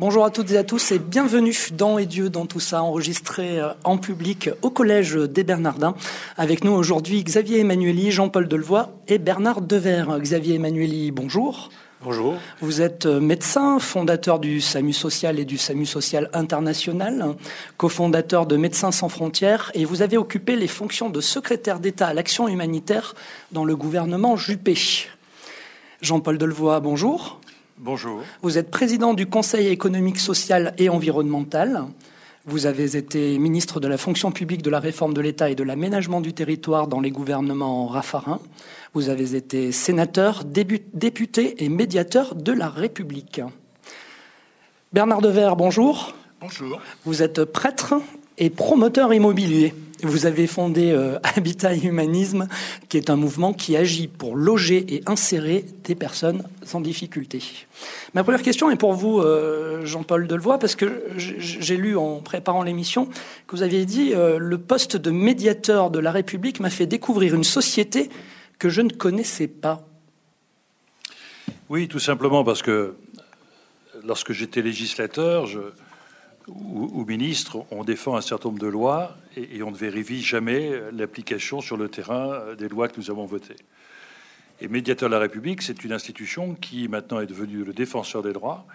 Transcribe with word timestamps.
Bonjour 0.00 0.24
à 0.24 0.30
toutes 0.30 0.50
et 0.52 0.56
à 0.56 0.64
tous 0.64 0.92
et 0.92 0.98
bienvenue 0.98 1.54
dans 1.74 1.98
Et 1.98 2.06
Dieu 2.06 2.30
dans 2.30 2.46
tout 2.46 2.58
ça, 2.58 2.82
enregistré 2.82 3.60
euh, 3.60 3.68
en 3.84 3.98
public 3.98 4.48
au 4.62 4.70
Collège 4.70 5.14
des 5.14 5.44
Bernardins. 5.44 5.94
Avec 6.38 6.64
nous 6.64 6.72
aujourd'hui 6.72 7.22
Xavier 7.22 7.60
Emmanueli, 7.60 8.10
Jean-Paul 8.10 8.48
Delevoye 8.48 8.88
et 9.08 9.18
Bernard 9.18 9.60
Dever. 9.60 10.06
Xavier 10.18 10.54
Emmanueli, 10.54 11.10
bonjour. 11.10 11.68
Bonjour. 12.02 12.36
Vous 12.62 12.80
êtes 12.80 13.04
euh, 13.04 13.20
médecin, 13.20 13.78
fondateur 13.78 14.38
du 14.38 14.62
SAMU 14.62 14.94
Social 14.94 15.38
et 15.38 15.44
du 15.44 15.58
SAMU 15.58 15.84
Social 15.84 16.30
International, 16.32 17.36
cofondateur 17.76 18.46
de 18.46 18.56
Médecins 18.56 18.92
sans 18.92 19.10
frontières 19.10 19.70
et 19.74 19.84
vous 19.84 20.00
avez 20.00 20.16
occupé 20.16 20.56
les 20.56 20.66
fonctions 20.66 21.10
de 21.10 21.20
secrétaire 21.20 21.78
d'État 21.78 22.06
à 22.06 22.14
l'action 22.14 22.48
humanitaire 22.48 23.14
dans 23.52 23.66
le 23.66 23.76
gouvernement 23.76 24.38
Juppé. 24.38 24.78
Jean-Paul 26.00 26.38
Delevoye, 26.38 26.80
bonjour. 26.80 27.38
Bonjour. 27.82 28.20
Vous 28.42 28.58
êtes 28.58 28.70
président 28.70 29.14
du 29.14 29.26
Conseil 29.26 29.68
économique, 29.68 30.18
social 30.18 30.74
et 30.76 30.90
environnemental. 30.90 31.86
Vous 32.44 32.66
avez 32.66 32.94
été 32.94 33.38
ministre 33.38 33.80
de 33.80 33.88
la 33.88 33.96
fonction 33.96 34.32
publique, 34.32 34.60
de 34.60 34.68
la 34.68 34.80
réforme 34.80 35.14
de 35.14 35.22
l'État 35.22 35.48
et 35.48 35.54
de 35.54 35.62
l'aménagement 35.62 36.20
du 36.20 36.34
territoire 36.34 36.88
dans 36.88 37.00
les 37.00 37.10
gouvernements 37.10 37.86
Raffarin. 37.86 38.38
Vous 38.92 39.08
avez 39.08 39.34
été 39.34 39.72
sénateur, 39.72 40.44
député 40.44 41.64
et 41.64 41.70
médiateur 41.70 42.34
de 42.34 42.52
la 42.52 42.68
République. 42.68 43.40
Bernard 44.92 45.22
Dever, 45.22 45.52
bonjour. 45.56 46.14
Bonjour. 46.42 46.82
Vous 47.06 47.22
êtes 47.22 47.46
prêtre 47.46 47.94
et 48.36 48.50
promoteur 48.50 49.14
immobilier. 49.14 49.72
Vous 50.02 50.26
avez 50.26 50.46
fondé 50.46 50.92
euh, 50.92 51.18
Habitat 51.36 51.74
et 51.74 51.84
Humanisme, 51.84 52.48
qui 52.88 52.96
est 52.96 53.10
un 53.10 53.16
mouvement 53.16 53.52
qui 53.52 53.76
agit 53.76 54.08
pour 54.08 54.36
loger 54.36 54.94
et 54.94 55.02
insérer 55.06 55.64
des 55.84 55.94
personnes 55.94 56.42
en 56.72 56.80
difficulté. 56.80 57.42
Ma 58.14 58.22
première 58.22 58.42
question 58.42 58.70
est 58.70 58.76
pour 58.76 58.92
vous, 58.92 59.20
euh, 59.20 59.84
Jean-Paul 59.84 60.26
Delevoye, 60.26 60.58
parce 60.58 60.74
que 60.74 61.02
j'ai 61.16 61.76
lu 61.76 61.96
en 61.96 62.16
préparant 62.16 62.62
l'émission 62.62 63.06
que 63.46 63.56
vous 63.56 63.62
aviez 63.62 63.84
dit 63.84 64.12
euh, 64.14 64.38
le 64.38 64.58
poste 64.58 64.96
de 64.96 65.10
médiateur 65.10 65.90
de 65.90 65.98
la 65.98 66.12
République 66.12 66.60
m'a 66.60 66.70
fait 66.70 66.86
découvrir 66.86 67.34
une 67.34 67.44
société 67.44 68.10
que 68.58 68.68
je 68.68 68.82
ne 68.82 68.90
connaissais 68.90 69.48
pas. 69.48 69.86
Oui, 71.68 71.88
tout 71.88 71.98
simplement 71.98 72.44
parce 72.44 72.62
que 72.62 72.94
lorsque 74.04 74.32
j'étais 74.32 74.62
législateur, 74.62 75.46
je, 75.46 75.60
ou, 76.48 77.04
ministre, 77.04 77.64
on 77.70 77.84
défend 77.84 78.16
un 78.16 78.20
certain 78.20 78.48
nombre 78.48 78.60
de 78.60 78.66
lois 78.66 79.16
et, 79.36 79.62
on 79.62 79.70
ne 79.70 79.76
vérifie 79.76 80.22
jamais 80.22 80.72
l'application 80.92 81.60
sur 81.60 81.76
le 81.76 81.88
terrain 81.88 82.54
des 82.58 82.68
lois 82.68 82.88
que 82.88 82.98
nous 82.98 83.10
avons 83.10 83.26
votées. 83.26 83.56
Et 84.60 84.68
médiateur 84.68 85.08
de 85.08 85.14
la 85.14 85.20
République, 85.20 85.62
c'est 85.62 85.84
une 85.84 85.92
institution 85.92 86.54
qui 86.54 86.88
maintenant 86.88 87.20
est 87.20 87.26
devenue 87.26 87.64
le 87.64 87.72
défenseur 87.72 88.22
des 88.22 88.32
droits 88.32 88.66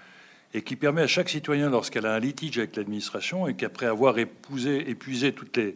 et 0.53 0.61
qui 0.61 0.75
permet 0.75 1.01
à 1.01 1.07
chaque 1.07 1.29
citoyen, 1.29 1.69
lorsqu'elle 1.69 2.05
a 2.05 2.13
un 2.13 2.19
litige 2.19 2.57
avec 2.57 2.75
l'administration 2.75 3.47
et 3.47 3.55
qu'après 3.55 3.85
avoir 3.85 4.17
épousé, 4.17 4.89
épuisé 4.89 5.33
toutes 5.33 5.57
les 5.57 5.75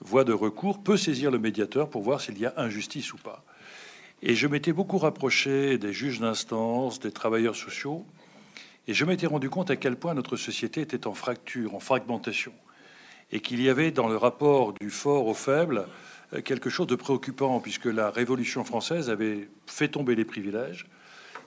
voies 0.00 0.24
de 0.24 0.32
recours, 0.32 0.82
peut 0.82 0.96
saisir 0.96 1.30
le 1.30 1.38
médiateur 1.38 1.88
pour 1.88 2.02
voir 2.02 2.20
s'il 2.20 2.38
y 2.38 2.44
a 2.44 2.52
injustice 2.56 3.12
ou 3.12 3.18
pas. 3.18 3.44
Et 4.22 4.34
je 4.34 4.46
m'étais 4.46 4.72
beaucoup 4.72 4.98
rapproché 4.98 5.78
des 5.78 5.92
juges 5.92 6.20
d'instance, 6.20 6.98
des 7.00 7.12
travailleurs 7.12 7.56
sociaux, 7.56 8.04
et 8.88 8.94
je 8.94 9.04
m'étais 9.04 9.26
rendu 9.26 9.50
compte 9.50 9.70
à 9.70 9.76
quel 9.76 9.96
point 9.96 10.14
notre 10.14 10.36
société 10.36 10.80
était 10.80 11.06
en 11.06 11.14
fracture, 11.14 11.74
en 11.74 11.80
fragmentation, 11.80 12.52
et 13.32 13.40
qu'il 13.40 13.60
y 13.60 13.68
avait 13.68 13.90
dans 13.90 14.08
le 14.08 14.16
rapport 14.16 14.72
du 14.74 14.90
fort 14.90 15.26
au 15.26 15.34
faible 15.34 15.86
euh, 16.32 16.40
quelque 16.40 16.70
chose 16.70 16.86
de 16.86 16.94
préoccupant, 16.94 17.60
puisque 17.60 17.86
la 17.86 18.10
Révolution 18.10 18.64
française 18.64 19.10
avait 19.10 19.48
fait 19.66 19.88
tomber 19.88 20.14
les 20.14 20.24
privilèges, 20.24 20.86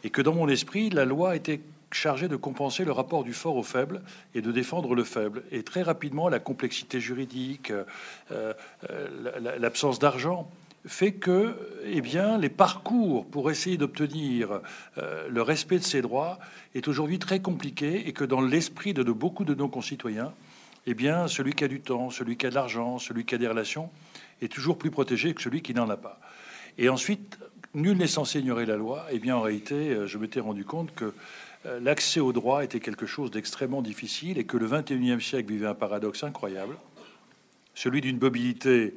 et 0.04 0.10
que 0.10 0.22
dans 0.22 0.34
mon 0.34 0.48
esprit, 0.48 0.90
la 0.90 1.06
loi 1.06 1.36
était 1.36 1.62
chargée 1.92 2.28
de 2.28 2.36
compenser 2.36 2.86
le 2.86 2.92
rapport 2.92 3.23
du 3.23 3.34
fort 3.34 3.56
au 3.56 3.64
faible 3.64 4.02
et 4.36 4.42
de 4.42 4.52
défendre 4.52 4.95
le 4.95 5.04
faible. 5.04 5.44
Et 5.52 5.64
très 5.64 5.82
rapidement, 5.82 6.30
la 6.30 6.40
complexité 6.40 7.00
juridique, 7.00 7.72
euh, 7.72 7.84
euh, 8.32 9.58
l'absence 9.58 10.00
d'argent, 10.00 10.50
fait 10.86 11.14
que 11.14 11.56
eh 11.86 12.02
bien, 12.02 12.38
les 12.38 12.50
parcours 12.50 13.26
pour 13.26 13.52
essayer 13.52 13.78
d'obtenir 13.78 14.62
euh, 14.98 15.28
le 15.30 15.42
respect 15.42 15.78
de 15.78 15.84
ces 15.84 16.02
droits 16.02 16.40
est 16.76 16.88
aujourd'hui 16.88 17.20
très 17.20 17.42
compliqué 17.42 18.08
et 18.08 18.14
que 18.14 18.23
dans 18.23 18.42
l'esprit 18.42 18.94
de, 18.94 19.04
beaucoup 19.04 19.45
de 19.45 19.54
nos 19.54 19.68
concitoyens, 19.68 20.34
eh 20.86 20.94
bien, 20.94 21.28
celui 21.28 21.54
qui 21.54 21.64
a 21.64 21.68
du 21.68 21.82
temps, 21.82 22.10
celui 22.10 22.38
qui 22.38 22.45
a 22.45 22.50
de 22.50 22.56
l'argent, 22.56 22.98
celui 22.98 23.26
qui 23.26 23.36
a 23.36 23.38
des 23.38 23.48
relations 23.48 23.89
est 24.42 24.52
toujours 24.52 24.78
plus 24.78 24.92
protégé 24.92 25.34
que 25.34 25.42
celui 25.42 25.62
qui 25.62 25.73
n'en 25.73 25.89
a 25.89 25.98
pas. 25.98 26.20
Et 26.78 26.89
ensuite, 26.89 27.38
nul 27.73 27.98
n'est 27.98 28.08
censé 28.08 28.39
ignorer 28.39 28.66
la 28.66 28.78
loi. 28.78 29.06
Eh 29.12 29.20
bien, 29.20 29.36
en 29.36 29.42
réalité, 29.42 29.76
euh, 29.76 30.08
je 30.08 30.18
m'étais 30.18 30.39
rendu 30.39 30.64
compte 30.64 30.94
que 30.95 31.14
euh, 31.66 31.80
l'accès 31.82 32.20
au 32.20 32.32
droit 32.32 32.64
était 32.64 32.80
quelque 32.80 33.06
chose 33.06 33.32
d'extrêmement 33.32 33.82
difficile 33.82 34.38
et 34.38 34.45
que 34.45 34.58
le 34.58 34.68
21e 34.68 35.20
siècle 35.20 35.52
vivait 35.52 35.68
un 35.68 35.76
paradoxe 35.76 36.23
incroyable, 36.23 36.78
celui 37.76 38.02
d'une 38.02 38.18
mobilité 38.18 38.95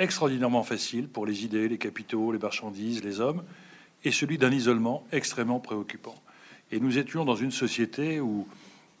extraordinairement 0.00 0.64
facile 0.64 1.06
pour 1.06 1.26
les 1.26 1.44
idées, 1.44 1.68
les 1.68 1.78
capitaux, 1.78 2.32
les 2.32 2.38
marchandises, 2.38 3.04
les 3.04 3.20
hommes, 3.20 3.44
et 4.02 4.10
celui 4.10 4.38
d'un 4.38 4.50
isolement 4.50 5.06
extrêmement 5.12 5.60
préoccupant. 5.60 6.14
Et 6.72 6.80
nous 6.80 6.98
étions 6.98 7.24
dans 7.24 7.36
une 7.36 7.50
société 7.50 8.18
où, 8.18 8.48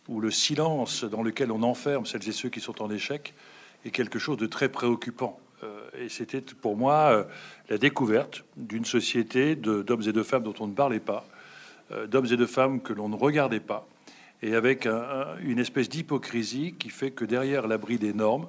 où 0.08 0.20
le 0.20 0.30
silence 0.30 1.04
dans 1.04 1.22
lequel 1.22 1.50
on 1.50 1.62
enferme 1.62 2.04
celles 2.06 2.28
et 2.28 2.32
ceux 2.32 2.50
qui 2.50 2.60
sont 2.60 2.82
en 2.82 2.90
échec 2.90 3.34
est 3.84 3.90
quelque 3.90 4.18
chose 4.18 4.36
de 4.36 4.46
très 4.46 4.68
préoccupant. 4.68 5.40
Euh, 5.62 5.88
et 5.98 6.08
c'était 6.08 6.40
pour 6.40 6.76
moi 6.76 7.10
euh, 7.10 7.24
la 7.68 7.78
découverte 7.78 8.44
d'une 8.56 8.84
société 8.84 9.56
d'hommes 9.56 10.02
et 10.06 10.12
de 10.12 10.22
femmes 10.22 10.42
dont 10.42 10.54
on 10.60 10.66
ne 10.66 10.74
parlait 10.74 11.00
pas, 11.00 11.26
euh, 11.92 12.06
d'hommes 12.06 12.26
et 12.26 12.36
de 12.36 12.46
femmes 12.46 12.80
que 12.80 12.92
l'on 12.92 13.08
ne 13.08 13.16
regardait 13.16 13.60
pas, 13.60 13.86
et 14.42 14.54
avec 14.54 14.86
une 15.42 15.58
espèce 15.58 15.90
d'hypocrisie 15.90 16.74
qui 16.78 16.88
fait 16.88 17.10
que 17.10 17.26
derrière 17.26 17.68
l'abri 17.68 17.98
des 17.98 18.14
normes, 18.14 18.48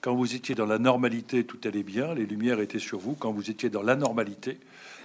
quand 0.00 0.14
vous 0.14 0.34
étiez 0.34 0.54
dans 0.54 0.66
la 0.66 0.78
normalité, 0.78 1.44
tout 1.44 1.58
allait 1.64 1.82
bien, 1.82 2.14
les 2.14 2.26
lumières 2.26 2.60
étaient 2.60 2.78
sur 2.78 2.98
vous. 2.98 3.14
Quand 3.14 3.32
vous 3.32 3.50
étiez 3.50 3.68
dans 3.68 3.82
l'anormalité, 3.82 4.58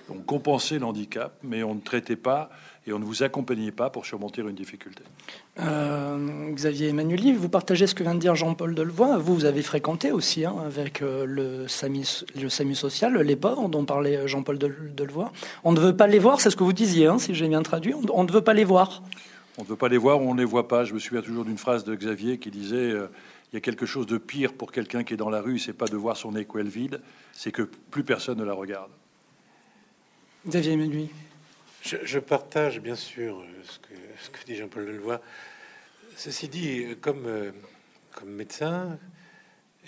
on 0.09 0.19
compensait 0.19 0.79
l'handicap, 0.79 1.33
mais 1.43 1.63
on 1.63 1.75
ne 1.75 1.79
traitait 1.81 2.15
pas 2.15 2.49
et 2.87 2.93
on 2.93 2.99
ne 2.99 3.05
vous 3.05 3.23
accompagnait 3.23 3.71
pas 3.71 3.89
pour 3.89 4.05
surmonter 4.05 4.41
une 4.41 4.53
difficulté. 4.53 5.03
Euh, 5.59 6.51
Xavier 6.51 6.89
Emmanueli, 6.89 7.33
vous 7.33 7.49
partagez 7.49 7.87
ce 7.87 7.95
que 7.95 8.03
vient 8.03 8.13
de 8.13 8.19
dire 8.19 8.35
Jean-Paul 8.35 8.75
Delevoye. 8.75 9.17
Vous, 9.17 9.33
vous 9.33 9.45
avez 9.45 9.63
fréquenté 9.63 10.11
aussi 10.11 10.45
hein, 10.45 10.55
avec 10.65 11.01
euh, 11.01 11.25
le, 11.25 11.67
SAMU, 11.67 12.05
le 12.39 12.49
SAMU 12.49 12.75
social, 12.75 13.17
les 13.17 13.35
pauvres 13.35 13.67
dont 13.69 13.85
parlait 13.85 14.27
Jean-Paul 14.27 14.59
Delevoye. 14.59 15.31
On 15.63 15.71
ne 15.71 15.79
veut 15.79 15.97
pas 15.97 16.07
les 16.07 16.19
voir, 16.19 16.39
c'est 16.39 16.51
ce 16.51 16.55
que 16.55 16.63
vous 16.63 16.73
disiez, 16.73 17.07
hein, 17.07 17.17
si 17.17 17.33
j'ai 17.33 17.47
bien 17.47 17.63
traduit. 17.63 17.95
On, 18.13 18.23
ne 18.23 18.31
veut 18.31 18.41
pas 18.41 18.53
les 18.53 18.65
voir. 18.65 19.01
On 19.57 19.63
ne 19.63 19.67
veut 19.67 19.75
pas 19.75 19.89
les 19.89 19.97
voir 19.97 20.21
ou 20.21 20.29
on 20.29 20.35
ne 20.35 20.39
les 20.39 20.45
voit 20.45 20.67
pas. 20.67 20.83
Je 20.83 20.93
me 20.93 20.99
souviens 20.99 21.21
toujours 21.21 21.45
d'une 21.45 21.57
phrase 21.57 21.83
de 21.83 21.95
Xavier 21.95 22.37
qui 22.37 22.51
disait 22.51 22.75
euh, 22.75 23.07
il 23.51 23.55
y 23.55 23.57
a 23.57 23.61
quelque 23.61 23.85
chose 23.85 24.07
de 24.07 24.17
pire 24.17 24.53
pour 24.53 24.71
quelqu'un 24.71 25.03
qui 25.03 25.13
est 25.13 25.17
dans 25.17 25.29
la 25.29 25.41
rue, 25.41 25.59
c'est 25.59 25.73
pas 25.73 25.87
de 25.87 25.95
voir 25.95 26.17
son 26.17 26.35
équelle 26.35 26.67
vide, 26.67 27.01
c'est 27.33 27.51
que 27.51 27.61
plus 27.61 28.03
personne 28.03 28.37
ne 28.37 28.43
la 28.43 28.53
regarde. 28.53 28.91
Xavier 30.47 30.75
Ménuit. 30.75 31.09
Je, 31.81 31.97
je, 32.03 32.19
partage 32.19 32.79
bien 32.79 32.95
sûr 32.95 33.43
ce 33.63 33.79
que, 33.79 33.93
ce 34.21 34.29
que 34.29 34.45
dit 34.45 34.55
Jean-Paul 34.55 34.85
Leloy. 34.85 35.19
Ceci 36.15 36.47
dit, 36.47 36.95
comme, 37.01 37.25
euh, 37.25 37.51
comme 38.13 38.29
médecin 38.29 38.97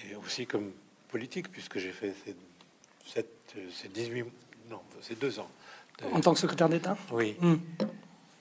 et 0.09 0.16
aussi 0.16 0.46
comme 0.46 0.72
politique, 1.07 1.51
puisque 1.51 1.79
j'ai 1.79 1.91
fait 1.91 2.13
ces, 2.25 3.25
ces 3.72 3.88
18, 3.88 4.25
non, 4.69 4.81
ces 5.01 5.16
deux 5.16 5.40
ans. 5.40 5.50
en 6.12 6.19
tant 6.19 6.34
que 6.34 6.40
secrétaire 6.40 6.69
d'État? 6.69 6.97
Oui. 7.12 7.35
Hmm. 7.40 7.56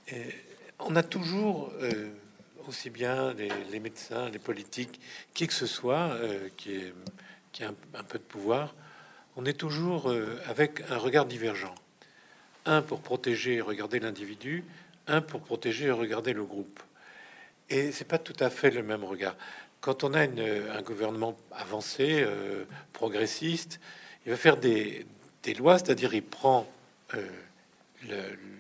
Et 0.09 0.35
on 0.81 0.97
a 0.97 1.03
toujours 1.03 1.73
euh, 1.81 2.11
aussi 2.69 2.91
bien 2.91 3.35
les, 3.35 3.81
médecins, 3.81 4.29
les 4.31 4.39
politiques, 4.39 5.01
qui 5.35 5.47
que 5.47 5.53
ce 5.53 5.67
soit 5.67 6.13
euh, 6.15 6.49
qui, 6.57 6.83
a 7.63 7.69
un, 7.69 8.03
peu 8.03 8.19
de 8.19 8.25
pouvoir, 8.25 8.75
on 9.37 9.45
est 9.45 9.55
toujours 9.55 10.11
euh, 10.11 10.41
avec 10.47 10.83
un 10.91 10.99
regard 10.99 11.27
divergent. 11.27 11.75
Un 12.65 12.83
pour 12.83 13.01
protéger 13.01 13.55
et 13.55 13.61
regarder 13.61 14.01
l'individu, 14.01 14.65
un 15.07 15.21
pour 15.21 15.41
protéger 15.41 15.87
et 15.87 15.91
regarder 15.91 16.33
le 16.33 16.45
groupe. 16.45 16.83
Et 17.71 17.93
c'est 17.93 18.05
pas 18.05 18.19
tout 18.19 18.37
à 18.41 18.51
fait 18.51 18.71
le 18.71 18.83
même 18.83 19.05
regard. 19.05 19.37
Quand 19.81 20.03
on 20.03 20.15
a 20.15 20.21
un 20.23 20.83
gouvernement 20.83 21.37
avancé, 21.53 22.23
euh, 22.23 22.65
progressiste, 22.93 23.79
il 24.25 24.31
va 24.31 24.37
faire 24.37 24.57
des 24.57 25.07
lois, 25.59 25.79
c'est-à-dire 25.79 26.13
il 26.15 26.25
prend 26.25 26.67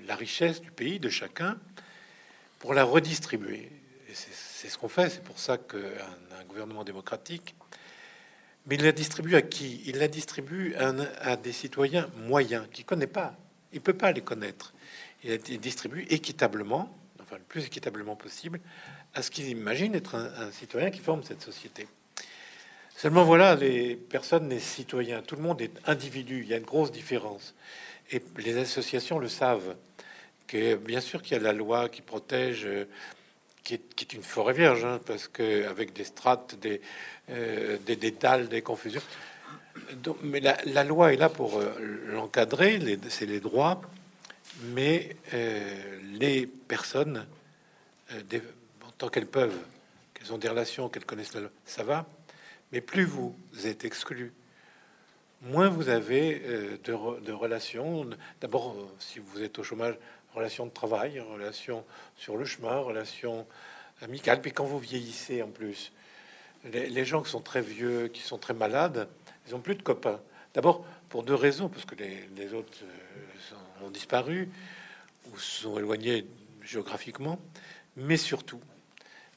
la 0.06 0.14
richesse 0.14 0.60
du 0.60 0.70
pays 0.70 1.00
de 1.00 1.08
chacun 1.08 1.58
pour 2.60 2.75
la 2.75 2.84
redistribuer 2.84 3.70
c'est 4.16 4.68
ce 4.68 4.78
qu'on 4.78 4.88
fait, 4.88 5.10
c'est 5.10 5.22
pour 5.22 5.38
ça 5.38 5.58
qu'un 5.58 5.78
un 5.78 6.44
gouvernement 6.44 6.84
démocratique, 6.84 7.54
mais 8.66 8.74
il 8.74 8.82
la 8.82 8.92
distribue 8.92 9.36
à 9.36 9.42
qui? 9.42 9.82
Il 9.86 9.98
la 9.98 10.08
distribue 10.08 10.74
à, 10.74 11.36
des 11.36 11.52
citoyens 11.52 12.08
moyens 12.16 12.66
qui 12.72 12.82
ne 12.82 12.86
connaît 12.86 13.06
pas. 13.06 13.36
Il 13.72 13.80
peut 13.80 13.94
pas 13.94 14.10
les 14.10 14.22
connaître. 14.22 14.74
Il 15.22 15.30
la 15.30 15.36
distribue 15.36 16.06
équitablement, 16.10 16.92
enfin 17.20 17.36
le 17.36 17.44
plus 17.44 17.64
équitablement 17.64 18.16
possible, 18.16 18.60
à 19.14 19.22
ce 19.22 19.30
qu'il 19.30 19.48
imagine 19.48 19.94
être 19.94 20.16
un, 20.16 20.50
citoyen 20.50 20.90
qui 20.90 21.00
forme 21.00 21.22
cette 21.22 21.42
société. 21.42 21.86
Seulement 22.96 23.24
voilà, 23.24 23.54
les 23.54 23.94
personnes, 23.94 24.48
les 24.48 24.58
citoyens, 24.58 25.22
tout 25.22 25.36
le 25.36 25.42
monde 25.42 25.60
est 25.60 25.78
individu. 25.86 26.40
Il 26.42 26.48
y 26.48 26.54
a 26.54 26.56
une 26.56 26.64
grosse 26.64 26.90
différence. 26.90 27.54
Et 28.10 28.22
les 28.38 28.56
associations 28.56 29.19
le 29.19 29.28
savent. 29.28 29.76
Que 30.48 30.76
bien 30.76 31.00
sûr 31.00 31.22
qu'il 31.22 31.36
y 31.36 31.40
a 31.40 31.42
la 31.42 31.52
loi 31.52 31.88
qui 31.88 32.02
protège 32.02 32.69
euh, 33.72 33.76
qui 33.94 34.04
est, 34.04 34.12
une 34.12 34.22
forêt 34.22 34.52
vierge, 34.52 34.84
hein, 34.84 35.00
parce 35.06 35.28
que 35.28 35.66
avec 35.68 35.92
des 35.92 36.04
strates, 36.04 36.54
des, 36.56 36.80
euh, 37.30 37.78
des 37.84 37.96
des 37.96 38.62
confusions. 38.62 39.02
mais 40.22 40.40
la, 40.40 40.84
loi 40.84 41.12
est 41.12 41.16
là 41.16 41.28
pour 41.28 41.58
euh, 41.58 41.72
l'encadrer, 42.12 42.80
c'est 43.08 43.26
les 43.26 43.40
droits, 43.40 43.80
mais 44.74 45.16
euh, 45.34 45.98
les 46.18 46.46
personnes, 46.46 47.26
tant 48.98 49.08
qu'elles 49.08 49.26
peuvent, 49.26 49.58
qu'elles 50.14 50.32
ont 50.32 50.38
des 50.38 50.48
relations, 50.48 50.88
qu'elles 50.88 51.04
connaissent 51.04 51.34
la 51.34 51.40
loi, 51.40 51.50
ça 51.64 51.82
va. 51.82 52.06
Mais 52.72 52.80
plus 52.80 53.04
vous 53.04 53.34
êtes 53.64 53.84
exclu, 53.84 54.32
moins 55.42 55.69
vous 55.69 55.88
avez 55.88 56.40
de, 56.84 57.20
de, 57.20 57.32
relations. 57.32 58.08
D'abord, 58.40 58.76
si 58.98 59.19
vous 59.19 59.42
êtes 59.42 59.58
au 59.58 59.62
chômage, 59.62 59.96
relations 60.36 60.66
de 60.66 60.70
travail, 60.70 61.18
relations 61.18 61.84
sur 62.16 62.36
le 62.36 62.44
chemin, 62.44 62.76
relations 62.78 63.46
amicales. 64.02 64.40
Puis 64.40 64.52
quand 64.52 64.64
vous 64.64 64.78
vieillissez 64.78 65.42
en 65.42 65.48
plus, 65.48 65.92
les, 66.72 67.04
gens 67.04 67.22
qui 67.22 67.30
sont 67.30 67.40
très 67.40 67.62
vieux, 67.62 68.08
qui 68.08 68.20
sont 68.20 68.38
très 68.38 68.54
malades, 68.54 69.08
ils 69.46 69.54
ont 69.54 69.60
plus 69.60 69.74
de 69.74 69.82
copains. 69.82 70.20
D'abord 70.54 70.84
pour 71.08 71.22
deux 71.22 71.34
raisons, 71.34 71.68
parce 71.68 71.84
que 71.84 71.94
les, 71.94 72.54
autres 72.54 72.78
euh, 72.82 73.86
ont 73.86 73.90
disparu 73.90 74.48
ou 75.30 75.38
sont 75.38 75.78
éloignés 75.78 76.26
géographiquement, 76.62 77.38
mais 77.96 78.16
surtout, 78.16 78.60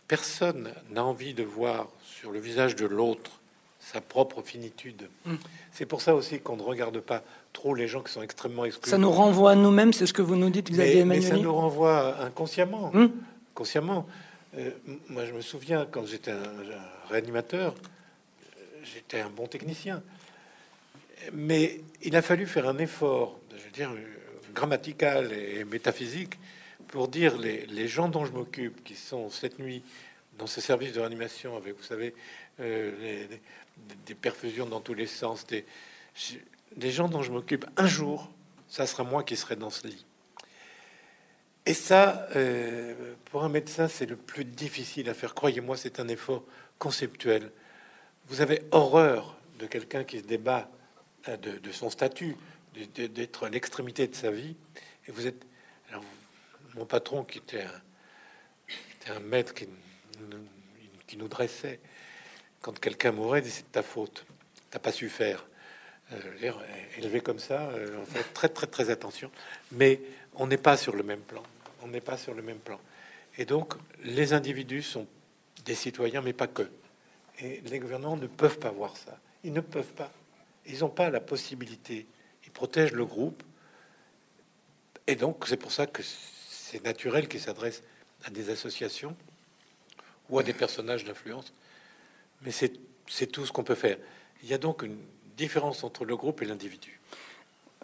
personne 0.08 0.74
n'a 0.90 1.04
envie 1.04 1.34
de 1.34 1.44
voir 1.44 1.88
sur 2.04 2.32
le 2.32 2.40
visage 2.40 2.76
de 2.76 2.86
l'autre 2.86 3.40
sa 3.80 4.02
propre 4.02 4.42
finitude. 4.42 5.10
Mm. 5.26 5.36
C'est 5.72 5.86
pour 5.86 6.02
ça 6.02 6.14
aussi 6.14 6.42
qu'on 6.42 6.58
ne 6.58 6.64
regarde 6.64 7.00
pas 7.00 7.24
trop 7.54 7.74
les 7.74 7.88
gens 7.88 8.02
qui 8.02 8.12
sont 8.12 8.22
extrêmement 8.22 8.66
exclus. 8.66 8.90
Ça 8.90 8.98
nous 8.98 9.12
renvoie 9.12 9.52
à 9.52 9.56
nous-mêmes, 9.56 9.94
c'est 9.94 10.06
ce 10.06 10.14
que 10.14 10.22
vous 10.22 10.36
nous 10.36 10.50
dites, 10.50 10.72
Xavier 10.72 11.06
mais, 11.06 11.18
mais 11.18 11.22
ça 11.22 11.38
nous 11.38 11.54
renvoie 11.54 12.22
inconsciemment. 12.22 12.92
Hmm. 12.94 13.10
Consciemment. 13.54 14.08
Euh, 14.58 14.72
moi, 15.10 15.26
je 15.26 15.34
me 15.34 15.42
souviens 15.42 15.88
quand 15.90 16.06
j'étais 16.06 16.32
un, 16.32 16.54
réanimateur, 17.10 17.76
j'étais 18.84 19.20
un 19.20 19.30
bon 19.30 19.48
technicien. 19.48 20.02
Mais 21.34 21.82
il 22.02 22.16
a 22.16 22.22
fallu 22.22 22.46
faire 22.46 22.68
un 22.68 22.78
effort, 22.78 23.40
je 23.52 23.64
veux 23.64 23.72
dire, 23.72 23.92
grammatical 24.54 25.34
et 25.34 25.66
métaphysique 25.66 26.40
pour 26.88 27.08
dire 27.08 27.38
les, 27.38 27.66
les 27.68 27.88
gens 27.88 28.08
dont 28.08 28.26
je 28.26 28.32
m'occupe, 28.32 28.84
qui 28.84 28.96
sont 28.96 29.30
cette 29.30 29.60
nuit 29.60 29.84
dans 30.40 30.48
ces 30.48 30.62
services 30.62 30.94
de 30.94 31.00
réanimation, 31.00 31.56
avec, 31.58 31.78
vous 31.78 31.84
savez, 31.84 32.16
euh, 32.62 33.26
des 34.06 34.16
perfusions 34.16 34.66
dans 34.66 34.80
tous 34.80 34.94
les 34.94 35.06
sens, 35.06 35.46
des, 35.46 35.66
des 36.76 36.92
gens 36.92 37.08
dont 37.08 37.22
je 37.22 37.32
m'occupe 37.32 37.66
un 37.78 37.88
jour, 37.88 38.32
ça 38.68 38.86
sera 38.86 39.04
moi 39.04 39.24
qui 39.24 39.36
serai 39.36 39.56
dans 39.56 39.70
ce 39.70 39.88
lit. 39.88 40.06
Et 41.66 41.74
ça, 41.74 42.28
euh, 42.36 43.14
pour 43.26 43.44
un 43.44 43.50
médecin, 43.50 43.88
c'est 43.88 44.06
le 44.06 44.16
plus 44.16 44.46
difficile 44.46 45.10
à 45.10 45.14
faire. 45.14 45.36
Croyez-moi, 45.36 45.78
c'est 45.78 46.00
un 46.00 46.08
effort 46.08 46.44
conceptuel. 46.80 47.52
Vous 48.28 48.42
avez 48.42 48.64
horreur 48.72 49.38
de 49.60 49.68
quelqu'un 49.68 50.04
qui 50.04 50.20
se 50.20 50.24
débat 50.24 50.70
euh, 51.28 51.38
de, 51.38 51.72
son 51.72 51.90
statut, 51.90 52.36
d'être 52.96 53.46
à 53.46 53.50
l'extrémité 53.50 54.08
de 54.08 54.16
sa 54.16 54.32
vie, 54.32 54.56
et 55.08 55.12
vous 55.12 55.28
êtes. 55.28 55.46
Mon 56.76 56.86
patron, 56.86 57.24
qui 57.24 57.40
était 57.40 57.66
un, 59.08 59.20
maître 59.20 59.54
qui, 59.54 61.18
nous 61.18 61.28
dressait, 61.28 61.80
quand 62.62 62.80
quelqu'un 62.80 63.12
mourait, 63.12 63.42
dit 63.42 63.50
c'est 63.50 63.64
de 63.64 63.72
ta 63.72 63.82
faute, 63.82 64.26
t'as 64.70 64.80
pas 64.80 64.92
su 64.92 65.10
faire. 65.10 65.49
Euh, 66.12 66.52
élevé 66.98 67.22
comme 67.22 67.40
ça, 67.40 67.70
euh, 67.70 67.98
on 68.02 68.06
fait 68.06 68.24
très 68.34 68.50
très 68.50 68.68
très 68.68 68.90
attention. 68.90 69.32
Mais 69.72 70.02
on 70.36 70.48
n'est 70.48 70.58
pas 70.58 70.78
sur 70.78 70.96
le 70.96 71.04
même 71.04 71.20
plan. 71.20 71.44
On 71.82 71.88
n'est 71.88 72.02
pas 72.02 72.18
sur 72.18 72.34
le 72.34 72.42
même 72.42 72.58
plan. 72.58 72.80
Et 73.38 73.46
donc, 73.46 73.76
les 74.04 74.34
individus 74.34 74.82
sont 74.82 75.08
des 75.66 75.76
citoyens, 75.76 76.22
mais 76.22 76.34
pas 76.34 76.48
que. 76.48 76.70
Et 77.40 77.62
les 77.62 77.80
gouvernements 77.80 78.18
ne 78.18 78.28
peuvent 78.28 78.60
pas 78.60 78.72
voir 78.72 78.98
ça. 78.98 79.20
Ils 79.44 79.54
ne 79.54 79.62
peuvent 79.62 79.94
pas. 79.94 80.12
Ils 80.66 80.80
n'ont 80.80 80.90
pas 80.90 81.10
la 81.10 81.22
possibilité. 81.22 82.08
Ils 82.46 82.52
protègent 82.52 82.94
le 82.94 83.06
groupe. 83.06 83.44
Et 85.08 85.16
donc, 85.16 85.46
c'est 85.48 85.58
pour 85.58 85.72
ça 85.72 85.86
que 85.88 86.02
c'est 86.04 86.84
naturel 86.84 87.28
qu'ils 87.28 87.40
s'adressent 87.40 87.84
à 88.26 88.30
des 88.30 88.50
associations 88.50 89.16
ou 90.30 90.40
à 90.40 90.44
des 90.44 90.54
personnages 90.54 91.04
d'influence. 91.06 91.54
Mais 92.42 92.52
c'est 92.52 93.28
tout 93.28 93.46
ce 93.46 93.52
qu'on 93.52 93.64
peut 93.64 93.76
faire. 93.76 93.98
Il 94.44 94.50
y 94.50 94.54
a 94.54 94.58
donc 94.58 94.84
une 94.84 95.00
différence 95.40 95.84
entre 95.84 96.06
le 96.06 96.16
groupe 96.16 96.42
et 96.42 96.46
l'individu. 96.46 97.00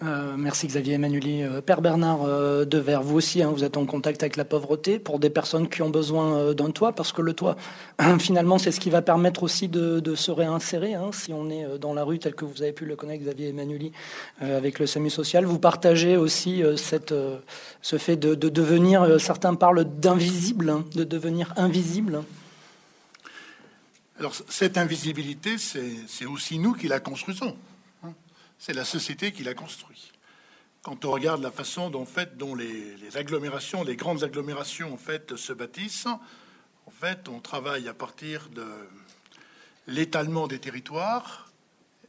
Euh, 0.03 0.35
merci 0.37 0.67
Xavier 0.67 0.95
Emmanueli. 0.95 1.41
Euh, 1.41 1.61
Père 1.61 1.79
Bernard 1.79 2.23
euh, 2.25 2.65
Devers, 2.65 3.01
vous 3.01 3.15
aussi, 3.15 3.41
hein, 3.41 3.51
vous 3.55 3.63
êtes 3.63 3.77
en 3.77 3.85
contact 3.85 4.23
avec 4.23 4.35
la 4.35 4.43
pauvreté 4.43 4.99
pour 4.99 5.19
des 5.19 5.29
personnes 5.29 5.69
qui 5.69 5.81
ont 5.81 5.89
besoin 5.89 6.53
d'un 6.53 6.71
toit, 6.71 6.91
parce 6.91 7.13
que 7.13 7.21
le 7.21 7.31
toit, 7.31 7.55
finalement, 8.19 8.57
c'est 8.57 8.73
ce 8.73 8.81
qui 8.81 8.89
va 8.89 9.01
permettre 9.01 9.43
aussi 9.43 9.69
de, 9.69 10.15
se 10.15 10.31
réinsérer. 10.31 10.95
Hein, 10.95 11.11
si 11.13 11.31
on 11.31 11.49
est 11.49 11.79
dans 11.79 11.93
la 11.93 12.03
rue, 12.03 12.19
tel 12.19 12.35
que 12.35 12.43
vous 12.43 12.61
avez 12.61 12.73
pu 12.73 12.85
le 12.85 12.97
connaître, 12.97 13.23
Xavier 13.23 13.49
Emmanueli, 13.49 13.93
avec 14.41 14.79
le 14.79 14.85
SAMU 14.85 15.09
social, 15.09 15.45
vous 15.45 15.59
partagez 15.59 16.17
aussi 16.17 16.61
ce 16.75 17.97
fait 17.97 18.17
de, 18.17 18.35
devenir, 18.35 19.19
certains 19.19 19.55
parlent 19.55 19.85
d'invisible, 19.85 20.69
hein, 20.69 20.83
de 20.93 21.05
devenir 21.05 21.53
invisible. 21.55 22.21
Alors 24.17 24.33
cette 24.47 24.77
invisibilité, 24.77 25.57
c'est 25.57 26.25
aussi 26.25 26.57
nous 26.57 26.73
qui 26.73 26.87
la 26.87 27.01
construisons. 27.01 27.57
Hein. 28.03 28.13
C'est 28.57 28.73
la 28.73 28.85
société 28.85 29.33
qui 29.33 29.43
la 29.43 29.53
construit. 29.53 30.11
Quand 30.83 31.03
on 31.03 31.11
regarde 31.11 31.41
la 31.41 31.51
façon 31.51 31.89
dont, 31.89 32.05
fait, 32.05 32.37
dont 32.37 32.55
les, 32.55 33.17
agglomérations, 33.17 33.83
les 33.83 33.97
grandes 33.97 34.23
agglomérations 34.23 34.93
en 34.93 34.97
fait, 34.97 35.35
se 35.35 35.51
bâtissent, 35.51 36.07
en 36.07 36.91
fait, 36.91 37.27
on 37.27 37.39
travaille 37.39 37.89
à 37.89 37.93
partir 37.93 38.47
de 38.49 38.65
l'étalement 39.87 40.47
des 40.47 40.59
territoires 40.59 41.51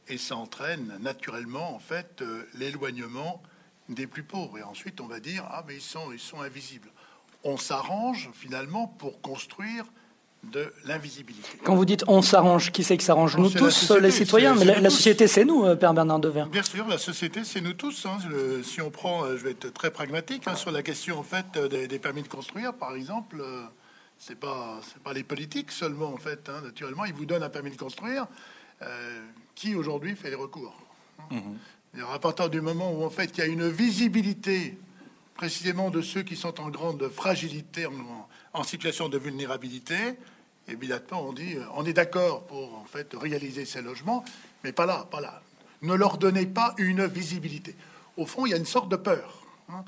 et 0.07 0.17
ça 0.17 0.37
entraîne 0.37 0.97
naturellement 1.01 1.75
en 1.75 1.79
fait 1.79 2.21
euh, 2.21 2.47
l'éloignement 2.53 3.43
des 3.89 4.07
plus 4.07 4.23
pauvres. 4.23 4.59
Et 4.59 4.63
ensuite, 4.63 5.01
on 5.01 5.07
va 5.07 5.19
dire 5.19 5.45
ah 5.49 5.63
mais 5.67 5.75
ils 5.75 5.81
sont 5.81 6.13
ils 6.13 6.19
sont 6.19 6.39
invisibles. 6.39 6.89
On 7.43 7.57
s'arrange 7.57 8.29
finalement 8.33 8.87
pour 8.87 9.21
construire 9.21 9.85
de 10.43 10.71
l'invisibilité. 10.85 11.57
Quand 11.63 11.75
vous 11.75 11.85
dites 11.85 12.03
on 12.07 12.21
s'arrange, 12.21 12.71
qui 12.71 12.83
c'est 12.83 12.97
qui 12.97 13.05
s'arrange 13.05 13.37
Nous 13.37 13.49
tous, 13.49 13.91
les 13.91 14.11
citoyens, 14.11 14.55
mais 14.55 14.65
la, 14.65 14.89
société, 14.89 15.27
c'est 15.27 15.45
nous, 15.45 15.65
euh, 15.65 15.75
Père 15.75 15.93
Bernard 15.93 16.19
Devers. 16.19 16.47
Bien 16.47 16.63
sûr, 16.63 16.87
la 16.87 16.97
société, 16.97 17.43
c'est 17.43 17.61
nous 17.61 17.73
tous. 17.73 18.05
Hein. 18.05 18.17
si 18.63 18.81
on 18.81 18.89
prend, 18.89 19.25
euh, 19.25 19.37
je 19.37 19.43
vais 19.43 19.51
être 19.51 19.73
très 19.73 19.91
pragmatique 19.91 20.47
hein, 20.47 20.55
sur 20.55 20.71
la 20.71 20.83
question 20.83 21.19
en 21.19 21.23
fait 21.23 21.45
euh, 21.57 21.87
des, 21.87 21.99
permis 21.99 22.21
de 22.21 22.27
construire, 22.27 22.73
par 22.73 22.95
exemple. 22.95 23.43
c'est 24.19 24.39
pas 24.39 24.79
c'est 24.83 25.01
pas 25.01 25.13
les 25.13 25.23
politiques 25.23 25.71
seulement 25.71 26.13
en 26.13 26.17
fait. 26.17 26.49
Hein. 26.49 26.61
naturellement, 26.63 27.05
ils 27.05 27.13
vous 27.13 27.25
donnent 27.25 27.43
un 27.43 27.49
permis 27.49 27.71
de 27.71 27.77
construire. 27.77 28.27
qui 29.55 29.75
aujourd'hui 29.75 30.15
fait 30.15 30.29
les 30.29 30.35
recours 30.35 30.79
mmh. 31.31 32.03
À 32.13 32.19
partir 32.19 32.47
du 32.49 32.61
moment 32.61 32.91
où 32.91 33.03
en 33.03 33.09
fait 33.09 33.31
il 33.35 33.39
y 33.39 33.41
a 33.41 33.47
une 33.47 33.67
visibilité 33.67 34.77
précisément 35.35 35.89
de 35.89 36.01
ceux 36.01 36.23
qui 36.23 36.35
sont 36.35 36.59
en 36.61 36.69
grande 36.69 37.09
fragilité, 37.09 37.85
en 37.85 38.26
situation 38.63 39.09
de 39.09 39.17
vulnérabilité, 39.17 40.17
évidemment, 40.67 41.27
on 41.27 41.33
dit, 41.33 41.55
on 41.75 41.85
est 41.85 41.93
d'accord 41.93 42.45
pour 42.45 42.75
en 42.75 42.85
fait 42.85 43.13
réaliser 43.13 43.65
ces 43.65 43.81
logements, 43.81 44.23
mais 44.63 44.71
pas 44.71 44.85
là, 44.85 45.07
pas 45.09 45.21
là. 45.21 45.41
Ne 45.81 45.93
leur 45.93 46.17
donnez 46.17 46.45
pas 46.45 46.73
une 46.77 47.05
visibilité. 47.05 47.75
Au 48.17 48.25
fond, 48.25 48.45
il 48.45 48.49
y 48.51 48.53
a 48.53 48.57
une 48.57 48.65
sorte 48.65 48.89
de 48.89 48.95
peur. 48.95 49.43
Hein. 49.69 49.85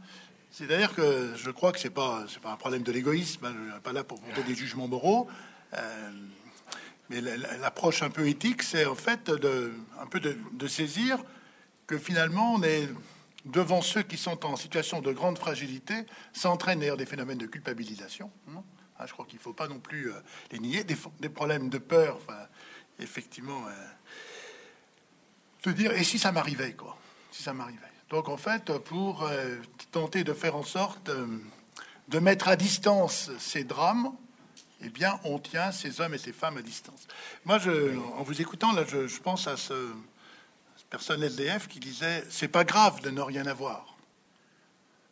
C'est-à-dire 0.51 0.93
que 0.93 1.33
je 1.35 1.51
crois 1.51 1.71
que 1.71 1.79
c'est 1.79 1.89
pas 1.89 2.25
pas 2.41 2.51
un 2.51 2.55
problème 2.55 2.83
de 2.83 2.91
l'égoïsme. 2.91 3.45
Hein, 3.45 3.79
pas 3.83 3.93
là 3.93 4.03
pour 4.03 4.19
porter 4.19 4.43
des 4.43 4.55
jugements 4.55 4.87
moraux. 4.87 5.27
Euh, 5.73 6.11
mais 7.09 7.21
l'approche 7.21 8.03
un 8.03 8.09
peu 8.09 8.27
éthique, 8.27 8.61
c'est 8.61 8.85
en 8.85 8.95
fait 8.95 9.31
de 9.31 9.73
un 9.99 10.05
peu 10.05 10.19
de, 10.19 10.67
saisir 10.67 11.17
que 11.87 11.97
finalement 11.97 12.53
on 12.53 12.61
est 12.61 12.87
devant 13.46 13.81
ceux 13.81 14.03
qui 14.03 14.17
sont 14.17 14.46
en 14.46 14.55
situation 14.55 15.01
de 15.01 15.12
grande 15.12 15.38
fragilité, 15.38 16.05
ça 16.34 16.50
entraîne 16.50 16.79
d'ailleurs 16.79 16.98
des 16.98 17.05
phénomènes 17.05 17.38
de 17.38 17.46
culpabilisation. 17.46 18.31
Hein. 18.50 18.63
Ah, 19.00 19.05
je 19.05 19.13
crois 19.13 19.25
qu'il 19.25 19.38
ne 19.38 19.41
faut 19.41 19.53
pas 19.53 19.67
non 19.67 19.79
plus 19.79 20.12
euh, 20.12 20.19
les 20.51 20.60
nier. 20.60 20.84
Des, 20.84 21.29
problèmes 21.29 21.69
de 21.69 21.77
peur, 21.77 22.19
effectivement, 23.00 23.65
euh, 23.67 23.72
te 25.62 25.69
dire, 25.69 25.93
et 25.93 26.03
si 26.03 26.19
ça 26.19 26.34
m'arrivait, 26.34 26.74
quoi? 26.74 26.98
Si 27.31 27.41
ça 27.41 27.53
m'arrivait. 27.53 27.79
Donc, 28.10 28.27
en 28.27 28.36
fait, 28.36 28.77
pour 28.79 29.24
euh, 29.24 29.55
tenter 29.91 30.25
de 30.25 30.34
faire 30.34 30.55
en 30.55 30.63
sorte 30.63 31.10
de 32.10 32.19
mettre 32.19 32.50
à 32.50 32.58
distance 32.58 33.31
ces 33.39 33.63
drames, 33.63 34.12
eh 34.81 34.89
bien, 34.89 35.19
on 35.24 35.39
tient 35.39 35.72
ces 35.72 36.01
hommes 36.01 36.13
et 36.13 36.17
ces 36.17 36.34
femmes 36.34 36.58
à 36.58 36.62
distance. 36.62 37.08
Moi, 37.46 37.60
en 38.17 38.24
vous 38.24 38.41
écoutant, 38.41 38.74
là, 38.74 38.84
je, 38.86 39.19
pense 39.19 39.48
à 39.48 39.58
ce, 39.58 39.74
personne 40.89 41.24
SDF 41.24 41.67
qui 41.67 41.79
disait 41.79 42.24
c'est 42.29 42.48
pas 42.48 42.63
grave 42.63 43.01
de 43.01 43.10
ne 43.10 43.22
rien 43.22 43.46
avoir. 43.46 43.98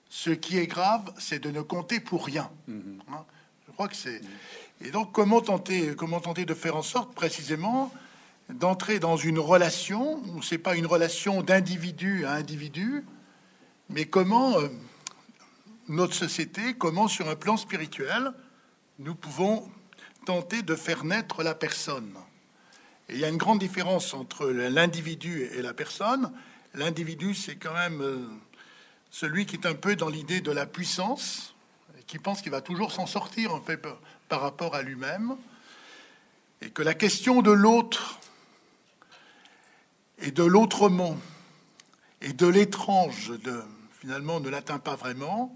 Ce 0.10 0.30
qui 0.30 0.58
est 0.58 0.68
grave, 0.68 1.14
c'est 1.18 1.40
de 1.40 1.52
ne 1.52 1.62
compter 1.62 2.00
pour 2.00 2.26
rien. 2.26 2.50
Mm-hmm. 2.70 3.00
Hein 3.12 3.26
crois 3.78 3.88
que 3.88 3.96
c'est. 3.96 4.22
Et 4.82 4.90
donc, 4.90 5.12
comment 5.12 5.40
tenter, 5.40 5.94
comment 5.96 6.20
tenter 6.20 6.46
de 6.46 6.56
faire 6.56 6.76
en 6.76 6.82
sorte 6.82 7.14
précisément 7.14 7.94
d'entrer 8.50 8.98
dans 8.98 9.18
une 9.18 9.38
relation 9.38 10.20
où 10.30 10.42
c'est 10.42 10.58
pas 10.58 10.76
une 10.76 10.88
relation 10.88 11.44
d'individu 11.44 12.26
à 12.26 12.32
individu, 12.32 13.06
mais 13.90 14.06
comment 14.06 14.58
euh, 14.60 14.70
notre 15.90 16.16
société, 16.16 16.74
comment 16.74 17.08
sur 17.08 17.30
un 17.30 17.36
plan 17.36 17.56
spirituel, 17.56 18.32
nous 18.98 19.14
pouvons 19.14 19.70
tenter 20.26 20.64
de 20.64 20.76
faire 20.76 21.04
naître 21.04 21.44
la 21.44 21.54
personne? 21.54 22.16
Il 23.10 23.20
y 23.20 23.24
a 23.24 23.30
une 23.30 23.38
grande 23.38 23.60
différence 23.60 24.14
entre 24.14 24.48
l'individu 24.48 25.44
et 25.54 25.62
la 25.62 25.74
personne. 25.74 26.34
L'individu, 26.74 27.34
c'est 27.34 27.56
quand 27.56 27.74
même 27.74 28.02
euh, 28.02 28.28
celui 29.12 29.46
qui 29.46 29.56
est 29.56 29.66
un 29.66 29.76
peu 29.76 29.96
dans 29.96 30.10
l'idée 30.10 30.42
de 30.42 30.52
la 30.52 30.66
puissance, 30.66 31.56
qui 32.06 32.20
pense 32.20 32.42
qu'il 32.42 32.52
va 32.52 32.60
toujours 32.60 32.92
s'en 32.92 33.06
sortir 33.06 33.54
en 33.54 33.62
fait 33.62 33.82
par 34.28 34.42
rapport 34.42 34.76
à 34.76 34.82
lui-même, 34.82 35.38
et 36.62 36.70
que 36.70 36.82
la 36.82 36.94
question 36.94 37.42
de 37.42 37.52
l'autre 37.52 38.20
et 40.20 40.32
de 40.32 40.44
l'autrement 40.44 41.18
et 42.22 42.34
de 42.34 42.48
l'étrange 42.48 43.32
finalement 44.02 44.42
ne 44.42 44.50
l'atteint 44.50 44.80
pas 44.80 44.98
vraiment, 44.98 45.56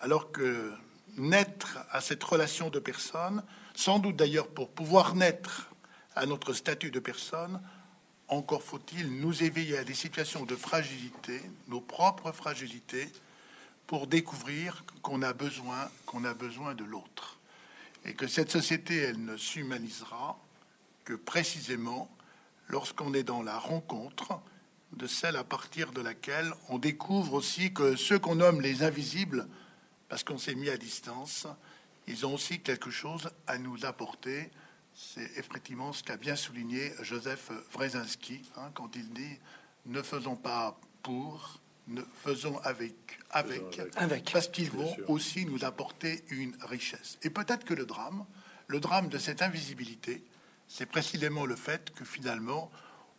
alors 0.00 0.32
que 0.32 0.72
naître 1.16 1.78
à 1.92 2.00
cette 2.00 2.24
relation 2.24 2.70
de 2.70 2.80
personne, 2.80 3.44
sans 3.74 4.00
doute 4.00 4.16
d'ailleurs 4.16 4.48
pour 4.48 4.68
pouvoir 4.70 5.14
naître 5.14 5.68
à 6.18 6.26
notre 6.26 6.52
statut 6.52 6.90
de 6.90 6.98
personne, 6.98 7.60
encore 8.26 8.64
faut-il 8.64 9.20
nous 9.20 9.44
éveiller 9.44 9.78
à 9.78 9.84
des 9.84 9.94
situations 9.94 10.44
de 10.44 10.56
fragilité, 10.56 11.40
nos 11.68 11.80
propres 11.80 12.32
fragilités, 12.32 13.08
pour 13.86 14.08
découvrir 14.08 14.84
qu'on 15.00 15.22
a 15.22 15.32
besoin, 15.32 15.88
qu'on 16.06 16.24
a 16.24 16.34
besoin 16.34 16.74
de 16.74 16.82
l'autre, 16.82 17.38
et 18.04 18.14
que 18.14 18.26
cette 18.26 18.50
société, 18.50 18.96
elle 18.96 19.24
ne 19.24 19.36
s'humanisera 19.36 20.36
que 21.04 21.14
précisément 21.14 22.10
lorsqu'on 22.66 23.14
est 23.14 23.22
dans 23.22 23.42
la 23.42 23.56
rencontre 23.56 24.40
de 24.92 25.06
celle 25.06 25.36
à 25.36 25.44
partir 25.44 25.92
de 25.92 26.00
laquelle 26.00 26.52
on 26.68 26.78
découvre 26.78 27.34
aussi 27.34 27.72
que 27.72 27.94
ceux 27.94 28.18
qu'on 28.18 28.34
nomme 28.34 28.60
les 28.60 28.82
invisibles, 28.82 29.46
parce 30.08 30.24
qu'on 30.24 30.38
s'est 30.38 30.56
mis 30.56 30.68
à 30.68 30.76
distance, 30.76 31.46
ils 32.08 32.26
ont 32.26 32.34
aussi 32.34 32.60
quelque 32.60 32.90
chose 32.90 33.30
à 33.46 33.56
nous 33.58 33.86
apporter. 33.86 34.50
C'est 35.00 35.30
effectivement 35.36 35.92
ce 35.92 36.02
qu'a 36.02 36.16
bien 36.16 36.34
souligné 36.34 36.92
Joseph 37.02 37.52
Wrezinski 37.72 38.42
hein, 38.56 38.72
quand 38.74 38.96
il 38.96 39.08
dit 39.10 39.38
ne 39.86 40.02
faisons 40.02 40.34
pas 40.34 40.76
pour, 41.04 41.60
ne 41.86 42.02
faisons 42.24 42.58
avec, 42.64 43.20
avec, 43.30 43.80
avec. 43.94 44.32
parce 44.32 44.48
qu'ils 44.48 44.72
vont 44.72 44.92
aussi 45.06 45.46
nous 45.46 45.64
apporter 45.64 46.24
une 46.30 46.52
richesse. 46.62 47.16
Et 47.22 47.30
peut-être 47.30 47.64
que 47.64 47.74
le 47.74 47.86
drame, 47.86 48.26
le 48.66 48.80
drame 48.80 49.08
de 49.08 49.18
cette 49.18 49.40
invisibilité, 49.40 50.24
c'est 50.66 50.86
précisément 50.86 51.46
le 51.46 51.54
fait 51.54 51.94
que 51.94 52.04
finalement, 52.04 52.68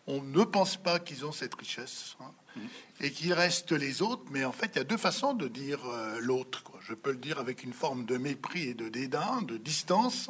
on 0.06 0.22
ne 0.22 0.44
pense 0.44 0.76
pas 0.76 1.00
qu'ils 1.00 1.26
ont 1.26 1.32
cette 1.32 1.56
richesse 1.56 2.18
hein, 2.20 2.34
mm. 2.58 2.62
et 3.00 3.12
qu'il 3.14 3.32
reste 3.32 3.72
les 3.72 4.02
autres. 4.02 4.26
Mais 4.32 4.44
en 4.44 4.52
fait, 4.52 4.72
il 4.76 4.80
y 4.80 4.82
a 4.82 4.84
deux 4.84 4.98
façons 4.98 5.34
de 5.34 5.48
dire 5.48 5.80
euh, 5.86 6.20
l'autre. 6.20 6.62
Je 6.82 6.94
peux 6.94 7.12
le 7.12 7.18
dire 7.20 7.40
avec 7.40 7.64
une 7.64 7.74
forme 7.74 8.04
de 8.04 8.18
mépris 8.18 8.64
et 8.64 8.74
de 8.74 8.90
dédain, 8.90 9.42
de 9.44 9.56
distance. 9.56 10.30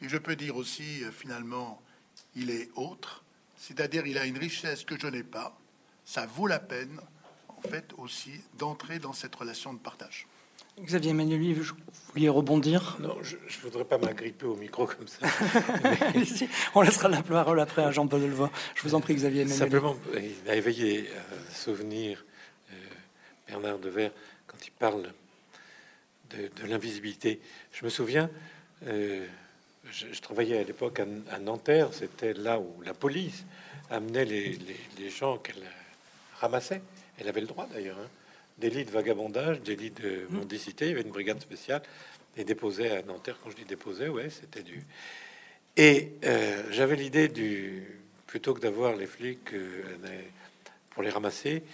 Puis 0.00 0.08
je 0.08 0.16
peux 0.16 0.34
dire 0.34 0.56
aussi, 0.56 1.04
euh, 1.04 1.10
finalement, 1.10 1.82
il 2.34 2.50
est 2.50 2.70
autre. 2.74 3.22
C'est-à-dire, 3.58 4.06
il 4.06 4.16
a 4.16 4.24
une 4.24 4.38
richesse 4.38 4.84
que 4.84 4.98
je 4.98 5.06
n'ai 5.06 5.22
pas. 5.22 5.58
Ça 6.06 6.24
vaut 6.24 6.46
la 6.46 6.58
peine, 6.58 6.98
en 7.48 7.60
fait, 7.68 7.92
aussi 7.98 8.32
d'entrer 8.58 8.98
dans 8.98 9.12
cette 9.12 9.34
relation 9.34 9.74
de 9.74 9.78
partage. 9.78 10.26
Xavier 10.80 11.10
Emmanuel, 11.10 11.52
vous 11.52 11.74
vouliez 12.14 12.30
rebondir? 12.30 12.96
Non, 13.00 13.18
je 13.22 13.36
ne 13.36 13.62
voudrais 13.62 13.84
pas 13.84 13.98
m'agripper 13.98 14.46
au 14.46 14.56
micro 14.56 14.86
comme 14.86 15.06
ça. 15.06 15.26
On 16.74 16.80
laissera 16.80 17.08
la 17.10 17.22
parole 17.22 17.60
après 17.60 17.82
à 17.82 17.90
Jean-Paul 17.90 18.22
Delvoye. 18.22 18.50
Je 18.74 18.82
vous 18.82 18.94
en 18.94 19.02
prie, 19.02 19.14
Xavier 19.14 19.42
Emmanuel. 19.42 19.58
Simplement, 19.58 19.96
il 20.14 20.50
a 20.50 20.56
éveillé 20.56 21.10
un 21.10 21.54
souvenir, 21.54 22.24
euh, 22.72 22.74
Bernard 23.48 23.78
Devers, 23.78 24.12
quand 24.46 24.56
il 24.66 24.70
parle 24.70 25.12
de, 26.30 26.50
l'invisibilité. 26.66 27.42
Je 27.72 27.84
me 27.84 27.90
souviens, 27.90 28.30
euh, 28.86 29.26
je, 29.90 30.20
travaillais 30.20 30.58
à 30.58 30.64
l'époque 30.64 31.00
à, 31.00 31.38
Nanterre, 31.38 31.88
c'était 31.92 32.32
là 32.32 32.58
où 32.58 32.80
la 32.82 32.94
police 32.94 33.44
amenait 33.90 34.24
les, 34.24 34.58
les 34.98 35.10
gens 35.10 35.38
qu'elle 35.38 35.62
ramassait. 36.38 36.82
Elle 37.18 37.28
avait 37.28 37.40
le 37.40 37.46
droit 37.46 37.66
d'ailleurs. 37.72 37.98
Hein 37.98 38.08
délit 38.60 38.84
de 38.84 38.90
vagabondage, 38.90 39.60
délit 39.62 39.90
de 39.90 40.26
mmh. 40.28 40.36
mendicité. 40.36 40.84
Il 40.86 40.88
y 40.90 40.92
avait 40.92 41.02
une 41.02 41.10
brigade 41.10 41.40
spéciale 41.40 41.82
et 42.36 42.44
déposait 42.44 42.98
à 42.98 43.02
Nanterre. 43.02 43.36
Quand 43.42 43.50
je 43.50 43.56
dis 43.56 43.64
déposé, 43.64 44.08
ouais, 44.08 44.28
c'était 44.30 44.62
du. 44.62 44.84
Et 45.76 46.12
euh, 46.24 46.62
j'avais 46.70 46.96
l'idée 46.96 47.28
du 47.28 47.82
plutôt 48.26 48.54
que 48.54 48.60
d'avoir 48.60 48.94
les 48.94 49.06
flics 49.06 49.52
euh, 49.54 49.82
pour 50.90 51.02
les 51.02 51.10
ramasser. 51.10 51.64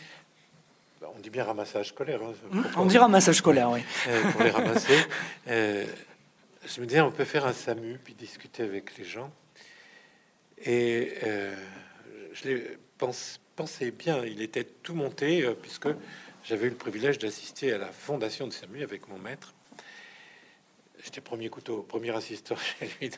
On 1.02 1.20
dit 1.20 1.30
bien 1.30 1.44
ramassage 1.44 1.88
scolaire. 1.88 2.20
Hein, 2.22 2.32
mmh, 2.50 2.62
on 2.76 2.86
dit 2.86 2.98
ramassage 2.98 3.36
scolaire, 3.36 3.70
oui. 3.70 3.80
Euh, 4.08 4.22
pour 4.32 4.42
les 4.42 4.50
ramasser, 4.50 4.98
je 6.66 6.80
me 6.80 6.86
disais, 6.86 7.00
on 7.00 7.12
peut 7.12 7.24
faire 7.24 7.46
un 7.46 7.52
SAMU 7.52 7.98
puis 8.02 8.14
discuter 8.14 8.62
avec 8.62 8.96
les 8.98 9.04
gens. 9.04 9.32
Et 10.64 11.14
je 12.32 12.48
l'ai 12.48 12.78
pensé 12.98 13.90
bien, 13.90 14.24
il 14.24 14.42
était 14.42 14.64
tout 14.64 14.94
monté 14.94 15.48
puisque 15.62 15.88
j'avais 16.44 16.66
eu 16.66 16.70
le 16.70 16.76
privilège 16.76 17.18
d'assister 17.18 17.72
à 17.72 17.78
la 17.78 17.92
fondation 17.92 18.46
de 18.46 18.52
SAMU 18.52 18.82
avec 18.82 19.08
mon 19.08 19.18
maître. 19.18 19.54
J'étais 21.04 21.20
premier 21.20 21.48
couteau, 21.50 21.82
premier 21.82 22.14
assistant 22.14 22.56
chez 22.80 22.90
lui. 23.00 23.10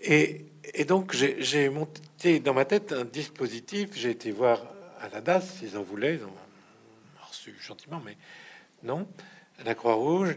Et, 0.00 0.84
donc, 0.84 1.14
j'ai 1.14 1.68
monté 1.68 2.38
dans 2.40 2.54
ma 2.54 2.64
tête 2.64 2.92
un 2.92 3.04
dispositif. 3.04 3.90
J'ai 3.94 4.10
été 4.10 4.30
voir 4.30 4.62
à 5.00 5.08
la 5.08 5.20
DAS, 5.20 5.58
s'ils 5.58 5.76
en 5.76 5.82
voulaient. 5.82 6.16
Ils 6.16 6.24
ont 6.24 7.26
reçu 7.28 7.56
gentiment, 7.60 8.00
mais 8.04 8.16
non, 8.82 9.08
à 9.58 9.64
la 9.64 9.74
Croix-Rouge. 9.74 10.36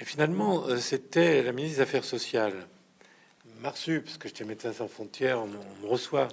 Et 0.00 0.04
finalement, 0.04 0.64
euh, 0.66 0.78
c'était 0.78 1.42
la 1.42 1.52
ministre 1.52 1.76
des 1.76 1.82
Affaires 1.82 2.04
sociales 2.04 2.66
m'a 3.60 3.70
reçu, 3.70 4.00
parce 4.00 4.16
que 4.16 4.28
j'étais 4.28 4.44
médecin 4.44 4.72
sans 4.72 4.88
frontières, 4.88 5.40
on, 5.40 5.46
me 5.46 5.86
reçoit. 5.86 6.28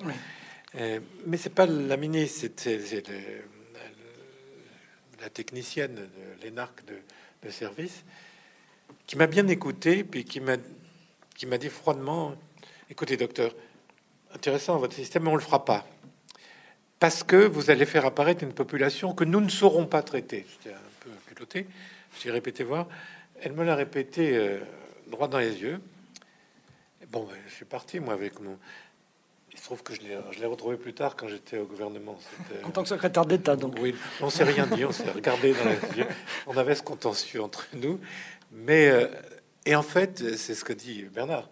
Euh, 0.75 0.99
mais 1.25 1.35
c'est 1.35 1.53
pas 1.53 1.65
la 1.65 1.97
ministre, 1.97 2.39
c'était 2.41 2.79
la 5.19 5.29
technicienne 5.29 5.95
de 5.95 6.43
l'énarque 6.43 6.83
de, 6.85 7.49
service, 7.49 8.03
qui 9.05 9.15
m'a 9.15 9.27
bien 9.27 9.47
écouté, 9.47 10.03
puis 10.03 10.25
qui 10.25 10.41
m'a 10.41 10.57
qui 11.33 11.45
m'a 11.45 11.57
dit 11.57 11.69
froidement 11.69 12.35
Écoutez, 12.89 13.15
docteur, 13.15 13.53
intéressant 14.33 14.77
votre 14.77 14.95
système, 14.95 15.23
mais 15.23 15.29
on 15.29 15.35
le 15.35 15.41
fera 15.41 15.63
pas. 15.63 15.87
Parce 16.99 17.23
que 17.23 17.35
vous 17.35 17.69
allez 17.69 17.85
faire 17.85 18.05
apparaître 18.05 18.43
une 18.43 18.53
population 18.53 19.13
que 19.13 19.23
nous 19.23 19.39
ne 19.39 19.49
saurons 19.49 19.85
pas 19.85 20.01
traiter. 20.01 20.45
J'étais 20.49 20.75
un 20.75 20.89
peu 20.99 21.09
culotté. 21.27 21.67
J'ai 22.21 22.31
répété 22.31 22.63
voir. 22.63 22.87
Elle 23.41 23.53
me 23.53 23.63
l'a 23.63 23.75
répété 23.75 24.35
euh, 24.35 24.59
droit 25.07 25.27
dans 25.27 25.39
les 25.39 25.61
yeux. 25.61 25.79
bon, 27.11 27.25
ben, 27.25 27.35
je 27.47 27.53
suis 27.53 27.65
parti, 27.65 27.99
moi, 27.99 28.13
avec 28.13 28.39
mon, 28.39 28.57
il 29.57 29.59
se 29.59 29.65
trouve 29.65 29.81
que 29.81 29.93
je 29.95 30.01
l'ai 30.39 30.45
retrouvé 30.45 30.77
plus 30.77 30.93
tard 30.93 31.15
quand 31.15 31.27
j'étais 31.27 31.57
au 31.57 31.65
gouvernement. 31.65 32.15
En 32.63 32.69
tant 32.69 32.83
que 32.83 32.89
secrétaire 32.89 33.25
d'État, 33.25 33.55
donc. 33.55 33.75
Oui, 33.81 33.95
on 34.21 34.29
s'est 34.29 34.43
rien 34.43 34.67
dit, 34.67 34.85
on 34.85 34.91
s'est 34.91 35.09
regardé 35.09 35.53
dans 35.53 35.65
les 35.65 35.97
yeux. 35.97 36.07
On 36.45 36.55
avait 36.57 36.75
ce 36.75 36.83
contentieux 36.83 37.41
entre 37.41 37.67
nous. 37.73 37.99
Mais, 38.51 38.87
euh, 38.87 39.07
et 39.65 39.75
en 39.75 39.81
fait, 39.81 40.35
c'est 40.37 40.53
ce 40.53 40.63
que 40.63 40.73
dit 40.73 41.05
Bernard. 41.05 41.49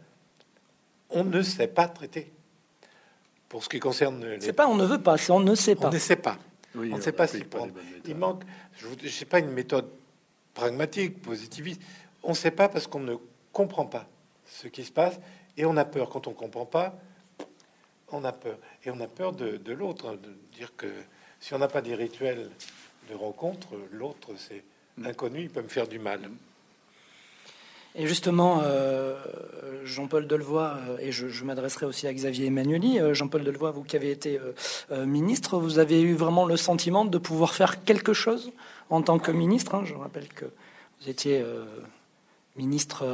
On 1.10 1.24
ne 1.24 1.42
sait 1.42 1.68
pas 1.68 1.88
traiter. 1.88 2.32
Pour 3.50 3.64
ce 3.64 3.70
qui 3.70 3.80
concerne. 3.80 4.24
Les... 4.24 4.42
C'est 4.42 4.54
pas 4.54 4.68
on 4.68 4.76
ne 4.76 4.86
veut 4.86 5.02
pas, 5.02 5.18
c'est 5.18 5.32
on 5.32 5.40
ne 5.40 5.56
sait 5.56 5.76
pas. 5.76 5.88
On 5.88 5.92
ne 5.92 5.98
sait 5.98 6.16
pas. 6.16 6.38
on 6.76 6.82
ne 6.82 7.02
sait 7.02 7.12
pas 7.12 7.26
si 7.26 7.44
prendre. 7.44 7.74
Il 8.06 8.16
manque, 8.16 8.44
je 8.78 8.88
ne 8.88 9.10
sais 9.10 9.26
pas, 9.26 9.40
une 9.40 9.52
méthode 9.52 9.90
pragmatique, 10.56 11.22
positiviste. 11.22 11.82
On 12.24 12.30
ne 12.30 12.36
sait 12.36 12.50
pas 12.50 12.68
parce 12.68 12.88
qu'on 12.88 13.02
ne 13.02 13.16
comprend 13.54 13.86
pas 13.86 14.08
ce 14.48 14.68
qui 14.68 14.84
se 14.84 14.92
passe 14.92 15.20
et 15.56 15.66
on 15.66 15.78
a 15.78 15.86
peur 15.86 16.10
quand 16.10 16.26
on 16.26 16.34
comprend 16.34 16.66
pas 16.66 16.96
on 18.12 18.24
a 18.24 18.32
peur. 18.32 18.58
Et 18.84 18.92
on 18.92 19.00
a 19.00 19.08
peur 19.08 19.34
de, 19.34 19.72
l'autre, 19.74 20.18
dire 20.54 20.72
que 20.76 20.88
si 21.40 21.54
on 21.54 21.60
n'a 21.60 21.68
pas 21.68 21.82
des 21.82 21.96
rituels 21.96 22.50
de 23.10 23.16
rencontre, 23.16 23.70
l'autre, 23.92 24.30
c'est 24.38 24.64
inconnu, 25.04 25.42
il 25.42 25.50
peut 25.50 25.62
me 25.62 25.68
faire 25.68 25.88
du 25.88 26.00
mal. 26.00 26.22
Et 27.98 28.08
justement, 28.08 28.62
euh, 28.64 29.16
Jean-Paul 29.86 30.28
Delevoye, 30.28 30.78
euh, 30.90 30.98
et 31.00 31.14
je, 31.14 31.44
m'adresserai 31.46 31.86
aussi 31.86 32.08
à 32.08 32.14
Xavier 32.14 32.48
Emmanueli, 32.48 33.00
euh, 33.00 33.14
Jean-Paul 33.14 33.44
Delevoye, 33.44 33.72
vous 33.72 33.84
qui 33.84 33.96
avez 33.96 34.12
été 34.12 34.40
ministre, 34.92 35.58
vous 35.58 35.80
avez 35.80 36.02
eu 36.02 36.14
vraiment 36.14 36.46
le 36.46 36.58
sentiment 36.58 37.06
de 37.06 37.18
pouvoir 37.18 37.54
faire 37.54 37.84
quelque 37.84 38.14
chose? 38.14 38.52
En 38.90 39.02
tant 39.02 39.20
que 39.20 39.32
ministre. 39.32 39.76
Hein. 39.76 39.84
Je 39.86 39.94
rappelle 39.94 40.28
que 40.28 40.46
vous 41.02 41.10
étiez 41.10 41.44
ministre 42.56 43.06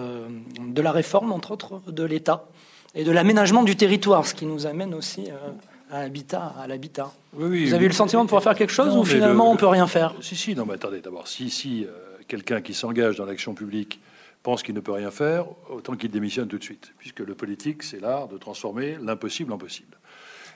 de 0.59 0.81
la 0.81 0.91
réforme, 0.91 1.31
entre 1.31 1.51
autres, 1.51 1.81
de 1.87 2.03
l'État 2.03 2.47
et 2.95 3.03
de 3.03 3.11
l'aménagement 3.11 3.63
du 3.63 3.75
territoire, 3.75 4.25
ce 4.25 4.35
qui 4.35 4.45
nous 4.45 4.65
amène 4.65 4.93
aussi 4.93 5.29
euh, 5.29 5.51
à 5.91 6.01
l'habitat. 6.01 6.53
À 6.59 6.67
l'habitat. 6.67 7.11
Oui, 7.33 7.65
Vous 7.65 7.73
avez 7.73 7.85
eu 7.85 7.89
le 7.89 7.93
sentiment 7.93 8.23
de 8.23 8.27
pouvoir 8.27 8.43
faire 8.43 8.55
quelque 8.55 8.73
chose 8.73 8.95
ou 8.95 9.05
finalement 9.05 9.51
on 9.51 9.55
peut 9.55 9.67
rien 9.67 9.87
faire? 9.87 10.13
Si, 10.21 10.35
si, 10.35 10.55
non, 10.55 10.65
mais 10.65 10.73
attendez, 10.73 10.99
d'abord, 10.99 11.27
si, 11.27 11.49
si 11.49 11.85
euh, 11.85 11.89
quelqu'un 12.27 12.61
qui 12.61 12.73
s'engage 12.73 13.17
dans 13.17 13.25
l'action 13.25 13.53
publique 13.53 13.99
pense 14.43 14.63
qu'il 14.63 14.75
ne 14.75 14.79
peut 14.79 14.91
rien 14.91 15.11
faire, 15.11 15.45
autant 15.69 15.95
qu'il 15.95 16.11
démissionne 16.11 16.47
tout 16.47 16.57
de 16.57 16.63
suite, 16.63 16.93
puisque 16.97 17.19
le 17.19 17.35
politique, 17.35 17.83
c'est 17.83 17.99
l'art 17.99 18.27
de 18.27 18.37
transformer 18.37 18.97
l'impossible 19.01 19.53
en 19.53 19.57
possible. 19.57 19.97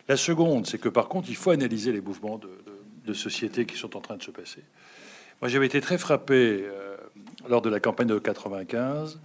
La 0.08 0.18
seconde, 0.18 0.68
c'est 0.68 0.80
que 0.80 0.90
par 0.90 1.08
contre, 1.08 1.30
il 1.30 1.36
faut 1.36 1.52
analyser 1.52 1.92
les 1.92 2.02
mouvements 2.02 2.38
de, 2.38 2.50
de, 3.06 3.14
société 3.14 3.66
qui 3.66 3.78
sont 3.78 3.96
en 3.96 4.02
train 4.02 4.18
de 4.18 4.24
se 4.24 4.32
passer. 4.32 4.62
Moi, 5.42 5.50
j'avais 5.50 5.66
été 5.66 5.82
très 5.82 5.98
frappé 5.98 6.64
euh, 6.64 6.98
lors 7.48 7.62
de 7.62 7.70
la 7.70 7.80
campagne 7.80 8.08
de 8.08 8.18
95 8.20 9.20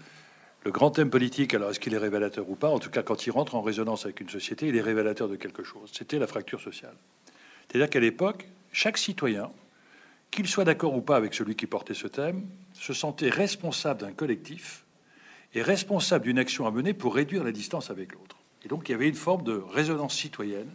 le 0.65 0.71
grand 0.71 0.91
thème 0.91 1.09
politique, 1.09 1.55
alors 1.55 1.71
est-ce 1.71 1.81
qu'il 1.81 1.95
est 1.95 1.99
révélateur 1.99 2.49
ou 2.51 2.55
pas? 2.55 2.69
En 2.69 2.79
tout 2.79 2.91
cas, 2.91 3.03
quand 3.03 3.27
il 3.27 3.31
rentre 3.31 3.55
en 3.55 3.63
résonance 3.63 4.05
avec 4.05 4.21
une 4.21 4.29
société, 4.29 4.69
il 4.69 4.77
est 4.77 4.83
révélateur 4.83 5.27
de 5.27 5.37
quelque 5.37 5.65
chose. 5.65 5.91
C'était 5.93 6.19
la 6.19 6.27
fracture 6.27 6.61
sociale. 6.61 6.95
C'est-à-dire 7.67 7.89
qu'à 7.89 8.01
l'époque, 8.01 8.47
chaque 8.73 8.99
citoyen, 8.99 9.51
qu'il 10.31 10.47
soit 10.47 10.65
d'accord 10.65 10.95
ou 10.95 11.01
pas 11.01 11.17
avec 11.17 11.33
celui 11.33 11.57
qui 11.57 11.67
portait 11.67 11.95
ce 11.95 12.07
thème, 12.07 12.47
se 12.75 12.93
sentait 12.93 13.31
responsable 13.31 14.01
d'un 14.01 14.13
collectif 14.13 14.85
et 15.55 15.63
responsable 15.63 16.27
d'une 16.27 16.39
action 16.39 16.67
à 16.67 16.71
mener 16.71 16.93
pour 16.93 17.15
réduire 17.15 17.43
la 17.43 17.53
distance 17.53 17.91
avec 17.91 18.13
l'autre. 18.13 18.37
Et 18.63 18.69
donc 18.69 18.89
il 18.89 18.93
y 18.93 18.95
avait 18.95 19.09
une 19.09 19.15
forme 19.15 19.43
de 19.43 19.53
résonance 19.53 20.15
citoyenne 20.15 20.69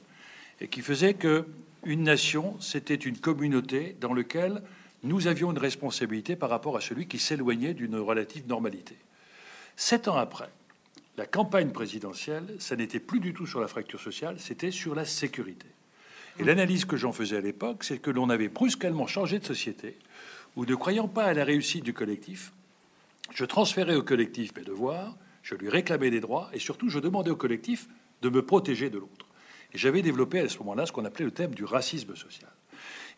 et 0.62 0.68
qui 0.68 0.82
faisait 0.82 1.13
que 1.13 1.46
une 1.86 2.04
nation, 2.04 2.60
c'était 2.60 2.96
une 2.96 3.18
communauté 3.20 3.96
dans 4.01 4.13
laquelle 4.15 4.63
nous 5.06 5.28
avions 5.28 5.52
une 5.52 5.58
responsabilité 5.58 6.36
par 6.36 6.50
rapport 6.50 6.76
à 6.76 6.82
celui 6.82 7.08
qui 7.08 7.20
s'éloignait 7.20 7.74
d'une 7.74 7.96
relative 7.96 8.48
normalité. 8.48 8.96
Sept 9.76 10.08
ans 10.08 10.18
après, 10.18 10.50
la 11.18 11.26
campagne 11.26 11.72
présidentielle, 11.72 12.56
ça 12.60 12.76
n'était 12.76 13.00
plus 13.00 13.20
du 13.20 13.34
tout 13.34 13.46
sur 13.46 13.62
la 13.62 13.68
fracture 13.68 14.02
sociale, 14.02 14.38
c'était 14.40 14.72
sur 14.72 14.96
la 14.96 15.06
sécurité. 15.06 15.68
Et 16.40 16.44
l'analyse 16.44 16.86
que 16.86 16.98
j'en 16.98 17.14
faisais 17.14 17.38
à 17.38 17.42
l'époque, 17.42 17.84
c'est 17.84 18.00
que 18.00 18.12
l'on 18.12 18.30
avait 18.30 18.50
brusquement 18.50 19.08
changé 19.08 19.40
de 19.40 19.46
société, 19.46 19.98
où 20.56 20.66
ne 20.66 20.76
croyant 20.76 21.08
pas 21.08 21.26
à 21.26 21.34
la 21.34 21.46
réussite 21.46 21.84
du 21.84 21.94
collectif, 21.94 22.52
je 23.34 23.46
transférais 23.46 23.96
au 23.96 24.04
collectif 24.04 24.54
mes 24.56 24.64
devoirs, 24.64 25.16
je 25.44 25.56
lui 25.56 25.70
réclamais 25.70 26.10
des 26.10 26.20
droits, 26.20 26.50
et 26.54 26.60
surtout 26.60 26.90
je 26.90 27.00
demandais 27.00 27.32
au 27.32 27.36
collectif 27.36 27.88
de 28.22 28.30
me 28.30 28.46
protéger 28.46 28.90
de 28.90 28.98
l'autre. 28.98 29.28
Et 29.74 29.78
j'avais 29.78 30.02
développé 30.02 30.40
à 30.40 30.50
ce 30.50 30.58
moment-là 30.60 30.86
ce 30.86 30.92
qu'on 30.92 31.06
appelait 31.06 31.26
le 31.26 31.32
thème 31.32 31.54
du 31.54 31.64
racisme 31.64 32.16
social. 32.16 32.50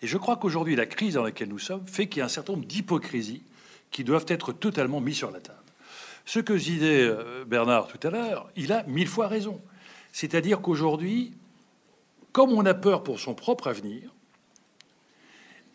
Et 0.02 0.08
je 0.08 0.18
crois 0.18 0.38
qu'aujourd'hui, 0.38 0.76
la 0.76 0.86
crise 0.86 1.16
dans 1.16 1.24
laquelle 1.24 1.50
nous 1.50 1.60
sommes 1.60 1.88
fait 1.88 2.08
qu'il 2.08 2.20
y 2.20 2.22
a 2.22 2.26
un 2.26 2.30
certain 2.30 2.54
nombre 2.54 2.66
d'hypocrisies 2.66 3.44
qui 3.92 4.04
doivent 4.04 4.26
être 4.28 4.54
totalement 4.54 5.02
mises 5.02 5.18
sur 5.18 5.32
la 5.32 5.40
table. 5.40 5.58
Ce 6.26 6.40
que 6.40 6.54
disait 6.54 7.04
euh, 7.04 7.46
Bernard 7.46 7.88
tout 7.88 8.06
à 8.06 8.12
l'heure, 8.12 8.50
il 8.56 8.74
a 8.74 8.84
mille 8.84 9.08
fois 9.08 9.28
raison. 9.28 9.62
C'est-à-dire 10.12 10.62
qu'aujourd'hui, 10.62 11.34
comme 12.32 12.52
on 12.52 12.66
a 12.66 12.74
peur 12.74 13.04
pour 13.04 13.20
son 13.20 13.34
propre 13.34 13.68
avenir, 13.68 14.14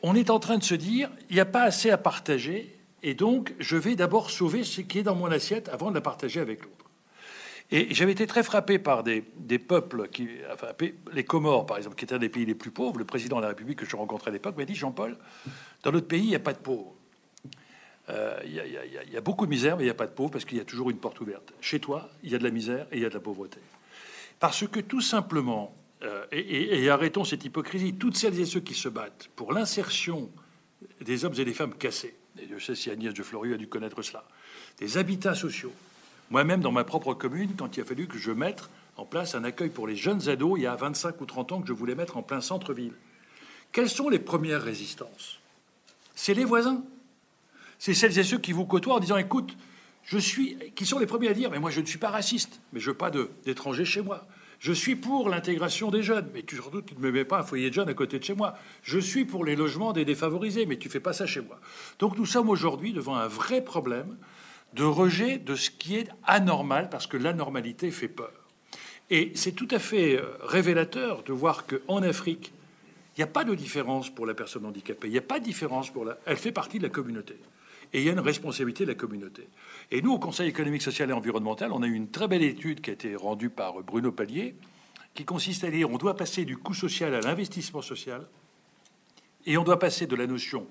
on 0.03 0.15
est 0.15 0.31
en 0.31 0.39
train 0.39 0.59
de 0.59 0.65
se 0.65 0.75
dire, 0.75 1.11
il 1.31 1.35
n'y 1.35 1.41
a 1.41 1.47
pas 1.47 1.63
assez 1.63 1.91
à 1.91 1.97
partager, 1.97 2.75
et 3.03 3.15
donc 3.15 3.55
je 3.59 3.77
vais 3.77 3.97
d'abord 3.97 4.31
sauver 4.31 4.65
ce 4.65 4.81
qui 4.81 4.99
est 4.99 5.03
dans 5.03 5.15
mon 5.15 5.31
assiette 5.31 5.69
avant 5.69 5.91
de 5.91 5.95
la 5.95 6.01
partager 6.01 6.41
avec 6.41 6.63
l'autre. 6.63 6.82
Et 7.75 7.95
j'avais 7.95 8.13
été 8.13 8.27
très 8.27 8.43
frappé 8.43 8.79
par 8.79 9.03
des, 9.03 9.23
peuples, 9.59 10.07
qui, 10.09 10.29
les 11.13 11.25
Comores 11.25 11.65
par 11.65 11.79
exemple, 11.79 11.97
qui 11.97 12.05
étaient 12.05 12.15
un 12.15 12.19
des 12.19 12.29
pays 12.29 12.45
les 12.45 12.55
plus 12.55 12.71
pauvres. 12.71 12.99
Le 12.99 13.07
président 13.07 13.37
de 13.37 13.43
la 13.43 13.49
République 13.49 13.79
que 13.79 13.87
je 13.87 13.97
rencontrais 13.97 14.29
à 14.29 14.33
l'époque 14.33 14.59
m'a 14.59 14.67
dit, 14.67 14.75
Jean-Paul, 14.75 15.17
dans 15.83 15.91
notre 15.91 16.07
pays, 16.07 16.23
il 16.23 16.29
n'y 16.29 16.35
a 16.35 16.41
pas 16.41 16.53
de 16.53 16.59
pauvres. 16.59 16.95
Il 18.45 19.11
y, 19.11 19.17
a 19.17 19.21
beaucoup 19.23 19.47
de 19.47 19.51
misère, 19.51 19.79
mais 19.79 19.85
il 19.85 19.87
n'y 19.87 19.91
a 19.91 19.95
pas 19.95 20.07
de 20.07 20.13
pauvres 20.13 20.31
parce 20.31 20.45
qu'il 20.45 20.59
y 20.59 20.61
a 20.61 20.67
toujours 20.67 20.91
une 20.91 20.99
porte 20.99 21.19
ouverte. 21.23 21.55
Chez 21.63 21.81
toi, 21.81 22.11
il 22.23 22.31
y 22.31 22.35
a 22.35 22.39
de 22.39 22.45
la 22.45 22.51
misère 22.51 22.87
et 22.93 22.99
il 22.99 23.03
y 23.03 23.07
a 23.07 23.09
de 23.09 23.15
la 23.15 23.21
pauvreté. 23.21 23.59
Parce 24.39 24.69
que 24.69 24.81
tout 24.81 25.01
simplement, 25.01 25.75
euh, 26.03 26.27
et, 26.31 26.91
arrêtons 26.91 27.25
cette 27.25 27.45
hypocrisie, 27.47 27.95
toutes 27.95 28.19
celles 28.19 28.39
et 28.39 28.45
ceux 28.45 28.61
qui 28.61 28.75
se 28.75 28.91
battent 28.91 29.31
pour 29.35 29.55
l'insertion 29.55 30.31
des 31.01 31.25
hommes 31.25 31.35
et 31.39 31.45
des 31.47 31.55
femmes 31.55 31.75
cassés, 31.75 32.17
et 32.39 32.49
je 32.53 32.63
sais 32.63 32.75
si 32.75 32.91
Agnès 32.91 33.15
de 33.15 33.23
Floriot 33.23 33.55
a 33.55 33.57
dû 33.57 33.69
connaître 33.69 34.03
cela, 34.03 34.27
des 34.79 34.99
habitats 34.99 35.35
sociaux. 35.35 35.73
Moi-même, 36.33 36.61
dans 36.61 36.73
ma 36.73 36.83
propre 36.83 37.15
commune, 37.15 37.53
quand 37.57 37.77
il 37.77 37.83
a 37.83 37.85
fallu 37.85 38.09
que 38.09 38.19
je 38.19 38.33
mette 38.33 38.69
en 38.97 39.05
place 39.05 39.37
un 39.37 39.45
accueil 39.45 39.71
pour 39.71 39.87
les 39.87 39.97
jeunes 39.97 40.29
ados, 40.29 40.59
il 40.59 40.63
y 40.63 40.67
a 40.67 40.75
25 40.75 41.21
ou 41.21 41.27
30 41.27 41.53
ans 41.53 41.61
que 41.61 41.69
je 41.69 41.73
voulais 41.73 41.95
mettre 41.95 42.17
en 42.17 42.23
plein 42.23 42.41
centre-ville. 42.41 42.95
Quelles 43.71 43.89
sont 43.89 44.09
les 44.09 44.19
premières 44.19 44.63
résistances? 44.63 45.39
C'est 46.15 46.35
les 46.35 46.45
voisins 46.45 46.83
c'est 47.83 47.95
celles 47.95 48.17
et 48.17 48.23
ceux 48.23 48.39
qui 48.39 48.53
vous 48.53 48.65
côtoient 48.65 48.95
en 48.95 49.01
disant 49.01 49.17
écoute, 49.17 49.57
je 50.05 50.17
suis, 50.17 50.57
qui 50.77 50.87
sont 50.87 51.01
les 51.01 51.07
premiers 51.07 51.31
à 51.31 51.35
dire 51.35 51.51
mais 51.51 51.59
moi 51.59 51.73
je 51.73 51.81
ne 51.81 51.87
suis 51.87 51.99
pas 51.99 52.11
raciste, 52.11 52.61
mais 52.73 52.79
je 52.79 52.91
veux 52.91 52.97
pas 52.97 53.11
d'étrangers 53.11 53.85
chez 53.85 54.03
moi. 54.03 54.25
Je 54.61 54.73
suis 54.73 54.95
pour 54.95 55.29
l'intégration 55.29 55.91
des 55.91 56.05
jeunes, 56.05 56.29
mais 56.33 56.45
tu, 56.45 56.55
surtout 56.55 56.81
tu 56.81 56.95
ne 56.95 57.01
me 57.01 57.11
mets 57.11 57.25
pas 57.25 57.41
un 57.41 57.43
foyer 57.43 57.71
de 57.71 57.75
jeunes 57.75 57.89
à 57.89 57.95
côté 57.95 58.21
de 58.21 58.25
chez 58.25 58.35
moi. 58.35 58.55
Je 58.85 59.01
suis 59.01 59.25
pour 59.25 59.45
les 59.45 59.57
logements 59.57 59.93
des 59.93 60.05
défavorisés, 60.05 60.65
mais 60.65 60.77
tu 60.77 60.89
fais 60.89 61.01
pas 61.01 61.13
ça 61.13 61.27
chez 61.27 61.41
moi. 61.41 61.59
Donc 61.99 62.17
nous 62.17 62.25
sommes 62.25 62.51
aujourd'hui 62.51 62.93
devant 62.93 63.17
un 63.17 63.27
vrai 63.27 63.65
problème 63.65 64.17
de 64.75 64.85
rejet 64.85 65.39
de 65.39 65.55
ce 65.55 65.71
qui 65.71 65.97
est 65.97 66.09
anormal 66.25 66.89
parce 66.91 67.07
que 67.07 67.17
l'anormalité 67.17 67.91
fait 67.91 68.09
peur. 68.09 68.33
Et 69.11 69.33
c'est 69.35 69.53
tout 69.53 69.69
à 69.71 69.79
fait 69.79 70.17
euh, 70.17 70.25
révélateur 70.41 71.23
de 71.23 71.33
voir 71.33 71.67
qu'en 71.67 72.03
Afrique, 72.03 72.53
il 73.17 73.21
n'y 73.21 73.25
a 73.25 73.29
pas 73.29 73.45
de 73.45 73.55
différence 73.55 74.09
pour 74.09 74.25
la 74.25 74.33
personne 74.33 74.65
handicapée. 74.65 75.09
Il 75.09 75.13
n'y 75.13 75.19
a 75.19 75.23
pas 75.23 75.39
de 75.39 75.45
différence 75.45 75.91
pour 75.91 76.05
la. 76.05 76.17
Elle 76.25 76.39
fait 76.39 76.53
partie 76.53 76.79
de 76.79 76.85
la 76.85 76.89
communauté 76.89 77.37
et 77.93 78.01
il 78.01 78.07
y 78.07 78.09
a 78.09 78.13
une 78.13 78.21
responsabilité 78.21 78.85
de 78.85 78.91
la 78.91 78.95
communauté. 78.95 79.49
Et 79.91 80.01
nous, 80.01 80.13
au 80.13 80.19
Conseil 80.19 80.49
économique, 80.49 80.83
social 80.83 81.11
et 81.11 81.13
environnemental, 81.13 81.73
on 81.73 81.83
a 81.83 81.87
eu 81.87 81.93
une 81.93 82.09
très 82.09 82.27
belle 82.27 82.43
étude 82.43 82.81
qui 82.81 82.91
a 82.91 82.95
été 82.95 83.15
rendue 83.15 83.51
par 83.51 83.83
Bruno 83.83 84.13
Pallier, 84.13 84.55
qui 85.15 85.25
consiste 85.25 85.65
à 85.65 85.71
dire 85.71 85.91
on 85.91 85.99
doit 85.99 86.17
passer 86.17 86.45
du 86.45 86.57
coût 86.57 86.75
social 86.75 87.15
à 87.15 87.21
l'investissement 87.21 87.83
social, 87.83 88.27
et 89.45 89.59
on 89.59 89.65
doit 89.65 89.79
passer 89.79 90.07
de 90.07 90.17
la 90.17 90.27
notion 90.27 90.67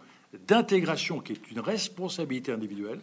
d'intégration, 0.48 1.20
qui 1.20 1.34
est 1.34 1.52
une 1.52 1.60
responsabilité 1.60 2.52
individuelle, 2.52 3.02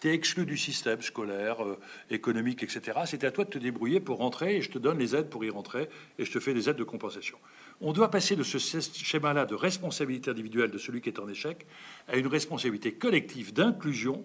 tu 0.00 0.08
es 0.08 0.14
exclu 0.14 0.46
du 0.46 0.56
système 0.56 1.02
scolaire, 1.02 1.62
euh, 1.62 1.78
économique, 2.10 2.62
etc. 2.62 3.00
C'est 3.06 3.24
à 3.24 3.30
toi 3.30 3.44
de 3.44 3.50
te 3.50 3.58
débrouiller 3.58 4.00
pour 4.00 4.18
rentrer 4.18 4.56
et 4.56 4.62
je 4.62 4.70
te 4.70 4.78
donne 4.78 4.98
les 4.98 5.14
aides 5.14 5.28
pour 5.28 5.44
y 5.44 5.50
rentrer 5.50 5.88
et 6.18 6.24
je 6.24 6.32
te 6.32 6.40
fais 6.40 6.54
des 6.54 6.68
aides 6.68 6.76
de 6.76 6.84
compensation. 6.84 7.38
On 7.80 7.92
doit 7.92 8.10
passer 8.10 8.36
de 8.36 8.42
ce 8.42 8.58
schéma-là 8.58 9.46
de 9.46 9.54
responsabilité 9.54 10.30
individuelle 10.30 10.70
de 10.70 10.78
celui 10.78 11.00
qui 11.00 11.08
est 11.08 11.18
en 11.18 11.28
échec 11.28 11.66
à 12.08 12.16
une 12.16 12.26
responsabilité 12.26 12.92
collective 12.92 13.52
d'inclusion. 13.52 14.24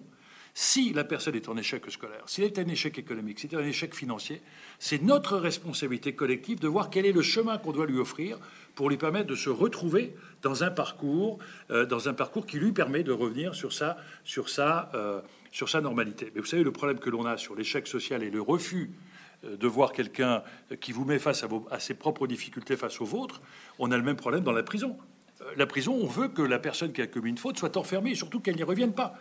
Si 0.58 0.94
la 0.94 1.04
personne 1.04 1.34
est 1.34 1.50
en 1.50 1.56
échec 1.58 1.82
scolaire, 1.90 2.22
s'il 2.26 2.44
est 2.44 2.58
un 2.58 2.66
échec 2.66 2.98
économique, 2.98 3.40
s'il 3.40 3.52
est 3.52 3.58
un 3.58 3.66
échec 3.66 3.94
financier, 3.94 4.40
c'est 4.78 5.02
notre 5.02 5.36
responsabilité 5.36 6.14
collective 6.14 6.58
de 6.60 6.68
voir 6.68 6.88
quel 6.88 7.04
est 7.04 7.12
le 7.12 7.20
chemin 7.20 7.58
qu'on 7.58 7.72
doit 7.72 7.84
lui 7.84 7.98
offrir 7.98 8.38
pour 8.74 8.88
lui 8.88 8.96
permettre 8.96 9.26
de 9.26 9.34
se 9.34 9.50
retrouver 9.50 10.14
dans 10.40 10.64
un 10.64 10.70
parcours, 10.70 11.38
euh, 11.70 11.84
dans 11.84 12.08
un 12.08 12.14
parcours 12.14 12.46
qui 12.46 12.58
lui 12.58 12.72
permet 12.72 13.02
de 13.02 13.12
revenir 13.12 13.54
sur 13.54 13.74
sa, 13.74 13.98
sur 14.24 14.48
sa, 14.48 14.90
euh, 14.94 15.20
sur 15.56 15.70
sa 15.70 15.80
normalité. 15.80 16.30
Mais 16.34 16.42
vous 16.42 16.46
savez, 16.46 16.62
le 16.62 16.70
problème 16.70 16.98
que 16.98 17.08
l'on 17.08 17.24
a 17.24 17.38
sur 17.38 17.54
l'échec 17.54 17.86
social 17.86 18.22
et 18.22 18.28
le 18.28 18.42
refus 18.42 18.90
euh, 19.42 19.56
de 19.56 19.66
voir 19.66 19.92
quelqu'un 19.92 20.42
qui 20.82 20.92
vous 20.92 21.06
met 21.06 21.18
face 21.18 21.46
à, 21.70 21.80
ses 21.80 21.94
propres 21.94 22.26
difficultés 22.26 22.76
face 22.76 23.00
aux 23.00 23.06
vôtres, 23.06 23.40
on 23.78 23.90
a 23.90 23.96
le 23.96 24.02
même 24.02 24.16
problème 24.16 24.44
dans 24.44 24.52
la 24.52 24.62
prison. 24.62 24.98
Euh, 25.40 25.44
la 25.56 25.64
prison, 25.64 25.98
on 25.98 26.06
veut 26.06 26.28
que 26.28 26.42
la 26.42 26.58
personne 26.58 26.92
qui 26.92 27.00
a 27.00 27.06
commis 27.06 27.30
une 27.30 27.38
faute 27.38 27.58
soit 27.58 27.78
enfermée 27.78 28.10
et 28.10 28.14
surtout 28.14 28.40
qu'elle 28.40 28.56
n'y 28.56 28.64
revienne 28.64 28.92
pas. 28.92 29.14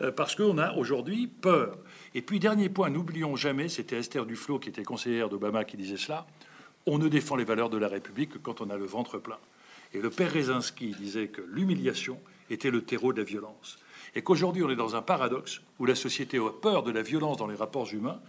Euh, 0.00 0.12
parce 0.12 0.36
qu'on 0.36 0.58
a 0.58 0.74
aujourd'hui 0.74 1.26
peur. 1.26 1.76
Et 2.14 2.22
puis, 2.22 2.38
dernier 2.38 2.68
point, 2.68 2.88
n'oublions 2.88 3.34
jamais, 3.34 3.68
c'était 3.68 3.96
Esther 3.96 4.26
Duflo 4.26 4.60
qui 4.60 4.68
était 4.68 4.84
conseillère 4.84 5.28
d'Obama 5.28 5.64
qui 5.64 5.76
disait 5.76 5.96
cela, 5.96 6.24
on 6.86 6.98
ne 6.98 7.08
défend 7.08 7.34
les 7.34 7.42
valeurs 7.44 7.68
de 7.68 7.78
la 7.78 7.88
République 7.88 8.30
que 8.30 8.38
quand 8.38 8.60
on 8.60 8.70
a 8.70 8.76
le 8.76 8.86
ventre 8.86 9.18
plein. 9.18 9.38
Et 9.92 10.00
le 10.00 10.10
père 10.10 10.32
Rezinski 10.32 10.94
disait 10.96 11.26
que 11.26 11.42
l'humiliation 11.50 12.20
était 12.48 12.70
le 12.70 12.82
terreau 12.82 13.12
de 13.12 13.18
la 13.18 13.24
violence. 13.24 13.80
Et 14.14 14.22
qu'aujourd'hui, 14.22 14.62
on 14.62 14.70
est 14.70 14.76
dans 14.76 14.96
un 14.96 15.02
paradoxe 15.02 15.60
où 15.78 15.86
la 15.86 15.94
société 15.94 16.38
a 16.38 16.50
peur 16.50 16.82
de 16.82 16.90
la 16.90 17.02
violence 17.02 17.36
dans 17.36 17.46
les 17.46 17.54
rapports 17.54 17.92
humains 17.92 18.20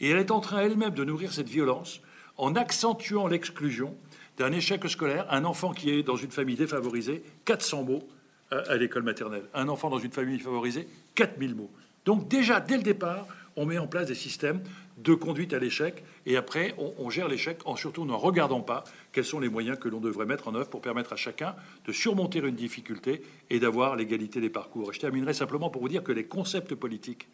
et 0.00 0.10
elle 0.10 0.18
est 0.18 0.30
en 0.30 0.40
train 0.40 0.60
elle-même 0.60 0.94
de 0.94 1.04
nourrir 1.04 1.32
cette 1.32 1.48
violence 1.48 2.00
en 2.36 2.56
accentuant 2.56 3.26
l'exclusion 3.26 3.94
d'un 4.38 4.52
échec 4.52 4.88
scolaire. 4.88 5.26
Un 5.30 5.44
enfant 5.44 5.72
qui 5.72 5.90
est 5.90 6.02
dans 6.02 6.16
une 6.16 6.30
famille 6.30 6.56
défavorisée, 6.56 7.22
400 7.44 7.84
mots 7.84 8.08
à 8.50 8.76
l'école 8.76 9.02
maternelle. 9.02 9.44
Un 9.54 9.68
enfant 9.68 9.90
dans 9.90 9.98
une 9.98 10.10
famille 10.10 10.38
favorisée, 10.38 10.88
4000 11.14 11.54
mots. 11.54 11.70
Donc 12.10 12.26
déjà, 12.26 12.58
dès 12.58 12.76
le 12.76 12.82
départ, 12.82 13.28
on 13.54 13.66
met 13.66 13.78
en 13.78 13.86
place 13.86 14.08
des 14.08 14.16
systèmes 14.16 14.64
de 14.96 15.14
conduite 15.14 15.52
à 15.52 15.60
l'échec, 15.60 16.02
et 16.26 16.36
après, 16.36 16.74
on, 16.76 17.08
gère 17.08 17.28
l'échec 17.28 17.60
en 17.66 17.76
surtout 17.76 18.04
n'en 18.04 18.18
regardant 18.18 18.62
pas 18.62 18.82
quels 19.12 19.24
sont 19.24 19.38
les 19.38 19.48
moyens 19.48 19.78
que 19.78 19.88
l'on 19.88 20.00
devrait 20.00 20.26
mettre 20.26 20.48
en 20.48 20.56
œuvre 20.56 20.68
pour 20.68 20.80
permettre 20.80 21.12
à 21.12 21.16
chacun 21.16 21.54
de 21.84 21.92
surmonter 21.92 22.40
une 22.40 22.56
difficulté 22.56 23.22
et 23.48 23.60
d'avoir 23.60 23.94
l'égalité 23.94 24.40
des 24.40 24.50
parcours. 24.50 24.92
je 24.92 24.98
terminerai 24.98 25.34
simplement 25.34 25.70
pour 25.70 25.82
vous 25.82 25.88
dire 25.88 26.02
que 26.02 26.10
les 26.10 26.24
concepts 26.24 26.74
politiques, 26.74 27.28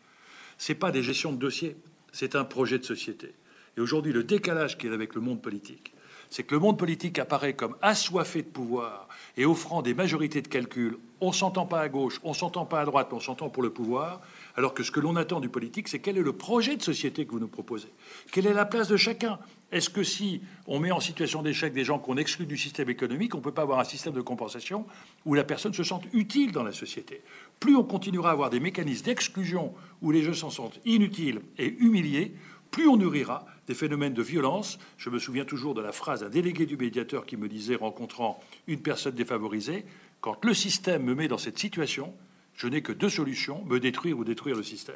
c'est 0.58 0.74
pas 0.74 0.90
des 0.90 1.02
gestions 1.02 1.32
de 1.32 1.38
dossiers, 1.38 1.78
c'est 2.12 2.36
un 2.36 2.44
projet 2.44 2.78
de 2.78 2.84
société. 2.84 3.32
Et 3.78 3.80
aujourd'hui, 3.80 4.12
le 4.12 4.24
décalage 4.24 4.76
qu'il 4.76 4.90
y 4.90 4.92
a 4.92 4.94
avec 4.94 5.14
le 5.14 5.22
monde 5.22 5.40
politique, 5.40 5.94
c'est 6.28 6.42
que 6.42 6.54
le 6.54 6.60
monde 6.60 6.78
politique 6.78 7.18
apparaît 7.18 7.54
comme 7.54 7.76
assoiffé 7.80 8.42
de 8.42 8.48
pouvoir 8.48 9.08
et 9.38 9.46
offrant 9.46 9.80
des 9.80 9.94
majorités 9.94 10.42
de 10.42 10.48
calcul. 10.48 10.98
On 11.22 11.32
s'entend 11.32 11.64
pas 11.64 11.80
à 11.80 11.88
gauche, 11.88 12.20
on 12.24 12.34
s'entend 12.34 12.66
pas 12.66 12.82
à 12.82 12.84
droite, 12.84 13.08
on 13.12 13.20
s'entend 13.20 13.48
pour 13.48 13.62
le 13.62 13.70
pouvoir. 13.70 14.20
Alors 14.56 14.72
que 14.72 14.82
ce 14.82 14.90
que 14.90 15.00
l'on 15.00 15.16
attend 15.16 15.40
du 15.40 15.50
politique, 15.50 15.86
c'est 15.88 15.98
quel 15.98 16.16
est 16.16 16.22
le 16.22 16.32
projet 16.32 16.76
de 16.76 16.82
société 16.82 17.26
que 17.26 17.32
vous 17.32 17.38
nous 17.38 17.46
proposez? 17.46 17.88
Quelle 18.32 18.46
est 18.46 18.54
la 18.54 18.64
place 18.64 18.88
de 18.88 18.96
chacun? 18.96 19.38
Est-ce 19.70 19.90
que 19.90 20.02
si 20.02 20.40
on 20.66 20.80
met 20.80 20.92
en 20.92 21.00
situation 21.00 21.42
d'échec 21.42 21.74
des 21.74 21.84
gens 21.84 21.98
qu'on 21.98 22.16
exclut 22.16 22.46
du 22.46 22.56
système 22.56 22.88
économique, 22.88 23.34
on 23.34 23.38
ne 23.38 23.42
peut 23.42 23.52
pas 23.52 23.62
avoir 23.62 23.80
un 23.80 23.84
système 23.84 24.14
de 24.14 24.22
compensation 24.22 24.86
où 25.26 25.34
la 25.34 25.44
personne 25.44 25.74
se 25.74 25.82
sente 25.82 26.04
utile 26.14 26.52
dans 26.52 26.62
la 26.62 26.72
société? 26.72 27.20
Plus 27.60 27.76
on 27.76 27.84
continuera 27.84 28.30
à 28.30 28.32
avoir 28.32 28.48
des 28.48 28.60
mécanismes 28.60 29.04
d'exclusion 29.04 29.74
où 30.00 30.10
les 30.10 30.22
gens 30.22 30.32
s'en 30.32 30.50
sentent 30.50 30.80
inutiles 30.86 31.42
et 31.58 31.76
humiliés, 31.78 32.32
plus 32.70 32.88
on 32.88 32.96
nourrira 32.96 33.46
des 33.66 33.74
phénomènes 33.74 34.14
de 34.14 34.22
violence. 34.22 34.78
Je 34.96 35.10
me 35.10 35.18
souviens 35.18 35.44
toujours 35.44 35.74
de 35.74 35.82
la 35.82 35.92
phrase 35.92 36.20
d'un 36.20 36.30
délégué 36.30 36.64
du 36.64 36.76
médiateur 36.76 37.26
qui 37.26 37.36
me 37.36 37.48
disait, 37.48 37.74
rencontrant 37.74 38.40
une 38.68 38.80
personne 38.80 39.14
défavorisée, 39.14 39.84
quand 40.20 40.42
le 40.44 40.54
système 40.54 41.02
me 41.02 41.14
met 41.14 41.28
dans 41.28 41.38
cette 41.38 41.58
situation, 41.58 42.14
Je 42.56 42.68
n'ai 42.68 42.82
que 42.82 42.92
deux 42.92 43.10
solutions, 43.10 43.64
me 43.64 43.78
détruire 43.78 44.18
ou 44.18 44.24
détruire 44.24 44.56
le 44.56 44.62
système. 44.62 44.94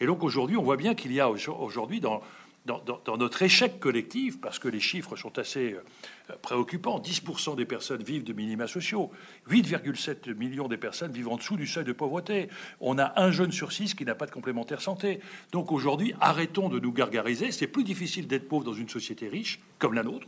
Et 0.00 0.06
donc 0.06 0.22
aujourd'hui, 0.22 0.56
on 0.56 0.62
voit 0.62 0.76
bien 0.76 0.94
qu'il 0.94 1.12
y 1.12 1.20
a 1.20 1.30
aujourd'hui 1.30 2.00
dans, 2.00 2.22
dans, 2.66 3.16
notre 3.16 3.42
échec 3.42 3.78
collectif, 3.78 4.40
parce 4.40 4.58
que 4.58 4.68
les 4.68 4.80
chiffres 4.80 5.16
sont 5.16 5.38
assez 5.38 5.74
euh, 5.74 6.34
préoccupants, 6.42 7.00
10% 7.00 7.56
des 7.56 7.64
personnes 7.64 8.02
vivent 8.02 8.24
de 8.24 8.32
minima 8.32 8.66
sociaux, 8.66 9.10
8,7 9.48 10.34
millions 10.34 10.68
des 10.68 10.76
personnes 10.76 11.12
vivent 11.12 11.28
en 11.28 11.36
dessous 11.36 11.56
du 11.56 11.66
seuil 11.66 11.84
de 11.84 11.92
pauvreté. 11.92 12.48
On 12.80 12.98
a 12.98 13.20
un 13.22 13.30
jeune 13.30 13.52
sur 13.52 13.72
six 13.72 13.94
qui 13.94 14.04
n'a 14.04 14.14
pas 14.14 14.26
de 14.26 14.32
complémentaire 14.32 14.80
santé. 14.80 15.20
Donc 15.52 15.70
aujourd'hui, 15.70 16.14
arrêtons 16.20 16.68
de 16.68 16.80
nous 16.80 16.92
gargariser. 16.92 17.52
C'est 17.52 17.68
plus 17.68 17.84
difficile 17.84 18.26
d'être 18.26 18.48
pauvre 18.48 18.64
dans 18.64 18.74
une 18.74 18.88
société 18.88 19.28
riche 19.28 19.60
comme 19.78 19.94
la 19.94 20.02
nôtre. 20.02 20.26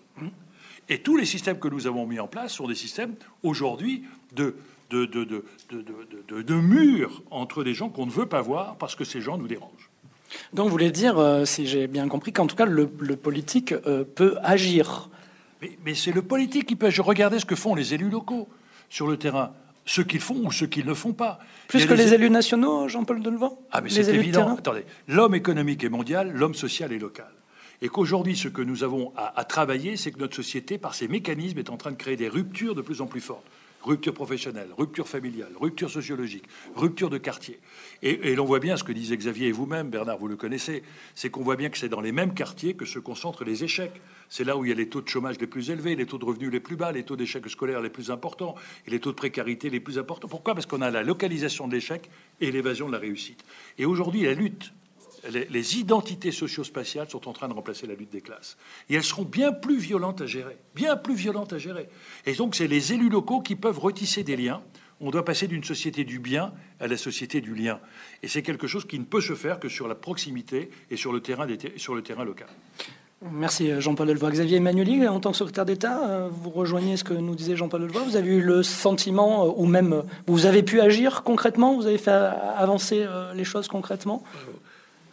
Et 0.89 1.03
tous 1.03 1.17
les 1.17 1.27
systèmes 1.27 1.59
que 1.59 1.69
nous 1.69 1.87
avons 1.87 2.07
mis 2.07 2.21
en 2.21 2.29
place 2.29 2.55
sont 2.55 2.67
des 2.67 2.75
systèmes 2.75 3.15
aujourd'hui 3.43 4.05
de 4.35 4.57
de, 4.91 5.05
de, 5.05 5.25
de, 5.25 6.43
de, 6.43 6.55
murs 6.55 7.23
entre 7.31 7.65
des 7.65 7.75
gens 7.75 7.89
qu'on 7.89 8.07
ne 8.07 8.11
veut 8.11 8.27
pas 8.27 8.41
voir 8.41 8.77
parce 8.77 8.95
que 8.95 9.05
ces 9.05 9.21
gens 9.21 9.37
nous 9.37 9.49
dérangent. 9.49 9.91
Donc 10.53 10.67
vous 10.67 10.73
voulez 10.73 10.91
dire, 10.91 11.19
euh, 11.19 11.45
si 11.45 11.67
j'ai 11.67 11.87
bien 11.87 12.09
compris, 12.09 12.33
qu'en 12.33 12.47
tout 12.47 12.57
cas 12.57 12.67
le, 12.67 12.87
politique 12.87 13.73
euh, 13.73 14.05
peut 14.05 14.37
agir. 14.43 15.09
Mais, 15.85 15.95
c'est 15.95 16.13
le 16.13 16.23
politique 16.23 16.67
qui 16.67 16.77
peut 16.77 16.87
agir. 16.87 17.05
Regardez 17.05 17.39
ce 17.39 17.47
que 17.47 17.57
font 17.57 17.75
les 17.75 17.95
élus 17.95 18.11
locaux 18.11 18.49
sur 18.89 19.07
le 19.07 19.17
terrain. 19.17 19.53
Ce 19.85 20.03
qu'ils 20.03 20.21
font 20.21 20.37
ou 20.45 20.53
ce 20.53 20.67
qu'ils 20.67 20.85
ne 20.85 20.93
font 20.93 21.15
pas. 21.15 21.39
Plus 21.67 21.87
que 21.87 21.95
les 21.95 22.13
élus 22.13 22.29
nationaux, 22.29 22.89
Jean-Paul 22.89 23.23
Delevaux 23.23 23.59
Ah, 23.73 23.81
mais 23.81 23.89
c'est 23.89 24.15
évident. 24.15 24.57
Attendez, 24.57 24.85
l'homme 25.07 25.35
économique 25.35 25.83
est 25.83 25.89
mondial, 25.89 26.31
l'homme 26.31 26.55
social 26.55 26.93
est 26.93 26.99
local. 26.99 27.31
Et 27.81 27.89
qu'aujourd'hui, 27.89 28.37
ce 28.37 28.49
que 28.49 28.61
nous 28.61 28.85
avons 28.85 29.13
à 29.17 29.45
travailler, 29.45 29.97
c'est 29.97 30.11
que 30.11 30.19
notre 30.19 30.35
société, 30.37 30.79
par 30.79 30.95
ses 30.95 31.09
mécanismes, 31.09 31.59
est 31.59 31.71
en 31.71 31.77
train 31.77 31.93
de 31.93 31.97
créer 31.97 32.17
des 32.17 32.29
ruptures 32.29 32.75
de 32.75 32.83
plus 32.83 33.01
en 33.01 33.07
plus 33.07 33.21
fortes 33.21 33.47
rupture 33.83 34.15
professionnelle, 34.15 34.69
rupture 34.77 35.09
familiale, 35.09 35.53
rupture 35.59 35.91
sociologique, 35.91 36.45
rupture 36.75 37.11
de 37.11 37.19
quartier. 37.19 37.59
Et, 38.03 38.35
l'on 38.35 38.45
voit 38.45 38.61
bien 38.61 38.77
ce 38.77 38.85
que 38.85 38.93
disait 38.93 39.17
Xavier 39.17 39.49
et 39.49 39.53
vous-même, 39.53 39.91
Bernard, 39.91 40.19
vous 40.19 40.29
le 40.29 40.37
connaissez, 40.37 40.83
c'est 41.15 41.31
qu'on 41.31 41.43
voit 41.43 41.57
bien 41.57 41.69
que 41.69 41.79
c'est 41.79 41.89
dans 41.89 42.01
les 42.01 42.13
mêmes 42.13 42.35
quartiers 42.35 42.75
que 42.75 42.85
se 42.85 42.99
concentrent 42.99 43.45
les 43.45 43.65
échecs. 43.65 44.01
C'est 44.29 44.45
là 44.45 44.57
où 44.57 44.65
il 44.65 44.69
y 44.69 44.73
a 44.73 44.75
les 44.75 44.89
taux 44.89 45.01
de 45.01 45.09
chômage 45.09 45.39
les 45.41 45.47
plus 45.47 45.71
élevés, 45.71 45.97
les 45.97 46.07
taux 46.07 46.19
de 46.19 46.25
revenus 46.25 46.51
les 46.51 46.61
plus 46.61 46.77
bas, 46.77 46.93
les 46.93 47.03
taux 47.03 47.17
d'échec 47.17 47.49
scolaires 47.49 47.81
les 47.81 47.91
plus 47.91 48.11
importants 48.11 48.55
et 48.87 48.91
les 48.91 49.01
taux 49.01 49.11
de 49.11 49.17
précarité 49.17 49.71
les 49.71 49.81
plus 49.81 49.99
importants. 49.99 50.29
Pourquoi? 50.29 50.55
Parce 50.55 50.67
qu'on 50.67 50.83
a 50.83 50.91
la 50.91 51.03
localisation 51.03 51.67
de 51.67 51.75
l'échec 51.75 52.11
et 52.41 52.53
l'évasion 52.53 52.89
de 52.89 52.93
la 52.93 52.99
réussite. 52.99 53.45
Et 53.79 53.87
aujourd'hui, 53.87 54.23
la 54.23 54.35
lutte 54.35 54.73
les, 55.31 55.79
identités 55.79 56.33
socio-spatiales 56.33 57.09
sont 57.11 57.29
en 57.29 57.33
train 57.33 57.49
de 57.49 57.53
remplacer 57.53 57.87
la 57.87 57.95
lutte 57.95 58.11
des 58.11 58.21
classes. 58.21 58.57
Et 58.89 58.95
elles 58.95 59.05
seront 59.05 59.25
bien 59.25 59.53
plus 59.53 59.79
violentes 59.79 60.21
à 60.21 60.27
gérer, 60.27 60.57
bien 60.75 60.97
plus 60.97 61.15
violentes 61.15 61.53
à 61.53 61.59
gérer. 61.59 61.89
Et 62.27 62.35
donc, 62.35 62.55
c'est 62.55 62.67
les 62.67 62.93
élus 62.93 63.09
locaux 63.09 63.41
qui 63.41 63.57
peuvent 63.57 63.79
retisser 63.79 64.23
des 64.23 64.37
liens. 64.37 64.63
On 65.01 65.11
doit 65.11 65.25
passer 65.25 65.47
d'une 65.47 65.65
société 65.65 66.05
du 66.05 66.19
bien 66.19 66.53
à 66.81 66.89
la 66.89 66.97
société 66.97 67.41
du 67.41 67.55
lien. 67.55 67.81
Et 68.23 68.29
c'est 68.29 68.43
quelque 68.43 68.67
chose 68.67 68.85
qui 68.85 68.99
ne 68.99 69.05
peut 69.05 69.21
se 69.21 69.35
faire 69.35 69.61
que 69.61 69.69
sur 69.69 69.87
la 69.87 69.95
proximité 69.95 70.71
et 70.91 70.97
sur 70.97 71.13
le 71.13 71.21
terrain, 71.21 71.47
sur 71.77 71.95
le 71.95 72.03
terrain 72.03 72.25
local. 72.25 72.49
Merci 73.21 73.81
Jean-Paul 73.81 74.07
Delvoye. 74.07 74.31
Xavier 74.31 74.59
Emmanueli, 74.59 75.09
en 75.09 75.19
tant 75.19 75.33
que 75.33 75.37
secrétaire 75.37 75.65
d'État, 75.65 76.09
euh, 76.09 76.29
vous 76.31 76.51
rejoignez 76.51 76.97
ce 76.97 77.03
que 77.03 77.15
nous 77.15 77.35
disait 77.35 77.57
Jean-Paul 77.57 77.83
Delvoye. 77.83 78.05
Vous 78.05 78.17
avez 78.17 78.29
eu 78.29 78.41
le 78.41 78.63
sentiment, 78.63 79.45
euh, 79.45 79.53
ou 79.57 79.67
même 79.67 80.05
vous 80.29 80.47
avez 80.47 80.63
pu 80.63 80.81
agir 80.81 81.25
concrètement, 81.25 81.75
vous 81.75 81.87
avez 81.87 81.99
fait 81.99 82.13
avancer 82.13 83.05
euh, 83.05 83.35
les 83.35 83.43
choses 83.43 83.67
concrètement? 83.67 84.23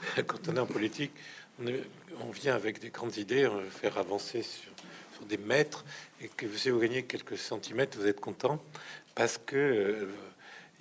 quand 0.28 0.48
on 0.48 0.56
est 0.56 0.60
en 0.60 0.66
politique, 0.66 1.12
on, 1.60 2.30
vient 2.32 2.56
avec 2.56 2.80
des 2.80 2.90
grandes 2.90 3.18
idées, 3.18 3.48
on 3.48 3.62
faire 3.70 3.98
avancer 3.98 4.44
sur, 4.44 4.72
des 5.28 5.38
mètres, 5.38 5.86
et 6.22 6.28
que 6.28 6.46
vous, 6.46 6.74
vous 6.74 6.80
gagnez 6.80 7.04
quelques 7.04 7.38
centimètres, 7.38 7.98
vous 7.98 8.06
êtes 8.06 8.20
content, 8.20 8.62
parce 9.16 9.38
que 9.38 9.56
euh, 9.56 10.10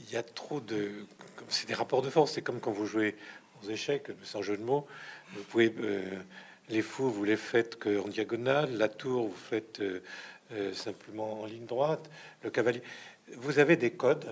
il 0.00 0.12
y 0.12 0.16
a 0.16 0.22
trop 0.22 0.60
de... 0.60 1.06
C'est 1.48 1.66
des 1.66 1.74
rapports 1.74 2.02
de 2.02 2.10
force, 2.10 2.32
c'est 2.32 2.42
comme 2.42 2.60
quand 2.60 2.72
vous 2.72 2.84
jouez 2.84 3.16
aux 3.62 3.68
échecs, 3.70 4.08
sans 4.22 4.42
jeu 4.42 4.56
de 4.56 4.62
mots, 4.62 4.86
vous 5.34 5.42
pouvez... 5.44 5.72
Euh, 5.78 6.02
les 6.70 6.80
fous, 6.80 7.10
vous 7.10 7.24
les 7.24 7.36
faites 7.36 7.78
en 7.86 8.08
diagonale, 8.08 8.78
la 8.78 8.88
tour, 8.88 9.28
vous 9.28 9.36
faites 9.36 9.80
euh, 9.80 10.72
simplement 10.72 11.42
en 11.42 11.46
ligne 11.46 11.66
droite, 11.66 12.10
le 12.42 12.50
cavalier... 12.50 12.82
Vous 13.36 13.58
avez 13.58 13.76
des 13.76 13.90
codes 13.90 14.26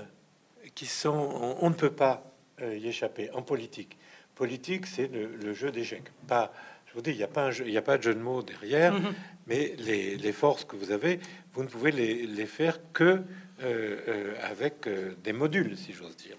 qui 0.75 0.87
sont... 0.87 1.57
on 1.61 1.69
ne 1.69 1.75
peut 1.75 1.93
pas 1.93 2.25
y 2.61 2.89
échapper. 2.89 3.31
En 3.33 3.43
politique 3.43 3.99
politique, 4.35 4.87
c'est 4.87 5.11
le, 5.13 5.53
jeu 5.55 5.71
d'échecs. 5.71 6.11
Pas, 6.27 6.53
je 6.87 6.95
vous 6.95 7.03
dis, 7.03 7.11
il 7.11 7.17
n'y 7.17 7.23
a 7.23 7.29
pas 7.29 7.47
un 7.47 7.51
jeu, 7.51 7.65
il 7.67 7.77
a 7.77 7.83
pas 7.83 7.99
de 7.99 8.03
jeu 8.03 8.15
de 8.15 8.21
mots 8.21 8.43
derrière, 8.43 8.95
mhm. 8.95 9.15
mais 9.47 9.75
les, 9.79 10.33
forces 10.33 10.65
que 10.65 10.77
vous 10.77 10.91
avez, 10.91 11.21
vous 11.55 11.63
ne 11.63 11.69
pouvez 11.69 11.93
les, 11.93 12.47
faire 12.47 12.79
que 12.93 13.05
euh, 13.05 13.23
euh, 13.63 14.35
avec 14.43 14.87
euh, 14.87 15.15
des 15.23 15.33
modules, 15.33 15.77
si 15.77 15.93
j'ose 15.93 16.17
dire. 16.17 16.37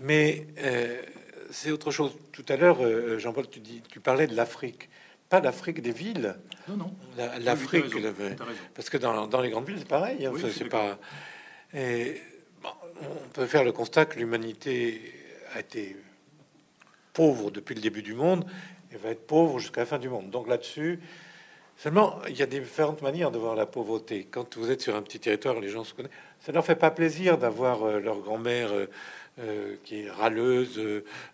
Mais 0.00 0.46
c'est 1.50 1.70
autre 1.70 1.90
chose. 1.90 2.16
Tout 2.30 2.44
à 2.48 2.56
l'heure, 2.56 2.78
Jean-Paul, 3.18 3.48
tu, 3.48 3.58
dis, 3.58 3.82
tu 3.90 3.98
parlais 4.00 4.26
de 4.26 4.36
l'Afrique. 4.36 4.88
Pas 5.28 5.40
l'Afrique 5.40 5.82
des 5.82 5.90
villes. 5.90 6.36
Non, 6.68 6.76
non. 6.76 6.94
L'Afrique, 7.40 7.96
parce 8.74 8.90
que 8.90 8.96
dans, 8.96 9.26
dans, 9.26 9.40
les 9.40 9.50
grandes 9.50 9.66
villes, 9.66 9.78
c'est 9.80 9.88
pareil. 9.88 10.24
Hein, 10.24 10.32
c'est 10.52 10.68
pas. 10.68 10.98
Et, 11.74 12.20
on 13.00 13.28
peut 13.32 13.46
faire 13.46 13.64
le 13.64 13.72
constat 13.72 14.06
que 14.06 14.18
l'humanité 14.18 15.12
a 15.54 15.60
été 15.60 15.96
pauvre 17.18 17.50
depuis 17.50 17.74
le 17.74 17.80
début 17.80 18.02
du 18.02 18.14
monde 18.14 18.44
et 18.92 18.96
va 18.96 19.08
être 19.08 19.26
pauvre 19.26 19.58
jusqu'à 19.58 19.80
la 19.80 19.86
fin 19.86 19.98
du 19.98 20.08
monde. 20.08 20.30
Donc 20.30 20.46
là-dessus, 20.46 21.00
seulement, 21.76 22.20
il 22.28 22.36
y 22.36 22.42
a 22.44 22.46
différentes 22.46 23.02
manières 23.02 23.32
de 23.32 23.38
voir 23.38 23.56
la 23.56 23.66
pauvreté. 23.66 24.28
Quand 24.30 24.56
vous 24.56 24.70
êtes 24.70 24.80
sur 24.80 24.94
un 24.94 25.02
petit 25.02 25.18
territoire, 25.18 25.58
les 25.58 25.68
gens 25.68 25.82
se 25.82 25.94
connaissent. 25.94 26.12
Ça 26.38 26.52
leur 26.52 26.64
fait 26.64 26.76
pas 26.76 26.92
plaisir 26.92 27.36
d'avoir 27.36 27.82
euh, 27.82 27.98
leur 27.98 28.20
grand-mère 28.20 28.70
euh, 28.72 28.86
euh, 29.40 29.74
qui 29.82 30.02
est 30.02 30.10
râleuse, 30.10 30.80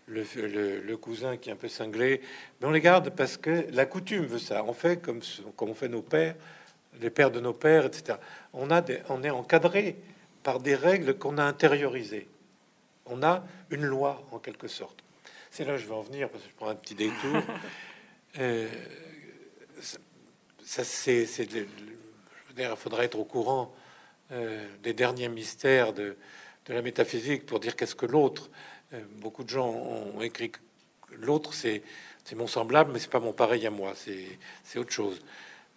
le, 0.06 0.96
cousin 0.96 1.36
qui 1.36 1.50
est 1.50 1.52
un 1.52 1.56
peu 1.56 1.68
cinglé. 1.68 2.22
Mais 2.60 2.66
on 2.66 2.70
les 2.70 2.80
garde 2.80 3.10
parce 3.10 3.36
que 3.36 3.66
la 3.70 3.84
coutume 3.84 4.24
veut 4.24 4.38
ça. 4.38 4.64
On 4.66 4.72
fait 4.72 5.02
comme, 5.02 5.20
comme 5.54 5.68
on 5.68 5.74
fait 5.74 5.88
nos 5.88 6.00
pères, 6.00 6.34
les 7.02 7.10
pères 7.10 7.30
de 7.30 7.40
nos 7.40 7.52
pères, 7.52 7.84
etc. 7.84 8.16
On, 8.54 8.70
a 8.70 8.82
on 9.10 9.22
est 9.22 9.28
encadré 9.28 9.96
par 10.42 10.60
des 10.60 10.76
règles 10.76 11.18
qu'on 11.18 11.36
a 11.36 11.44
intériorisées. 11.44 12.26
On 13.04 13.22
a 13.22 13.44
une 13.68 13.84
loi 13.84 14.22
en 14.32 14.38
quelque 14.38 14.68
sorte. 14.68 15.04
C'est 15.56 15.64
là 15.64 15.74
que 15.74 15.78
je 15.78 15.86
vais 15.86 15.94
en 15.94 16.00
venir 16.00 16.28
parce 16.30 16.42
que 16.42 16.50
je 16.50 16.54
prends 16.56 16.68
un 16.68 16.74
petit 16.74 16.96
détour. 16.96 17.40
euh, 18.40 18.68
ça, 20.64 20.82
c'est, 20.82 21.22
il 21.22 22.76
faudrait 22.76 23.04
être 23.04 23.16
au 23.16 23.24
courant 23.24 23.72
euh, 24.32 24.66
des 24.82 24.94
derniers 24.94 25.28
mystères 25.28 25.92
de, 25.92 26.16
de, 26.66 26.74
la 26.74 26.82
métaphysique 26.82 27.46
pour 27.46 27.60
dire 27.60 27.76
qu'est-ce 27.76 27.94
que 27.94 28.04
l'autre. 28.04 28.50
Euh, 28.94 29.00
beaucoup 29.18 29.44
de 29.44 29.48
gens 29.48 29.68
ont 29.68 30.20
écrit 30.22 30.50
que 30.50 30.58
l'autre, 31.12 31.54
c'est, 31.54 31.84
c'est 32.24 32.34
mon 32.34 32.48
semblable, 32.48 32.90
mais 32.92 32.98
c'est 32.98 33.08
pas 33.08 33.20
mon 33.20 33.32
pareil 33.32 33.64
à 33.64 33.70
moi. 33.70 33.92
C'est, 33.94 34.40
c'est 34.64 34.80
autre 34.80 34.90
chose. 34.90 35.20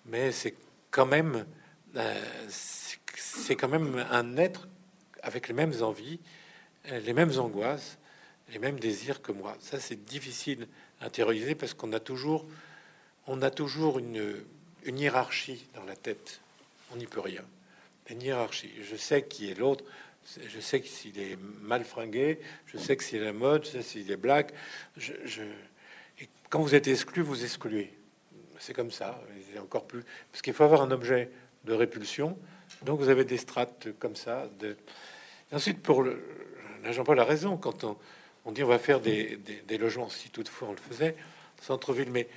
Mais 0.07 0.31
c'est 0.31 0.55
quand 0.89 1.05
même, 1.05 1.45
c'est 2.47 3.55
quand 3.55 3.69
même 3.69 4.03
un 4.09 4.37
être 4.37 4.67
avec 5.21 5.47
les 5.47 5.53
mêmes 5.53 5.83
envies, 5.83 6.19
les 6.89 7.13
mêmes 7.13 7.37
angoisses 7.37 7.99
les 8.51 8.59
mêmes 8.59 8.79
désirs 8.79 9.21
que 9.21 9.31
moi. 9.31 9.57
Ça, 9.59 9.79
c'est 9.79 10.05
difficile 10.05 10.67
à 11.01 11.05
intérioriser 11.05 11.55
parce 11.55 11.73
qu'on 11.73 11.93
a 11.93 11.99
toujours, 11.99 12.45
on 13.27 13.41
a 13.41 13.49
toujours 13.49 13.99
une, 13.99 14.43
hiérarchie 14.85 15.65
dans 15.75 15.83
la 15.83 15.95
tête. 15.95 16.39
On 16.93 16.97
n'y 16.97 17.07
peut 17.07 17.19
rien. 17.19 17.43
Une 18.09 18.21
hiérarchie. 18.21 18.71
Je 18.81 18.95
sais 18.95 19.23
qui 19.23 19.49
est 19.51 19.55
l'autre. 19.55 19.83
Je 20.45 20.59
sais 20.59 20.81
que 20.81 20.87
s'il 20.87 21.19
est 21.19 21.37
mal 21.61 21.85
fringué, 21.85 22.39
je 22.65 22.77
sais 22.77 22.97
que 22.97 23.03
s'il 23.03 23.21
est 23.21 23.25
la 23.25 23.33
mode, 23.33 23.63
je 23.65 23.71
sais 23.71 23.81
s'il 23.81 24.11
est 24.11 24.17
black. 24.17 24.53
Je, 24.97 25.13
quand 26.49 26.61
vous 26.61 26.75
êtes 26.75 26.87
exclu, 26.87 27.21
vous 27.21 27.43
excluez. 27.43 27.93
C'est 28.59 28.73
comme 28.73 28.91
ça. 28.91 29.21
Encore 29.61 29.85
plus 29.85 30.03
parce 30.31 30.41
qu'il 30.41 30.53
faut 30.53 30.63
avoir 30.63 30.81
un 30.81 30.91
objet 30.91 31.29
de 31.65 31.73
répulsion. 31.73 32.37
Donc 32.83 32.99
vous 32.99 33.09
avez 33.09 33.23
des 33.23 33.37
strates 33.37 33.87
comme 33.99 34.15
ça. 34.15 34.49
De... 34.59 34.75
ensuite, 35.51 35.81
pour 35.81 36.03
le, 36.03 36.21
Jean-Paul 36.91 37.19
a 37.19 37.23
raison 37.23 37.57
quand 37.57 37.83
on 37.83 37.97
on 38.47 38.51
dit 38.53 38.63
on 38.63 38.67
va 38.67 38.79
faire 38.79 39.01
des, 39.01 39.37
logements, 39.77 40.09
si 40.09 40.29
toutefois 40.29 40.69
on 40.69 40.71
le 40.71 40.77
faisait, 40.77 41.15
centre-ville, 41.61 42.09
mais 42.09 42.29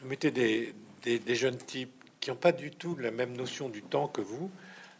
vous 0.00 0.08
mettez 0.08 0.30
des, 0.30 1.34
jeunes 1.34 1.58
types 1.58 1.92
qui 2.18 2.30
n'ont 2.30 2.36
pas 2.36 2.52
du 2.52 2.70
tout 2.70 2.96
la 2.96 3.10
même 3.10 3.36
notion 3.36 3.68
du 3.68 3.82
temps 3.82 4.08
que 4.08 4.22
vous. 4.22 4.50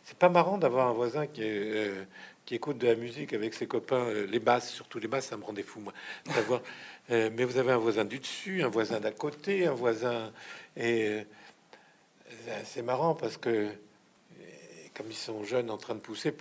C'est 0.05 0.19
pas 0.19 0.29
marrant 0.29 0.59
d'avoir 0.59 0.89
un 0.89 0.93
voisin 0.93 1.27
qui, 1.27 1.41
euh, 1.43 2.05
qui 2.45 2.55
écoute 2.57 2.77
de 2.77 2.87
la 2.87 2.95
musique 2.95 3.33
avec 3.33 3.55
ses 3.55 3.67
copains, 3.67 4.05
euh, 4.05 4.27
les 4.27 4.39
basses, 4.39 4.71
surtout 4.71 4.99
les 4.99 5.09
basses, 5.09 5.29
ça 5.29 5.39
me 5.39 5.45
rendait 5.45 5.63
fou, 5.63 5.81
moi. 5.81 5.95
D'avoir, 6.27 6.61
euh, 7.11 7.31
mais 7.33 7.45
vous 7.45 7.57
avez 7.57 7.73
un 7.73 7.79
voisin 7.79 8.05
du 8.05 8.19
dessus, 8.19 8.63
un 8.63 8.69
voisin 8.69 9.01
d'à 9.01 9.13
côté, 9.13 9.67
un 9.67 9.73
voisin. 9.73 10.31
Et 10.77 11.25
c'est 12.65 12.83
marrant 12.83 13.15
parce 13.15 13.39
que, 13.39 13.71
comme 14.93 15.07
ils 15.09 15.17
sont 15.17 15.43
jeunes 15.43 15.71
en 15.71 15.79
train 15.79 15.95
de 15.95 16.01
pousser, 16.01 16.33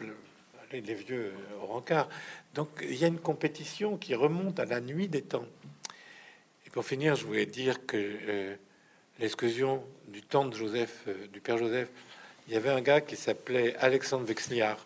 les 0.82 0.94
vieux 0.96 1.34
au 1.62 1.68
rencard. 1.68 2.10
Donc 2.54 2.70
il 2.82 2.96
y 2.96 3.04
a 3.04 3.08
une 3.08 3.20
compétition 3.20 3.98
qui 3.98 4.14
remonte 4.16 4.60
à 4.60 4.66
la 4.66 4.80
nuit 4.80 5.08
des 5.08 5.24
temps. 5.24 5.46
Et 6.66 6.70
pour 6.70 6.86
finir, 6.86 7.16
je 7.16 7.26
voulais 7.26 7.46
dire 7.46 7.86
que 7.86 7.98
euh, 7.98 8.56
l'exclusion 9.20 9.84
du 10.08 10.22
temps 10.22 10.46
de 10.46 10.56
Joseph, 10.56 11.04
euh, 11.08 11.28
du 11.28 11.42
père 11.42 11.58
Joseph, 11.58 11.90
il 12.48 12.54
y 12.54 12.58
avait 12.58 12.70
un 12.70 12.82
gars 12.82 13.02
qui 13.02 13.16
s'appelait 13.16 13.76
Alexandre 13.78 14.26
Vexliard. 14.26 14.86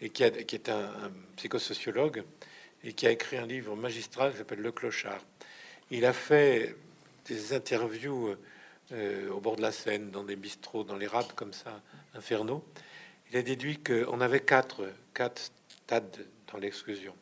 et 0.00 0.10
qui, 0.10 0.22
est 0.22 0.68
un, 0.68 0.92
psychosociologue 1.36 2.22
et 2.84 2.92
qui 2.92 3.06
a 3.06 3.10
écrit 3.10 3.36
un 3.36 3.46
livre 3.46 3.74
magistral 3.76 4.32
qui 4.32 4.38
s'appelle 4.38 4.60
Le 4.60 4.72
Clochard. 4.72 5.22
Il 5.90 6.04
a 6.04 6.12
fait 6.12 6.76
des 7.26 7.52
interviews 7.52 8.34
euh, 8.92 9.30
au 9.30 9.40
bord 9.40 9.56
de 9.56 9.62
la 9.62 9.72
Seine, 9.72 10.10
dans 10.10 10.24
des 10.24 10.36
bistrots, 10.36 10.84
dans 10.84 10.96
les 10.96 11.06
rades 11.06 11.32
comme 11.34 11.52
ça, 11.52 11.80
infernaux. 12.14 12.64
Il 13.30 13.36
a 13.36 13.42
déduit 13.42 13.78
qu'on 13.78 14.20
avait 14.20 14.40
quatre, 14.40 14.88
quatre 15.12 15.50
stades 15.84 16.26
dans 16.52 16.58
l'exclusion. 16.58 17.14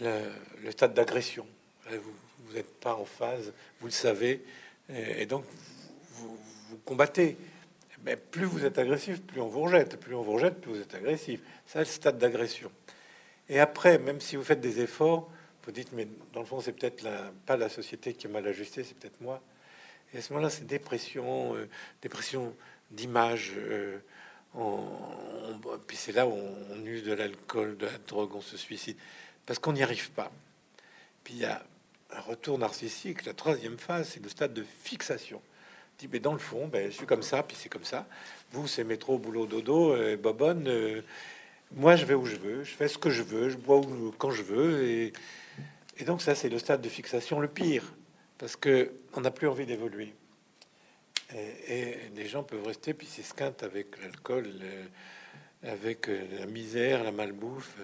Le, 0.00 0.70
stade 0.70 0.94
d'agression, 0.94 1.46
vous 1.90 2.52
n'êtes 2.52 2.78
pas 2.80 2.94
en 2.94 3.04
phase, 3.04 3.52
vous 3.80 3.86
le 3.86 3.92
savez, 3.92 4.44
et, 4.88 5.26
donc 5.26 5.44
vous, 6.12 6.38
combattez. 6.84 7.36
Mais 8.04 8.16
plus 8.16 8.44
vous 8.44 8.64
êtes 8.64 8.78
agressif, 8.78 9.20
plus 9.22 9.40
on 9.40 9.48
vous 9.48 9.62
rejette. 9.62 9.98
Plus 9.98 10.14
on 10.14 10.22
vous 10.22 10.34
rejette, 10.34 10.60
plus 10.60 10.72
vous 10.72 10.80
êtes 10.80 10.94
agressif. 10.94 11.40
C'est 11.66 11.80
le 11.80 11.84
stade 11.84 12.16
d'agression. 12.18 12.70
Et 13.48 13.58
après, 13.58 13.98
même 13.98 14.20
si 14.20 14.36
vous 14.36 14.44
faites 14.44 14.60
des 14.60 14.80
efforts, 14.80 15.28
vous 15.64 15.72
dites, 15.72 15.92
mais 15.92 16.08
dans 16.32 16.40
le 16.40 16.46
fond, 16.46 16.60
c'est 16.60 16.72
peut-être 16.72 17.06
pas 17.44 17.56
la 17.56 17.68
société 17.68 18.14
qui 18.14 18.26
est 18.26 18.30
mal 18.30 18.46
ajustée, 18.46 18.84
c'est 18.84 18.96
peut-être 18.96 19.20
moi. 19.20 19.42
Et 20.14 20.18
à 20.18 20.22
ce 20.22 20.32
moment-là, 20.32 20.48
c'est 20.48 20.66
dépression, 20.66 21.54
euh, 21.56 21.68
dépression 22.00 22.54
d'image. 22.90 23.52
Euh, 23.56 23.98
puis 25.86 25.96
c'est 25.96 26.12
là 26.12 26.26
où 26.26 26.32
on, 26.32 26.84
use 26.84 27.04
de 27.04 27.12
l'alcool, 27.12 27.76
de 27.76 27.86
la 27.86 27.98
drogue, 28.06 28.34
on 28.34 28.40
se 28.40 28.56
suicide, 28.56 28.96
parce 29.46 29.58
qu'on 29.58 29.72
n'y 29.72 29.82
arrive 29.82 30.10
pas. 30.12 30.30
Puis 31.24 31.34
il 31.34 31.40
y 31.40 31.44
a 31.44 31.62
un 32.10 32.20
retour 32.20 32.58
narcissique. 32.58 33.24
La 33.24 33.34
troisième 33.34 33.78
phase, 33.78 34.10
c'est 34.14 34.22
le 34.22 34.28
stade 34.28 34.54
de 34.54 34.64
fixation 34.82 35.40
dit, 35.98 36.08
mais 36.12 36.20
dans 36.20 36.32
le 36.32 36.38
fond, 36.38 36.68
ben, 36.68 36.90
je 36.90 36.96
suis 36.96 37.06
comme 37.06 37.22
ça, 37.22 37.42
puis 37.42 37.56
c'est 37.58 37.68
comme 37.68 37.84
ça. 37.84 38.06
Vous, 38.52 38.68
c'est 38.68 38.84
métro, 38.84 39.18
boulot, 39.18 39.46
dodo, 39.46 39.92
euh, 39.94 40.16
bobonne. 40.16 40.68
Euh, 40.68 41.02
moi, 41.72 41.96
je 41.96 42.04
vais 42.04 42.14
où 42.14 42.24
je 42.24 42.36
veux, 42.36 42.62
je 42.62 42.72
fais 42.72 42.88
ce 42.88 42.98
que 42.98 43.10
je 43.10 43.22
veux, 43.22 43.48
je 43.48 43.56
bois 43.56 43.78
où, 43.78 44.12
quand 44.16 44.30
je 44.30 44.42
veux. 44.42 44.84
Et, 44.84 45.12
et 45.98 46.04
donc, 46.04 46.22
ça, 46.22 46.34
c'est 46.34 46.48
le 46.48 46.58
stade 46.58 46.80
de 46.80 46.88
fixation 46.88 47.40
le 47.40 47.48
pire, 47.48 47.82
parce 48.38 48.56
que 48.56 48.92
on 49.14 49.20
n'a 49.20 49.30
plus 49.30 49.48
envie 49.48 49.66
d'évoluer. 49.66 50.14
Et, 51.34 51.96
les 52.14 52.26
gens 52.26 52.42
peuvent 52.42 52.66
rester, 52.66 52.94
puis 52.94 53.06
scinte 53.06 53.62
avec 53.62 54.00
l'alcool, 54.02 54.46
avec 55.62 56.08
euh, 56.08 56.24
la 56.38 56.46
misère, 56.46 57.04
la 57.04 57.12
malbouffe. 57.12 57.76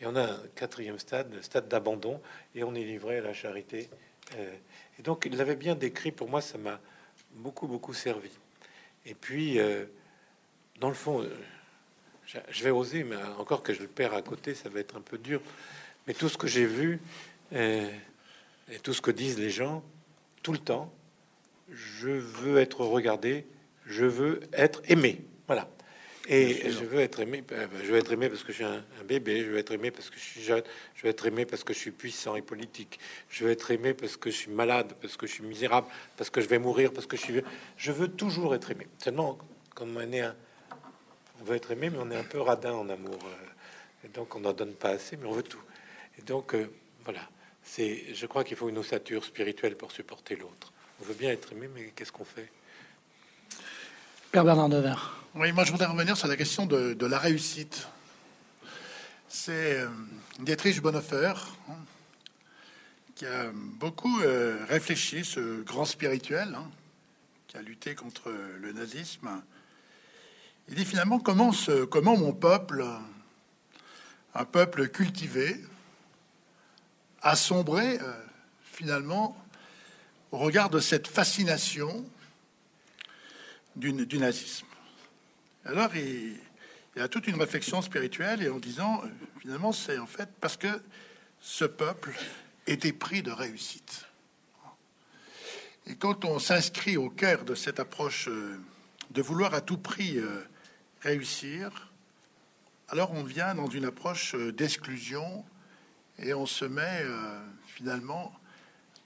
Et 0.00 0.06
on 0.06 0.16
a 0.16 0.22
un 0.22 0.40
quatrième 0.54 0.98
stade, 0.98 1.32
le 1.32 1.42
stade 1.42 1.68
d'abandon, 1.68 2.20
et 2.54 2.64
on 2.64 2.74
est 2.74 2.84
livré 2.84 3.18
à 3.18 3.20
la 3.20 3.34
charité. 3.34 3.88
Euh, 4.36 4.54
et 4.98 5.02
donc, 5.02 5.24
il 5.26 5.36
l'avait 5.36 5.56
bien 5.56 5.74
décrit. 5.74 6.10
Pour 6.10 6.28
moi, 6.28 6.40
ça 6.40 6.58
m'a 6.58 6.80
beaucoup, 7.32 7.66
beaucoup 7.66 7.94
servi. 7.94 8.30
Et 9.06 9.14
puis, 9.14 9.58
euh, 9.58 9.84
dans 10.80 10.88
le 10.88 10.94
fond, 10.94 11.26
je 12.26 12.64
vais 12.64 12.70
oser, 12.70 13.04
mais 13.04 13.16
encore 13.38 13.62
que 13.62 13.72
je 13.72 13.82
le 13.82 13.88
perds 13.88 14.14
à 14.14 14.22
côté, 14.22 14.54
ça 14.54 14.68
va 14.68 14.80
être 14.80 14.96
un 14.96 15.00
peu 15.00 15.18
dur. 15.18 15.40
Mais 16.06 16.14
tout 16.14 16.28
ce 16.28 16.38
que 16.38 16.46
j'ai 16.46 16.64
vu 16.64 17.00
et 17.52 17.90
tout 18.82 18.94
ce 18.94 19.02
que 19.02 19.10
disent 19.10 19.38
les 19.38 19.50
gens 19.50 19.82
tout 20.42 20.52
le 20.52 20.58
temps, 20.58 20.92
je 21.72 22.10
veux 22.10 22.58
être 22.58 22.84
regardé, 22.84 23.46
je 23.86 24.04
veux 24.04 24.40
être 24.52 24.82
aimé. 24.88 25.20
Voilà. 25.46 25.68
Et 26.28 26.70
je 26.70 26.84
veux 26.84 27.00
être 27.00 27.18
aimé. 27.18 27.42
Euh, 27.50 27.66
je 27.82 27.90
veux 27.90 27.98
être 27.98 28.12
aimé 28.12 28.28
parce 28.28 28.44
que 28.44 28.52
je 28.52 28.58
suis 28.58 28.64
un, 28.64 28.84
bébé. 29.04 29.42
Je 29.44 29.50
veux 29.50 29.58
être 29.58 29.72
aimé 29.72 29.90
parce 29.90 30.10
que 30.10 30.16
je 30.16 30.22
suis 30.22 30.42
jeune. 30.42 30.62
Je 30.94 31.02
veux 31.02 31.08
être 31.08 31.26
aimé 31.26 31.44
parce 31.44 31.64
que 31.64 31.72
je 31.72 31.78
suis 31.78 31.90
puissant 31.90 32.36
et 32.36 32.42
politique. 32.42 33.00
Je 33.28 33.44
veux 33.44 33.50
être 33.50 33.70
aimé 33.72 33.94
parce 33.94 34.16
que 34.16 34.30
je 34.30 34.36
suis 34.36 34.50
malade, 34.50 34.92
parce 35.00 35.16
que 35.16 35.26
je 35.26 35.32
suis 35.32 35.42
misérable, 35.42 35.88
parce 36.16 36.30
que 36.30 36.40
je 36.40 36.46
vais 36.46 36.60
mourir, 36.60 36.92
parce 36.92 37.06
que 37.06 37.16
je 37.16 37.22
suis. 37.22 37.42
Je 37.76 37.90
veux 37.90 38.06
toujours 38.06 38.54
être 38.54 38.70
aimé. 38.70 38.86
Seulement, 39.02 39.38
comme 39.74 39.96
on 39.96 40.12
est 40.12 40.20
un, 40.20 40.36
on 41.40 41.44
veut 41.44 41.56
être 41.56 41.72
aimé, 41.72 41.90
mais 41.90 41.98
on 42.00 42.10
est 42.12 42.16
un 42.16 42.24
peu 42.24 42.40
radin 42.40 42.74
en 42.74 42.88
amour. 42.88 43.18
Euh, 43.24 44.06
et 44.06 44.08
donc, 44.08 44.36
on 44.36 44.40
n'en 44.40 44.52
donne 44.52 44.74
pas 44.74 44.90
assez, 44.90 45.16
mais 45.16 45.26
on 45.26 45.32
veut 45.32 45.42
tout. 45.42 45.62
Et 46.18 46.22
donc, 46.22 46.54
euh, 46.54 46.70
voilà. 47.04 47.28
C'est. 47.64 48.14
Je 48.14 48.26
crois 48.26 48.44
qu'il 48.44 48.56
faut 48.56 48.68
une 48.68 48.78
ossature 48.78 49.24
spirituelle 49.24 49.76
pour 49.76 49.90
supporter 49.90 50.36
l'autre. 50.36 50.72
On 51.00 51.04
veut 51.04 51.14
bien 51.14 51.30
être 51.30 51.52
aimé, 51.52 51.68
mais 51.74 51.92
qu'est-ce 51.96 52.12
qu'on 52.12 52.24
fait? 52.24 52.50
Père 54.32 54.44
Bernard 54.44 54.68
Dever. 54.68 54.94
Oui, 55.34 55.50
moi 55.52 55.64
je 55.64 55.72
voudrais 55.72 55.86
revenir 55.86 56.16
sur 56.16 56.28
la 56.28 56.36
question 56.36 56.66
de, 56.66 57.06
la 57.06 57.18
réussite. 57.18 57.88
C'est 59.28 59.80
euh, 59.80 59.88
Dietrich 60.40 60.82
Bonhoeffer 60.82 61.32
hein, 61.68 61.74
qui 63.14 63.24
a 63.24 63.50
beaucoup 63.52 64.20
euh, 64.20 64.64
réfléchi, 64.68 65.24
ce 65.24 65.62
grand 65.62 65.84
spirituel 65.86 66.54
hein, 66.54 66.70
qui 67.48 67.56
a 67.56 67.62
lutté 67.62 67.94
contre 67.94 68.30
le 68.60 68.72
nazisme. 68.72 69.42
Il 70.68 70.74
dit 70.74 70.84
finalement 70.84 71.18
comment, 71.18 71.52
comment 71.90 72.16
mon 72.16 72.32
peuple, 72.32 72.84
un 74.34 74.44
peuple 74.44 74.88
cultivé, 74.88 75.56
a 77.22 77.36
sombré 77.36 77.98
euh, 78.00 78.12
finalement 78.64 79.36
au 80.32 80.38
regard 80.38 80.70
de 80.70 80.80
cette 80.80 81.08
fascination 81.08 82.04
du, 83.76 83.92
nazisme. 83.92 84.66
Alors, 85.64 85.94
il, 85.96 86.36
y 86.96 87.00
a 87.00 87.08
toute 87.08 87.26
une 87.26 87.40
réflexion 87.40 87.82
spirituelle 87.82 88.42
et 88.42 88.48
en 88.48 88.58
disant, 88.58 89.02
euh, 89.04 89.08
finalement, 89.40 89.72
c'est 89.72 89.98
en 89.98 90.06
fait 90.06 90.28
parce 90.40 90.56
que 90.56 90.82
ce 91.40 91.64
peuple 91.64 92.12
était 92.66 92.92
pris 92.92 93.22
de 93.22 93.30
réussite. 93.30 94.06
Et 95.86 95.96
quand 95.96 96.24
on 96.24 96.38
s'inscrit 96.38 96.96
au 96.96 97.10
cœur 97.10 97.44
de 97.44 97.54
cette 97.54 97.80
approche 97.80 98.28
euh, 98.28 98.60
de 99.10 99.22
vouloir 99.22 99.54
à 99.54 99.60
tout 99.60 99.78
prix 99.78 100.18
euh, 100.18 100.42
réussir, 101.00 101.92
alors 102.88 103.12
on 103.12 103.22
vient 103.22 103.54
dans 103.54 103.68
une 103.68 103.84
approche 103.84 104.34
d'exclusion 104.34 105.44
et 106.18 106.34
on 106.34 106.44
se 106.44 106.64
met 106.64 107.04
finalement 107.66 108.32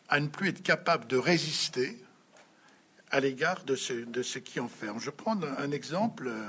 à 0.08 0.20
ne 0.20 0.28
plus 0.28 0.48
être 0.48 0.62
capable 0.62 1.06
de 1.06 1.16
résister 1.16 1.98
à 3.10 3.20
l'égard 3.20 3.64
de 3.64 3.76
ce, 3.76 3.92
de 3.92 4.22
ce 4.22 4.38
qui 4.38 4.60
enferme. 4.60 4.98
Je 5.00 5.10
prends 5.10 5.40
un 5.42 5.70
exemple, 5.70 6.26
euh, 6.28 6.48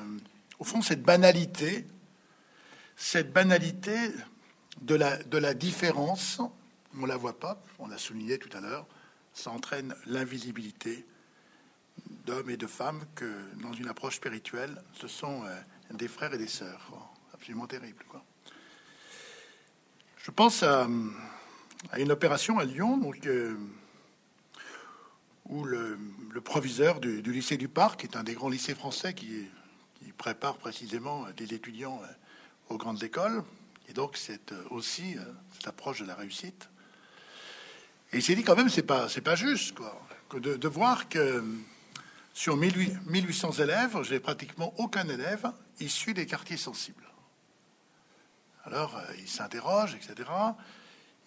au 0.59 0.63
fond, 0.63 0.81
cette 0.81 1.03
banalité, 1.03 1.85
cette 2.95 3.31
banalité 3.31 3.95
de 4.81 4.95
la, 4.95 5.17
de 5.17 5.37
la 5.37 5.53
différence, 5.53 6.41
on 6.99 7.05
la 7.05 7.17
voit 7.17 7.39
pas, 7.39 7.61
on 7.79 7.87
l'a 7.87 7.97
souligné 7.97 8.37
tout 8.39 8.55
à 8.57 8.61
l'heure, 8.61 8.87
ça 9.33 9.51
entraîne 9.51 9.93
l'invisibilité 10.05 11.05
d'hommes 12.25 12.49
et 12.49 12.57
de 12.57 12.67
femmes 12.67 13.03
que, 13.15 13.31
dans 13.61 13.73
une 13.73 13.87
approche 13.87 14.15
spirituelle, 14.15 14.81
ce 14.93 15.07
sont 15.07 15.43
euh, 15.45 15.61
des 15.91 16.07
frères 16.07 16.33
et 16.33 16.37
des 16.37 16.47
sœurs. 16.47 16.91
Absolument 17.33 17.67
terrible. 17.67 18.03
Je 20.17 20.31
pense 20.31 20.63
à, 20.63 20.87
à, 21.91 21.99
une 21.99 22.11
opération 22.11 22.59
à 22.59 22.65
Lyon, 22.65 22.97
donc. 22.97 23.25
Euh, 23.25 23.57
où 25.47 25.63
le, 25.63 25.99
proviseur 26.43 26.99
du, 26.99 27.21
lycée 27.21 27.55
du 27.55 27.67
Parc, 27.67 27.99
qui 27.99 28.07
est 28.07 28.17
un 28.17 28.23
des 28.23 28.33
grands 28.33 28.49
lycées 28.49 28.73
français 28.73 29.13
qui, 29.13 29.45
prépare 30.17 30.57
précisément 30.57 31.25
des 31.35 31.53
étudiants 31.53 32.01
euh, 32.01 32.73
aux 32.73 32.77
grandes 32.77 33.03
écoles, 33.03 33.43
et 33.89 33.93
donc 33.93 34.15
c'est 34.15 34.53
euh, 34.53 34.63
aussi 34.69 35.17
cette 35.53 35.67
approche 35.67 36.01
de 36.01 36.07
la 36.07 36.15
réussite. 36.15 36.69
Et 38.13 38.17
il 38.17 38.23
s'est 38.23 38.33
dit 38.33 38.43
quand 38.43 38.55
même, 38.55 38.69
c'est 38.69 38.83
pas, 38.83 39.07
pas 39.23 39.35
juste, 39.35 39.75
quoi, 39.75 40.01
que 40.29 40.37
de, 40.37 40.67
voir 40.67 41.09
que 41.09 41.43
sur 42.33 42.55
1800 42.55 43.51
élèves, 43.53 44.01
j'ai 44.03 44.21
pratiquement 44.21 44.73
aucun 44.77 45.07
élève 45.09 45.51
issu 45.81 46.13
des 46.13 46.25
quartiers 46.25 46.57
sensibles. 46.57 47.05
Alors, 48.63 48.99
il 49.19 49.27
s'interroge, 49.27 49.95
etc 49.95 50.29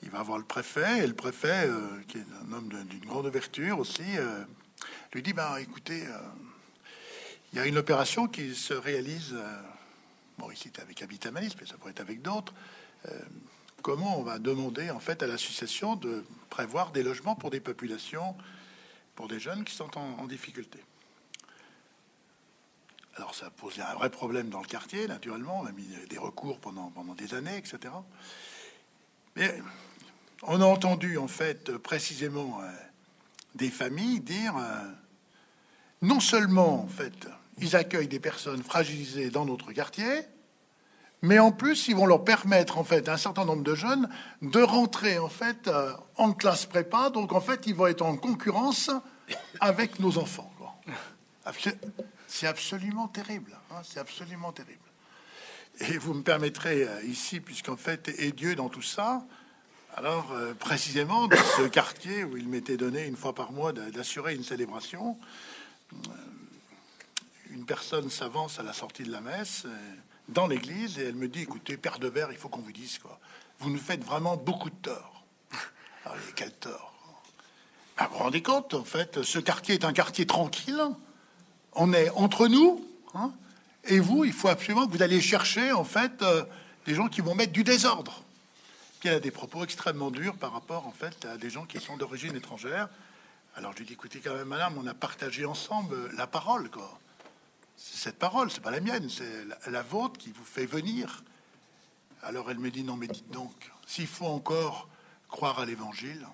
il 0.02 0.10
va 0.10 0.22
voir 0.22 0.38
le 0.38 0.44
préfet, 0.44 1.04
et 1.04 1.06
le 1.06 1.14
préfet, 1.14 1.66
euh, 1.66 2.00
qui 2.06 2.18
est 2.18 2.26
un 2.42 2.52
homme 2.52 2.68
d'une 2.68 3.04
grande 3.04 3.26
ouverture 3.26 3.78
aussi, 3.78 4.16
euh, 4.16 4.44
lui 5.12 5.22
dit, 5.22 5.32
ben 5.32 5.56
écoutez, 5.56 6.06
euh, 6.06 6.18
il 7.52 7.58
y 7.58 7.60
a 7.60 7.66
une 7.66 7.78
opération 7.78 8.28
qui 8.28 8.54
se 8.54 8.74
réalise, 8.74 9.34
bon 10.36 10.50
ici 10.50 10.70
c'est 10.74 10.82
avec 10.82 11.00
Habitamalis, 11.02 11.54
mais 11.58 11.66
ça 11.66 11.78
pourrait 11.78 11.92
être 11.92 12.00
avec 12.00 12.20
d'autres, 12.20 12.52
comment 13.80 14.20
on 14.20 14.22
va 14.22 14.38
demander 14.38 14.90
en 14.90 15.00
fait 15.00 15.22
à 15.22 15.26
l'association 15.26 15.96
de 15.96 16.26
prévoir 16.50 16.92
des 16.92 17.02
logements 17.02 17.36
pour 17.36 17.48
des 17.48 17.60
populations, 17.60 18.36
pour 19.14 19.28
des 19.28 19.40
jeunes 19.40 19.64
qui 19.64 19.74
sont 19.74 19.96
en, 19.96 20.26
difficulté. 20.26 20.78
Alors 23.16 23.34
ça 23.34 23.46
a 23.46 23.50
posé 23.50 23.80
un 23.80 23.94
vrai 23.94 24.10
problème 24.10 24.50
dans 24.50 24.60
le 24.60 24.66
quartier, 24.66 25.08
naturellement, 25.08 25.60
on 25.60 25.66
a 25.66 25.72
mis 25.72 25.88
des 26.10 26.18
recours 26.18 26.60
pendant, 26.60 26.90
pendant 26.90 27.14
des 27.14 27.32
années, 27.32 27.56
etc. 27.56 27.94
on 30.42 30.60
a 30.60 30.64
entendu 30.64 31.18
en 31.18 31.28
fait 31.28 31.76
précisément 31.78 32.60
euh, 32.62 32.70
des 33.54 33.70
familles 33.70 34.20
dire 34.20 34.56
euh, 34.56 34.84
non 36.02 36.20
seulement 36.20 36.82
en 36.82 36.88
fait 36.88 37.28
ils 37.58 37.74
accueillent 37.74 38.08
des 38.08 38.20
personnes 38.20 38.62
fragilisées 38.62 39.30
dans 39.30 39.44
notre 39.44 39.72
quartier, 39.72 40.22
mais 41.22 41.38
en 41.38 41.50
plus 41.50 41.88
ils 41.88 41.96
vont 41.96 42.06
leur 42.06 42.24
permettre 42.24 42.78
en 42.78 42.84
fait 42.84 43.08
un 43.08 43.16
certain 43.16 43.44
nombre 43.44 43.64
de 43.64 43.74
jeunes 43.74 44.08
de 44.42 44.62
rentrer 44.62 45.18
en 45.18 45.28
fait 45.28 45.66
euh, 45.68 45.92
en 46.16 46.32
classe 46.32 46.66
prépa, 46.66 47.10
donc 47.10 47.32
en 47.32 47.40
fait 47.40 47.66
ils 47.66 47.74
vont 47.74 47.88
être 47.88 48.02
en 48.02 48.16
concurrence 48.16 48.90
avec 49.60 49.98
nos 49.98 50.18
enfants. 50.18 50.52
C'est 52.26 52.46
absolument 52.46 53.08
terrible, 53.08 53.56
hein, 53.70 53.80
c'est 53.82 53.98
absolument 53.98 54.52
terrible. 54.52 54.78
Et 55.80 55.96
vous 55.96 56.12
me 56.14 56.22
permettrez 56.22 56.82
euh, 56.82 57.02
ici, 57.04 57.40
puisqu'en 57.40 57.76
fait, 57.76 58.08
et 58.18 58.32
Dieu 58.32 58.54
dans 58.54 58.68
tout 58.68 58.82
ça, 58.82 59.24
alors 59.96 60.32
euh, 60.32 60.54
précisément 60.54 61.26
dans 61.26 61.36
ce 61.56 61.62
quartier 61.62 62.24
où 62.24 62.36
il 62.36 62.48
m'était 62.48 62.76
donné 62.76 63.06
une 63.06 63.16
fois 63.16 63.34
par 63.34 63.52
mois 63.52 63.72
d'assurer 63.72 64.34
une 64.34 64.44
célébration, 64.44 65.18
euh, 65.92 65.96
une 67.50 67.64
personne 67.64 68.10
s'avance 68.10 68.58
à 68.58 68.62
la 68.62 68.72
sortie 68.72 69.02
de 69.02 69.10
la 69.10 69.20
messe 69.20 69.66
dans 70.28 70.46
l'église 70.46 70.98
et 70.98 71.04
elle 71.04 71.16
me 71.16 71.28
dit 71.28 71.42
écoutez, 71.42 71.76
Père 71.76 71.98
de 71.98 72.08
Verre, 72.08 72.30
il 72.30 72.38
faut 72.38 72.48
qu'on 72.48 72.60
vous 72.60 72.72
dise 72.72 72.98
quoi. 72.98 73.18
Vous 73.60 73.70
nous 73.70 73.78
faites 73.78 74.04
vraiment 74.04 74.36
beaucoup 74.36 74.70
de 74.70 74.76
tort. 74.76 75.24
Ah, 76.04 76.12
quel 76.36 76.52
tort 76.52 76.94
ah, 77.96 78.06
Vous 78.06 78.18
vous 78.18 78.22
rendez 78.22 78.42
compte, 78.42 78.74
en 78.74 78.84
fait, 78.84 79.22
ce 79.22 79.38
quartier 79.38 79.74
est 79.74 79.84
un 79.84 79.92
quartier 79.92 80.26
tranquille. 80.26 80.80
On 81.72 81.92
est 81.92 82.10
entre 82.10 82.46
nous. 82.46 82.86
Hein, 83.14 83.32
et 83.84 83.98
vous, 83.98 84.24
il 84.24 84.32
faut 84.32 84.48
absolument 84.48 84.86
que 84.86 84.92
vous 84.92 85.02
allez 85.02 85.20
chercher, 85.20 85.72
en 85.72 85.84
fait, 85.84 86.22
euh, 86.22 86.44
des 86.86 86.94
gens 86.94 87.08
qui 87.08 87.20
vont 87.20 87.34
mettre 87.34 87.52
du 87.52 87.64
désordre. 87.64 88.22
Y 89.04 89.08
a 89.08 89.20
des 89.20 89.30
propos 89.30 89.64
extrêmement 89.64 90.10
durs 90.10 90.36
par 90.36 90.52
rapport, 90.52 90.86
en 90.86 90.92
fait, 90.92 91.24
à 91.24 91.36
des 91.36 91.50
gens 91.50 91.64
qui 91.64 91.80
sont 91.80 91.96
d'origine 91.96 92.34
étrangère. 92.34 92.88
Alors 93.54 93.72
je 93.72 93.78
lui 93.78 93.86
dis, 93.86 93.92
écoutez, 93.92 94.20
quand 94.20 94.34
même, 94.34 94.48
madame, 94.48 94.76
on 94.78 94.86
a 94.86 94.94
partagé 94.94 95.44
ensemble 95.44 96.10
la 96.16 96.26
parole, 96.26 96.68
quoi 96.70 96.98
cette 97.78 98.18
parole, 98.18 98.50
c'est 98.50 98.60
pas 98.60 98.70
la 98.70 98.80
mienne, 98.80 99.08
c'est 99.08 99.70
la, 99.70 99.82
vôtre 99.82 100.18
qui 100.18 100.32
vous 100.32 100.44
fait 100.44 100.66
venir. 100.66 101.22
Alors 102.22 102.50
elle 102.50 102.58
me 102.58 102.70
dit 102.70 102.82
non, 102.82 102.96
mais 102.96 103.06
dites 103.06 103.30
donc, 103.30 103.52
s'il 103.86 104.08
faut 104.08 104.26
encore 104.26 104.88
croire 105.28 105.60
à 105.60 105.64
l'évangile. 105.64 106.26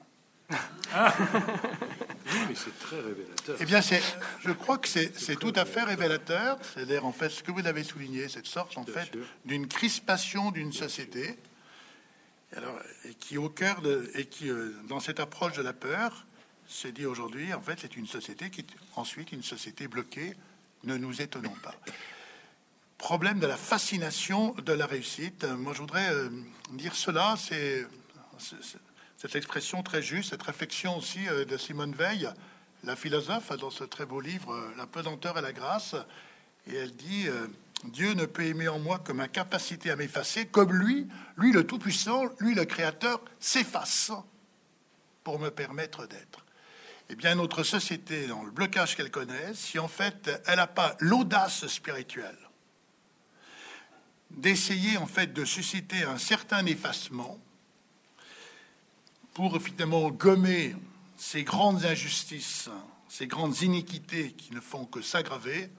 Ah. 0.92 1.14
oui, 2.26 2.38
mais 2.48 2.54
c'est 2.54 2.78
très 2.78 3.00
révélateur. 3.00 3.56
Eh 3.60 3.64
bien, 3.64 3.82
c'est, 3.82 4.02
je 4.40 4.52
crois 4.52 4.78
que 4.78 4.88
c'est, 4.88 5.36
tout 5.36 5.52
à 5.56 5.64
fait 5.64 5.82
révélateur. 5.82 6.58
C'est-à-dire, 6.62 7.04
en 7.04 7.12
fait, 7.12 7.30
ce 7.30 7.42
que 7.42 7.50
vous 7.50 7.66
avez 7.66 7.82
souligné, 7.82 8.28
cette 8.28 8.46
sorte, 8.46 8.76
en 8.78 8.84
fait, 8.84 9.10
d'une 9.44 9.66
crispation 9.66 10.50
d'une 10.50 10.72
société, 10.72 11.36
et 13.04 13.14
qui, 13.14 13.38
au 13.38 13.48
cœur 13.48 13.82
de, 13.82 14.10
et 14.14 14.26
qui, 14.26 14.48
euh, 14.48 14.72
dans 14.88 15.00
cette 15.00 15.20
approche 15.20 15.54
de 15.54 15.62
la 15.62 15.72
peur, 15.72 16.24
se 16.66 16.88
dit 16.88 17.06
aujourd'hui, 17.06 17.52
en 17.52 17.60
fait, 17.60 17.78
c'est 17.80 17.96
une 17.96 18.06
société 18.06 18.50
qui 18.50 18.60
est 18.60 18.66
ensuite 18.96 19.32
une 19.32 19.42
société 19.42 19.88
bloquée 19.88 20.34
ne 20.84 20.96
nous 20.96 21.22
étonnons 21.22 21.54
pas. 21.62 21.74
Problème 22.98 23.38
de 23.38 23.46
la 23.46 23.56
fascination 23.56 24.54
de 24.54 24.72
la 24.72 24.86
réussite. 24.86 25.44
Moi, 25.44 25.72
je 25.74 25.80
voudrais 25.80 26.12
euh, 26.12 26.28
dire 26.72 26.94
cela, 26.94 27.36
c'est 27.38 27.86
cette 29.16 29.36
expression 29.36 29.82
très 29.82 30.02
juste, 30.02 30.30
cette 30.30 30.42
réflexion 30.42 30.96
aussi 30.96 31.26
euh, 31.28 31.44
de 31.44 31.56
Simone 31.56 31.94
Veil, 31.94 32.28
la 32.82 32.96
philosophe, 32.96 33.56
dans 33.58 33.70
ce 33.70 33.84
très 33.84 34.04
beau 34.04 34.20
livre, 34.20 34.54
La 34.76 34.86
pesanteur 34.86 35.38
et 35.38 35.42
la 35.42 35.52
grâce. 35.52 35.94
Et 36.66 36.74
elle 36.74 36.94
dit 36.94 37.28
Dieu 37.84 38.14
ne 38.14 38.26
peut 38.26 38.44
aimer 38.44 38.68
en 38.68 38.78
moi 38.78 38.98
que 38.98 39.12
ma 39.12 39.28
capacité 39.28 39.90
à 39.90 39.96
m'effacer, 39.96 40.46
comme 40.46 40.72
lui, 40.72 41.06
lui 41.36 41.52
le 41.52 41.66
Tout-Puissant, 41.66 42.24
lui 42.40 42.54
le 42.54 42.64
Créateur, 42.64 43.20
s'efface 43.38 44.10
pour 45.22 45.38
me 45.38 45.50
permettre 45.50 46.06
d'être. 46.06 46.44
Eh 47.10 47.16
bien, 47.16 47.34
notre 47.34 47.62
société, 47.62 48.26
dans 48.26 48.42
le 48.42 48.50
blocage 48.50 48.96
qu'elle 48.96 49.10
connaît, 49.10 49.54
si 49.54 49.78
en 49.78 49.88
fait 49.88 50.42
elle 50.46 50.56
n'a 50.56 50.66
pas 50.66 50.96
l'audace 51.00 51.66
spirituelle 51.66 52.38
d'essayer 54.36 54.96
en 54.96 55.06
fait 55.06 55.32
de 55.32 55.44
susciter 55.44 56.02
un 56.04 56.18
certain 56.18 56.66
effacement 56.66 57.38
pour 59.32 59.60
finalement 59.60 60.10
gommer 60.10 60.74
ces 61.16 61.44
grandes 61.44 61.84
injustices, 61.84 62.68
ces 63.08 63.26
grandes 63.26 63.62
iniquités 63.62 64.32
qui 64.32 64.52
ne 64.52 64.60
font 64.60 64.84
que 64.84 65.02
s'aggraver, 65.02 65.70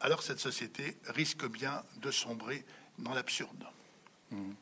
alors 0.00 0.22
cette 0.22 0.40
société 0.40 0.96
risque 1.06 1.46
bien 1.46 1.82
de 2.02 2.10
sombrer 2.10 2.64
dans 2.98 3.14
l'absurde. 3.14 3.64
Mmh. 4.30 4.52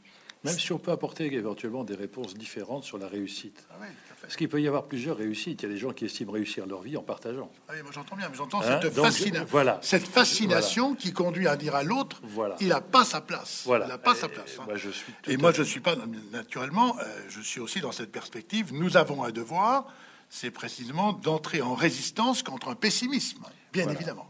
Même 0.44 0.58
si 0.58 0.72
on 0.72 0.78
peut 0.78 0.90
apporter 0.90 1.32
éventuellement 1.32 1.84
des 1.84 1.94
réponses 1.94 2.34
différentes 2.34 2.82
sur 2.82 2.98
la 2.98 3.06
réussite. 3.06 3.64
Ah 3.70 3.84
Parce 4.20 4.34
qu'il 4.34 4.48
peut 4.48 4.60
y 4.60 4.66
avoir 4.66 4.84
plusieurs 4.84 5.16
réussites. 5.16 5.62
Il 5.62 5.68
y 5.68 5.70
a 5.70 5.74
des 5.74 5.78
gens 5.78 5.92
qui 5.92 6.04
estiment 6.04 6.32
réussir 6.32 6.66
leur 6.66 6.82
vie 6.82 6.96
en 6.96 7.02
partageant. 7.02 7.50
Ah 7.68 7.74
oui, 7.76 7.82
moi 7.82 7.92
j'entends 7.92 8.16
bien, 8.16 8.28
mais 8.28 8.34
j'entends 8.34 8.60
hein 8.60 8.80
cette, 8.82 9.48
voilà. 9.48 9.78
cette 9.82 10.06
fascination 10.06 10.96
qui 10.96 11.12
conduit 11.12 11.46
à 11.46 11.56
dire 11.56 11.76
à 11.76 11.84
l'autre 11.84 12.20
voilà. 12.24 12.56
il 12.60 12.68
n'a 12.68 12.80
pas 12.80 13.04
sa 13.04 13.20
place. 13.20 13.62
Voilà. 13.64 13.84
Il 13.84 13.88
n'a 13.88 13.98
pas 13.98 14.16
sa 14.16 14.28
place. 14.28 14.58
Hein. 14.58 14.72
je 14.74 14.90
suis 14.90 15.12
et 15.28 15.36
moi, 15.36 15.52
je 15.52 15.60
ne 15.60 15.66
suis 15.66 15.80
pas, 15.80 15.94
naturellement, 16.32 16.96
euh, 16.98 17.04
je 17.28 17.40
suis 17.40 17.60
aussi 17.60 17.80
dans 17.80 17.92
cette 17.92 18.10
perspective. 18.10 18.72
Nous 18.72 18.96
avons 18.96 19.22
un 19.22 19.30
devoir, 19.30 19.86
c'est 20.28 20.50
précisément 20.50 21.12
d'entrer 21.12 21.62
en 21.62 21.74
résistance 21.74 22.42
contre 22.42 22.68
un 22.68 22.74
pessimisme, 22.74 23.44
bien 23.72 23.88
évidemment. 23.88 24.28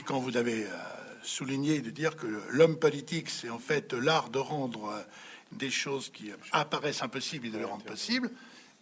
Et 0.00 0.02
quand 0.02 0.18
vous 0.18 0.36
avez 0.36 0.64
euh, 0.64 0.68
souligné 1.22 1.80
de 1.80 1.90
dire 1.90 2.16
que 2.16 2.26
l'homme 2.50 2.78
politique, 2.78 3.30
c'est 3.30 3.50
en 3.50 3.60
fait 3.60 3.92
l'art 3.92 4.30
de 4.30 4.38
rendre. 4.38 4.86
Euh, 4.88 5.02
des 5.52 5.70
choses 5.70 6.10
qui 6.10 6.30
apparaissent 6.52 7.02
impossibles 7.02 7.46
et 7.46 7.50
de 7.50 7.58
les 7.58 7.64
rendre 7.64 7.84
possibles. 7.84 8.30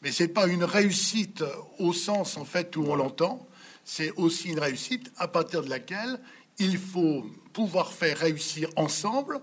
Mais 0.02 0.12
c'est 0.12 0.28
pas 0.28 0.46
une 0.46 0.64
réussite 0.64 1.42
au 1.78 1.92
sens 1.92 2.36
en 2.36 2.44
fait 2.44 2.76
où 2.76 2.84
on 2.84 2.94
l'entend. 2.94 3.46
C'est 3.84 4.12
aussi 4.12 4.50
une 4.50 4.60
réussite 4.60 5.10
à 5.16 5.28
partir 5.28 5.62
de 5.62 5.70
laquelle 5.70 6.20
il 6.58 6.78
faut 6.78 7.24
pouvoir 7.52 7.92
faire 7.92 8.18
réussir 8.18 8.68
ensemble. 8.76 9.40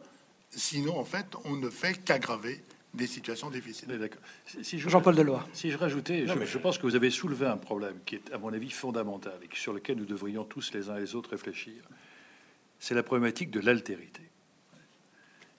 Sinon, 0.51 0.97
en 0.99 1.05
fait, 1.05 1.25
on 1.43 1.55
ne 1.55 1.69
fait 1.69 2.03
qu'aggraver 2.03 2.63
des 2.95 3.07
situations 3.07 3.49
difficiles. 3.49 3.87
D'accord. 3.87 4.21
Si 4.61 4.79
Jean-Paul 4.79 5.15
Deloy. 5.15 5.39
Si 5.53 5.71
je 5.71 5.77
rajoutais, 5.77 6.25
je, 6.27 6.45
je, 6.45 6.57
pense 6.57 6.77
que 6.77 6.83
vous 6.83 6.95
avez 6.95 7.11
soulevé 7.11 7.45
un 7.45 7.57
problème 7.57 7.99
qui 8.05 8.15
est, 8.15 8.33
à 8.33 8.37
mon 8.37 8.53
avis, 8.53 8.69
fondamental 8.69 9.37
et 9.43 9.55
sur 9.55 9.73
lequel 9.73 9.97
nous 9.97 10.05
devrions 10.05 10.43
tous 10.43 10.73
les 10.73 10.89
uns 10.89 10.97
et 10.97 11.01
les 11.01 11.15
autres 11.15 11.31
réfléchir. 11.31 11.73
C'est 12.79 12.95
la 12.95 13.03
problématique 13.03 13.51
de 13.51 13.59
l'altérité. 13.59 14.21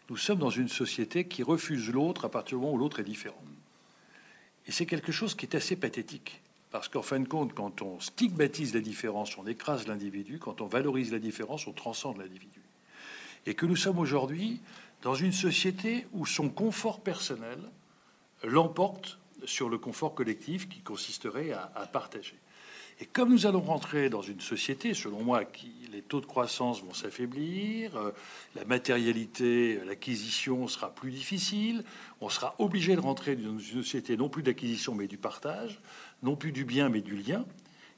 Nous 0.08 0.16
sommes 0.16 0.38
dans 0.38 0.50
une 0.50 0.68
société 0.68 1.26
qui 1.26 1.42
refuse 1.42 1.90
l'autre 1.90 2.24
à 2.24 2.30
partir 2.30 2.58
du 2.58 2.62
moment 2.62 2.74
où 2.74 2.78
l'autre 2.78 3.00
est 3.00 3.04
différent. 3.04 3.42
Et 4.66 4.72
c'est 4.72 4.86
quelque 4.86 5.12
chose 5.12 5.34
qui 5.34 5.46
est 5.46 5.56
assez 5.56 5.76
pathétique. 5.76 6.40
Parce 6.70 6.88
qu'en 6.88 7.02
fin 7.02 7.20
de 7.20 7.28
compte, 7.28 7.54
quand 7.54 7.82
on 7.82 8.00
stigmatise 8.00 8.74
la 8.74 8.80
différence, 8.80 9.38
on 9.38 9.46
écrase 9.46 9.86
l'individu. 9.86 10.38
Quand 10.38 10.60
on 10.60 10.66
valorise 10.66 11.12
la 11.12 11.18
différence, 11.18 11.66
on 11.66 11.72
transcende 11.72 12.18
l'individu. 12.18 12.60
Et 13.46 13.54
que 13.54 13.66
nous 13.66 13.76
sommes 13.76 13.98
aujourd'hui 13.98 14.60
dans 15.06 15.14
une 15.14 15.30
société 15.30 16.04
où 16.14 16.26
son 16.26 16.48
confort 16.48 16.98
personnel 16.98 17.60
l'emporte 18.42 19.20
sur 19.44 19.68
le 19.68 19.78
confort 19.78 20.16
collectif 20.16 20.68
qui 20.68 20.80
consisterait 20.80 21.52
à, 21.52 21.86
partager. 21.92 22.34
Et 22.98 23.06
comme 23.06 23.30
nous 23.30 23.46
allons 23.46 23.60
rentrer 23.60 24.10
dans 24.10 24.22
une 24.22 24.40
société, 24.40 24.94
selon 24.94 25.22
moi, 25.22 25.44
qui 25.44 25.70
les 25.92 26.02
taux 26.02 26.20
de 26.20 26.26
croissance 26.26 26.82
vont 26.82 26.92
s'affaiblir, 26.92 27.96
euh, 27.96 28.10
la 28.56 28.64
matérialité, 28.64 29.78
l'acquisition 29.86 30.66
sera 30.66 30.92
plus 30.92 31.12
difficile, 31.12 31.84
on 32.20 32.28
sera 32.28 32.56
obligé 32.58 32.96
de 32.96 33.00
rentrer 33.00 33.36
dans 33.36 33.60
une 33.60 33.60
société 33.60 34.16
non 34.16 34.28
plus 34.28 34.42
d'acquisition 34.42 34.96
mais 34.96 35.06
du 35.06 35.18
partage, 35.18 35.78
non 36.24 36.34
plus 36.34 36.50
du 36.50 36.64
bien 36.64 36.88
mais 36.88 37.00
du 37.00 37.14
lien. 37.14 37.44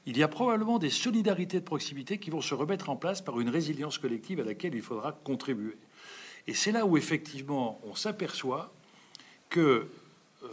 Il 0.05 0.15
y 0.15 0.21
a 0.21 0.27
probablement 0.27 0.77
des 0.77 0.91
solidarités 0.91 1.59
de 1.59 1.65
proximité 1.65 2.19
qui 2.19 2.29
vont 2.29 2.41
se 2.41 2.53
remettre 2.53 2.91
en 2.91 2.95
place 2.95 3.21
par 3.23 3.39
une 3.39 3.49
résilience 3.49 3.97
collective 3.97 4.39
à 4.41 4.43
laquelle 4.43 4.75
il 4.75 4.83
faudra 4.83 5.11
contribuer. 5.11 5.75
Et 6.49 6.55
c'est 6.55 6.71
là 6.71 6.83
où 6.83 6.97
effectivement 6.97 7.79
on 7.83 7.93
s'aperçoit 7.93 8.73
que 9.49 9.87
euh, 10.43 10.47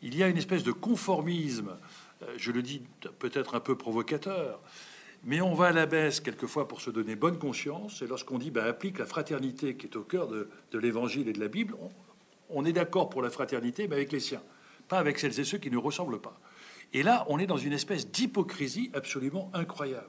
il 0.00 0.16
y 0.16 0.22
a 0.22 0.28
une 0.28 0.38
espèce 0.38 0.62
de 0.64 0.72
conformisme 0.72 1.76
euh, 2.22 2.34
je 2.38 2.52
le 2.52 2.62
dis 2.62 2.80
peut-être 3.18 3.54
un 3.54 3.60
peu 3.60 3.76
provocateur, 3.76 4.60
mais 5.24 5.42
on 5.42 5.52
va 5.52 5.66
à 5.66 5.72
la 5.72 5.84
baisse 5.84 6.20
quelquefois 6.20 6.68
pour 6.68 6.80
se 6.80 6.88
donner 6.88 7.16
bonne 7.16 7.38
conscience. 7.38 8.00
Et 8.00 8.06
lorsqu'on 8.06 8.38
dit 8.38 8.50
ben, 8.50 8.64
applique 8.64 8.98
la 8.98 9.04
fraternité 9.06 9.76
qui 9.76 9.86
est 9.86 9.96
au 9.96 10.02
cœur 10.02 10.26
de, 10.28 10.48
l'Évangile 10.72 11.28
et 11.28 11.34
de 11.34 11.40
la 11.40 11.48
Bible, 11.48 11.74
on, 12.48 12.64
est 12.64 12.72
d'accord 12.72 13.10
pour 13.10 13.20
la 13.20 13.28
fraternité, 13.28 13.88
mais 13.88 13.96
avec 13.96 14.10
les 14.12 14.20
siens, 14.20 14.42
pas 14.88 14.98
avec 14.98 15.18
celles 15.18 15.38
et 15.38 15.44
ceux 15.44 15.58
qui 15.58 15.70
ne 15.70 15.76
ressemblent 15.76 16.20
pas. 16.20 16.38
Et 16.94 17.02
là, 17.02 17.26
on 17.28 17.38
est 17.38 17.46
dans 17.46 17.58
une 17.58 17.74
espèce 17.74 18.10
d'hypocrisie 18.10 18.90
absolument 18.94 19.50
incroyable. 19.52 20.08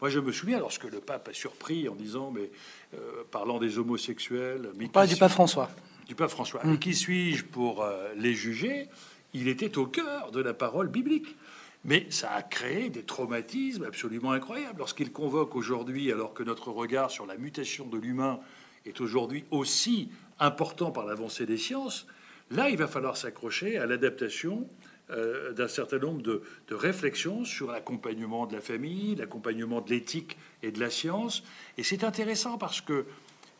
Moi, 0.00 0.10
je 0.10 0.18
me 0.18 0.32
souviens 0.32 0.58
lorsque 0.58 0.84
le 0.84 1.00
pape 1.00 1.28
a 1.28 1.32
surpris 1.32 1.88
en 1.88 1.94
disant, 1.94 2.30
mais 2.30 2.50
euh, 2.94 3.24
parlant 3.30 3.58
des 3.58 3.78
homosexuels, 3.78 4.70
mais 4.76 4.88
pas 4.88 5.06
du 5.06 5.16
pape 5.16 5.32
François, 5.32 5.70
du 6.06 6.14
pape 6.14 6.30
François, 6.30 6.60
mais 6.64 6.78
qui 6.78 6.94
suis-je 6.94 7.44
pour 7.44 7.82
euh, 7.82 8.12
les 8.16 8.34
juger? 8.34 8.88
Il 9.34 9.48
était 9.48 9.78
au 9.78 9.86
cœur 9.86 10.30
de 10.30 10.40
la 10.40 10.54
parole 10.54 10.88
biblique. 10.88 11.36
Mais 11.84 12.06
ça 12.10 12.32
a 12.32 12.42
créé 12.42 12.90
des 12.90 13.04
traumatismes 13.04 13.84
absolument 13.84 14.32
incroyables. 14.32 14.78
Lorsqu'il 14.78 15.12
convoque 15.12 15.56
aujourd'hui, 15.56 16.12
alors 16.12 16.34
que 16.34 16.42
notre 16.42 16.70
regard 16.70 17.10
sur 17.10 17.24
la 17.24 17.38
mutation 17.38 17.86
de 17.86 17.96
l'humain 17.96 18.38
est 18.84 19.00
aujourd'hui 19.00 19.44
aussi 19.50 20.10
important 20.38 20.90
par 20.90 21.06
l'avancée 21.06 21.46
des 21.46 21.56
sciences, 21.56 22.06
là, 22.50 22.68
il 22.68 22.76
va 22.76 22.86
falloir 22.86 23.16
s'accrocher 23.16 23.78
à 23.78 23.86
l'adaptation 23.86 24.68
euh, 25.10 25.52
d'un 25.52 25.68
certain 25.68 25.98
nombre 25.98 26.22
de, 26.22 26.42
réflexions 26.70 27.44
sur 27.44 27.70
l'accompagnement 27.70 28.46
de 28.46 28.54
la 28.54 28.60
famille, 28.60 29.16
l'accompagnement 29.16 29.80
de 29.80 29.90
l'éthique 29.90 30.36
et 30.62 30.70
de 30.70 30.80
la 30.80 30.90
science. 30.90 31.42
Et 31.78 31.82
c'est 31.82 32.04
intéressant 32.04 32.58
parce 32.58 32.80
que 32.80 33.06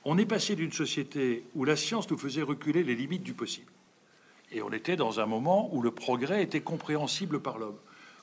on 0.05 0.17
est 0.17 0.27
passé 0.27 0.57
d'une 0.57 0.73
société 0.73 1.45
où 1.55 1.65
la 1.65 1.77
science 1.77 2.11
nous 2.11 2.17
faisait 2.17 2.43
reculer 2.43 2.83
les 2.83 2.95
limites 2.95 3.23
du 3.23 3.35
possible. 3.35 3.71
Et 4.53 4.63
on 4.63 4.73
était 4.73 4.97
dans 4.97 5.21
un 5.21 5.27
moment 5.27 5.75
où 5.75 5.83
le 5.83 5.91
progrès 5.91 6.43
était 6.43 6.63
compréhensible 6.63 7.41
par 7.41 7.59
l'homme. 7.59 7.79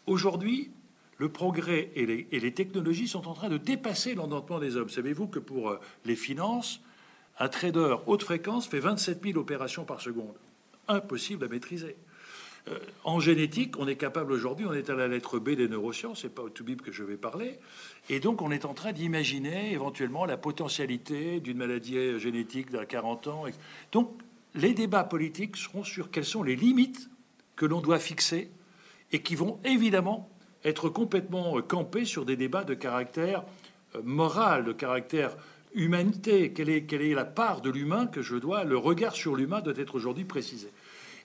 Aujourd'hui, 0.08 0.72
le 1.18 1.30
progrès 1.30 1.92
et 1.96 2.06
les, 2.06 2.54
technologies 2.54 3.08
sont 3.08 3.28
en 3.28 3.34
train 3.34 3.50
de 3.50 3.58
dépasser 3.58 4.16
l'endettement 4.16 4.60
des 4.60 4.76
hommes. 4.76 4.90
Savez-vous 4.90 5.28
que 5.28 5.40
pour 5.40 5.70
euh, 5.70 5.80
les 6.06 6.16
finances, 6.16 6.82
Un 7.40 7.50
trader 7.50 7.98
haute 8.08 8.24
fréquence 8.24 8.68
fait 8.68 8.80
27 8.80 9.22
000 9.24 9.38
opérations 9.38 9.86
par 9.86 10.02
seconde? 10.02 10.34
Impossible 10.88 11.46
à 11.46 11.48
maîtriser. 11.48 11.96
Euh, 12.70 12.80
en 13.04 13.20
génétique, 13.20 13.78
on 13.80 13.88
est 13.88 13.96
capable 13.96 14.32
aujourd'hui, 14.32 14.66
on 14.66 14.74
est 14.74 14.90
à 14.90 14.96
la 14.96 15.08
lettre 15.08 15.40
B 15.40 15.52
des 15.52 15.68
neurosciences, 15.68 16.22
c'est 16.22 16.34
pas 16.34 16.42
au 16.42 16.50
tout 16.50 16.64
bib 16.64 16.82
que 16.82 16.92
je 16.92 17.04
vais 17.04 17.18
parler, 17.18 17.60
et 18.10 18.20
donc 18.20 18.42
on 18.42 18.52
est 18.52 18.66
en 18.66 18.74
train 18.74 18.92
d'imaginer 18.92 19.72
éventuellement 19.72 20.26
la 20.26 20.38
potentialité 20.38 21.40
d'une 21.40 21.58
maladie 21.58 22.20
génétique 22.20 22.72
d'un 22.72 22.86
40 22.86 23.28
ans. 23.28 23.44
Donc 23.92 24.12
les 24.56 24.74
débats 24.74 25.04
politiques 25.04 25.56
seront 25.56 25.84
sur 25.84 26.12
quelles 26.12 26.26
sont 26.26 26.44
les 26.44 26.56
limites 26.56 27.10
que 27.56 27.66
l'on 27.66 27.82
doit 27.82 28.00
fixer 28.00 28.50
et 29.12 29.22
qui 29.22 29.36
vont 29.36 29.60
évidemment 29.64 30.30
être 30.64 30.90
complètement 30.90 31.62
campés 31.62 32.06
sur 32.06 32.26
des 32.26 32.36
débats 32.36 32.64
de 32.64 32.74
caractère 32.74 33.44
euh, 33.96 34.02
moral, 34.04 34.66
de 34.66 34.74
caractère 34.74 35.38
humanité. 35.74 36.52
Quelle 36.54 36.70
est 36.70 37.14
la 37.14 37.26
part 37.26 37.62
de 37.62 37.70
l'humain 37.70 38.08
que 38.08 38.22
je 38.22 38.36
dois, 38.36 38.64
le 38.64 38.78
regard 38.78 39.16
sur 39.16 39.36
l'humain 39.36 39.62
doit 39.62 39.78
être 39.78 39.96
aujourd'hui 39.96 40.26
précisé. 40.26 40.70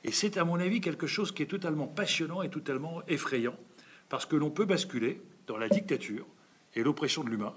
Et 0.04 0.12
c'est 0.12 0.36
à 0.36 0.44
mon 0.44 0.58
avis 0.58 0.80
quelque 0.80 1.06
chose 1.06 1.32
qui 1.32 1.42
est 1.42 1.46
totalement 1.46 1.86
passionnant 1.86 2.42
et 2.42 2.48
totalement 2.48 3.02
effrayant, 3.08 3.56
parce 4.08 4.26
que 4.26 4.36
l'on 4.36 4.50
peut 4.50 4.64
basculer 4.64 5.20
dans 5.46 5.56
la 5.56 5.68
dictature 5.68 6.26
et 6.74 6.82
l'oppression 6.82 7.22
de 7.24 7.30
l'humain, 7.30 7.54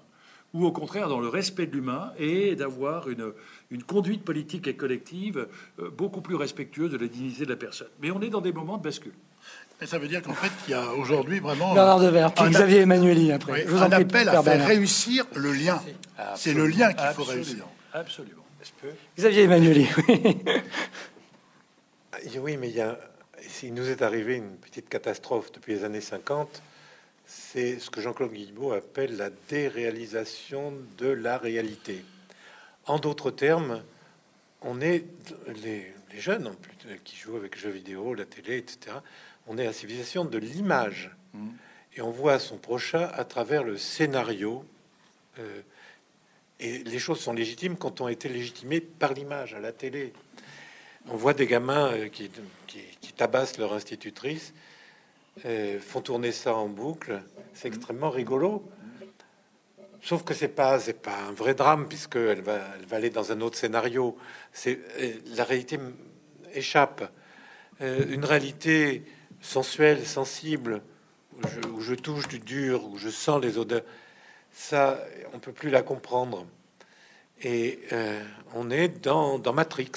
ou 0.53 0.65
au 0.65 0.71
contraire 0.71 1.09
dans 1.09 1.19
le 1.19 1.27
respect 1.27 1.67
de 1.67 1.73
l'humain 1.73 2.11
et 2.17 2.55
d'avoir 2.55 3.09
une, 3.09 3.33
une, 3.71 3.83
conduite 3.83 4.23
politique 4.23 4.67
et 4.67 4.75
collective 4.75 5.47
euh, 5.79 5.89
beaucoup 5.89 6.21
plus 6.21 6.35
respectueuse 6.35 6.91
de 6.91 6.97
la 6.97 7.07
dignité 7.07 7.45
de 7.45 7.49
la 7.49 7.57
personne. 7.57 7.89
Mais 8.01 8.11
on 8.11 8.21
est 8.21 8.29
dans 8.29 8.41
des 8.41 8.53
moments 8.53 8.77
de 8.77 8.83
bascule. 8.83 9.13
Mais 9.81 9.87
ça 9.87 9.97
veut 9.97 10.07
dire 10.07 10.21
qu'en 10.21 10.33
fait, 10.33 10.51
il 10.67 10.71
y 10.71 10.73
a 10.73 10.93
aujourd'hui 10.93 11.39
vraiment 11.39 11.73
Bernard 11.73 11.99
Devers, 11.99 12.33
puis 12.33 12.49
Xavier 12.49 12.79
Emmanueli 12.81 13.31
après. 13.31 13.65
Oui, 13.67 13.77
un 13.77 13.91
appel 13.91 14.29
à 14.29 14.41
faire 14.41 14.65
réussir 14.65 15.25
le 15.35 15.51
lien. 15.51 15.81
C'est 16.35 16.53
le 16.53 16.67
lien 16.67 16.93
qu'il 16.93 17.07
faut 17.13 17.23
réussir. 17.23 17.65
Absolument. 17.93 18.43
Xavier 19.17 19.43
Emmanueli. 19.43 19.87
Oui, 22.39 22.57
mais 22.57 22.70
il, 22.70 22.76
y 22.76 22.82
a, 22.82 22.97
il 23.63 23.74
nous 23.74 23.89
est 23.89 24.01
arrivé 24.01 24.36
une 24.36 24.57
petite 24.57 24.89
catastrophe 24.89 25.51
depuis 25.51 25.74
les 25.74 25.84
années 25.84 26.01
50. 26.01 26.61
C'est 27.26 27.80
ce 27.80 27.89
que 27.89 28.01
Jean-Claude 28.01 28.32
Guilbault 28.32 28.74
appelle 28.74 29.18
la 29.18 29.30
déréalisation 29.49 30.74
de 30.97 31.07
la 31.07 31.38
réalité. 31.38 32.03
En 32.86 32.99
d'autres 32.99 33.32
termes, 33.32 33.84
on 34.61 34.80
est 34.82 35.05
les, 35.63 35.93
les 36.11 36.20
jeunes 36.20 36.47
en 36.47 36.53
plus, 36.53 36.76
qui 37.03 37.16
jouent 37.16 37.36
avec 37.36 37.55
les 37.55 37.61
jeux 37.61 37.70
vidéo, 37.70 38.13
la 38.13 38.26
télé, 38.26 38.57
etc. 38.57 38.97
On 39.47 39.57
est 39.57 39.66
la 39.66 39.74
civilisation 39.74 40.26
de 40.26 40.38
l'image. 40.38 41.11
Mmh. 41.34 41.49
Et 41.97 42.01
on 42.01 42.11
voit 42.11 42.39
son 42.39 42.57
prochain 42.57 43.09
à 43.13 43.24
travers 43.24 43.63
le 43.63 43.78
scénario. 43.78 44.66
Euh, 45.39 45.61
et 46.59 46.84
les 46.84 46.99
choses 46.99 47.20
sont 47.20 47.34
légitimes 47.34 47.78
quand 47.78 48.01
on 48.01 48.05
a 48.05 48.11
été 48.11 48.30
légitimé 48.30 48.80
par 48.82 49.13
l'image 49.13 49.53
à 49.53 49.59
la 49.59 49.72
télé. 49.72 50.13
On 51.09 51.15
voit 51.15 51.33
des 51.33 51.47
gamins 51.47 51.91
euh, 51.93 52.09
qui, 52.09 52.29
tabassent 53.15 53.57
leur 53.57 53.73
institutrice, 53.73 54.53
euh, 55.45 55.79
font 55.79 56.01
tourner 56.01 56.31
ça 56.31 56.55
en 56.55 56.67
boucle. 56.67 57.21
C'est 57.53 57.67
extrêmement 57.67 58.09
rigolo. 58.09 58.63
Sauf 60.01 60.23
que 60.23 60.33
c'est 60.33 60.49
pas 60.49 60.77
pas 61.01 61.17
un 61.29 61.31
vrai 61.31 61.55
drame 61.55 61.87
puisque 61.87 62.17
elle 62.17 62.41
va 62.41 62.61
aller 62.91 63.09
dans 63.09 63.31
un 63.31 63.41
autre 63.41 63.57
scénario. 63.57 64.17
C'est 64.51 64.79
la 65.35 65.43
réalité 65.43 65.79
échappe. 66.53 67.11
une 67.79 68.23
réalité 68.23 69.03
sensuelle, 69.41 70.05
sensible, 70.05 70.81
où 71.73 71.81
je, 71.81 71.93
touche 71.93 72.27
du 72.27 72.39
dur, 72.39 72.85
où 72.85 72.97
je 72.97 73.09
sens 73.09 73.41
les 73.41 73.57
odeurs, 73.57 73.83
ça, 74.51 74.99
on 75.33 75.39
peut 75.39 75.51
plus 75.51 75.69
la 75.69 75.81
comprendre. 75.81 76.45
Et 77.41 77.79
euh, 77.91 78.23
on 78.53 78.69
est 78.69 78.87
dans, 78.87 79.37
dans, 79.39 79.53
Matrix. 79.53 79.91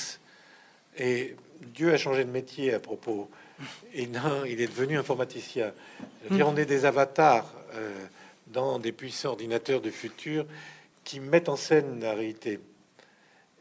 Et 0.98 1.36
Dieu 1.60 1.92
a 1.92 1.96
changé 1.96 2.24
de 2.24 2.30
métier 2.30 2.74
à 2.74 2.80
propos. 2.80 3.28
Et 3.94 4.06
non, 4.06 4.44
il 4.46 4.60
est 4.60 4.66
devenu 4.66 4.98
informaticien. 4.98 5.72
dire, 6.30 6.48
on 6.48 6.56
est 6.56 6.66
des 6.66 6.84
avatars 6.84 7.52
euh, 7.74 8.06
dans 8.48 8.78
des 8.78 8.92
puissants 8.92 9.30
ordinateurs 9.30 9.80
du 9.80 9.90
futur 9.90 10.46
qui 11.04 11.20
mettent 11.20 11.48
en 11.48 11.56
scène 11.56 12.00
la 12.00 12.14
réalité. 12.14 12.60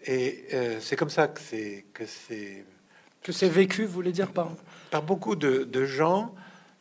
Et 0.06 0.46
euh, 0.54 0.80
c'est 0.80 0.96
comme 0.96 1.10
ça 1.10 1.28
que 1.28 1.42
c'est 1.42 1.86
que 1.94 2.06
c'est 2.06 2.64
que 3.24 3.32
c'est 3.32 3.50
vécu, 3.50 3.86
vous 3.86 3.94
voulez 3.94 4.12
dire 4.12 4.32
par 4.32 4.52
par 4.90 5.02
beaucoup 5.04 5.36
de, 5.36 5.86
gens 5.86 6.34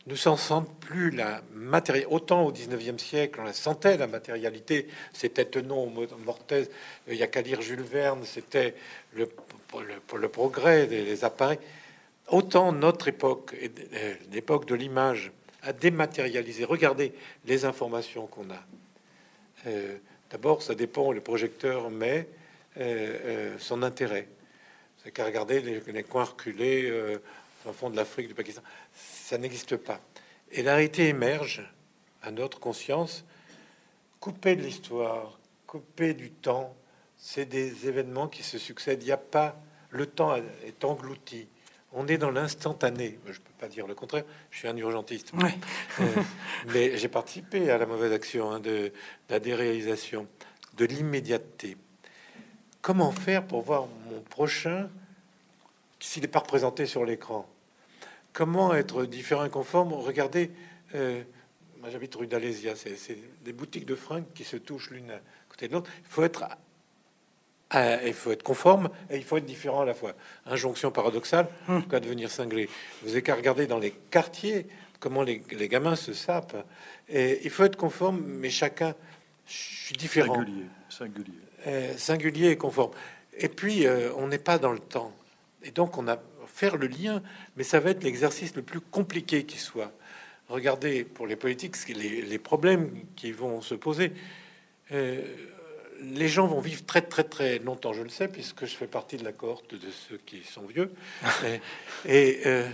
ne 0.05 0.15
s'en 0.15 0.37
sentent 0.37 0.73
plus 0.79 1.11
la 1.11 1.41
matérialité. 1.53 2.13
Autant 2.13 2.43
au 2.43 2.53
19e 2.53 2.97
siècle, 2.97 3.39
on 3.41 3.43
la 3.43 3.53
sentait, 3.53 3.97
la 3.97 4.07
matérialité. 4.07 4.87
C'était 5.11 5.61
non 5.61 5.91
Mortez, 6.25 6.69
il 7.09 7.15
y 7.15 7.23
a 7.23 7.27
qu'à 7.27 7.41
lire 7.41 7.61
Jules 7.61 7.81
Verne, 7.81 8.21
c'était 8.23 8.75
le, 9.13 9.27
le, 9.75 10.17
le, 10.17 10.29
progrès 10.29 10.87
des, 10.87 11.23
appareils. 11.23 11.59
Autant 12.29 12.71
notre 12.71 13.07
époque, 13.07 13.55
l'époque 14.31 14.65
de 14.65 14.75
l'image, 14.75 15.31
a 15.63 15.73
dématérialisé. 15.73 16.63
Regardez 16.63 17.13
les 17.45 17.65
informations 17.65 18.27
qu'on 18.27 18.49
a. 18.51 18.63
Euh, 19.65 19.97
d'abord, 20.29 20.61
ça 20.61 20.75
dépend, 20.75 21.11
le 21.11 21.21
projecteur 21.21 21.89
met 21.89 22.27
euh, 22.77 23.17
euh, 23.25 23.55
son 23.59 23.83
intérêt. 23.83 24.27
C'est 25.03 25.11
qu'à 25.11 25.25
regarder 25.25 25.61
les, 25.61 25.79
les, 25.79 26.03
coins 26.03 26.23
reculés 26.23 26.91
au 27.65 27.73
fond 27.73 27.89
de 27.89 27.95
l'Afrique, 27.95 28.27
du 28.27 28.33
Pakistan. 28.33 28.61
Ça 28.93 29.37
n'existe 29.37 29.77
pas. 29.77 29.99
Et 30.51 30.63
la 30.63 30.75
réalité 30.75 31.07
émerge 31.07 31.63
à 32.23 32.31
notre 32.31 32.59
conscience, 32.59 33.25
coupée 34.19 34.55
de 34.55 34.63
l'histoire, 34.63 35.37
coupée 35.65 36.13
du 36.13 36.31
temps. 36.31 36.75
C'est 37.17 37.45
des 37.45 37.87
événements 37.87 38.27
qui 38.27 38.43
se 38.43 38.57
succèdent. 38.57 39.03
Il 39.03 39.07
n'y 39.07 39.11
a 39.11 39.17
pas 39.17 39.59
le 39.89 40.05
temps 40.05 40.35
est 40.35 40.83
englouti. 40.83 41.47
On 41.93 42.07
est 42.07 42.17
dans 42.17 42.31
l'instantané. 42.31 43.19
Je 43.25 43.39
peux 43.39 43.53
pas 43.59 43.67
dire 43.67 43.87
le 43.87 43.95
contraire. 43.95 44.23
Je 44.51 44.59
suis 44.59 44.67
un 44.67 44.77
urgentiste, 44.77 45.31
euh, 45.99 46.03
mais 46.67 46.97
j'ai 46.97 47.07
participé 47.07 47.71
à 47.71 47.77
la 47.77 47.85
mauvaise 47.85 48.11
action 48.11 48.51
hein, 48.51 48.59
de, 48.59 48.69
de 48.69 48.91
la 49.29 49.39
déréalisation, 49.39 50.27
de 50.75 50.85
l'immédiateté. 50.85 51.77
Comment 52.81 53.11
faire 53.11 53.45
pour 53.47 53.61
voir 53.61 53.87
mon 54.09 54.21
prochain 54.21 54.89
s'il 55.99 56.21
n'est 56.21 56.27
pas 56.27 56.39
représenté 56.39 56.85
sur 56.85 57.05
l'écran? 57.05 57.49
Comment 58.33 58.73
être 58.75 59.05
différent 59.05 59.45
et 59.45 59.49
conforme? 59.49 59.93
Regardez, 59.93 60.51
euh, 60.93 61.23
moi 61.79 61.89
j'habite 61.89 62.13
rue 62.15 62.27
d'Alésia, 62.27 62.75
c'est 62.75 63.17
des 63.43 63.53
boutiques 63.53 63.85
de 63.85 63.95
fringues 63.95 64.31
qui 64.35 64.43
se 64.43 64.57
touchent 64.57 64.91
l'une 64.91 65.09
à 65.11 65.19
côté 65.49 65.67
de 65.67 65.73
l'autre. 65.73 65.89
Il 66.01 66.07
faut 66.07 66.23
être 66.23 66.45
il 67.73 68.13
faut 68.13 68.31
être 68.31 68.43
conforme 68.43 68.89
et 69.09 69.17
il 69.17 69.23
faut 69.23 69.37
être 69.37 69.45
différent 69.45 69.81
à 69.81 69.85
la 69.85 69.93
fois. 69.93 70.13
Injonction 70.45 70.91
paradoxale, 70.91 71.47
hum. 71.67 71.85
qu'à 71.87 71.99
devenir 71.99 72.31
cinglé. 72.31 72.69
Vous 73.03 73.11
avez 73.11 73.21
qu'à 73.21 73.35
regarder 73.35 73.67
dans 73.67 73.79
les 73.79 73.91
quartiers 73.91 74.67
comment 74.99 75.23
les, 75.23 75.39
gamins 75.67 75.95
se 75.95 76.13
sapent. 76.13 76.63
Et 77.09 77.39
il 77.43 77.49
faut 77.49 77.63
être 77.63 77.75
conforme, 77.75 78.21
mais 78.25 78.49
chacun, 78.49 78.95
je 79.45 79.53
suis 79.53 79.95
différent. 79.95 80.35
Singulier, 80.35 80.65
singulier. 80.89 81.33
Euh, 81.67 81.97
singulier 81.97 82.49
et 82.49 82.57
conforme. 82.57 82.91
Et 83.37 83.49
puis, 83.49 83.85
euh, 83.85 84.11
on 84.17 84.27
n'est 84.27 84.37
pas 84.37 84.57
dans 84.57 84.71
le 84.71 84.79
temps. 84.79 85.13
Et 85.63 85.71
donc, 85.71 85.97
on 85.97 86.07
a 86.07 86.17
faire 86.47 86.77
le 86.77 86.87
lien, 86.87 87.21
mais 87.55 87.63
ça 87.63 87.79
va 87.79 87.91
être 87.91 88.03
l'exercice 88.03 88.55
le 88.55 88.63
plus 88.63 88.81
compliqué 88.81 89.43
qui 89.43 89.59
soit. 89.59 89.91
Regardez 90.49 91.03
pour 91.03 91.27
les 91.27 91.35
politiques 91.35 91.75
les, 91.89 92.21
les 92.21 92.39
problèmes 92.39 92.89
qui 93.15 93.31
vont 93.31 93.61
se 93.61 93.75
poser. 93.75 94.13
Euh, 94.91 95.21
les 96.01 96.27
gens 96.27 96.47
vont 96.47 96.59
vivre 96.59 96.85
très 96.85 97.01
très 97.01 97.23
très 97.23 97.59
longtemps, 97.59 97.93
je 97.93 98.01
le 98.01 98.09
sais, 98.09 98.27
puisque 98.27 98.65
je 98.65 98.75
fais 98.75 98.87
partie 98.87 99.17
de 99.17 99.23
la 99.23 99.31
cohorte 99.31 99.75
de 99.75 99.89
ceux 99.91 100.17
qui 100.25 100.43
sont 100.43 100.65
vieux. 100.65 100.91
et, 102.05 102.41
euh, 102.45 102.67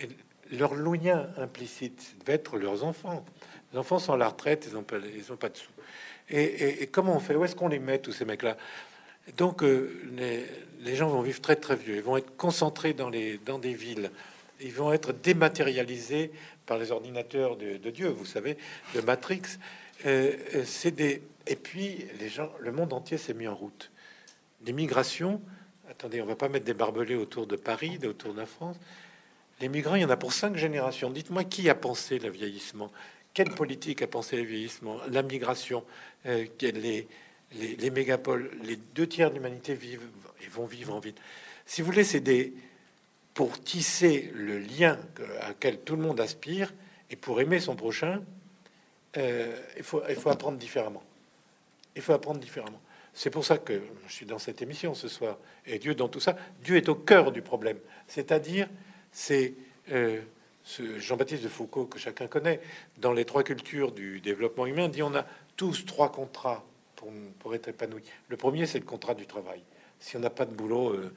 et, 0.00 0.08
leur 0.52 0.74
lien 0.74 1.28
implicite 1.36 2.16
va 2.26 2.34
être 2.34 2.58
leurs 2.58 2.84
enfants. 2.84 3.24
Les 3.72 3.78
enfants 3.78 3.98
sont 3.98 4.12
à 4.12 4.16
la 4.16 4.28
retraite, 4.28 4.66
ils 4.68 4.74
n'ont 4.74 4.82
pas, 4.82 4.98
ils 4.98 5.32
ont 5.32 5.36
pas 5.36 5.48
de 5.48 5.56
sous. 5.56 5.70
Et, 6.30 6.82
et, 6.82 6.86
comment 6.86 7.16
on 7.16 7.20
fait? 7.20 7.34
Où 7.34 7.44
est-ce 7.44 7.56
qu'on 7.56 7.68
les 7.68 7.78
met 7.78 7.98
tous 7.98 8.12
ces 8.12 8.24
mecs-là? 8.24 8.56
Donc, 9.36 9.62
euh, 9.62 10.02
les, 10.80 10.96
gens 10.96 11.08
vont 11.08 11.22
vivre 11.22 11.40
très 11.40 11.56
très 11.56 11.76
vieux. 11.76 11.96
Ils 11.96 12.02
vont 12.02 12.16
être 12.16 12.36
concentrés 12.36 12.92
dans, 12.92 13.08
les, 13.08 13.38
dans 13.38 13.58
des 13.58 13.74
villes. 13.74 14.10
Ils 14.60 14.72
vont 14.72 14.92
être 14.92 15.12
dématérialisés 15.12 16.30
par 16.66 16.78
les 16.78 16.92
ordinateurs 16.92 17.56
de, 17.56 17.90
Dieu, 17.90 18.08
vous 18.08 18.24
savez, 18.24 18.56
de 18.94 19.00
Matrix. 19.00 19.42
Euh, 20.06 20.36
euh, 20.54 20.62
c'est 20.64 20.92
des... 20.92 21.22
Et 21.46 21.56
puis, 21.56 22.06
les 22.20 22.28
gens, 22.28 22.50
le 22.60 22.72
monde 22.72 22.92
entier 22.92 23.18
s'est 23.18 23.34
mis 23.34 23.48
en 23.48 23.54
route. 23.54 23.90
Les 24.64 24.72
migrations, 24.72 25.42
attendez, 25.90 26.22
on 26.22 26.26
va 26.26 26.36
pas 26.36 26.48
mettre 26.48 26.64
des 26.64 26.74
barbelés 26.74 27.16
autour 27.16 27.46
de 27.46 27.56
Paris, 27.56 27.98
autour 28.06 28.32
de 28.32 28.40
la 28.40 28.46
France. 28.46 28.76
Les 29.60 29.68
migrants, 29.68 29.94
il 29.94 30.02
y 30.02 30.04
en 30.04 30.10
a 30.10 30.16
pour 30.16 30.32
cinq 30.32 30.56
générations. 30.56 31.10
Dites-moi 31.10 31.44
qui 31.44 31.68
a 31.68 31.74
pensé 31.74 32.18
le 32.18 32.30
vieillissement? 32.30 32.90
Quelle 33.34 33.50
politique 33.50 34.00
a 34.02 34.06
pensé 34.06 34.36
le 34.36 34.44
vieillissement? 34.44 34.98
La 35.10 35.22
migration 35.22 35.84
euh, 36.26 36.46
les, 36.60 37.06
les, 37.52 37.90
mégapoles, 37.90 38.50
les 38.62 38.76
deux 38.76 39.06
tiers 39.06 39.30
de 39.30 39.34
l'humanité 39.34 39.74
vivent 39.74 40.08
et 40.42 40.48
vont 40.48 40.66
vivre 40.66 40.94
en 40.94 41.00
ville. 41.00 41.14
Si 41.66 41.82
vous 41.82 41.86
voulez, 41.86 42.04
c'est 42.04 42.20
des 42.20 42.54
pour 43.34 43.60
tisser 43.62 44.30
le 44.34 44.58
lien 44.58 44.98
à 45.42 45.52
quel 45.58 45.80
tout 45.80 45.96
le 45.96 46.02
monde 46.02 46.20
aspire 46.20 46.72
et 47.10 47.16
pour 47.16 47.40
aimer 47.40 47.58
son 47.58 47.74
prochain, 47.74 48.22
euh, 49.16 49.56
il, 49.76 49.82
faut, 49.82 50.02
il 50.08 50.16
faut 50.16 50.30
apprendre 50.30 50.58
différemment. 50.58 51.02
Il 51.96 52.02
faut 52.02 52.12
apprendre 52.12 52.40
différemment. 52.40 52.80
C'est 53.12 53.30
pour 53.30 53.44
ça 53.44 53.58
que 53.58 53.80
je 54.08 54.12
suis 54.12 54.26
dans 54.26 54.40
cette 54.40 54.60
émission 54.60 54.94
ce 54.94 55.06
soir. 55.06 55.38
Et 55.66 55.78
Dieu 55.78 55.94
dans 55.94 56.08
tout 56.08 56.20
ça, 56.20 56.36
Dieu 56.62 56.76
est 56.76 56.88
au 56.88 56.96
cœur 56.96 57.30
du 57.30 57.42
problème. 57.42 57.78
C'est-à-dire, 58.08 58.68
c'est 59.12 59.54
euh, 59.92 60.20
ce 60.64 60.98
Jean-Baptiste 60.98 61.44
de 61.44 61.48
Foucault 61.48 61.86
que 61.86 61.98
chacun 61.98 62.26
connaît, 62.26 62.60
dans 62.98 63.12
les 63.12 63.24
trois 63.24 63.44
cultures 63.44 63.92
du 63.92 64.20
développement 64.20 64.66
humain, 64.66 64.88
dit 64.88 65.02
on 65.02 65.14
a 65.14 65.24
tous 65.56 65.84
trois 65.84 66.10
contrats 66.10 66.64
pour, 67.38 67.54
être 67.54 67.68
épanoui. 67.68 68.02
Le 68.28 68.36
premier, 68.36 68.66
c'est 68.66 68.78
le 68.78 68.84
contrat 68.86 69.14
du 69.14 69.26
travail. 69.26 69.60
Si 70.00 70.16
on 70.16 70.20
n'a 70.20 70.30
pas 70.30 70.46
de 70.46 70.54
boulot, 70.54 70.90
euh, 70.90 71.12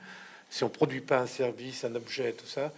si 0.49 0.63
on 0.63 0.69
produit 0.69 1.01
pas 1.01 1.19
un 1.19 1.27
service, 1.27 1.85
un 1.85 1.95
objet, 1.95 2.33
tout 2.33 2.45
ça, 2.45 2.73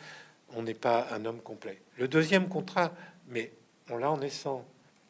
on 0.56 0.64
n'est 0.64 0.76
pas 0.76 1.08
un 1.12 1.26
homme 1.26 1.42
complet. 1.42 1.80
Le 1.98 2.08
deuxième 2.08 2.48
contrat, 2.48 2.94
mais 3.30 3.52
on 3.90 3.98
l'a 3.98 4.12
en 4.12 4.18
naissant, 4.18 4.64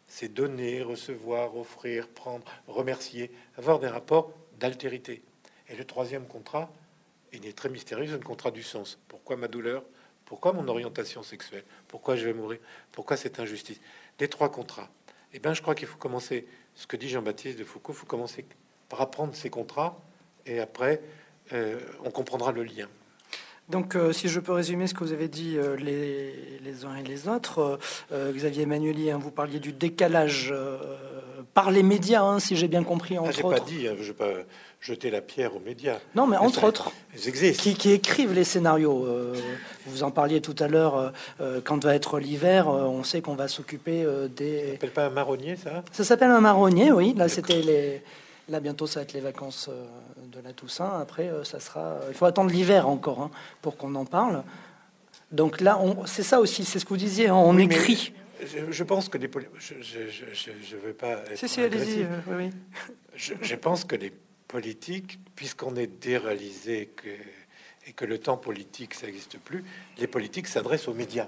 c'est 0.09 0.27
donner, 0.27 0.81
recevoir, 0.81 1.55
offrir, 1.55 2.09
prendre, 2.09 2.43
remercier, 2.67 3.31
avoir 3.57 3.79
des 3.79 3.87
rapports 3.87 4.33
d'altérité. 4.59 5.23
Et 5.69 5.75
le 5.75 5.85
troisième 5.85 6.25
contrat, 6.25 6.69
il 7.31 7.45
est 7.45 7.55
très 7.55 7.69
mystérieux, 7.69 8.07
c'est 8.07 8.17
le 8.17 8.23
contrat 8.23 8.51
du 8.51 8.63
sens. 8.63 8.99
Pourquoi 9.07 9.37
ma 9.37 9.47
douleur? 9.47 9.83
Pourquoi 10.25 10.51
mon 10.51 10.67
orientation 10.67 11.23
sexuelle? 11.23 11.63
Pourquoi 11.87 12.15
je 12.15 12.25
vais 12.25 12.33
mourir? 12.33 12.59
Pourquoi 12.91 13.17
cette 13.17 13.39
injustice? 13.39 13.79
Les 14.19 14.27
trois 14.27 14.51
contrats. 14.51 14.89
Eh 15.31 15.39
bien, 15.39 15.53
je 15.53 15.61
crois 15.61 15.75
qu'il 15.75 15.87
faut 15.87 15.97
commencer, 15.97 16.47
ce 16.75 16.87
que 16.87 16.97
dit 16.97 17.07
Jean-Baptiste 17.07 17.57
de 17.57 17.63
Foucault, 17.63 17.93
il 17.93 17.95
faut 17.95 18.05
commencer 18.07 18.45
par 18.89 19.01
apprendre 19.01 19.35
ces 19.35 19.51
contrats, 19.51 19.99
et 20.45 20.59
après, 20.59 21.01
euh, 21.53 21.79
on 22.03 22.09
comprendra 22.09 22.51
le 22.51 22.63
lien. 22.63 22.89
Donc, 23.69 23.95
euh, 23.95 24.11
si 24.11 24.29
je 24.29 24.39
peux 24.39 24.51
résumer 24.51 24.87
ce 24.87 24.93
que 24.95 25.03
vous 25.03 25.11
avez 25.13 25.27
dit 25.27 25.55
euh, 25.57 25.75
les, 25.75 26.33
les, 26.63 26.85
uns 26.85 26.95
et 26.95 27.07
les 27.07 27.27
autres, 27.27 27.77
euh, 28.11 28.31
Xavier 28.33 28.63
Emmanueli, 28.63 29.11
hein, 29.11 29.19
vous 29.21 29.29
parliez 29.31 29.59
du 29.59 29.73
décalage 29.73 30.53
par 31.53 31.69
les 31.71 31.83
médias, 31.83 32.23
hein, 32.23 32.39
si 32.39 32.55
j'ai 32.55 32.67
bien 32.67 32.83
compris. 32.83 33.15
Ah, 33.17 33.21
Entre 33.21 33.31
j'ai 33.33 33.43
autres. 33.43 33.59
pas 33.63 33.69
dit, 33.69 33.87
hein, 33.87 33.93
je 33.99 34.07
vais 34.07 34.13
pas 34.13 34.29
jeter 34.81 35.11
la 35.11 35.21
pierre 35.21 35.55
aux 35.55 35.59
médias. 35.59 35.99
Non, 36.15 36.25
mais 36.25 36.37
entre 36.37 36.61
ça- 36.61 36.67
autres, 36.67 36.91
Ils 37.15 37.27
existent. 37.27 37.61
qui, 37.63 37.75
qui 37.75 37.91
écrivent 37.91 38.33
les 38.33 38.43
scénarios. 38.43 39.05
Vous 39.85 40.03
en 40.03 40.09
parliez 40.11 40.41
tout 40.41 40.55
à 40.59 40.67
l'heure. 40.67 41.13
quand 41.65 41.83
va 41.83 41.95
être 41.95 42.19
l'hiver, 42.19 42.67
on 42.69 43.03
sait 43.03 43.21
qu'on 43.21 43.35
va 43.35 43.47
s'occuper 43.47 44.03
euh, 44.03 44.23
Ça 44.27 44.33
des. 44.35 44.71
s'appelle 44.73 44.91
pas 44.91 45.05
un 45.05 45.09
marronnier, 45.11 45.55
ça? 45.57 45.83
Ça 45.91 46.03
s'appelle 46.03 46.31
un 46.31 46.41
marronnier, 46.41 46.91
oui. 46.91 47.13
Là, 47.15 47.27
c'était 47.27 47.61
les. 47.61 48.01
Là, 48.49 48.59
bientôt, 48.59 48.87
ça 48.87 48.99
va 48.99 49.03
être 49.03 49.13
les 49.13 49.19
vacances 49.21 49.69
euh, 49.69 49.85
de 50.31 50.39
la 50.41 50.53
Toussaint. 50.53 50.99
Après, 50.99 51.29
euh, 51.29 51.43
ça 51.43 51.59
sera. 51.59 51.97
Il 52.09 52.15
faut 52.15 52.25
attendre 52.25 52.49
l'hiver 52.51 52.89
encore 52.89 53.21
hein, 53.21 53.31
pour 53.61 53.77
qu'on 53.77 53.93
en 53.95 54.05
parle. 54.05 54.43
Donc 55.31 55.61
là, 55.61 55.79
on... 55.79 56.05
c'est 56.07 56.23
ça 56.23 56.39
aussi. 56.39 56.65
C'est 56.65 56.79
ce 56.79 56.85
que 56.85 56.89
vous 56.89 56.97
disiez. 56.97 57.27
hein, 57.29 57.35
on 57.35 57.55
Oui, 57.55 57.63
écrit. 57.65 58.13
Je, 58.41 58.71
je 58.71 58.83
pense 58.83 59.07
que 59.09 59.17
les 59.17 59.29
je, 59.59 59.75
je, 59.81 59.99
je, 60.63 60.75
veux 60.77 60.93
pas. 60.93 61.17
Être 61.29 61.37
Si, 61.37 61.47
si, 61.49 61.61
allez-y. 61.61 62.03
euh, 62.03 62.07
oui. 62.29 62.49
Je, 63.15 63.33
je 63.41 63.55
pense 63.55 63.83
que 63.83 63.95
les 63.95 64.13
politiques, 64.47 65.19
puisqu'on 65.35 65.75
est 65.75 65.87
déréalisé 66.01 66.89
que, 66.95 67.09
et 67.87 67.93
que 67.93 68.05
le 68.05 68.17
temps 68.17 68.37
politique 68.37 68.93
ça 68.95 69.05
n'existe 69.07 69.37
plus, 69.39 69.63
les 69.99 70.07
politiques 70.07 70.47
s'adressent 70.47 70.87
aux 70.87 70.93
médias. 70.93 71.27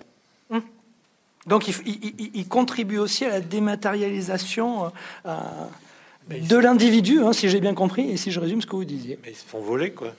Donc, 1.47 1.67
il, 1.67 1.73
f- 1.73 1.81
il- 1.85 2.15
il- 2.19 2.31
il 2.35 2.47
contribue 2.47 2.97
aussi 2.99 3.25
à 3.25 3.29
la 3.29 3.41
dématérialisation 3.41 4.85
euh, 4.85 4.89
à- 5.25 5.67
ils 5.69 5.90
de 6.39 6.57
l'individu, 6.57 7.21
hein, 7.21 7.33
si 7.33 7.49
j'ai 7.49 7.59
bien 7.59 7.73
compris, 7.73 8.09
et 8.09 8.17
si 8.17 8.31
je 8.31 8.39
résume 8.39 8.61
ce 8.61 8.67
que 8.67 8.75
vous 8.75 8.85
disiez. 8.85 9.19
Mais 9.23 9.31
ils 9.31 9.35
se 9.35 9.45
font 9.45 9.61
voler, 9.61 9.91
quoi. 9.91 10.13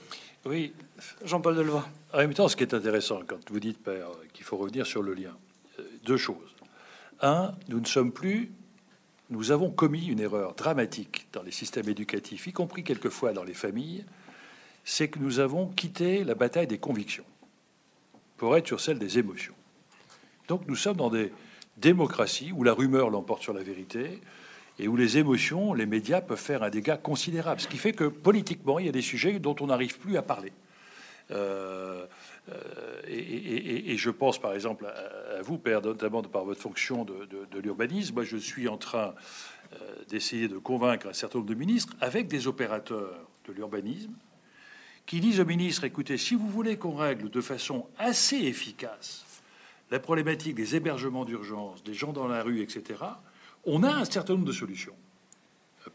Oui. 0.45 0.73
Jean-Paul 1.25 1.55
Delevoye. 1.55 1.83
En 2.13 2.17
même 2.17 2.33
temps, 2.33 2.47
ce 2.47 2.55
qui 2.55 2.63
est 2.63 2.73
intéressant 2.73 3.21
quand 3.25 3.49
vous 3.49 3.59
dites, 3.59 3.81
Père, 3.81 4.07
qu'il 4.33 4.45
faut 4.45 4.57
revenir 4.57 4.85
sur 4.85 5.01
le 5.01 5.13
lien, 5.13 5.35
euh, 5.79 5.83
deux 6.05 6.17
choses. 6.17 6.37
Un, 7.21 7.53
nous 7.69 7.79
ne 7.79 7.85
sommes 7.85 8.11
plus, 8.11 8.51
nous 9.29 9.51
avons 9.51 9.69
commis 9.69 10.07
une 10.07 10.19
erreur 10.19 10.53
dramatique 10.53 11.27
dans 11.33 11.41
les 11.41 11.51
systèmes 11.51 11.89
éducatifs, 11.89 12.47
y 12.47 12.51
compris 12.53 12.83
quelquefois 12.83 13.33
dans 13.33 13.43
les 13.43 13.53
familles, 13.53 14.05
c'est 14.83 15.07
que 15.07 15.19
nous 15.19 15.39
avons 15.39 15.67
quitté 15.67 16.23
la 16.23 16.35
bataille 16.35 16.67
des 16.67 16.77
convictions 16.77 17.23
pour 18.37 18.57
être 18.57 18.67
sur 18.67 18.81
celle 18.81 18.99
des 18.99 19.17
émotions. 19.17 19.53
Donc 20.49 20.67
nous 20.67 20.75
sommes 20.75 20.97
dans 20.97 21.09
des 21.09 21.31
démocraties 21.77 22.51
où 22.51 22.63
la 22.63 22.73
rumeur 22.73 23.09
l'emporte 23.09 23.41
sur 23.41 23.53
la 23.53 23.63
vérité 23.63 24.19
et 24.79 24.87
où 24.87 24.95
les 24.95 25.17
émotions, 25.17 25.73
les 25.73 25.85
médias 25.85 26.21
peuvent 26.21 26.39
faire 26.39 26.63
un 26.63 26.69
dégât 26.69 26.97
considérable. 26.97 27.61
Ce 27.61 27.67
qui 27.67 27.77
fait 27.77 27.93
que 27.93 28.05
politiquement, 28.05 28.79
il 28.79 28.85
y 28.85 28.89
a 28.89 28.91
des 28.91 29.01
sujets 29.01 29.39
dont 29.39 29.55
on 29.59 29.67
n'arrive 29.67 29.99
plus 29.99 30.17
à 30.17 30.21
parler. 30.21 30.51
Euh, 31.31 32.05
euh, 32.49 33.01
et, 33.07 33.95
je 33.95 34.09
pense 34.09 34.39
par 34.39 34.53
exemple 34.53 34.85
à, 34.85 35.41
vous, 35.41 35.57
Père, 35.57 35.81
notamment 35.81 36.21
par 36.21 36.43
votre 36.43 36.59
fonction 36.61 37.05
de, 37.05 37.25
de- 37.25 37.45
de 37.49 37.59
l'urbanisme. 37.59 38.15
Moi, 38.15 38.23
je 38.23 38.35
suis 38.37 38.67
en 38.67 38.77
train 38.77 39.13
euh, 39.73 39.77
d'essayer 40.09 40.47
de 40.47 40.57
convaincre 40.57 41.07
un 41.07 41.13
certain 41.13 41.39
nombre 41.39 41.49
de 41.49 41.55
ministres 41.55 41.93
avec 42.01 42.27
des 42.27 42.47
opérateurs 42.47 43.15
de 43.47 43.53
l'urbanisme 43.53 44.13
qui 45.05 45.19
disent 45.19 45.39
aux 45.39 45.45
ministres 45.45 45.83
écoutez, 45.85 46.17
si 46.17 46.35
vous 46.35 46.49
voulez 46.49 46.77
qu'on 46.77 46.95
règle 46.95 47.29
de 47.29 47.41
façon 47.41 47.85
assez 47.97 48.37
efficace 48.37 49.25
la 49.91 49.99
problématique 49.99 50.55
des 50.55 50.75
hébergements 50.75 51.23
d'urgence, 51.25 51.83
des 51.83 51.93
gens 51.93 52.13
dans 52.13 52.27
la 52.27 52.41
rue, 52.41 52.61
etc., 52.61 52.99
on 53.65 53.83
a 53.83 53.91
un 53.91 54.05
certain 54.05 54.33
nombre 54.33 54.45
de 54.45 54.51
solutions 54.51 54.95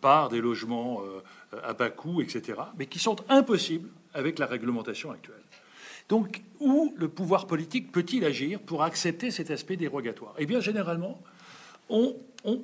par 0.01 0.29
des 0.29 0.41
logements 0.41 1.03
euh, 1.03 1.61
à 1.65 1.73
bas 1.73 1.91
coût, 1.91 2.21
etc., 2.21 2.59
mais 2.79 2.87
qui 2.87 2.99
sont 2.99 3.17
impossibles 3.29 3.89
avec 4.15 4.39
la 4.39 4.47
réglementation 4.47 5.11
actuelle. 5.11 5.37
Donc, 6.09 6.43
où 6.61 6.95
le 6.97 7.09
pouvoir 7.09 7.47
politique 7.47 7.93
peut-il 7.93 8.25
agir 8.25 8.61
pour 8.61 8.83
accepter 8.83 9.31
cet 9.31 9.51
aspect 9.51 9.77
dérogatoire? 9.77 10.35
Eh 10.39 10.47
bien, 10.47 10.61
généralement, 10.61 11.21
on, 11.91 12.17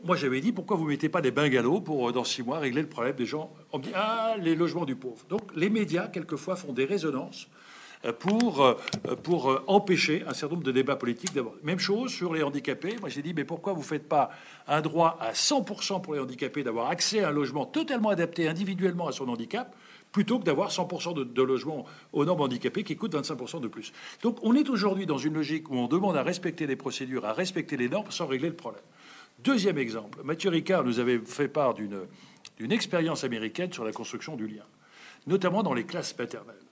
moi 0.05 0.17
j'avais 0.17 0.41
dit 0.41 0.53
pourquoi 0.53 0.77
vous 0.77 0.85
mettez 0.85 1.09
pas 1.09 1.21
des 1.21 1.31
bungalows 1.31 1.81
pour 1.81 2.09
euh, 2.09 2.13
dans 2.13 2.25
six 2.25 2.43
mois 2.43 2.59
régler 2.59 2.83
le 2.83 2.89
problème 2.89 3.17
des 3.17 3.27
gens? 3.27 3.53
Ah 3.95 4.37
les 4.39 4.55
logements 4.55 4.85
du 4.85 4.97
pauvre. 4.97 5.25
Donc 5.29 5.55
les 5.55 5.71
médias 5.71 6.09
quelquefois 6.09 6.57
font 6.57 6.73
des 6.73 6.85
résonances 6.85 7.49
pour 8.13 8.63
euh, 8.63 8.75
pour 9.23 9.51
euh, 9.51 9.63
empêcher 9.67 10.23
un 10.27 10.35
certain 10.35 10.57
nombre 10.57 10.67
de 10.67 10.73
débats 10.73 10.97
politiques 10.97 11.35
d'abord. 11.35 11.55
Même 11.63 11.79
chose 11.79 12.13
sur 12.13 12.35
les 12.35 12.43
handicapés. 12.43 12.97
Moi 13.01 13.09
j'ai 13.09 13.23
dit 13.23 13.35
mais 13.35 13.45
pourquoi 13.45 13.73
vous 13.73 13.83
faites 13.83 14.09
pas 14.09 14.31
un 14.67 14.81
droit 14.81 15.17
à 15.21 15.33
100% 15.33 16.03
pour 16.03 16.15
les 16.15 16.21
handicapés 16.21 16.63
d'avoir 16.63 16.91
accès 16.91 17.21
à 17.21 17.29
un 17.29 17.33
logement 17.33 17.67
totalement 17.67 18.11
adapté 18.11 18.49
individuellement 18.49 19.09
à 19.09 19.13
son 19.13 19.29
handicap 19.29 19.75
plutôt 20.13 20.39
que 20.39 20.45
d'avoir 20.45 20.71
100% 20.71 21.15
de, 21.15 21.25
de 21.25 21.43
logements 21.43 21.87
aux 22.13 22.25
normes 22.25 22.43
handicapés 22.43 22.85
qui 22.85 22.97
coûtent 22.97 23.15
25% 23.15 23.61
de 23.61 23.69
plus. 23.69 23.93
Donc 24.23 24.39
on 24.43 24.55
est 24.55 24.69
aujourd'hui 24.69 25.07
dans 25.07 25.19
une 25.19 25.35
logique 25.35 25.71
où 25.71 25.77
on 25.77 25.89
demande 25.89 26.17
à 26.17 26.23
respecter 26.23 26.67
les 26.67 26.77
procédures, 26.77 27.25
à 27.25 27.33
respecter 27.33 27.77
les 27.77 27.89
normes 27.89 28.11
sans 28.11 28.27
régler 28.27 28.49
le 28.49 28.55
problème. 28.55 28.83
Deuxième 29.41 29.79
exemple, 29.79 30.21
Mathieu 30.23 30.51
Ricard 30.51 30.85
nous 30.85 31.01
avait 31.01 31.19
fait 31.19 31.49
part 31.49 31.75
d'une 31.75 32.73
expérience 32.73 33.25
américaine 33.25 33.73
sur 33.73 33.85
la 33.85 33.93
construction 33.93 34.37
du 34.37 34.47
lien, 34.47 34.63
notamment 35.27 35.63
dans 35.63 35.75
les 35.75 35.85
classes 35.85 36.17
maternelles. 36.17 36.64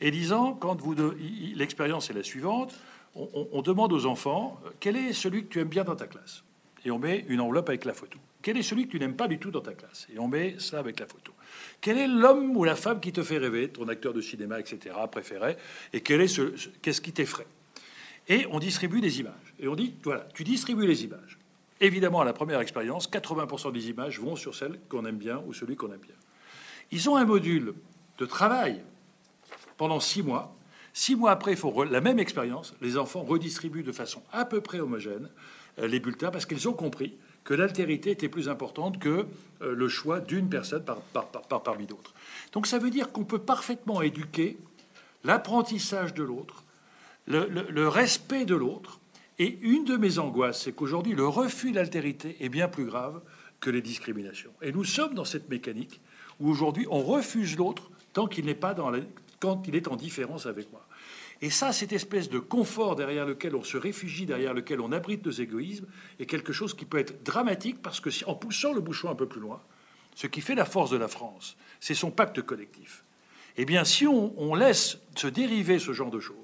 Et 0.00 0.10
disant, 0.10 0.54
quand 0.54 0.80
vous 0.80 0.94
de- 0.94 1.16
l'expérience 1.54 2.10
est 2.10 2.14
la 2.14 2.22
suivante, 2.22 2.74
on, 3.14 3.60
demande 3.62 3.92
aux 3.92 4.06
enfants 4.06 4.60
euh, 4.64 4.70
quel 4.78 4.96
est 4.96 5.12
celui 5.12 5.42
que 5.44 5.48
tu 5.48 5.58
aimes 5.60 5.68
bien 5.68 5.84
dans 5.84 5.96
ta 5.96 6.06
classe, 6.06 6.44
et 6.84 6.90
on 6.90 6.98
met 6.98 7.24
une 7.28 7.40
enveloppe 7.40 7.68
avec 7.68 7.84
la 7.84 7.92
photo. 7.92 8.18
Quel 8.40 8.56
est 8.56 8.62
celui 8.62 8.86
que 8.86 8.92
tu 8.92 9.00
n'aimes 9.00 9.16
pas 9.16 9.28
du 9.28 9.38
tout 9.38 9.50
dans 9.50 9.60
ta 9.60 9.74
classe, 9.74 10.06
et 10.14 10.18
on 10.18 10.28
met 10.28 10.54
ça 10.58 10.78
avec 10.78 10.98
la 11.00 11.06
photo. 11.06 11.32
Quel 11.80 11.98
est 11.98 12.06
l'homme 12.06 12.56
ou 12.56 12.64
la 12.64 12.76
femme 12.76 13.00
qui 13.00 13.12
te 13.12 13.22
fait 13.22 13.38
rêver, 13.38 13.68
ton 13.68 13.88
acteur 13.88 14.14
de 14.14 14.20
cinéma, 14.20 14.60
etc., 14.60 14.94
préféré, 15.10 15.56
et 15.92 16.00
quel 16.00 16.20
est 16.20 16.28
ce- 16.28 16.54
qu'est-ce 16.82 17.00
qui 17.00 17.12
t'effraie? 17.12 17.46
Et 18.28 18.46
on 18.50 18.60
distribue 18.60 19.00
des 19.00 19.18
images. 19.20 19.54
Et 19.58 19.66
on 19.66 19.74
dit, 19.74 19.94
voilà, 20.04 20.26
tu 20.32 20.44
distribues 20.44 20.86
les 20.86 21.04
images. 21.04 21.36
Évidemment, 21.80 22.20
à 22.20 22.24
la 22.24 22.32
première 22.32 22.60
expérience, 22.60 23.08
80% 23.08 23.72
des 23.72 23.88
images 23.90 24.20
vont 24.20 24.36
sur 24.36 24.54
celle 24.54 24.78
qu'on 24.88 25.04
aime 25.04 25.16
bien 25.16 25.42
ou 25.46 25.52
celui 25.52 25.74
qu'on 25.74 25.88
aime 25.92 25.98
bien. 26.00 26.14
Ils 26.92 27.10
ont 27.10 27.16
un 27.16 27.24
module 27.24 27.74
de 28.18 28.26
travail 28.26 28.82
pendant 29.80 29.98
six 29.98 30.22
mois. 30.22 30.54
Six 30.92 31.16
mois 31.16 31.30
après, 31.30 31.52
il 31.52 31.56
faut 31.56 31.70
re- 31.70 31.88
la 31.88 32.02
même 32.02 32.18
expérience. 32.18 32.74
Les 32.82 32.98
enfants 32.98 33.22
redistribuent 33.22 33.82
de 33.82 33.92
façon 33.92 34.22
à 34.30 34.44
peu 34.44 34.60
près 34.60 34.78
homogène 34.78 35.30
euh, 35.78 35.86
les 35.88 36.00
bulletins 36.00 36.30
parce 36.30 36.44
qu'ils 36.44 36.68
ont 36.68 36.74
compris 36.74 37.14
que 37.44 37.54
l'altérité 37.54 38.10
était 38.10 38.28
plus 38.28 38.50
importante 38.50 38.98
que 38.98 39.24
euh, 39.62 39.74
le 39.74 39.88
choix 39.88 40.20
d'une 40.20 40.50
personne 40.50 40.84
par, 40.84 40.98
par- 40.98 41.28
par- 41.28 41.48
par- 41.48 41.62
parmi 41.62 41.86
d'autres. 41.86 42.12
Donc 42.52 42.66
ça 42.66 42.76
veut 42.78 42.90
dire 42.90 43.10
qu'on 43.10 43.24
peut 43.24 43.38
parfaitement 43.38 44.02
éduquer 44.02 44.58
l'apprentissage 45.24 46.12
de 46.12 46.24
l'autre, 46.24 46.62
le 47.26 47.88
respect 47.88 48.44
de 48.44 48.54
l'autre. 48.54 49.00
Et 49.38 49.58
une 49.62 49.86
de 49.86 49.96
mes 49.96 50.18
angoisses, 50.18 50.60
c'est 50.64 50.72
qu'aujourd'hui, 50.72 51.14
le 51.14 51.26
refus 51.26 51.70
de 51.70 51.76
l'altérité 51.76 52.36
est 52.40 52.50
bien 52.50 52.68
plus 52.68 52.84
grave 52.84 53.22
que 53.60 53.70
les 53.70 53.80
discriminations. 53.80 54.50
Et 54.60 54.72
nous 54.72 54.84
sommes 54.84 55.14
dans 55.14 55.24
cette 55.24 55.48
mécanique 55.48 56.00
où 56.38 56.50
aujourd'hui, 56.50 56.86
on 56.90 57.00
refuse 57.00 57.56
l'autre 57.56 57.90
tant 58.12 58.26
qu'il 58.26 58.44
n'est 58.44 58.54
pas 58.54 58.74
dans 58.74 58.90
la- 58.90 58.98
quand 59.40 59.66
il 59.66 59.74
est 59.74 59.88
en 59.88 59.96
différence 59.96 60.46
avec 60.46 60.70
moi. 60.70 60.86
Et 61.42 61.50
ça, 61.50 61.72
cette 61.72 61.92
espèce 61.92 62.28
de 62.28 62.38
confort 62.38 62.96
derrière 62.96 63.24
lequel 63.24 63.56
on 63.56 63.64
se 63.64 63.78
réfugie, 63.78 64.26
derrière 64.26 64.52
lequel 64.52 64.80
on 64.80 64.92
abrite 64.92 65.24
nos 65.24 65.32
égoïsmes, 65.32 65.86
est 66.18 66.26
quelque 66.26 66.52
chose 66.52 66.74
qui 66.74 66.84
peut 66.84 66.98
être 66.98 67.24
dramatique 67.24 67.80
parce 67.82 68.00
que 68.00 68.10
si, 68.10 68.24
en 68.26 68.34
poussant 68.34 68.74
le 68.74 68.80
bouchon 68.80 69.08
un 69.08 69.14
peu 69.14 69.26
plus 69.26 69.40
loin, 69.40 69.60
ce 70.14 70.26
qui 70.26 70.42
fait 70.42 70.54
la 70.54 70.66
force 70.66 70.90
de 70.90 70.98
la 70.98 71.08
France, 71.08 71.56
c'est 71.80 71.94
son 71.94 72.10
pacte 72.10 72.42
collectif. 72.42 73.04
Eh 73.56 73.64
bien, 73.64 73.84
si 73.84 74.06
on, 74.06 74.54
laisse 74.54 74.98
se 75.16 75.26
dériver 75.26 75.78
ce 75.78 75.92
genre 75.92 76.10
de 76.10 76.20
choses, 76.20 76.36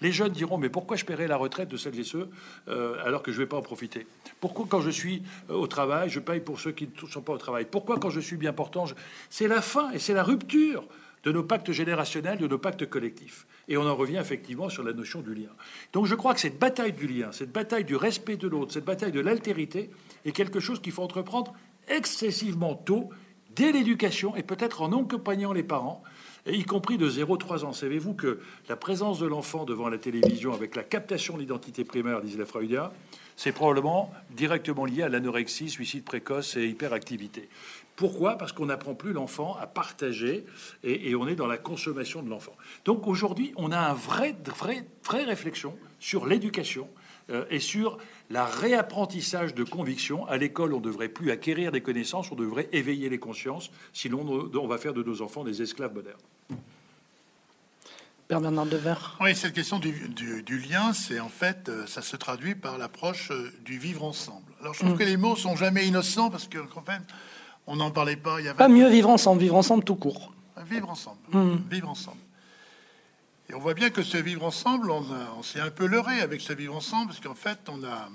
Les 0.00 0.12
jeunes 0.12 0.32
diront 0.32 0.58
mais 0.58 0.68
pourquoi 0.68 0.96
je 0.96 1.04
paierai 1.04 1.28
la 1.28 1.36
retraite 1.36 1.68
de 1.68 1.76
celles 1.76 1.98
et 1.98 2.04
ceux 2.04 2.28
euh, 2.68 2.96
alors 3.04 3.22
que 3.22 3.30
je 3.30 3.38
ne 3.38 3.44
vais 3.44 3.48
pas 3.48 3.56
en 3.56 3.62
profiter? 3.62 4.06
Pourquoi 4.40 4.66
quand 4.68 4.80
je 4.80 4.90
suis 4.90 5.22
euh, 5.50 5.54
au 5.54 5.66
travail, 5.66 6.10
je 6.10 6.20
paye 6.20 6.40
pour 6.40 6.58
ceux 6.58 6.72
qui 6.72 6.88
ne 6.88 7.08
sont 7.08 7.22
pas 7.22 7.32
au 7.32 7.38
travail? 7.38 7.66
Pourquoi 7.70 7.98
quand 7.98 8.10
je 8.10 8.20
suis 8.20 8.36
bien 8.36 8.52
portant, 8.52 8.86
c'est 9.30 9.46
la 9.46 9.62
fin 9.62 9.92
et 9.92 9.98
c'est 9.98 10.14
la 10.14 10.24
rupture 10.24 10.84
de 11.24 11.32
nos 11.32 11.42
pactes 11.42 11.72
générationnels, 11.72 12.38
de 12.38 12.46
nos 12.46 12.58
pactes 12.58 12.88
collectifs. 12.88 13.46
Et 13.68 13.76
on 13.76 13.86
en 13.86 13.96
revient 13.96 14.18
effectivement 14.18 14.68
sur 14.68 14.82
la 14.82 14.92
notion 14.92 15.20
du 15.20 15.34
lien. 15.34 15.50
Donc 15.92 16.06
je 16.06 16.14
crois 16.14 16.34
que 16.34 16.40
cette 16.40 16.58
bataille 16.58 16.92
du 16.92 17.06
lien, 17.06 17.32
cette 17.32 17.52
bataille 17.52 17.84
du 17.84 17.96
respect 17.96 18.36
de 18.36 18.46
l'autre, 18.46 18.72
cette 18.72 18.84
bataille 18.84 19.12
de 19.12 19.20
l'altérité 19.20 19.90
est 20.24 20.32
quelque 20.32 20.60
chose 20.60 20.80
qu'il 20.80 20.92
faut 20.92 21.02
entreprendre 21.02 21.54
excessivement 21.88 22.74
tôt, 22.74 23.10
dès 23.56 23.72
l'éducation, 23.72 24.34
et 24.36 24.42
peut-être 24.42 24.82
en 24.82 24.92
accompagnant 24.92 25.52
les 25.52 25.62
parents, 25.62 26.02
et 26.46 26.54
y 26.54 26.64
compris 26.64 26.98
de 26.98 27.08
0-3 27.08 27.64
ans. 27.64 27.72
Savez-vous 27.72 28.14
que 28.14 28.40
la 28.68 28.76
présence 28.76 29.18
de 29.18 29.26
l'enfant 29.26 29.64
devant 29.64 29.88
la 29.88 29.98
télévision 29.98 30.52
avec 30.52 30.76
la 30.76 30.82
captation 30.82 31.34
de 31.34 31.40
l'identité 31.40 31.84
primaire, 31.84 32.20
disait 32.20 32.38
la 32.38 32.46
Freudia, 32.46 32.92
c'est 33.36 33.52
probablement 33.52 34.12
directement 34.30 34.84
lié 34.84 35.02
à 35.02 35.08
l'anorexie, 35.08 35.68
suicide 35.68 36.04
précoce 36.04 36.56
et 36.56 36.66
hyperactivité. 36.66 37.48
Pourquoi? 37.96 38.36
Parce 38.36 38.52
qu'on 38.52 38.66
n'apprend 38.66 38.94
plus 38.94 39.12
l'enfant 39.12 39.56
à 39.60 39.66
partager 39.66 40.44
et, 40.82 41.14
on 41.14 41.28
est 41.28 41.36
dans 41.36 41.46
la 41.46 41.58
consommation 41.58 42.22
de 42.22 42.30
l'enfant. 42.30 42.54
Donc 42.84 43.06
aujourd'hui, 43.06 43.52
on 43.56 43.70
a 43.70 43.78
un 43.78 43.94
vrai, 43.94 44.34
vrai, 44.44 44.84
vraie 45.04 45.24
réflexion 45.24 45.76
sur 46.00 46.26
l'éducation 46.26 46.88
euh, 47.30 47.44
et 47.50 47.60
sur 47.60 47.98
la 48.30 48.44
réapprentissage 48.44 49.54
de 49.54 49.62
convictions. 49.62 50.26
À 50.26 50.36
l'école, 50.36 50.74
on 50.74 50.78
ne 50.78 50.84
devrait 50.84 51.08
plus 51.08 51.30
acquérir 51.30 51.70
des 51.70 51.80
connaissances, 51.80 52.32
on 52.32 52.36
devrait 52.36 52.68
éveiller 52.72 53.08
les 53.08 53.18
consciences, 53.18 53.70
sinon 53.92 54.50
on 54.54 54.66
va 54.66 54.78
faire 54.78 54.92
de 54.94 55.02
nos 55.02 55.22
enfants 55.22 55.44
des 55.44 55.62
esclaves 55.62 55.94
modernes. 55.94 56.18
Père 58.26 58.40
Bernard 58.40 58.66
Devers. 58.66 59.18
Oui, 59.20 59.36
cette 59.36 59.52
question 59.52 59.78
du, 59.78 59.92
lien, 60.68 60.94
c'est 60.94 61.20
en 61.20 61.28
fait, 61.28 61.68
euh, 61.68 61.86
ça 61.86 62.00
se 62.00 62.16
traduit 62.16 62.54
par 62.54 62.78
l'approche 62.78 63.30
euh, 63.30 63.52
du 63.64 63.78
vivre 63.78 64.02
ensemble. 64.02 64.50
Alors 64.60 64.72
je 64.72 64.80
trouve 64.80 64.94
mm. 64.94 64.98
que 64.98 65.04
les 65.04 65.18
mots 65.18 65.36
sont 65.36 65.56
jamais 65.56 65.86
innocents 65.86 66.30
parce 66.30 66.48
que, 66.48 66.58
en 66.58 66.82
fait, 66.82 67.02
on 67.66 67.76
n'en 67.76 67.90
parlait 67.90 68.16
pas. 68.16 68.40
Il 68.40 68.44
y 68.44 68.48
avait... 68.48 68.58
Pas 68.58 68.68
mieux 68.68 68.88
vivre 68.88 69.08
ensemble, 69.08 69.40
vivre 69.40 69.56
ensemble 69.56 69.84
tout 69.84 69.96
court. 69.96 70.32
Vivre 70.68 70.90
ensemble, 70.90 71.18
mm. 71.32 71.56
vivre 71.70 71.88
ensemble. 71.88 72.18
Et 73.50 73.54
on 73.54 73.58
voit 73.58 73.74
bien 73.74 73.90
que 73.90 74.02
ce 74.02 74.16
vivre 74.16 74.44
ensemble, 74.44 74.90
on, 74.90 75.42
s'est 75.42 75.60
un 75.60 75.70
peu 75.70 75.86
leurré 75.86 76.20
avec 76.20 76.40
ce 76.40 76.52
vivre 76.52 76.74
ensemble, 76.74 77.08
parce 77.08 77.20
qu'en 77.20 77.34
fait, 77.34 77.58
on 77.68 77.84
a, 77.84 78.08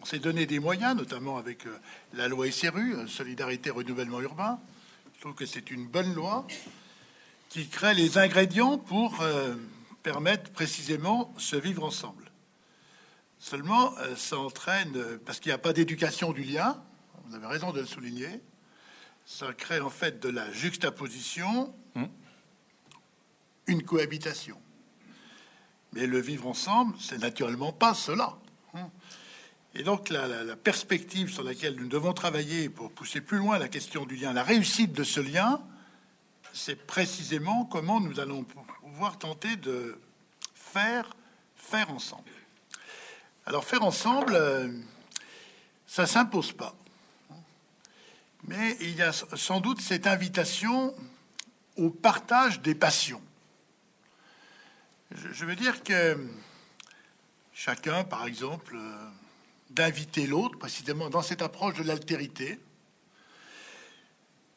on 0.00 0.04
s'est 0.06 0.18
donné 0.18 0.46
des 0.46 0.60
moyens, 0.60 0.96
notamment 0.96 1.36
avec 1.36 1.66
euh, 1.66 1.78
la 2.14 2.28
loi 2.28 2.50
SRU, 2.50 2.94
euh, 2.94 3.06
Solidarité 3.06 3.68
Renouvellement 3.70 4.20
Urbain. 4.20 4.58
Je 5.14 5.20
trouve 5.20 5.34
que 5.34 5.44
c'est 5.44 5.70
une 5.70 5.86
bonne 5.86 6.14
loi 6.14 6.46
qui 7.50 7.68
crée 7.68 7.92
les 7.92 8.16
ingrédients 8.16 8.78
pour 8.78 9.20
euh, 9.20 9.54
permettre 10.02 10.50
précisément 10.50 11.34
ce 11.36 11.56
vivre 11.56 11.84
ensemble. 11.84 12.30
Seulement, 13.38 13.92
ça 14.16 14.38
entraîne, 14.38 14.96
parce 15.26 15.40
qu'il 15.40 15.50
n'y 15.50 15.54
a 15.54 15.58
pas 15.58 15.72
d'éducation 15.72 16.32
du 16.32 16.44
lien, 16.44 16.80
vous 17.26 17.34
avez 17.34 17.46
raison 17.46 17.72
de 17.72 17.80
le 17.80 17.86
souligner, 17.86 18.40
ça 19.38 19.52
crée 19.54 19.80
en 19.80 19.88
fait 19.88 20.20
de 20.20 20.28
la 20.28 20.52
juxtaposition, 20.52 21.74
mmh. 21.94 22.04
une 23.66 23.82
cohabitation. 23.82 24.60
Mais 25.94 26.06
le 26.06 26.20
vivre 26.20 26.46
ensemble, 26.46 26.94
c'est 27.00 27.18
naturellement 27.18 27.72
pas 27.72 27.94
cela. 27.94 28.36
Hein. 28.74 28.90
Et 29.74 29.84
donc 29.84 30.10
la, 30.10 30.54
perspective 30.56 31.32
sur 31.32 31.42
laquelle 31.42 31.76
nous 31.76 31.88
devons 31.88 32.12
travailler 32.12 32.68
pour 32.68 32.90
pousser 32.92 33.22
plus 33.22 33.38
loin 33.38 33.58
la 33.58 33.68
question 33.68 34.04
du 34.04 34.16
lien, 34.16 34.34
la 34.34 34.42
réussite 34.42 34.92
de 34.92 35.04
ce 35.04 35.20
lien, 35.20 35.62
c'est 36.52 36.86
précisément 36.86 37.64
comment 37.64 38.00
nous 38.00 38.20
allons 38.20 38.44
pouvoir 38.82 39.18
tenter 39.18 39.56
de 39.56 39.98
faire 40.54 41.16
faire 41.56 41.90
ensemble. 41.90 42.30
Alors 43.46 43.64
faire 43.64 43.82
ensemble, 43.82 44.34
euh, 44.34 44.68
ça 45.86 46.06
s'impose 46.06 46.52
pas. 46.52 46.76
Mais 48.44 48.76
il 48.80 48.96
y 48.96 49.02
a 49.02 49.12
sans 49.12 49.60
doute 49.60 49.80
cette 49.80 50.06
invitation 50.06 50.94
au 51.76 51.90
partage 51.90 52.60
des 52.60 52.74
passions. 52.74 53.22
Je 55.10 55.44
veux 55.44 55.56
dire 55.56 55.82
que 55.82 56.16
chacun, 57.52 58.04
par 58.04 58.26
exemple, 58.26 58.76
euh, 58.76 59.08
d'inviter 59.70 60.26
l'autre, 60.26 60.58
précisément 60.58 61.10
dans 61.10 61.22
cette 61.22 61.42
approche 61.42 61.74
de 61.74 61.82
l'altérité, 61.82 62.58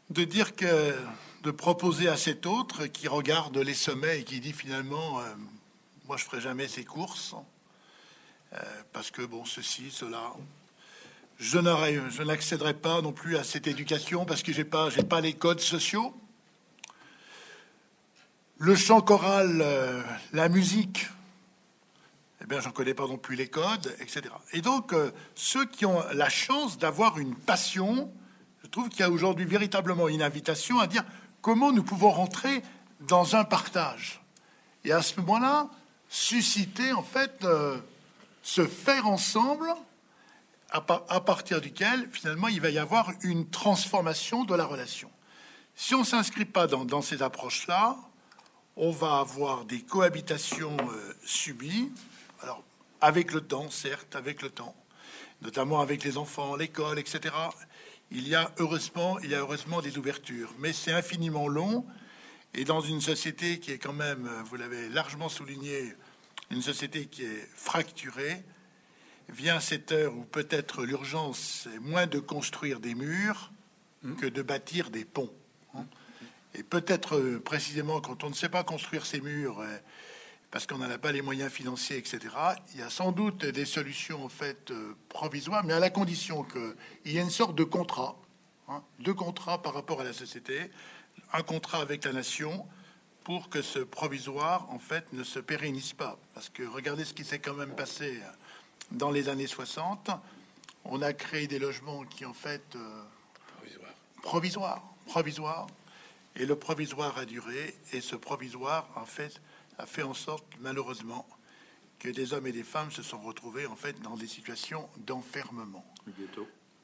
de 0.10 0.24
dire 0.24 0.56
que 0.56 0.96
de 1.44 1.52
proposer 1.52 2.08
à 2.08 2.18
cet 2.18 2.46
autre 2.46 2.88
qui 2.88 3.08
regarde 3.08 3.58
les 3.58 3.74
sommets 3.74 4.22
et 4.22 4.24
qui 4.24 4.40
dit 4.40 4.54
finalement, 4.54 5.20
euh, 5.20 5.36
moi 6.06 6.18
je 6.18 6.24
ferai 6.24 6.42
jamais 6.42 6.68
ces 6.68 6.84
courses 6.84 7.36
euh, 8.54 8.58
parce 8.94 9.12
que 9.12 9.22
bon 9.22 9.46
ceci, 9.46 9.92
cela, 9.92 10.34
je 11.38 11.60
je 12.10 12.24
n'accéderai 12.24 12.74
pas 12.74 13.02
non 13.02 13.12
plus 13.12 13.38
à 13.38 13.44
cette 13.44 13.68
éducation 13.68 14.26
parce 14.26 14.42
que 14.42 14.62
pas, 14.64 14.90
j'ai 14.90 15.04
pas 15.04 15.22
les 15.22 15.34
codes 15.34 15.60
sociaux 15.60 16.14
le 18.58 18.76
chant 18.76 19.02
choral, 19.02 19.60
euh, 19.62 20.02
la 20.32 20.50
musique, 20.50 21.10
eh 22.42 22.46
bien, 22.46 22.60
j'en 22.60 22.72
connais 22.72 22.94
pas 22.94 23.08
non 23.08 23.18
plus 23.18 23.36
les 23.36 23.48
codes, 23.48 23.94
etc. 24.00 24.24
Et 24.54 24.62
donc, 24.62 24.94
euh, 24.94 25.12
ceux 25.36 25.66
qui 25.66 25.86
ont 25.86 26.02
la 26.14 26.30
chance 26.30 26.78
d'avoir 26.78 27.18
une 27.18 27.36
passion, 27.36 28.12
je 28.64 28.68
trouve 28.68 28.90
qu'il 28.90 29.02
y 29.02 29.04
a 29.04 29.10
aujourd'hui 29.10 29.46
véritablement 29.46 30.08
une 30.08 30.22
invitation 30.22 30.80
à 30.80 30.88
dire 30.88 31.04
comment 31.42 31.72
nous 31.72 31.84
pouvons 31.84 32.12
rentrer 32.12 32.62
dans 33.02 33.36
un 33.36 33.44
partage. 33.44 34.22
Et 34.84 34.92
à 34.92 35.02
ce 35.02 35.20
moment-là, 35.20 35.70
susciter, 36.08 36.94
en 36.94 37.04
fait, 37.04 37.44
euh, 37.44 37.78
se 38.42 38.66
faire 38.66 39.08
ensemble, 39.08 39.68
à, 40.72 40.82
partir 41.22 41.62
duquel, 41.62 42.10
finalement, 42.12 42.48
il 42.48 42.60
va 42.60 42.70
y 42.70 42.78
avoir 42.78 43.12
une 43.22 43.50
transformation 43.50 44.44
de 44.44 44.56
la 44.56 44.66
relation. 44.66 45.10
Si 45.76 45.96
on 45.96 46.00
ne 46.00 46.06
s'inscrit 46.06 46.46
pas 46.46 46.68
dans 46.68 47.02
ces 47.02 47.22
approches-là, 47.22 47.98
on 48.76 48.92
va 48.92 49.20
avoir 49.20 49.66
des 49.66 49.82
cohabitations 49.82 50.76
euh, 50.78 51.14
subies, 51.26 51.92
alors 52.42 52.64
avec 53.02 53.32
le 53.32 53.42
temps, 53.42 53.70
certes, 53.70 54.16
avec 54.16 54.42
le 54.42 54.50
temps, 54.50 54.76
notamment 55.42 55.82
avec 55.82 56.04
les 56.04 56.18
enfants, 56.18 56.56
l'école, 56.56 57.00
etc. 57.00 57.34
Il 58.12 58.28
y 58.28 58.36
a 58.36 58.52
heureusement, 58.58 59.20
il 59.20 59.32
y 59.32 59.36
a 59.36 59.40
heureusement 59.40 59.82
des 59.82 59.98
ouvertures, 59.98 60.54
mais 60.60 60.74
c'est 60.74 60.92
infiniment 60.92 61.48
long. 61.48 61.86
Et 62.54 62.64
dans 62.64 62.82
une 62.82 63.02
société 63.02 63.60
qui 63.60 63.72
est 63.72 63.78
quand 63.78 63.94
même, 63.94 64.30
vous 64.46 64.56
l'avez 64.56 64.90
largement 64.90 65.30
souligné, 65.30 65.94
une 66.52 66.62
société 66.62 67.08
qui 67.08 67.24
est 67.24 67.50
fracturée, 67.56 68.44
vient 69.30 69.60
cette 69.60 69.92
heure 69.92 70.16
où 70.16 70.24
peut-être 70.24 70.84
l'urgence 70.84 71.68
est 71.76 71.80
moins 71.80 72.08
de 72.08 72.20
construire 72.20 72.80
des 72.80 72.96
murs 72.96 73.52
que 74.20 74.28
de 74.28 74.42
bâtir 74.42 74.90
des 74.90 75.06
ponts. 75.06 75.34
Et 76.54 76.64
peut-être 76.64 77.18
euh, 77.18 77.42
précisément 77.44 78.00
quand 78.00 78.24
on 78.24 78.30
ne 78.30 78.36
sait 78.36 78.50
pas 78.50 78.64
construire 78.64 79.06
ces 79.06 79.20
murs, 79.20 79.60
euh, 79.60 79.78
parce 80.52 80.66
qu'on 80.66 80.78
n'en 80.78 80.90
a 80.90 80.98
pas 80.98 81.12
les 81.12 81.22
moyens 81.22 81.52
financiers, 81.52 81.98
etc., 81.98 82.20
il 82.74 82.80
y 82.80 82.84
a 82.84 82.90
sans 82.90 83.12
doute 83.12 83.46
des 83.46 83.66
solutions 83.66 84.24
en 84.24 84.30
fait 84.30 84.72
euh, 84.72 84.96
provisoires, 85.10 85.66
mais 85.66 85.74
à 85.74 85.80
la 85.80 85.90
condition 85.90 86.44
qu'il 86.44 87.12
y 87.12 87.18
ait 87.18 87.22
une 87.22 87.30
sorte 87.30 87.56
de 87.56 87.66
contrat, 87.66 88.18
hein, 88.70 88.84
de 89.00 89.12
contrat 89.12 89.62
par 89.62 89.74
rapport 89.74 90.00
à 90.00 90.06
la 90.06 90.14
société, 90.14 90.72
un 91.34 91.42
contrat 91.42 91.82
avec 91.82 92.06
la 92.06 92.14
nation, 92.14 92.66
pour 93.26 93.50
que 93.50 93.62
ce 93.62 93.80
provisoire 93.80 94.70
en 94.70 94.80
fait 94.80 95.12
ne 95.12 95.24
se 95.24 95.40
pérennise 95.40 95.94
pas. 95.94 96.18
Parce 96.36 96.48
que 96.50 96.64
regardez 96.64 97.04
ce 97.04 97.14
qui 97.14 97.26
s'est 97.26 97.40
quand 97.40 97.56
même 97.56 97.76
passé 97.76 98.22
dans 98.92 99.12
les 99.12 99.30
années 99.30 99.48
60. 99.48 100.10
On 100.86 101.02
a 101.02 101.14
créé 101.14 101.48
des 101.48 101.60
logements 101.60 102.04
qui 102.04 102.26
en 102.26 102.34
fait 102.34 102.78
provisoires, 104.22 104.84
provisoires 105.08 105.68
et 106.36 106.46
le 106.46 106.56
provisoire 106.56 107.18
a 107.18 107.26
duré, 107.26 107.76
et 107.94 108.02
ce 108.02 108.16
provisoire, 108.16 108.90
en 108.96 109.06
fait, 109.06 109.42
a 109.78 109.86
fait 109.86 110.04
en 110.04 110.14
sorte, 110.14 110.46
malheureusement, 110.60 111.26
que 112.00 112.10
des 112.10 112.34
hommes 112.34 112.48
et 112.48 112.52
des 112.52 112.64
femmes 112.64 112.92
se 112.92 113.04
sont 113.04 113.22
retrouvés, 113.22 113.66
en 113.66 113.76
fait, 113.76 114.02
dans 114.02 114.18
des 114.18 114.28
situations 114.28 114.90
d'enfermement. 114.98 115.86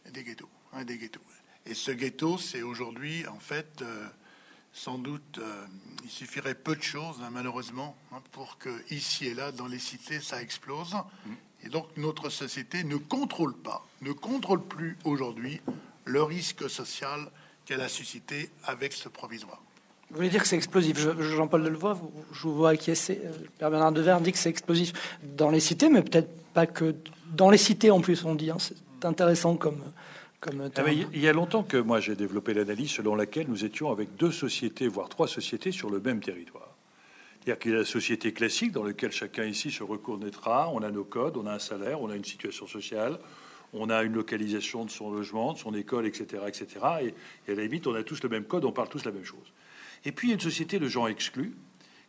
Des 0.10 0.24
ghettos. 0.24 0.49
Hein, 0.74 0.86
des 0.86 0.97
ghettos. 0.97 1.22
Et 1.66 1.74
ce 1.74 1.91
ghetto, 1.91 2.38
c'est 2.38 2.62
aujourd'hui, 2.62 3.28
en 3.28 3.39
fait, 3.39 3.82
euh, 3.82 4.08
sans 4.72 4.97
doute, 4.97 5.38
euh, 5.38 5.68
il 6.04 6.10
suffirait 6.10 6.56
peu 6.56 6.76
de 6.76 6.82
choses, 6.82 7.22
hein, 7.22 7.30
malheureusement, 7.30 7.97
hein, 8.14 8.22
pour 8.32 8.58
que 8.58 8.84
ici 8.89 9.28
et 9.28 9.34
là, 9.34 9.52
dans 9.52 9.68
les 9.68 9.80
cités, 9.80 10.22
ça 10.22 10.41
explose. 10.41 10.95
Mm. 11.26 11.34
Et 11.66 11.70
donc, 11.70 11.86
notre 11.97 12.30
société 12.30 12.84
ne 12.84 12.97
contrôle 12.97 13.55
pas, 13.55 13.86
ne 14.01 14.12
contrôle 14.12 14.62
plus 14.62 14.97
aujourd'hui 15.03 15.62
le 16.05 16.24
risque 16.24 16.70
social 16.70 17.20
qu'elle 17.66 17.82
a 17.82 17.89
suscité 17.89 18.49
avec 18.66 18.93
ce 18.93 19.09
provisoire. 19.09 19.62
Vous 20.09 20.18
voulez 20.18 20.30
dire 20.30 20.41
que 20.41 20.47
c'est 20.47 20.57
explosif 20.57 20.97
Jean-Paul 21.20 21.64
Delevoye, 21.64 21.97
je 22.34 22.41
vous 22.41 22.55
vois 22.55 22.72
acquiescer. 22.72 23.22
Euh, 23.24 23.32
Père 23.59 23.72
Bernard 23.72 23.93
Devers 23.93 24.20
dit 24.20 24.34
que 24.34 24.38
c'est 24.38 24.49
explosif 24.49 24.91
dans 25.38 25.49
les 25.49 25.62
cités, 25.62 25.88
mais 25.88 26.01
peut-être 26.01 26.30
pas 26.53 26.66
que 26.66 26.95
dans 27.34 27.49
les 27.49 27.57
cités 27.57 27.91
en 27.91 28.01
plus, 28.01 28.26
on 28.26 28.36
dit. 28.36 28.51
Hein. 28.51 28.57
C'est 28.59 29.05
intéressant 29.05 29.55
comme. 29.55 29.82
comme 30.41 30.70
ah, 30.76 30.82
il 30.91 31.22
y 31.22 31.30
a 31.30 31.34
longtemps 31.34 31.64
que 31.64 31.78
moi 31.78 32.01
j'ai 32.01 32.16
développé 32.16 32.53
l'analyse 32.53 32.91
selon 32.91 33.16
laquelle 33.16 33.47
nous 33.47 33.64
étions 33.64 33.89
avec 33.89 34.18
deux 34.18 34.34
sociétés, 34.34 34.89
voire 34.89 35.07
trois 35.07 35.30
sociétés 35.30 35.72
sur 35.72 35.89
le 35.89 36.01
même 36.01 36.20
territoire. 36.20 36.70
C'est-à-dire 37.43 37.59
qu'il 37.59 37.71
y 37.71 37.73
a 37.73 37.77
la 37.79 37.85
société 37.85 38.33
classique 38.33 38.71
dans 38.71 38.83
laquelle 38.83 39.11
chacun 39.11 39.45
ici 39.45 39.71
se 39.71 39.81
reconnaîtra. 39.81 40.69
On 40.69 40.83
a 40.83 40.91
nos 40.91 41.03
codes, 41.03 41.37
on 41.37 41.47
a 41.47 41.53
un 41.53 41.59
salaire, 41.59 41.99
on 41.99 42.11
a 42.11 42.15
une 42.15 42.23
situation 42.23 42.67
sociale, 42.67 43.17
on 43.73 43.89
a 43.89 44.03
une 44.03 44.13
localisation 44.13 44.85
de 44.85 44.91
son 44.91 45.11
logement, 45.11 45.53
de 45.53 45.57
son 45.57 45.73
école, 45.73 46.05
etc., 46.05 46.43
etc. 46.47 46.67
Et, 47.47 47.51
à 47.51 47.55
la 47.55 47.63
limite, 47.63 47.87
on 47.87 47.95
a 47.95 48.03
tous 48.03 48.21
le 48.21 48.29
même 48.29 48.43
code, 48.43 48.63
on 48.63 48.71
parle 48.71 48.89
tous 48.89 49.05
la 49.05 49.11
même 49.11 49.25
chose. 49.25 49.53
Et 50.05 50.11
puis, 50.11 50.27
il 50.27 50.31
y 50.31 50.33
a 50.33 50.35
une 50.35 50.41
société 50.41 50.77
de 50.77 50.87
gens 50.87 51.07
exclus 51.07 51.55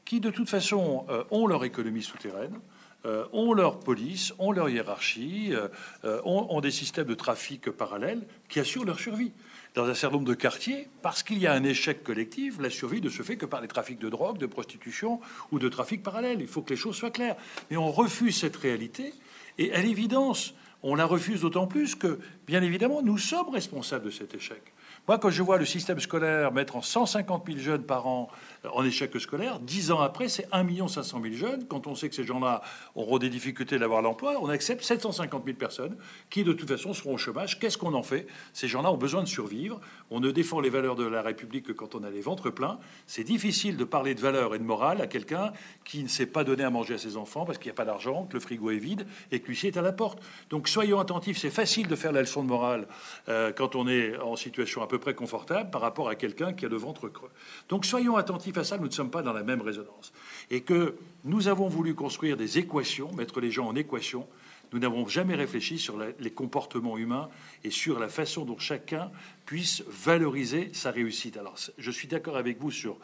qui, 0.04 0.20
de 0.20 0.30
toute 0.30 0.50
façon, 0.50 1.06
euh, 1.08 1.24
ont 1.30 1.46
leur 1.46 1.64
économie 1.64 2.02
souterraine, 2.02 2.60
euh, 3.06 3.24
ont 3.32 3.54
leur 3.54 3.80
police, 3.80 4.34
ont 4.38 4.52
leur 4.52 4.68
hiérarchie, 4.68 5.54
euh, 5.54 6.20
ont, 6.24 6.48
ont 6.50 6.60
des 6.60 6.70
systèmes 6.70 7.06
de 7.06 7.14
trafic 7.14 7.70
parallèles 7.70 8.26
qui 8.50 8.60
assurent 8.60 8.84
leur 8.84 9.00
survie 9.00 9.32
dans 9.74 9.86
un 9.86 9.94
certain 9.94 10.16
nombre 10.16 10.28
de 10.28 10.34
quartiers, 10.34 10.88
parce 11.00 11.22
qu'il 11.22 11.38
y 11.38 11.46
a 11.46 11.52
un 11.52 11.64
échec 11.64 12.04
collectif, 12.04 12.58
la 12.60 12.68
survie 12.68 13.00
ne 13.00 13.08
se 13.08 13.22
fait 13.22 13.36
que 13.36 13.46
par 13.46 13.60
les 13.60 13.68
trafics 13.68 13.98
de 13.98 14.10
drogue, 14.10 14.38
de 14.38 14.46
prostitution 14.46 15.20
ou 15.50 15.58
de 15.58 15.68
trafic 15.68 16.02
parallèle. 16.02 16.40
Il 16.40 16.48
faut 16.48 16.62
que 16.62 16.70
les 16.70 16.76
choses 16.76 16.96
soient 16.96 17.10
claires. 17.10 17.36
Mais 17.70 17.76
on 17.76 17.90
refuse 17.90 18.38
cette 18.38 18.56
réalité, 18.56 19.14
et 19.58 19.72
à 19.72 19.80
l'évidence, 19.80 20.54
on 20.82 20.94
la 20.94 21.06
refuse 21.06 21.40
d'autant 21.40 21.66
plus 21.66 21.94
que, 21.94 22.18
bien 22.46 22.62
évidemment, 22.62 23.02
nous 23.02 23.18
sommes 23.18 23.50
responsables 23.50 24.04
de 24.04 24.10
cet 24.10 24.34
échec. 24.34 24.62
Moi, 25.08 25.18
quand 25.18 25.30
je 25.30 25.42
vois 25.42 25.58
le 25.58 25.64
système 25.64 26.00
scolaire 26.00 26.52
mettre 26.52 26.76
en 26.76 26.82
150 26.82 27.46
000 27.46 27.58
jeunes 27.58 27.82
par 27.82 28.06
an 28.06 28.28
en 28.70 28.84
échec 28.84 29.18
scolaire. 29.18 29.58
Dix 29.58 29.90
ans 29.90 30.00
après, 30.00 30.28
c'est 30.28 30.46
1 30.52 30.88
500 30.88 31.20
000 31.22 31.34
jeunes. 31.34 31.66
Quand 31.66 31.86
on 31.86 31.94
sait 31.94 32.08
que 32.08 32.14
ces 32.14 32.24
gens-là 32.24 32.62
auront 32.94 33.18
des 33.18 33.28
difficultés 33.28 33.78
d'avoir 33.78 34.02
l'emploi, 34.02 34.36
on 34.40 34.48
accepte 34.48 34.82
750 34.82 35.44
000 35.44 35.56
personnes 35.56 35.96
qui, 36.30 36.44
de 36.44 36.52
toute 36.52 36.68
façon, 36.68 36.92
seront 36.92 37.14
au 37.14 37.18
chômage. 37.18 37.58
Qu'est-ce 37.58 37.78
qu'on 37.78 37.94
en 37.94 38.02
fait? 38.02 38.26
Ces 38.52 38.68
gens-là 38.68 38.92
ont 38.92 38.96
besoin 38.96 39.22
de 39.22 39.28
survivre. 39.28 39.80
On 40.10 40.20
ne 40.20 40.30
défend 40.30 40.60
les 40.60 40.70
valeurs 40.70 40.96
de 40.96 41.04
la 41.04 41.22
République 41.22 41.66
que 41.66 41.72
quand 41.72 41.94
on 41.94 42.04
a 42.04 42.10
les 42.10 42.20
ventres 42.20 42.50
pleins. 42.50 42.78
C'est 43.06 43.24
difficile 43.24 43.76
de 43.76 43.84
parler 43.84 44.14
de 44.14 44.20
valeurs 44.20 44.54
et 44.54 44.58
de 44.58 44.64
morale 44.64 45.00
à 45.00 45.06
quelqu'un 45.06 45.52
qui 45.84 46.02
ne 46.02 46.08
s'est 46.08 46.26
pas 46.26 46.44
donné 46.44 46.64
à 46.64 46.70
manger 46.70 46.94
à 46.94 46.98
ses 46.98 47.16
enfants 47.16 47.44
parce 47.44 47.58
qu'il 47.58 47.66
n'y 47.66 47.72
a 47.72 47.76
pas 47.76 47.84
d'argent, 47.84 48.26
que 48.26 48.34
le 48.34 48.40
frigo 48.40 48.70
est 48.70 48.78
vide 48.78 49.06
et 49.30 49.40
que 49.40 49.48
l'huissier 49.48 49.70
est 49.70 49.76
à 49.76 49.82
la 49.82 49.92
porte. 49.92 50.22
Donc 50.50 50.68
soyons 50.68 51.00
attentifs. 51.00 51.38
C'est 51.38 51.50
facile 51.50 51.88
de 51.88 51.96
faire 51.96 52.12
la 52.12 52.20
leçon 52.20 52.42
de 52.42 52.48
morale 52.48 52.86
euh, 53.28 53.52
quand 53.52 53.74
on 53.74 53.88
est 53.88 54.16
en 54.18 54.36
situation 54.36 54.82
à 54.82 54.86
peu 54.86 54.98
près 54.98 55.14
confortable 55.14 55.70
par 55.70 55.80
rapport 55.80 56.08
à 56.08 56.14
quelqu'un 56.14 56.52
qui 56.52 56.64
a 56.64 56.68
le 56.68 56.76
ventre 56.76 57.08
creux. 57.08 57.30
Donc 57.68 57.84
soyons 57.84 58.16
attentifs 58.16 58.51
à 58.54 58.64
ça, 58.64 58.78
nous 58.78 58.86
ne 58.86 58.92
sommes 58.92 59.10
pas 59.10 59.22
dans 59.22 59.32
la 59.32 59.42
même 59.42 59.60
résonance. 59.60 60.12
Et 60.50 60.62
que 60.62 60.96
nous 61.24 61.48
avons 61.48 61.68
voulu 61.68 61.94
construire 61.94 62.36
des 62.36 62.58
équations, 62.58 63.12
mettre 63.12 63.40
les 63.40 63.50
gens 63.50 63.66
en 63.66 63.76
équation. 63.76 64.26
Nous 64.72 64.78
n'avons 64.78 65.06
jamais 65.06 65.34
réfléchi 65.34 65.78
sur 65.78 65.98
les 65.98 66.30
comportements 66.30 66.96
humains 66.96 67.28
et 67.62 67.70
sur 67.70 67.98
la 67.98 68.08
façon 68.08 68.44
dont 68.44 68.58
chacun 68.58 69.10
puisse 69.44 69.82
valoriser 69.86 70.70
sa 70.72 70.90
réussite. 70.90 71.36
Alors, 71.36 71.56
je 71.76 71.90
suis 71.90 72.08
d'accord 72.08 72.36
avec 72.36 72.58
vous 72.58 72.70
sur 72.70 72.96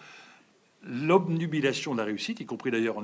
l'obnubilation 0.82 1.92
de 1.92 1.99
la 1.99 2.05
réussite, 2.05 2.40
y 2.40 2.46
compris 2.46 2.70
d'ailleurs 2.70 2.96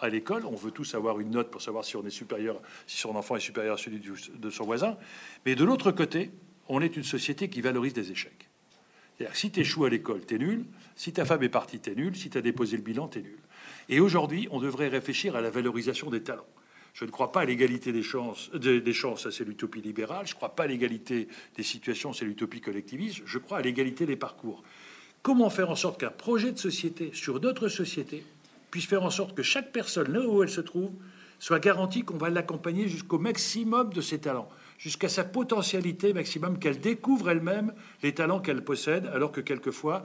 à 0.00 0.08
l'école. 0.08 0.46
On 0.46 0.56
veut 0.56 0.70
tous 0.70 0.94
avoir 0.94 1.20
une 1.20 1.30
note 1.30 1.50
pour 1.50 1.62
savoir 1.62 1.84
si 1.84 1.96
on 1.96 2.04
est 2.04 2.10
supérieur, 2.10 2.60
si 2.86 2.98
son 2.98 3.14
enfant 3.14 3.36
est 3.36 3.40
supérieur 3.40 3.74
à 3.74 3.78
celui 3.78 4.00
de 4.00 4.50
son 4.50 4.64
voisin. 4.64 4.96
Mais 5.46 5.54
de 5.54 5.64
l'autre 5.64 5.92
côté, 5.92 6.30
on 6.68 6.80
est 6.80 6.96
une 6.96 7.04
société 7.04 7.48
qui 7.50 7.60
valorise 7.60 7.92
des 7.92 8.10
échecs. 8.10 8.48
Si 9.32 9.50
tu 9.50 9.60
échoues 9.60 9.84
à 9.84 9.90
l'école, 9.90 10.24
tu 10.26 10.34
es 10.34 10.38
nul. 10.38 10.64
Si 10.96 11.12
ta 11.12 11.24
femme 11.24 11.42
est 11.42 11.48
partie, 11.48 11.80
tu 11.80 11.90
es 11.90 11.94
nul. 11.94 12.16
Si 12.16 12.30
tu 12.30 12.38
as 12.38 12.42
déposé 12.42 12.76
le 12.76 12.82
bilan, 12.82 13.08
tu 13.08 13.18
es 13.18 13.22
nul. 13.22 13.38
Et 13.88 14.00
aujourd'hui, 14.00 14.48
on 14.50 14.60
devrait 14.60 14.88
réfléchir 14.88 15.36
à 15.36 15.40
la 15.40 15.50
valorisation 15.50 16.10
des 16.10 16.22
talents. 16.22 16.46
Je 16.94 17.06
ne 17.06 17.10
crois 17.10 17.32
pas 17.32 17.40
à 17.40 17.44
l'égalité 17.46 17.90
des 17.90 18.02
chances, 18.02 18.50
des 18.50 18.92
chances, 18.92 19.22
ça 19.22 19.30
c'est 19.30 19.44
l'utopie 19.44 19.80
libérale. 19.80 20.26
Je 20.26 20.32
ne 20.32 20.36
crois 20.36 20.54
pas 20.54 20.64
à 20.64 20.66
l'égalité 20.66 21.26
des 21.56 21.62
situations, 21.62 22.12
c'est 22.12 22.26
l'utopie 22.26 22.60
collectiviste. 22.60 23.22
Je 23.24 23.38
crois 23.38 23.58
à 23.58 23.62
l'égalité 23.62 24.04
des 24.04 24.16
parcours. 24.16 24.62
Comment 25.22 25.48
faire 25.48 25.70
en 25.70 25.76
sorte 25.76 26.00
qu'un 26.00 26.10
projet 26.10 26.52
de 26.52 26.58
société 26.58 27.10
sur 27.14 27.40
d'autres 27.40 27.68
sociétés 27.68 28.24
puisse 28.70 28.86
faire 28.86 29.04
en 29.04 29.10
sorte 29.10 29.34
que 29.34 29.42
chaque 29.42 29.72
personne, 29.72 30.12
là 30.12 30.26
où 30.26 30.42
elle 30.42 30.50
se 30.50 30.60
trouve, 30.60 30.90
soit 31.38 31.60
garantie 31.60 32.02
qu'on 32.02 32.18
va 32.18 32.28
l'accompagner 32.28 32.88
jusqu'au 32.88 33.18
maximum 33.18 33.92
de 33.92 34.00
ses 34.00 34.18
talents? 34.18 34.50
Jusqu'à 34.82 35.08
sa 35.08 35.22
potentialité 35.22 36.12
maximum, 36.12 36.58
qu'elle 36.58 36.80
découvre 36.80 37.30
elle-même 37.30 37.72
les 38.02 38.12
talents 38.12 38.40
qu'elle 38.40 38.64
possède, 38.64 39.06
alors 39.14 39.30
que 39.30 39.40
quelquefois, 39.40 40.02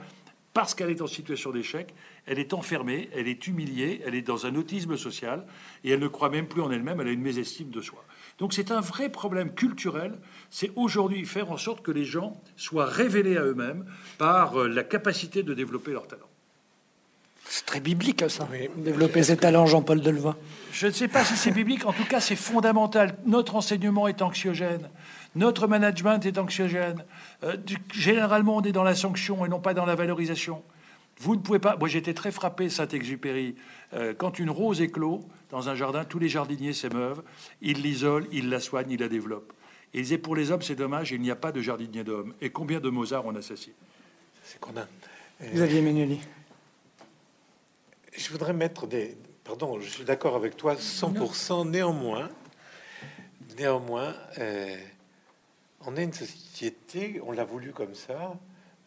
parce 0.54 0.74
qu'elle 0.74 0.90
est 0.90 1.02
en 1.02 1.08
situation 1.08 1.50
d'échec, 1.50 1.92
elle 2.26 2.38
est 2.38 2.54
enfermée, 2.54 3.10
elle 3.12 3.26
est 3.26 3.46
humiliée, 3.48 4.00
elle 4.06 4.14
est 4.14 4.22
dans 4.22 4.46
un 4.46 4.54
autisme 4.54 4.96
social, 4.96 5.46
et 5.82 5.90
elle 5.90 5.98
ne 5.98 6.06
croit 6.06 6.30
même 6.30 6.46
plus 6.46 6.62
en 6.62 6.70
elle-même, 6.70 7.00
elle 7.00 7.08
a 7.08 7.12
une 7.12 7.22
mésestime 7.22 7.70
de 7.70 7.80
soi. 7.80 8.04
Donc 8.38 8.52
c'est 8.52 8.70
un 8.70 8.80
vrai 8.80 9.08
problème 9.08 9.52
culturel, 9.52 10.20
c'est 10.48 10.70
aujourd'hui 10.76 11.24
faire 11.24 11.50
en 11.50 11.56
sorte 11.56 11.84
que 11.84 11.90
les 11.90 12.04
gens 12.04 12.40
soient 12.56 12.86
révélés 12.86 13.36
à 13.36 13.42
eux-mêmes 13.42 13.84
par 14.16 14.60
euh, 14.60 14.68
la 14.68 14.84
capacité 14.84 15.42
de 15.42 15.54
développer 15.54 15.90
leurs 15.90 16.06
talents. 16.06 16.27
C'est 17.50 17.64
très 17.64 17.80
biblique, 17.80 18.28
ça. 18.28 18.46
Développer 18.76 19.22
ses 19.22 19.36
talents, 19.38 19.64
Jean-Paul 19.64 20.02
Delevoye. 20.02 20.36
Je 20.70 20.86
ne 20.86 20.92
sais 20.92 21.08
pas 21.08 21.24
si 21.24 21.34
c'est 21.34 21.50
biblique. 21.50 21.86
En 21.86 21.94
tout 21.94 22.04
cas, 22.04 22.20
c'est 22.20 22.36
fondamental. 22.36 23.16
Notre 23.24 23.56
enseignement 23.56 24.06
est 24.06 24.20
anxiogène. 24.20 24.90
Notre 25.34 25.66
management 25.66 26.24
est 26.26 26.36
anxiogène. 26.36 27.04
Euh, 27.44 27.56
généralement, 27.92 28.56
on 28.56 28.62
est 28.62 28.72
dans 28.72 28.82
la 28.84 28.94
sanction 28.94 29.46
et 29.46 29.48
non 29.48 29.60
pas 29.60 29.72
dans 29.72 29.86
la 29.86 29.94
valorisation. 29.94 30.62
Vous 31.20 31.36
ne 31.36 31.40
pouvez 31.40 31.58
pas. 31.58 31.76
Moi, 31.76 31.88
j'étais 31.88 32.12
très 32.12 32.30
frappé, 32.30 32.68
Saint-Exupéry. 32.68 33.56
Euh, 33.94 34.12
quand 34.16 34.38
une 34.38 34.50
rose 34.50 34.82
éclot 34.82 35.24
dans 35.50 35.70
un 35.70 35.74
jardin, 35.74 36.04
tous 36.04 36.18
les 36.18 36.28
jardiniers 36.28 36.74
s'émeuvent. 36.74 37.22
Ils 37.62 37.80
l'isolent, 37.82 38.26
ils 38.30 38.50
la 38.50 38.60
soignent, 38.60 38.90
ils 38.90 39.00
la 39.00 39.08
développent. 39.08 39.54
Et 39.94 39.98
ils 39.98 40.02
disaient 40.02 40.18
pour 40.18 40.36
les 40.36 40.50
hommes, 40.50 40.62
c'est 40.62 40.74
dommage, 40.74 41.12
il 41.12 41.22
n'y 41.22 41.30
a 41.30 41.36
pas 41.36 41.50
de 41.50 41.62
jardinier 41.62 42.04
d'hommes. 42.04 42.34
Et 42.42 42.50
combien 42.50 42.78
de 42.78 42.90
Mozart 42.90 43.24
on 43.24 43.34
assassine? 43.34 43.72
C'est 44.44 44.60
qu'on 44.60 44.76
a. 44.76 44.86
Xavier 45.54 45.80
Menelli. 45.80 46.20
Je 48.18 48.30
voudrais 48.30 48.52
mettre 48.52 48.88
des. 48.88 49.16
Pardon, 49.44 49.78
je 49.78 49.88
suis 49.88 50.02
d'accord 50.02 50.34
avec 50.34 50.56
toi 50.56 50.74
100%. 50.74 51.70
Néanmoins, 51.70 52.28
néanmoins, 53.56 54.12
euh, 54.38 54.76
on 55.82 55.96
est 55.96 56.02
une 56.02 56.12
société, 56.12 57.20
on 57.24 57.30
l'a 57.30 57.44
voulu 57.44 57.70
comme 57.70 57.94
ça, 57.94 58.36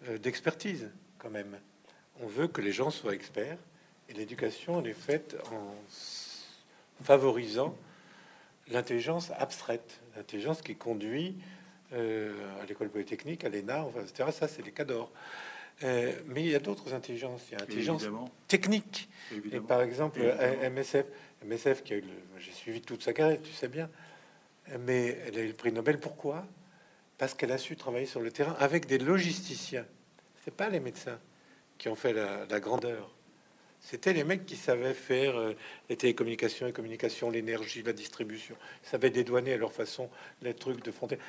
euh, 0.10 0.18
d'expertise 0.18 0.90
quand 1.18 1.30
même. 1.30 1.58
On 2.22 2.28
veut 2.28 2.50
que 2.50 2.60
les 2.60 2.74
gens 2.74 2.90
soient 2.90 3.14
experts 3.14 3.58
et 4.10 4.14
l'éducation 4.14 4.84
est 4.84 4.92
faite 4.92 5.38
en 5.54 5.76
favorisant 7.02 7.74
l'intelligence 8.68 9.32
abstraite, 9.38 10.02
l'intelligence 10.18 10.62
qui 10.62 10.76
conduit 10.76 11.38
euh, 11.94 12.34
à 12.62 12.66
l'école 12.66 12.90
polytechnique, 12.90 13.46
à 13.46 13.50
l'ENA, 13.50 13.86
enfin, 13.86 14.02
etc. 14.02 14.30
Ça, 14.34 14.50
c'est 14.50 14.62
les 14.62 14.74
cas 14.74 14.84
d'or. 14.84 15.10
Euh, 15.84 16.14
mais 16.28 16.44
il 16.44 16.50
y 16.50 16.56
a 16.56 16.60
d'autres 16.60 16.94
intelligences. 16.94 17.42
Il 17.50 17.54
y 17.54 17.56
a 17.56 17.60
l'intelligence 17.60 18.06
technique. 18.48 19.10
Et 19.52 19.60
par 19.60 19.82
exemple, 19.82 20.22
MSF, 20.22 21.06
MSF 21.46 21.84
qui 21.84 21.94
a 21.94 21.98
eu 21.98 22.04
j'ai 22.40 22.52
suivi 22.52 22.82
toute 22.82 23.04
sa 23.04 23.14
carrière, 23.14 23.40
tu 23.42 23.52
sais 23.52 23.68
bien, 23.68 23.90
mais 24.80 25.18
elle 25.28 25.38
a 25.38 25.42
eu 25.42 25.48
le 25.48 25.54
prix 25.54 25.72
Nobel. 25.72 26.00
Pourquoi? 26.00 26.46
Parce 27.18 27.34
qu'elle 27.34 27.52
a 27.52 27.58
su 27.58 27.76
travailler 27.76 28.06
sur 28.06 28.20
le 28.20 28.32
terrain 28.32 28.56
avec 28.60 28.88
des 28.88 28.98
logisticiens. 28.98 29.86
C'est 30.44 30.54
pas 30.54 30.70
les 30.70 30.80
médecins 30.80 31.20
qui 31.78 31.88
ont 31.90 31.96
fait 31.96 32.14
la, 32.14 32.60
grandeur. 32.60 33.14
C'était 33.82 34.14
les 34.14 34.24
mecs 34.24 34.46
qui 34.46 34.56
savaient 34.56 34.94
faire 34.94 35.36
euh, 35.38 35.54
les 35.90 35.98
télécommunications, 35.98 36.68
les 36.68 36.72
communications, 36.72 37.32
l'énergie, 37.32 37.82
la 37.82 37.94
distribution. 37.94 38.56
Ils 38.84 38.90
savaient 38.90 39.10
dédouaner 39.10 39.54
à 39.54 39.58
leur 39.58 39.74
façon 39.74 40.10
les 40.44 40.54
trucs 40.54 40.84
de 40.86 40.92
frontière. 40.92 41.20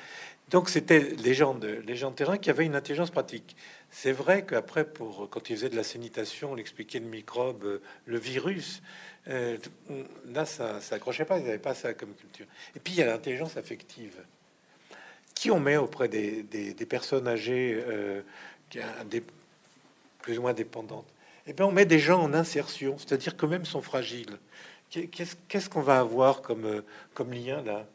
Donc 0.49 0.69
c'était 0.69 0.99
les 0.99 1.33
gens 1.33 1.55
de, 1.55 1.81
les 1.85 1.95
gens 1.95 2.11
terrain 2.11 2.37
qui 2.37 2.49
avaient 2.49 2.65
une 2.65 2.75
intelligence 2.75 3.09
pratique. 3.09 3.55
C'est 3.89 4.11
vrai 4.11 4.45
qu'après, 4.45 4.85
pour 4.85 5.29
quand 5.29 5.49
ils 5.49 5.55
faisaient 5.55 5.69
de 5.69 5.75
la 5.75 5.83
sanitation, 5.83 6.51
on 6.51 6.57
expliquait 6.57 6.99
le 6.99 7.07
microbe, 7.07 7.63
euh, 7.63 7.81
le 8.05 8.17
virus. 8.17 8.81
Euh, 9.27 9.57
là, 10.27 10.45
ça, 10.45 10.79
ça 10.81 10.95
accrochait 10.95 11.25
pas. 11.25 11.39
Ils 11.39 11.45
n'avaient 11.45 11.57
pas 11.57 11.73
ça 11.73 11.93
comme 11.93 12.13
culture. 12.13 12.45
Et 12.75 12.79
puis 12.79 12.93
il 12.93 12.99
y 12.99 13.01
a 13.01 13.05
l'intelligence 13.05 13.57
affective. 13.57 14.15
Qui 15.33 15.51
on 15.51 15.59
met 15.59 15.77
auprès 15.77 16.07
des, 16.07 16.85
personnes 16.87 17.27
âgées, 17.27 17.83
euh, 17.87 18.21
des 19.05 19.23
plus 20.21 20.37
ou 20.37 20.43
moins 20.43 20.53
dépendantes? 20.53 21.12
Eh 21.45 21.53
bien, 21.53 21.65
on 21.65 21.71
met 21.71 21.85
des 21.85 21.99
gens 21.99 22.21
en 22.21 22.33
insertion, 22.33 22.97
c'est-à-dire 22.97 23.35
que 23.35 23.45
même 23.45 23.65
sont 23.65 23.81
fragiles. 23.81 24.39
Qu'est-ce 24.89 25.69
qu'on 25.69 25.81
va 25.81 25.99
avoir 25.99 26.41
comme, 26.41 26.83
comme 27.13 27.33
lien 27.33 27.61
là? 27.63 27.85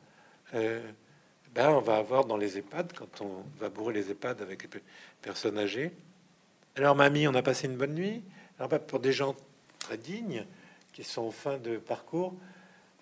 Ben, 1.54 1.70
on 1.70 1.80
va 1.80 1.96
avoir 1.96 2.24
dans 2.24 2.36
les 2.36 2.58
EHPAD, 2.58 2.92
quand 2.92 3.20
on 3.20 3.42
va 3.58 3.68
bourrer 3.68 3.94
les 3.94 4.10
EHPAD 4.10 4.42
avec 4.42 4.62
les 4.62 4.80
personnes 5.22 5.58
âgées. 5.58 5.92
Alors, 6.76 6.94
mamie, 6.94 7.26
on 7.26 7.34
a 7.34 7.42
passé 7.42 7.66
une 7.66 7.76
bonne 7.76 7.94
nuit. 7.94 8.22
Alors, 8.58 8.68
ben, 8.68 8.78
pour 8.78 9.00
des 9.00 9.12
gens 9.12 9.34
très 9.78 9.96
dignes, 9.96 10.44
qui 10.92 11.04
sont 11.04 11.22
en 11.22 11.30
fin 11.30 11.58
de 11.58 11.78
parcours, 11.78 12.34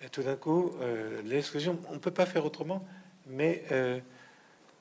et 0.01 0.09
tout 0.09 0.23
d'un 0.23 0.35
coup, 0.35 0.73
euh, 0.81 1.21
l'exclusion, 1.23 1.79
on 1.89 1.93
ne 1.93 1.99
peut 1.99 2.11
pas 2.11 2.25
faire 2.25 2.45
autrement, 2.45 2.85
mais 3.27 3.63
euh, 3.71 3.99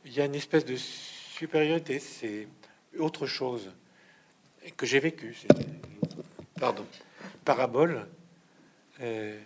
il 0.05 0.13
y 0.13 0.21
a 0.21 0.25
une 0.25 0.35
espèce 0.35 0.65
de 0.65 0.77
supériorité, 0.77 1.99
c'est 1.99 2.49
autre 2.99 3.27
chose 3.27 3.73
que 4.71 4.87
j'ai 4.87 5.01
vécu. 5.01 5.37
Pardon, 6.59 6.87
parabole. 7.45 8.07
Euh, 9.01 9.39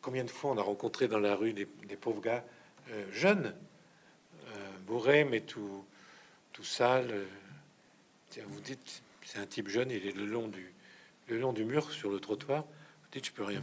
combien 0.00 0.24
de 0.24 0.30
fois 0.30 0.50
on 0.50 0.58
a 0.58 0.62
rencontré 0.62 1.08
dans 1.08 1.20
la 1.20 1.34
rue 1.34 1.52
des 1.52 1.66
pauvres 1.96 2.20
gars 2.20 2.44
euh, 2.92 3.04
jeune, 3.12 3.54
euh, 4.48 4.78
bourré, 4.86 5.24
mais 5.24 5.40
tout, 5.40 5.84
tout 6.52 6.64
sale. 6.64 7.10
Euh, 7.12 8.42
vous 8.46 8.60
dites, 8.60 9.02
c'est 9.22 9.38
un 9.38 9.46
type 9.46 9.68
jeune, 9.68 9.90
il 9.90 10.06
est 10.06 10.16
le 10.16 10.26
long 10.26 10.48
du, 10.48 10.72
le 11.28 11.38
long 11.38 11.52
du 11.52 11.64
mur 11.64 11.90
sur 11.92 12.10
le 12.10 12.18
trottoir. 12.18 12.64
Vous 12.64 13.08
dites, 13.12 13.26
je 13.26 13.32
peux 13.32 13.44
rien 13.44 13.62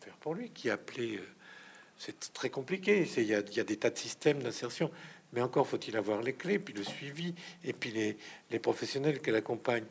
faire 0.00 0.14
pour 0.14 0.34
lui. 0.34 0.50
Qui 0.50 0.70
a 0.70 0.74
appelé 0.74 1.16
euh, 1.16 1.26
C'est 1.96 2.32
très 2.32 2.50
compliqué. 2.50 3.08
Il 3.16 3.24
y 3.24 3.34
a 3.34 3.42
des 3.42 3.76
tas 3.76 3.90
de 3.90 3.98
systèmes 3.98 4.42
d'insertion. 4.42 4.92
Mais 5.32 5.40
encore 5.40 5.66
faut-il 5.66 5.96
avoir 5.96 6.22
les 6.22 6.32
clés, 6.32 6.58
puis 6.58 6.74
le 6.74 6.82
suivi, 6.82 7.34
et 7.64 7.72
puis 7.72 7.90
les, 7.90 8.16
les 8.50 8.58
professionnels 8.58 9.20
qui 9.20 9.30
l'accompagnent. 9.30 9.84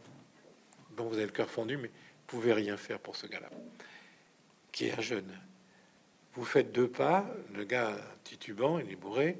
Bon, 0.95 1.05
vous 1.05 1.15
avez 1.15 1.25
le 1.25 1.31
cœur 1.31 1.49
fendu, 1.49 1.77
mais 1.77 1.87
vous 1.87 2.25
pouvez 2.25 2.53
rien 2.53 2.75
faire 2.77 2.99
pour 2.99 3.15
ce 3.15 3.27
gars-là, 3.27 3.49
qui 4.71 4.87
est 4.87 4.97
un 4.97 5.01
jeune. 5.01 5.31
Vous 6.33 6.45
faites 6.45 6.71
deux 6.71 6.87
pas, 6.87 7.25
le 7.55 7.63
gars 7.63 7.97
titubant, 8.23 8.79
il 8.79 8.91
est 8.91 8.95
bourré, 8.95 9.37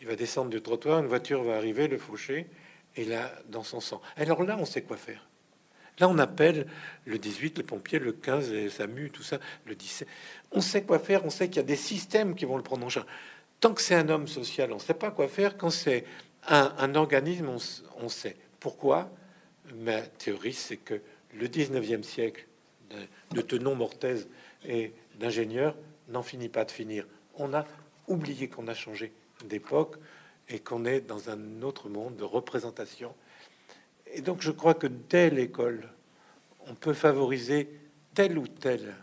il 0.00 0.06
va 0.06 0.16
descendre 0.16 0.50
du 0.50 0.60
trottoir, 0.60 1.00
une 1.00 1.06
voiture 1.06 1.42
va 1.42 1.56
arriver, 1.56 1.88
le 1.88 1.98
faucher, 1.98 2.46
et 2.96 3.04
là, 3.04 3.32
dans 3.48 3.62
son 3.62 3.80
sang. 3.80 4.00
Alors 4.16 4.42
là, 4.42 4.56
on 4.58 4.64
sait 4.64 4.82
quoi 4.82 4.96
faire. 4.96 5.26
Là, 5.98 6.08
on 6.08 6.18
appelle 6.18 6.66
le 7.04 7.18
18, 7.18 7.58
les 7.58 7.64
pompiers, 7.64 7.98
le 7.98 8.12
15, 8.12 8.52
les 8.52 8.70
SAMU, 8.70 9.10
tout 9.10 9.22
ça, 9.22 9.38
le 9.66 9.74
17. 9.74 10.08
On 10.52 10.60
sait 10.62 10.82
quoi 10.82 10.98
faire, 10.98 11.24
on 11.26 11.30
sait 11.30 11.48
qu'il 11.48 11.56
y 11.56 11.60
a 11.60 11.64
des 11.64 11.76
systèmes 11.76 12.34
qui 12.34 12.46
vont 12.46 12.56
le 12.56 12.62
prendre 12.62 12.86
en 12.86 12.88
charge. 12.88 13.06
Tant 13.60 13.74
que 13.74 13.82
c'est 13.82 13.94
un 13.94 14.08
homme 14.08 14.26
social, 14.26 14.72
on 14.72 14.76
ne 14.76 14.80
sait 14.80 14.94
pas 14.94 15.10
quoi 15.10 15.28
faire. 15.28 15.58
Quand 15.58 15.70
c'est 15.70 16.04
un, 16.48 16.94
organisme, 16.94 17.50
on, 17.98 18.08
sait. 18.08 18.36
Pourquoi 18.58 19.10
Ma 19.74 20.00
théorie, 20.00 20.54
c'est 20.54 20.78
que 20.78 21.00
le 21.34 21.46
19e 21.46 22.02
siècle 22.02 22.46
de, 22.90 23.36
de 23.36 23.40
tenon 23.42 23.74
mortaise 23.74 24.28
et 24.64 24.94
d'ingénieurs 25.16 25.76
n'en 26.08 26.22
finit 26.22 26.48
pas 26.48 26.64
de 26.64 26.70
finir. 26.70 27.06
On 27.36 27.52
a 27.52 27.66
oublié 28.08 28.48
qu'on 28.48 28.66
a 28.66 28.74
changé 28.74 29.12
d'époque 29.44 29.96
et 30.48 30.58
qu'on 30.58 30.84
est 30.84 31.00
dans 31.00 31.30
un 31.30 31.62
autre 31.62 31.88
monde 31.88 32.16
de 32.16 32.24
représentation. 32.24 33.14
Et 34.12 34.22
donc 34.22 34.40
je 34.40 34.50
crois 34.50 34.74
que 34.74 34.86
dès 34.86 35.30
l'école, 35.30 35.88
on 36.66 36.74
peut 36.74 36.94
favoriser 36.94 37.68
tel 38.14 38.38
ou 38.38 38.48
tel. 38.48 38.94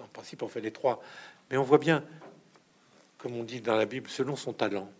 En 0.00 0.06
principe, 0.06 0.42
on 0.42 0.48
fait 0.48 0.60
les 0.60 0.70
trois. 0.72 1.02
Mais 1.50 1.56
on 1.56 1.62
voit 1.62 1.78
bien, 1.78 2.04
comme 3.18 3.34
on 3.34 3.44
dit 3.44 3.60
dans 3.60 3.76
la 3.76 3.86
Bible, 3.86 4.08
selon 4.08 4.36
son 4.36 4.52
talent. 4.52 4.90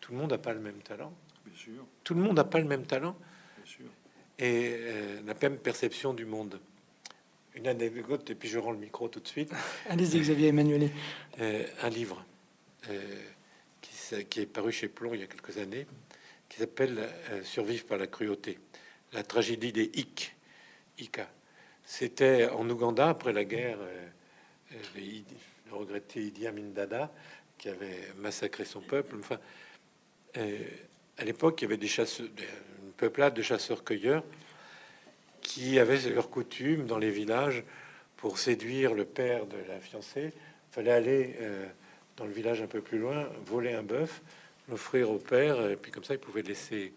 Tout 0.00 0.12
le 0.12 0.18
monde 0.18 0.30
n'a 0.30 0.38
pas 0.38 0.52
le 0.52 0.60
même 0.60 0.80
talent. 0.82 1.12
Bien 1.44 1.56
sûr. 1.56 1.86
Tout 2.02 2.14
le 2.14 2.22
monde 2.22 2.36
n'a 2.36 2.44
pas 2.44 2.58
le 2.58 2.64
même 2.64 2.86
talent. 2.86 3.16
Bien 3.56 3.66
sûr. 3.66 3.86
Et 4.38 4.74
euh, 4.78 5.20
la 5.26 5.34
même 5.34 5.58
perception 5.58 6.14
du 6.14 6.24
monde. 6.24 6.58
Une 7.54 7.66
anecdote, 7.66 8.30
et 8.30 8.34
puis 8.34 8.48
je 8.48 8.58
rends 8.58 8.70
le 8.70 8.78
micro 8.78 9.08
tout 9.08 9.20
de 9.20 9.28
suite. 9.28 9.52
Allez-y, 9.88 10.20
Xavier 10.20 10.48
Emmanuel. 10.48 10.90
Euh, 11.40 11.66
un 11.82 11.90
livre. 11.90 12.24
Euh, 12.88 13.02
qui 14.28 14.40
est 14.40 14.46
paru 14.46 14.72
chez 14.72 14.88
Plomb 14.88 15.14
il 15.14 15.20
y 15.20 15.22
a 15.22 15.26
quelques 15.26 15.58
années, 15.58 15.86
qui 16.48 16.58
s'appelle 16.58 16.98
euh, 17.30 17.42
Survivre 17.44 17.86
par 17.86 17.98
la 17.98 18.06
cruauté, 18.06 18.58
la 19.12 19.22
tragédie 19.22 19.72
des 19.72 19.84
Ik, 19.94 20.34
Ika. 20.98 21.30
C'était 21.84 22.48
en 22.48 22.68
Ouganda 22.68 23.08
après 23.08 23.32
la 23.32 23.44
guerre, 23.44 23.78
le, 24.96 25.22
regretté 25.70 26.22
Idi 26.22 26.46
Amin 26.46 26.70
Dada 26.74 27.12
qui 27.60 27.68
avait 27.68 28.08
massacré 28.16 28.64
son 28.64 28.80
peuple. 28.80 29.16
Enfin, 29.20 29.38
à 30.34 31.24
l'époque, 31.24 31.60
il 31.60 31.64
y 31.64 31.66
avait 31.66 31.76
des 31.76 31.86
chasseurs, 31.86 32.26
une 32.82 32.92
peuplade 32.92 33.34
de 33.34 33.42
chasseurs-cueilleurs 33.42 34.24
qui 35.42 35.78
avaient 35.78 36.10
leur 36.10 36.30
coutume 36.30 36.86
dans 36.86 36.98
les 36.98 37.10
villages 37.10 37.62
pour 38.16 38.38
séduire 38.38 38.94
le 38.94 39.04
père 39.04 39.46
de 39.46 39.58
la 39.68 39.78
fiancée. 39.78 40.32
Fallait 40.72 40.92
aller 40.92 41.36
dans 42.16 42.24
le 42.24 42.32
village 42.32 42.62
un 42.62 42.66
peu 42.66 42.80
plus 42.80 42.98
loin, 42.98 43.28
voler 43.46 43.72
un 43.72 43.82
bœuf, 43.82 44.22
l'offrir 44.68 45.10
au 45.10 45.18
père, 45.18 45.70
et 45.70 45.76
puis 45.76 45.90
comme 45.90 46.04
ça, 46.04 46.14
il 46.14 46.20
pouvait 46.20 46.42
laisser. 46.42 46.92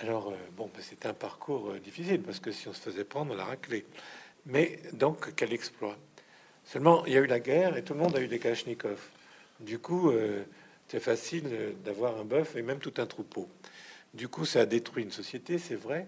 Alors, 0.00 0.28
euh, 0.28 0.36
bon, 0.56 0.70
ben, 0.72 0.82
c'était 0.82 1.08
un 1.08 1.14
parcours 1.14 1.70
euh, 1.70 1.78
difficile, 1.80 2.22
parce 2.22 2.38
que 2.38 2.52
si 2.52 2.68
on 2.68 2.72
se 2.72 2.80
faisait 2.80 3.04
prendre, 3.04 3.32
on 3.32 3.36
la 3.36 3.44
raclée. 3.44 3.84
Mais 4.46 4.80
donc, 4.92 5.34
quel 5.34 5.52
exploit? 5.52 5.96
Seulement, 6.64 7.04
il 7.06 7.14
y 7.14 7.16
a 7.16 7.20
eu 7.20 7.26
la 7.26 7.40
guerre 7.40 7.76
et 7.76 7.82
tout 7.82 7.94
le 7.94 8.00
monde 8.00 8.14
a 8.16 8.20
eu 8.20 8.28
des 8.28 8.38
Kalachnikov. 8.38 9.00
Du 9.60 9.78
coup, 9.78 10.10
euh, 10.10 10.44
c'est 10.88 11.00
facile 11.00 11.74
d'avoir 11.84 12.18
un 12.18 12.24
bœuf 12.24 12.56
et 12.56 12.62
même 12.62 12.78
tout 12.78 12.94
un 12.98 13.06
troupeau. 13.06 13.48
Du 14.14 14.28
coup, 14.28 14.44
ça 14.44 14.60
a 14.60 14.66
détruit 14.66 15.04
une 15.04 15.10
société, 15.10 15.58
c'est 15.58 15.74
vrai. 15.74 16.06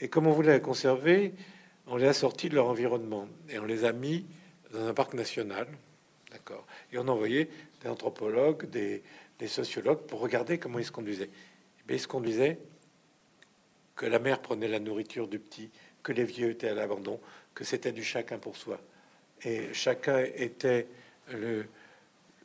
Et 0.00 0.08
comme 0.08 0.26
on 0.26 0.32
voulait 0.32 0.52
la 0.52 0.60
conserver, 0.60 1.34
on 1.86 1.96
les 1.96 2.06
a 2.06 2.12
sortis 2.12 2.48
de 2.48 2.54
leur 2.54 2.66
environnement 2.66 3.28
et 3.48 3.58
on 3.58 3.64
les 3.64 3.84
a 3.84 3.92
mis 3.92 4.26
dans 4.72 4.86
un 4.86 4.94
parc 4.94 5.14
national, 5.14 5.66
D'accord. 6.34 6.66
Et 6.92 6.98
on 6.98 7.06
envoyait 7.06 7.48
des 7.80 7.88
anthropologues, 7.88 8.68
des, 8.68 9.02
sociologues 9.46 10.00
pour 10.00 10.18
regarder 10.18 10.58
comment 10.58 10.80
ils 10.80 10.84
se 10.84 10.90
conduisaient. 10.90 11.30
Et 11.88 11.94
ils 11.94 12.00
se 12.00 12.08
conduisaient 12.08 12.58
que 13.94 14.06
la 14.06 14.18
mère 14.18 14.42
prenait 14.42 14.66
la 14.66 14.80
nourriture 14.80 15.28
du 15.28 15.38
petit, 15.38 15.70
que 16.02 16.10
les 16.10 16.24
vieux 16.24 16.50
étaient 16.50 16.68
à 16.68 16.74
l'abandon, 16.74 17.20
que 17.54 17.62
c'était 17.62 17.92
du 17.92 18.02
chacun 18.02 18.38
pour 18.38 18.56
soi. 18.56 18.80
Et 19.44 19.72
chacun 19.72 20.18
était 20.18 20.88
le, 21.30 21.66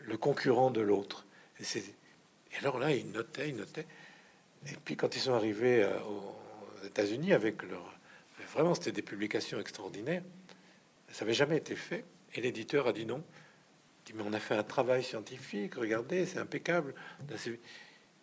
le 0.09 0.17
concurrent 0.17 0.71
de 0.71 0.81
l'autre. 0.81 1.25
Et, 1.59 1.65
alors 2.59 2.79
là, 2.79 2.91
ils 2.91 3.09
notaient, 3.09 3.49
ils 3.49 3.55
notaient. 3.55 3.85
Et 4.67 4.75
puis 4.83 4.97
quand 4.97 5.15
ils 5.15 5.19
sont 5.19 5.33
arrivés 5.33 5.83
euh, 5.83 5.99
aux 6.01 6.85
États-Unis 6.85 7.33
avec 7.33 7.63
leur... 7.63 7.93
Vraiment, 8.53 8.73
c'était 8.73 8.91
des 8.91 9.01
publications 9.01 9.59
extraordinaires. 9.59 10.23
Ça 11.11 11.23
n'avait 11.23 11.35
jamais 11.35 11.57
été 11.57 11.75
fait. 11.75 12.03
Et 12.33 12.41
l'éditeur 12.41 12.87
a 12.87 12.93
dit 12.93 13.05
non, 13.05 13.23
mais 14.13 14.23
on 14.25 14.33
a 14.33 14.39
fait 14.39 14.55
un 14.55 14.63
travail 14.63 15.03
scientifique, 15.03 15.75
regardez, 15.75 16.25
c'est 16.25 16.39
impeccable. 16.39 16.93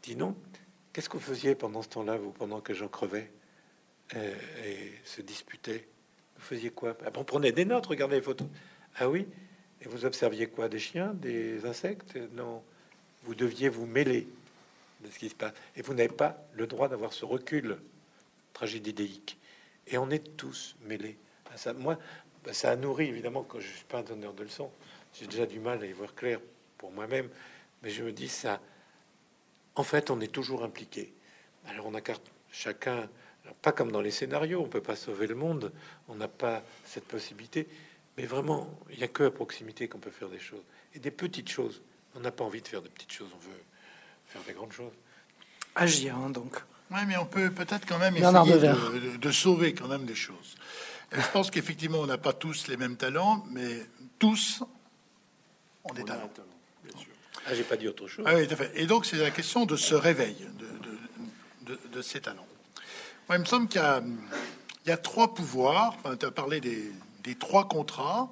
Dis 0.02 0.16
non, 0.16 0.36
qu'est-ce 0.92 1.08
que 1.08 1.16
vous 1.16 1.22
faisiez 1.22 1.54
pendant 1.54 1.82
ce 1.82 1.88
temps-là, 1.88 2.16
vous, 2.16 2.32
pendant 2.32 2.60
que 2.60 2.74
j'en 2.74 2.88
crevais 2.88 3.30
euh, 4.14 4.34
et, 4.64 4.92
se 5.04 5.20
disputait 5.22 5.86
Vous 6.36 6.42
faisiez 6.42 6.70
quoi? 6.70 6.96
Ah, 7.04 7.10
On 7.16 7.24
prenait 7.24 7.52
des 7.52 7.64
notes, 7.64 7.86
regardez 7.86 8.16
les 8.16 8.22
photos. 8.22 8.48
Ah 8.96 9.08
oui? 9.08 9.26
Et 9.82 9.88
vous 9.88 10.04
observiez 10.04 10.46
quoi 10.46 10.68
Des 10.68 10.78
chiens, 10.78 11.14
des 11.14 11.64
insectes? 11.66 12.16
Non. 12.32 12.62
Vous 13.24 13.34
deviez 13.34 13.68
vous 13.68 13.86
mêler 13.86 14.28
de 15.02 15.10
ce 15.10 15.18
qui 15.18 15.28
se 15.28 15.34
passe. 15.34 15.52
Et 15.76 15.82
vous 15.82 15.94
n'avez 15.94 16.08
pas 16.08 16.38
le 16.54 16.66
droit 16.66 16.88
d'avoir 16.88 17.12
ce 17.12 17.24
recul 17.24 17.78
tragédidéique. 18.52 19.38
Et 19.86 19.98
on 19.98 20.10
est 20.10 20.36
tous 20.36 20.76
mêlés 20.82 21.16
à 21.52 21.56
ça. 21.56 21.72
Moi, 21.72 21.98
bah, 22.44 22.52
ça 22.52 22.70
a 22.70 22.76
nourri, 22.76 23.08
évidemment, 23.08 23.42
quand 23.42 23.60
je 23.60 23.68
suis 23.68 23.84
pas 23.84 23.98
un 23.98 24.02
donneur 24.02 24.32
de 24.32 24.44
leçons, 24.44 24.70
j'ai 25.14 25.26
déjà 25.26 25.46
du 25.46 25.60
mal 25.60 25.82
à 25.82 25.86
y 25.86 25.92
voir 25.92 26.14
clair 26.14 26.40
pour 26.78 26.90
moi-même, 26.90 27.28
mais 27.82 27.90
je 27.90 28.02
me 28.02 28.12
dis 28.12 28.28
ça. 28.28 28.60
En 29.74 29.82
fait, 29.82 30.10
on 30.10 30.20
est 30.20 30.32
toujours 30.32 30.62
impliqué. 30.62 31.12
Alors 31.66 31.86
on 31.86 31.94
a 31.94 32.00
chacun, 32.50 33.08
pas 33.62 33.72
comme 33.72 33.90
dans 33.90 34.00
les 34.00 34.10
scénarios, 34.10 34.60
on 34.60 34.68
peut 34.68 34.80
pas 34.80 34.96
sauver 34.96 35.26
le 35.26 35.34
monde, 35.34 35.72
on 36.08 36.14
n'a 36.14 36.28
pas 36.28 36.62
cette 36.84 37.04
possibilité, 37.04 37.66
mais 38.16 38.26
vraiment, 38.26 38.78
il 38.90 38.98
n'y 38.98 39.04
a 39.04 39.08
que 39.08 39.24
à 39.24 39.30
proximité 39.30 39.88
qu'on 39.88 39.98
peut 39.98 40.10
faire 40.10 40.28
des 40.28 40.38
choses 40.38 40.62
et 40.94 40.98
des 40.98 41.10
petites 41.10 41.50
choses. 41.50 41.82
On 42.14 42.20
n'a 42.20 42.30
pas 42.30 42.44
envie 42.44 42.62
de 42.62 42.68
faire 42.68 42.82
de 42.82 42.88
petites 42.88 43.12
choses, 43.12 43.28
on 43.34 43.38
veut 43.38 43.62
faire 44.26 44.42
des 44.46 44.54
grandes 44.54 44.72
choses. 44.72 44.92
Agir, 45.74 46.16
hein, 46.16 46.30
donc. 46.30 46.56
Oui, 46.90 47.00
mais 47.06 47.16
on 47.16 47.26
peut 47.26 47.50
peut-être 47.50 47.86
quand 47.86 47.98
même 47.98 48.16
essayer 48.16 48.58
de, 48.58 49.16
de, 49.16 49.30
sauver 49.30 49.74
quand 49.74 49.88
même 49.88 50.06
des 50.06 50.14
choses. 50.14 50.56
je 51.12 51.28
pense 51.32 51.50
qu'effectivement, 51.50 51.98
on 51.98 52.06
n'a 52.06 52.16
pas 52.16 52.32
tous 52.32 52.68
les 52.68 52.76
mêmes 52.76 52.96
talents, 52.96 53.44
mais 53.50 53.84
tous, 54.18 54.62
on 55.84 55.94
est 55.94 56.04
talents. 56.04 56.30
Ah, 57.48 57.54
j'ai 57.54 57.64
pas 57.64 57.76
dit 57.76 57.86
autre 57.86 58.08
chose. 58.08 58.24
Ah 58.26 58.34
Et 58.74 58.86
donc, 58.86 59.06
c'est 59.06 59.16
la 59.16 59.30
question 59.30 59.66
de 59.66 59.76
ce 59.76 59.94
réveil 59.94 60.36
de, 61.92 62.02
ces 62.02 62.20
talents. 62.20 62.46
Moi, 63.28 63.38
il 63.38 63.40
me 63.40 63.44
semble 63.46 63.68
qu'il 63.68 63.80
y, 64.86 64.90
a 64.90 64.96
trois 64.96 65.34
pouvoirs. 65.34 65.96
tu 66.18 66.26
as 66.26 66.30
parlé 66.30 66.60
des, 66.60 66.92
trois 67.34 67.68
contrats. 67.68 68.30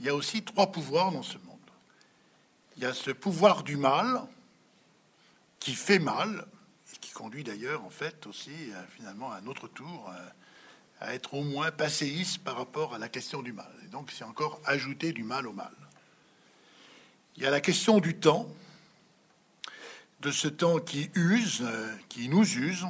Il 0.00 0.06
y 0.06 0.08
a 0.08 0.14
aussi 0.14 0.42
trois 0.42 0.72
pouvoirs 0.72 1.12
dans 1.12 1.22
ce 1.22 1.38
monde. 1.38 1.58
Il 2.76 2.82
y 2.82 2.86
a 2.86 2.94
ce 2.94 3.10
pouvoir 3.10 3.62
du 3.62 3.76
mal 3.76 4.22
qui 5.60 5.74
fait 5.74 5.98
mal 5.98 6.46
et 6.92 6.98
qui 6.98 7.12
conduit 7.12 7.44
d'ailleurs, 7.44 7.84
en 7.84 7.90
fait, 7.90 8.26
aussi 8.26 8.50
euh, 8.50 8.82
finalement 8.96 9.30
à 9.30 9.36
un 9.36 9.46
autre 9.46 9.68
tour 9.68 10.10
euh, 10.10 10.28
à 11.00 11.14
être 11.14 11.34
au 11.34 11.42
moins 11.42 11.70
passéiste 11.70 12.38
par 12.38 12.56
rapport 12.56 12.94
à 12.94 12.98
la 12.98 13.08
question 13.08 13.42
du 13.42 13.52
mal. 13.52 13.70
Et 13.84 13.88
donc, 13.88 14.10
c'est 14.10 14.24
encore 14.24 14.60
ajouter 14.64 15.12
du 15.12 15.24
mal 15.24 15.46
au 15.46 15.52
mal. 15.52 15.72
Il 17.36 17.42
y 17.42 17.46
a 17.46 17.50
la 17.50 17.60
question 17.60 17.98
du 17.98 18.16
temps, 18.16 18.48
de 20.20 20.30
ce 20.30 20.48
temps 20.48 20.78
qui 20.78 21.10
use, 21.14 21.60
euh, 21.62 21.94
qui 22.08 22.28
nous 22.28 22.44
use, 22.44 22.86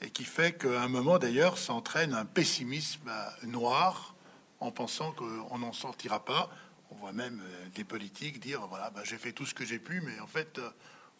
et 0.00 0.10
qui 0.10 0.24
fait 0.24 0.56
qu'à 0.56 0.82
un 0.82 0.88
moment 0.88 1.18
d'ailleurs 1.18 1.58
s'entraîne 1.58 2.14
un 2.14 2.24
pessimisme 2.24 3.10
noir 3.44 4.14
en 4.60 4.70
pensant 4.70 5.12
qu'on 5.12 5.58
n'en 5.58 5.72
sortira 5.72 6.24
pas. 6.24 6.50
On 6.90 6.96
voit 6.96 7.12
même 7.12 7.40
euh, 7.42 7.68
des 7.74 7.84
politiques 7.84 8.40
dire 8.40 8.66
voilà, 8.66 8.90
ben, 8.90 9.02
j'ai 9.04 9.18
fait 9.18 9.32
tout 9.32 9.46
ce 9.46 9.54
que 9.54 9.64
j'ai 9.64 9.78
pu, 9.78 10.00
mais 10.00 10.18
en 10.20 10.26
fait, 10.26 10.60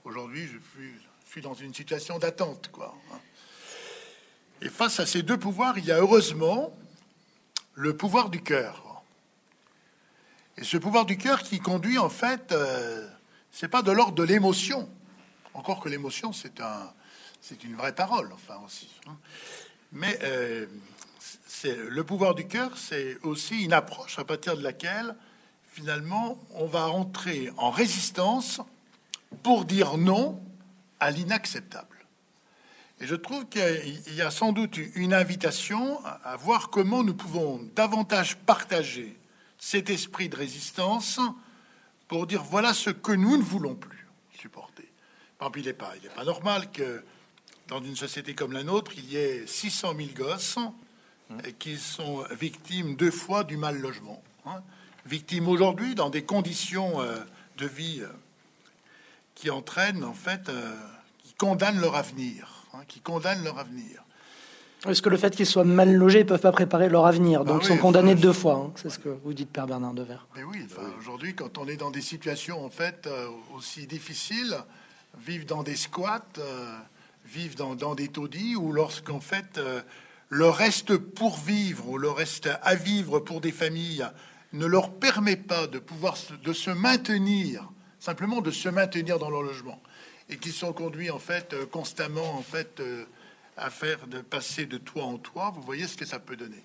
aujourd'hui, 0.05 0.47
je 0.47 0.59
suis, 1.31 1.43
dans 1.43 1.55
une 1.55 1.75
situation 1.75 2.19
d'attente. 2.19 2.71
quoi. 2.73 2.97
Hein. 3.13 3.19
Et 4.61 4.69
face 4.69 4.99
à 4.99 5.07
ces 5.07 5.23
deux 5.23 5.39
pouvoirs, 5.39 5.79
il 5.79 5.85
y 5.85 5.93
a 5.93 5.99
heureusement 5.99 6.77
le 7.75 7.97
pouvoir 7.97 8.29
du 8.29 8.43
cœur. 8.43 9.03
Et 10.57 10.65
ce 10.65 10.77
pouvoir 10.77 11.07
du 11.07 11.17
cœur 11.17 11.45
qui 11.45 11.61
conduit, 11.61 11.99
en 11.99 12.09
fait, 12.09 12.51
euh, 12.51 13.09
c'est 13.53 13.69
pas 13.69 13.83
de 13.83 13.93
l'ordre 13.93 14.15
de 14.15 14.25
l'émotion. 14.25 14.89
Encore 15.55 15.81
que 15.81 15.89
l'émotion, 15.89 16.33
c'est 16.33 16.61
un, 16.61 16.93
c'est 17.41 17.63
une 17.63 17.77
vraie 17.77 17.95
parole, 17.95 18.33
enfin 18.33 18.61
aussi. 18.67 18.91
Hein. 19.07 19.17
Mais 19.93 20.19
euh, 20.23 20.67
c'est 21.61 21.77
le 21.77 22.05
pouvoir 22.05 22.37
du 22.37 22.47
cœur, 22.47 22.79
c'est 22.79 23.19
aussi 23.25 23.65
une 23.65 23.73
approche 23.73 24.19
à 24.21 24.25
partir 24.25 24.57
de 24.57 24.63
laquelle 24.63 25.17
finalement 25.73 26.39
on 26.55 26.67
va 26.67 26.87
entrer 26.87 27.51
en 27.57 27.71
résistance 27.71 28.61
pour 29.43 29.65
dire 29.65 29.97
non 29.97 30.41
à 31.01 31.11
l'inacceptable. 31.11 32.07
Et 33.01 33.09
je 33.09 33.17
trouve 33.17 33.47
qu'il 33.47 34.15
y 34.15 34.23
a 34.23 34.31
sans 34.31 34.53
doute 34.53 34.77
une 34.95 35.13
invitation 35.13 35.99
à 36.05 36.37
voir 36.37 36.71
comment 36.71 37.03
nous 37.03 37.15
pouvons 37.15 37.61
davantage 37.75 38.37
partager 38.37 39.19
cet 39.59 39.91
esprit 39.91 40.29
de 40.29 40.37
résistance 40.37 41.19
pour 42.07 42.29
dire 42.29 42.45
voilà 42.45 42.73
ce 42.73 42.91
que 42.91 43.13
nous 43.13 43.37
ne 43.37 43.43
voulons 43.43 43.75
plus 43.75 44.07
supporter. 44.33 44.89
Par 45.39 45.51
il 45.57 45.65
n'est 45.65 45.73
pas, 45.73 45.93
il 46.01 46.09
pas 46.11 46.25
normal 46.25 46.71
que 46.71 47.03
dans 47.67 47.83
une 47.83 47.97
société 47.97 48.37
comme 48.37 48.53
la 48.53 48.63
nôtre, 48.63 48.93
il 48.97 49.11
y 49.11 49.17
ait 49.17 49.45
600 49.45 49.95
000 49.97 50.11
gosses 50.15 50.59
qui 51.59 51.77
sont 51.77 52.25
victimes 52.39 52.97
deux 52.97 53.11
fois 53.11 53.45
du 53.45 53.57
mal 53.57 53.79
logement. 53.79 54.23
Hein. 54.47 54.63
Victimes 55.07 55.49
aujourd'hui 55.49 55.95
dans 55.95 56.11
des 56.11 56.23
conditions 56.23 57.01
euh, 57.01 57.17
de 57.57 57.67
vie 57.67 58.01
euh, 58.03 58.09
qui 59.35 59.51
entraînent, 59.51 60.05
en 60.05 60.15
fait, 60.15 60.49
euh, 60.49 60.75
qui 61.19 61.33
condamnent 61.35 61.81
leur 61.81 61.95
avenir. 61.97 62.65
Hein, 62.75 62.81
qui 62.89 63.01
condamnent 63.01 63.43
leur 63.43 63.59
avenir. 63.59 64.05
Est-ce 64.87 65.03
que 65.03 65.09
le 65.09 65.17
fait 65.17 65.35
qu'ils 65.35 65.47
soient 65.47 65.65
mal 65.65 65.93
logés, 65.93 66.21
ils 66.21 66.27
peuvent 66.27 66.41
pas 66.41 66.53
préparer 66.53 66.89
leur 66.89 67.07
avenir, 67.07 67.45
donc 67.45 67.63
bah 67.63 67.67
sont 67.67 67.79
condamnés 67.79 68.15
deux 68.15 68.33
fois. 68.33 68.67
Hein. 68.67 68.73
c'est 68.77 68.91
ce 68.91 68.99
que 69.01 69.09
vous 69.09 69.33
dites, 69.33 69.51
Père 69.51 69.67
Bernard 69.67 69.95
Devers. 69.95 70.27
Mais 70.37 70.45
oui, 70.45 70.65
aujourd'hui, 71.01 71.35
quand 71.35 71.59
on 71.59 71.67
est 71.67 71.77
dans 71.77 71.91
des 71.91 72.01
situations 72.01 72.65
en 72.65 72.71
fait 72.71 73.09
aussi 73.57 73.89
difficiles, 73.89 74.57
vivre 75.19 75.47
dans 75.47 75.65
des 75.65 75.75
squats, 75.75 76.23
vivre 77.25 77.57
dans, 77.57 77.75
dans, 77.75 77.97
des 77.97 78.07
taudis, 78.07 78.55
ou 78.55 78.71
lorsqu'en 78.71 79.19
fait 79.19 79.59
le 80.29 80.49
reste 80.49 80.97
pour 80.97 81.39
vivre 81.39 81.89
ou 81.89 81.99
le 81.99 82.11
reste 82.11 82.49
à 82.63 82.75
vivre 82.75 83.21
pour 83.21 83.41
des 83.41 83.53
familles 83.53 84.07
ne 84.53 84.67
leur 84.67 84.95
permet 84.95 85.37
pas 85.37 85.67
de 85.67 85.79
pouvoir 85.79 86.17
de 86.43 86.53
se 86.53 86.71
maintenir, 86.71 87.69
simplement 87.99 88.41
de 88.41 88.51
se 88.51 88.69
maintenir 88.69 89.19
dans 89.19 89.31
leur 89.31 89.43
logement, 89.43 89.83
et 90.29 90.37
qui 90.37 90.53
sont 90.53 90.73
conduits 90.73 91.11
en 91.11 91.19
fait 91.19 91.53
euh, 91.53 91.67
constamment 91.67 92.35
en 92.35 92.43
fait 92.43 92.81
euh, 92.81 93.05
à 93.57 93.71
faire 93.71 94.07
de 94.07 94.21
passer 94.21 94.67
de 94.67 94.79
toit 94.79 95.05
en 95.05 95.19
toit, 95.19 95.51
vous 95.55 95.63
voyez 95.63 95.87
ce 95.87 95.97
que 95.97 96.07
ça 96.07 96.19
peut 96.19 96.37
donner. 96.37 96.63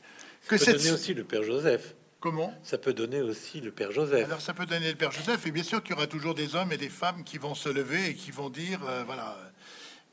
Que 0.48 0.58
ça 0.58 0.72
peut 0.72 0.78
donner 0.78 0.92
aussi 0.92 1.14
le 1.14 1.24
Père 1.24 1.44
Joseph. 1.44 1.96
Comment? 2.20 2.54
Ça 2.64 2.78
peut 2.78 2.94
donner 2.94 3.22
aussi 3.22 3.60
le 3.60 3.72
Père 3.72 3.92
Joseph. 3.92 4.26
Alors 4.26 4.40
ça 4.42 4.54
peut 4.54 4.66
donner 4.66 4.90
le 4.90 4.96
Père 4.96 5.12
Joseph, 5.12 5.46
et 5.46 5.52
bien 5.52 5.64
sûr 5.64 5.82
qu'il 5.84 5.92
y 5.92 5.98
aura 5.98 6.08
toujours 6.08 6.36
des 6.36 6.56
hommes 6.56 6.72
et 6.72 6.78
des 6.78 6.90
femmes 6.90 7.24
qui 7.24 7.38
vont 7.38 7.56
se 7.56 7.70
lever 7.70 8.10
et 8.10 8.16
qui 8.16 8.32
vont 8.32 8.50
dire, 8.50 8.80
euh, 8.88 9.04
voilà. 9.06 9.38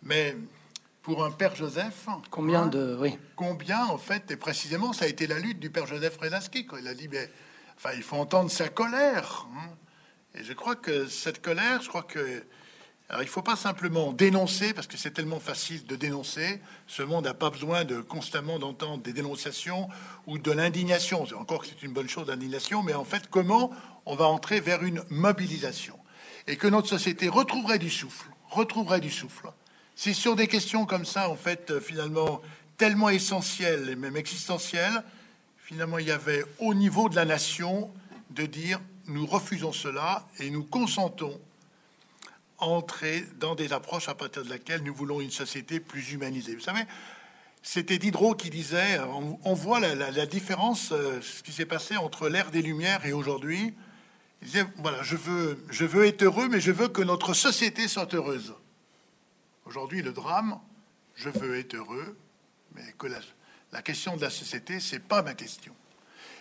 Mais 0.03 0.36
pour 1.03 1.24
un 1.24 1.30
père 1.30 1.55
Joseph. 1.55 2.07
Combien 2.30 2.66
de. 2.66 2.96
Oui. 3.01 3.18
Combien, 3.36 3.86
en 3.86 3.98
fait, 3.98 4.30
et 4.30 4.36
précisément, 4.36 4.92
ça 4.92 5.07
a 5.07 5.09
été 5.09 5.26
la 5.26 5.38
lutte 5.38 5.59
du 5.59 5.70
père 5.70 5.86
Joseph 5.86 6.16
Redansky. 6.18 6.66
Il 6.78 6.88
a 6.88 6.94
dit, 6.94 7.09
mais, 7.09 7.30
enfin, 7.76 7.90
il 7.94 8.03
faut 8.03 8.16
entendre 8.16 8.51
sa 8.51 8.68
colère. 8.68 9.46
Hein. 9.57 9.70
Et 10.34 10.44
je 10.44 10.53
crois 10.53 10.76
que 10.76 11.07
cette 11.07 11.42
colère, 11.42 11.82
je 11.82 11.88
crois 11.88 12.03
que. 12.03 12.44
Alors, 13.09 13.22
il 13.22 13.28
faut 13.28 13.42
pas 13.42 13.57
simplement 13.57 14.12
dénoncer, 14.12 14.72
parce 14.72 14.86
que 14.86 14.96
c'est 14.96 15.11
tellement 15.11 15.40
facile 15.40 15.84
de 15.84 15.96
dénoncer. 15.96 16.61
Ce 16.86 17.03
monde 17.03 17.24
n'a 17.24 17.34
pas 17.34 17.51
besoin 17.51 17.84
de 17.84 18.01
constamment 18.01 18.61
d'entendre 18.61 19.03
des 19.03 19.12
dénonciations 19.12 19.88
ou 20.28 20.38
de 20.38 20.53
l'indignation. 20.53 21.26
Encore 21.36 21.62
que 21.62 21.66
c'est 21.66 21.82
une 21.82 21.92
bonne 21.92 22.09
chose, 22.09 22.28
l'indignation, 22.28 22.84
mais 22.84 22.94
en 22.94 23.05
fait, 23.05 23.28
comment 23.28 23.72
on 24.07 24.14
va 24.14 24.26
entrer 24.26 24.61
vers 24.61 24.84
une 24.84 25.03
mobilisation? 25.11 25.98
Et 26.46 26.57
que 26.57 26.68
notre 26.68 26.86
société 26.86 27.28
retrouverait 27.28 27.80
du 27.80 27.90
souffle, 27.90 28.30
retrouverait 28.48 29.01
du 29.01 29.11
souffle 29.11 29.51
c'est 30.03 30.14
sur 30.14 30.34
des 30.34 30.48
questions 30.48 30.86
comme 30.86 31.05
ça, 31.05 31.28
en 31.28 31.36
fait, 31.36 31.70
euh, 31.70 31.78
finalement, 31.78 32.40
tellement 32.78 33.11
essentielles 33.11 33.90
et 33.90 33.96
même 33.96 34.16
existentielles, 34.16 35.05
finalement, 35.59 35.98
il 35.98 36.07
y 36.07 36.11
avait 36.11 36.42
au 36.59 36.72
niveau 36.72 37.11
de 37.11 37.16
la 37.16 37.26
nation 37.26 37.92
de 38.30 38.46
dire 38.46 38.80
nous 39.09 39.26
refusons 39.26 39.72
cela 39.72 40.26
et 40.38 40.48
nous 40.48 40.64
consentons 40.64 41.38
à 42.59 42.64
entrer 42.64 43.26
dans 43.40 43.55
des 43.55 43.74
approches 43.74 44.09
à 44.09 44.14
partir 44.14 44.42
de 44.42 44.48
laquelle 44.48 44.82
nous 44.84 44.94
voulons 44.94 45.20
une 45.20 45.30
société 45.30 45.80
plus 45.80 46.12
humanisée. 46.12 46.55
Vous 46.55 46.62
savez, 46.62 46.84
c'était 47.62 47.98
Diderot 47.98 48.36
qui 48.36 48.48
disait, 48.48 48.98
on, 49.44 49.53
voit 49.53 49.80
la, 49.80 50.24
différence, 50.24 50.92
euh, 50.92 51.20
ce 51.20 51.42
qui 51.42 51.53
s'est 51.53 51.66
passé 51.66 51.98
entre 51.98 52.30
l'ère 52.30 52.51
des 52.51 52.62
Lumières 52.62 53.05
et 53.05 53.12
aujourd'hui. 53.12 53.74
Il 54.40 54.46
disait, 54.46 54.64
voilà, 54.78 55.03
je 55.03 55.16
veux 55.84 56.07
être 56.07 56.22
heureux, 56.22 56.48
mais 56.48 56.59
je 56.59 56.72
veux 56.72 56.88
que 56.88 57.03
notre 57.03 57.34
société 57.34 57.86
soit 57.86 58.14
heureuse. 58.14 58.55
Aujourd'hui, 59.70 60.02
le 60.02 60.10
drame, 60.10 60.58
je 61.14 61.28
veux 61.28 61.56
être 61.56 61.74
heureux, 61.74 62.18
mais 62.74 62.92
que 62.98 63.06
la, 63.06 63.82
question 63.82 64.16
de 64.16 64.20
la 64.20 64.28
société, 64.28 64.80
c'est 64.80 64.98
pas 64.98 65.22
ma 65.22 65.34
question. 65.34 65.72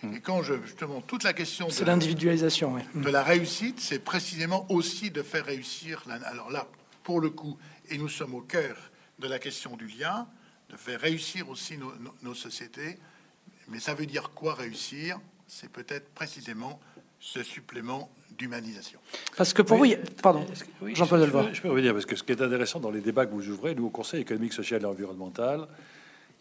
Hmm. 0.01 0.15
Et 0.15 0.19
quand 0.19 0.41
je 0.41 0.59
justement 0.63 0.99
toute 1.01 1.21
la 1.21 1.34
question 1.34 1.69
c'est 1.69 1.86
l'individualisation 1.86 2.80
de 2.95 3.09
la 3.11 3.21
réussite, 3.21 3.80
c'est 3.80 3.99
précisément 3.99 4.65
aussi 4.71 5.11
de 5.11 5.21
faire 5.21 5.45
réussir. 5.45 6.03
alors 6.25 6.49
là, 6.49 6.67
pour 7.03 7.21
le 7.21 7.30
coup, 7.30 7.55
et 7.89 7.99
nous 7.99 8.09
sommes 8.09 8.34
au 8.34 8.41
cœur 8.41 8.75
de 9.19 9.27
la 9.27 9.38
question 9.38 9.77
du 9.77 9.86
lien, 9.86 10.27
de 10.71 10.75
faire 10.75 10.99
réussir 10.99 11.49
aussi 11.49 11.77
nos 12.23 12.34
sociétés. 12.34 12.97
Mais 13.67 13.80
ça 13.80 13.93
veut 13.93 14.07
dire 14.07 14.32
quoi 14.32 14.55
réussir? 14.55 15.19
C'est 15.45 15.71
peut-être 15.71 16.09
précisément 16.15 16.80
ce 17.20 17.43
supplément 17.43 18.09
d'humanisation. 18.38 18.99
Parce 19.36 19.53
que 19.53 19.61
pour 19.61 19.78
vous, 19.78 19.86
pardon, 20.24 20.45
Jean-Paul 20.82 21.20
Delvaux. 21.20 21.43
Je 21.51 21.61
peux 21.61 21.70
revenir, 21.70 21.93
parce 21.93 22.05
que 22.05 22.15
ce 22.15 22.24
qui 22.24 22.32
est 22.32 22.41
intéressant 22.41 22.80
dans 22.80 22.91
les 22.91 23.01
débats 23.01 23.26
que 23.26 23.34
vous 23.34 23.49
ouvrez, 23.49 23.76
nous, 23.76 23.88
au 23.88 23.89
Conseil 23.89 24.22
économique, 24.22 24.53
social 24.53 24.82
et 24.82 24.86
environnemental, 24.86 25.67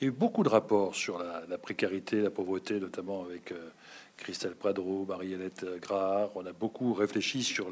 il 0.00 0.04
y 0.04 0.06
a 0.06 0.10
eu 0.10 0.12
beaucoup 0.12 0.44
de 0.44 0.48
rapports 0.48 0.94
sur 0.94 1.18
la, 1.18 1.58
précarité, 1.58 2.20
la 2.20 2.30
pauvreté, 2.30 2.78
notamment 2.78 3.24
avec 3.24 3.50
euh, 3.50 3.70
Christelle 4.16 4.54
Pradreau, 4.54 5.04
Marie-Hélène 5.08 5.50
Grard. 5.80 6.30
On 6.36 6.46
a 6.46 6.52
beaucoup 6.52 6.94
réfléchi 6.94 7.42
sur 7.42 7.68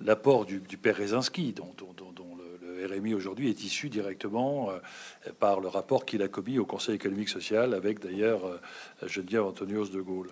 l'apport 0.00 0.46
du, 0.46 0.60
père 0.60 0.96
Rezinski, 0.96 1.52
dont, 1.52 1.74
le, 1.76 2.86
RMI 2.86 3.12
aujourd'hui 3.14 3.50
est 3.50 3.64
issu 3.64 3.88
directement 3.88 4.70
euh, 4.70 4.78
par 5.40 5.58
le 5.58 5.66
rapport 5.66 6.06
qu'il 6.06 6.22
a 6.22 6.28
commis 6.28 6.60
au 6.60 6.64
Conseil 6.64 6.94
économique 6.94 7.28
social, 7.28 7.74
avec 7.74 7.98
d'ailleurs 7.98 8.46
euh, 8.46 8.60
Geneviève 9.08 9.42
Antonios 9.42 9.88
de 9.88 10.00
Gaulle. 10.00 10.30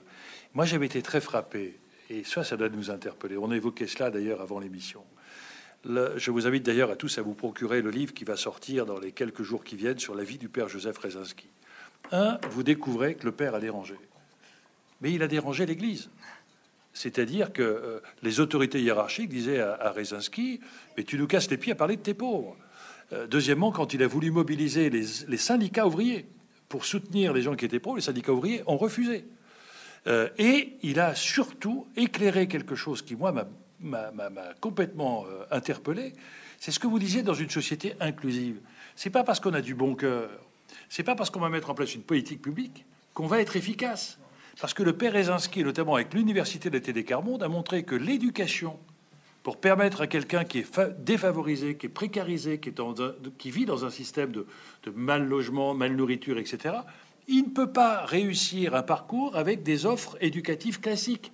Moi, 0.55 0.65
j'avais 0.65 0.87
été 0.87 1.03
très 1.03 1.21
frappé 1.21 1.81
et 2.11 2.25
ça, 2.25 2.45
ça 2.45 2.57
doit 2.57 2.69
nous 2.69 2.91
interpeller. 2.91 3.37
On 3.37 3.51
a 3.51 3.57
évoqué 3.57 3.87
cela 3.87 4.11
d'ailleurs 4.11 4.41
avant 4.41 4.61
l'émission. 4.61 5.03
je 5.85 6.31
vous 6.31 6.47
invite 6.47 6.65
d'ailleurs 6.65 6.91
à 6.91 6.97
tous 6.97 7.19
à 7.19 7.23
vous 7.23 7.35
procurer 7.35 7.83
le 7.83 7.91
livre 7.91 8.15
qui 8.15 8.25
va 8.25 8.37
sortir 8.37 8.87
dans 8.87 8.99
les 8.99 9.13
quelques 9.13 9.43
jours 9.43 9.65
qui 9.65 9.77
viennent 9.77 9.99
sur 9.99 10.15
la 10.15 10.25
vie 10.25 10.39
du 10.39 10.49
père 10.49 10.69
Joseph 10.69 10.99
Rezinski. 10.99 11.49
Un, 12.13 12.39
vous 12.51 12.63
découvrez 12.63 13.17
que 13.17 13.25
le 13.25 13.33
père 13.33 13.55
a 13.55 13.61
dérangé. 13.61 13.97
Mais 15.01 15.13
il 15.13 15.23
a 15.23 15.29
dérangé 15.29 15.67
l'Église. 15.67 16.09
C'est-à-dire 16.93 17.53
que 17.53 17.63
euh, 17.63 18.01
les 18.23 18.41
autorités 18.41 18.81
hiérarchiques 18.81 19.29
disaient 19.29 19.61
à, 19.61 19.75
à 19.75 19.91
Rezinski 19.91 20.61
Mais 20.97 21.05
tu 21.05 21.19
nous 21.19 21.27
casses 21.27 21.51
les 21.51 21.59
pieds 21.59 21.73
à 21.73 21.77
parler 21.77 21.97
de 21.97 22.03
tes 22.03 22.15
pauvres. 22.15 22.57
Euh, 23.13 23.27
deuxièmement, 23.27 23.73
quand 23.73 23.93
il 23.93 24.03
a 24.03 24.07
voulu 24.07 24.31
mobiliser 24.31 24.89
les 24.89 25.37
syndicats 25.37 25.87
ouvriers 25.87 26.27
pour 26.69 26.85
soutenir 26.85 27.33
les 27.33 27.43
gens 27.43 27.55
qui 27.55 27.65
étaient 27.65 27.81
pauvres, 27.81 27.97
les 27.97 28.03
syndicats 28.03 28.33
ouvriers 28.33 28.63
ont 28.67 28.77
refusé. 28.77 29.25
Euh, 30.07 30.29
et 30.39 30.75
il 30.83 31.01
a 31.01 31.15
surtout 31.15 31.87
éclairé 31.97 32.47
quelque 32.49 32.75
chose 32.75 33.03
qui, 33.03 33.17
moi, 33.17 33.33
m'a 33.81 34.05
complètement 34.61 35.25
euh, 35.27 35.45
interpellé. 35.51 36.13
C'est 36.59 36.71
ce 36.71 36.79
que 36.79 36.87
vous 36.87 36.99
disiez 36.99 37.23
dans 37.23 37.35
une 37.35 37.51
société 37.51 37.95
inclusive. 38.01 38.61
C'est 38.95 39.11
pas 39.11 39.25
parce 39.25 39.41
qu'on 39.41 39.55
a 39.55 39.61
du 39.61 39.75
bon 39.75 39.95
cœur, 39.95 40.31
c'est 40.89 41.03
pas 41.03 41.15
parce 41.15 41.31
qu'on 41.31 41.41
va 41.41 41.49
mettre 41.49 41.71
en 41.71 41.75
place 41.75 41.95
une 41.95 42.03
politique 42.03 42.41
publique 42.41 42.85
qu'on 43.15 43.27
va 43.27 43.41
être 43.41 43.57
efficace. 43.57 44.19
Parce 44.61 44.73
que 44.73 44.83
le 44.83 44.95
père 44.95 45.13
Rezinski, 45.13 45.65
notamment 45.65 45.97
avec 45.97 46.15
l'université 46.15 46.71
de 46.71 46.79
Télécarmonde, 46.79 47.43
a 47.43 47.49
montré 47.49 47.83
que 47.83 47.95
l'éducation, 47.95 48.79
pour 49.43 49.59
permettre 49.59 50.01
à 50.01 50.07
quelqu'un 50.07 50.45
qui 50.45 50.59
est 50.61 50.81
défavorisé, 50.99 51.77
qui 51.77 51.87
est 51.87 51.91
précarisé, 51.91 52.59
qui, 52.59 53.51
vit 53.51 53.67
dans 53.67 53.85
un 53.85 53.91
système 53.91 54.33
de, 54.33 54.47
de 54.85 54.91
mal 54.91 55.27
logement, 55.27 55.75
mal 55.75 55.95
nourriture, 55.95 56.39
etc., 56.39 56.75
il 57.29 57.45
ne 57.45 57.51
peut 57.51 57.73
pas 57.73 58.05
réussir 58.05 58.75
un 58.75 58.83
parcours 58.83 59.37
avec 59.37 59.63
des 59.63 59.87
offres 59.87 60.17
éducatives 60.21 60.81
classiques. 60.81 61.33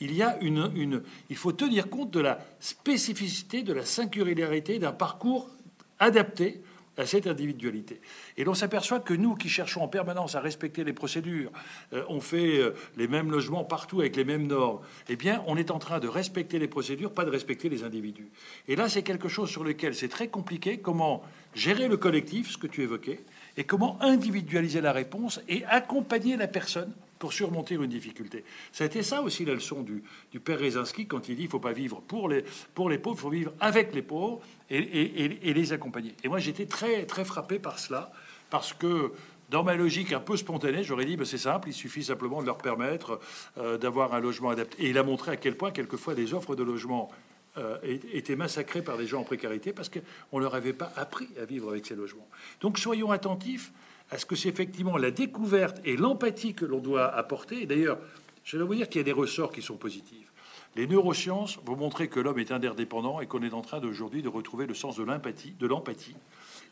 Il 0.00 1.36
faut 1.36 1.52
tenir 1.52 1.90
compte 1.90 2.10
de 2.10 2.20
la 2.20 2.38
spécificité, 2.58 3.62
de 3.62 3.72
la 3.72 3.84
singularité 3.84 4.78
d'un 4.78 4.92
parcours 4.92 5.50
adapté 5.98 6.62
à 6.96 7.06
cette 7.06 7.26
individualité. 7.26 8.00
Et 8.36 8.44
l'on 8.44 8.54
s'aperçoit 8.54 9.00
que 9.00 9.14
nous 9.14 9.34
qui 9.34 9.48
cherchons 9.48 9.82
en 9.82 9.88
permanence 9.88 10.34
à 10.34 10.40
respecter 10.40 10.84
les 10.84 10.92
procédures, 10.92 11.50
euh, 11.92 12.04
on 12.08 12.20
fait 12.20 12.58
euh, 12.58 12.74
les 12.96 13.08
mêmes 13.08 13.30
logements 13.30 13.64
partout 13.64 14.00
avec 14.00 14.16
les 14.16 14.24
mêmes 14.24 14.46
normes, 14.46 14.80
eh 15.08 15.16
bien 15.16 15.42
on 15.46 15.56
est 15.56 15.70
en 15.70 15.78
train 15.78 15.98
de 15.98 16.08
respecter 16.08 16.58
les 16.58 16.68
procédures, 16.68 17.12
pas 17.12 17.24
de 17.24 17.30
respecter 17.30 17.68
les 17.68 17.84
individus. 17.84 18.30
Et 18.68 18.76
là 18.76 18.88
c'est 18.88 19.02
quelque 19.02 19.28
chose 19.28 19.50
sur 19.50 19.64
lequel 19.64 19.94
c'est 19.94 20.08
très 20.08 20.28
compliqué, 20.28 20.78
comment 20.78 21.22
gérer 21.54 21.88
le 21.88 21.96
collectif, 21.96 22.50
ce 22.50 22.58
que 22.58 22.66
tu 22.66 22.82
évoquais, 22.82 23.20
et 23.56 23.64
comment 23.64 24.00
individualiser 24.02 24.80
la 24.80 24.92
réponse 24.92 25.40
et 25.48 25.64
accompagner 25.64 26.36
la 26.36 26.48
personne 26.48 26.92
pour 27.18 27.32
surmonter 27.34 27.74
une 27.74 27.86
difficulté. 27.86 28.44
Ça 28.72 28.84
a 28.84 28.86
été 28.86 29.02
ça 29.02 29.20
aussi 29.20 29.44
la 29.44 29.52
leçon 29.52 29.82
du, 29.82 30.02
père 30.40 30.58
Rezinski 30.58 31.06
quand 31.06 31.28
il 31.28 31.36
dit 31.36 31.42
il 31.42 31.46
ne 31.46 31.50
faut 31.50 31.60
pas 31.60 31.72
vivre 31.72 32.00
pour 32.00 32.28
les, 32.28 32.42
pauvres, 32.74 32.92
il 32.92 33.16
faut 33.16 33.30
vivre 33.30 33.52
avec 33.60 33.94
les 33.94 34.02
pauvres 34.02 34.40
et, 34.70 35.52
les 35.52 35.72
accompagner. 35.72 36.14
Et 36.24 36.28
moi 36.28 36.38
j'étais 36.38 36.66
très, 36.66 37.04
très 37.04 37.24
frappé 37.24 37.58
par 37.58 37.78
cela, 37.78 38.10
parce 38.48 38.72
que 38.72 39.12
dans 39.50 39.64
ma 39.64 39.74
logique 39.74 40.12
un 40.12 40.20
peu 40.20 40.36
spontanée, 40.36 40.82
j'aurais 40.82 41.04
dit, 41.04 41.16
ben, 41.16 41.26
c'est 41.26 41.36
simple, 41.36 41.68
il 41.68 41.74
suffit 41.74 42.04
simplement 42.04 42.40
de 42.40 42.46
leur 42.46 42.58
permettre 42.58 43.20
euh, 43.58 43.76
d'avoir 43.76 44.14
un 44.14 44.20
logement 44.20 44.50
adapté. 44.50 44.84
Et 44.84 44.90
il 44.90 44.98
a 44.98 45.02
montré 45.02 45.32
à 45.32 45.36
quel 45.36 45.56
point, 45.56 45.72
quelquefois, 45.72 46.14
les 46.14 46.34
offres 46.34 46.54
de 46.54 46.62
logement 46.62 47.10
euh, 47.58 47.78
étaient 47.82 48.36
massacrées 48.36 48.82
par 48.82 48.96
des 48.96 49.06
gens 49.06 49.20
en 49.20 49.24
précarité 49.24 49.72
parce 49.72 49.88
qu'on 49.88 50.38
ne 50.38 50.42
leur 50.42 50.54
avait 50.54 50.72
pas 50.72 50.92
appris 50.96 51.28
à 51.40 51.44
vivre 51.44 51.70
avec 51.70 51.86
ces 51.86 51.94
logements. 51.94 52.28
Donc 52.60 52.78
soyons 52.78 53.10
attentifs 53.10 53.72
à 54.10 54.18
ce 54.18 54.26
que 54.26 54.36
c'est 54.36 54.48
effectivement 54.48 54.96
la 54.96 55.10
découverte 55.10 55.80
et 55.84 55.96
l'empathie 55.96 56.54
que 56.54 56.64
l'on 56.64 56.78
doit 56.78 57.06
apporter. 57.06 57.66
D'ailleurs, 57.66 57.98
je 58.44 58.56
dois 58.56 58.66
vous 58.66 58.74
dire 58.74 58.88
qu'il 58.88 59.00
y 59.00 59.02
a 59.02 59.04
des 59.04 59.12
ressorts 59.12 59.52
qui 59.52 59.62
sont 59.62 59.76
positifs. 59.76 60.30
Les 60.76 60.86
neurosciences 60.86 61.58
vont 61.64 61.76
montrer 61.76 62.08
que 62.08 62.20
l'homme 62.20 62.38
est 62.38 62.52
interdépendant 62.52 63.20
et 63.20 63.26
qu'on 63.26 63.42
est 63.42 63.52
en 63.52 63.62
train 63.62 63.80
d'aujourd'hui 63.80 64.22
de 64.22 64.28
retrouver 64.28 64.66
le 64.66 64.74
sens 64.74 64.96
de 64.96 65.02
l'empathie, 65.02 65.54
de 65.58 65.66
l'empathie, 65.66 66.14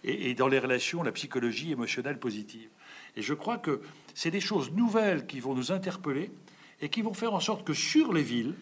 et, 0.04 0.34
dans 0.34 0.46
les 0.46 0.60
relations, 0.60 1.02
la 1.02 1.10
psychologie 1.10 1.72
émotionnelle 1.72 2.20
positive. 2.20 2.68
Et 3.16 3.22
je 3.22 3.34
crois 3.34 3.58
que 3.58 3.80
c'est 4.14 4.30
des 4.30 4.40
choses 4.40 4.70
nouvelles 4.70 5.26
qui 5.26 5.40
vont 5.40 5.54
nous 5.54 5.72
interpeller 5.72 6.30
et 6.80 6.88
qui 6.88 7.02
vont 7.02 7.14
faire 7.14 7.34
en 7.34 7.40
sorte 7.40 7.66
que 7.66 7.74
sur 7.74 8.12
les 8.12 8.22
villes, 8.22 8.54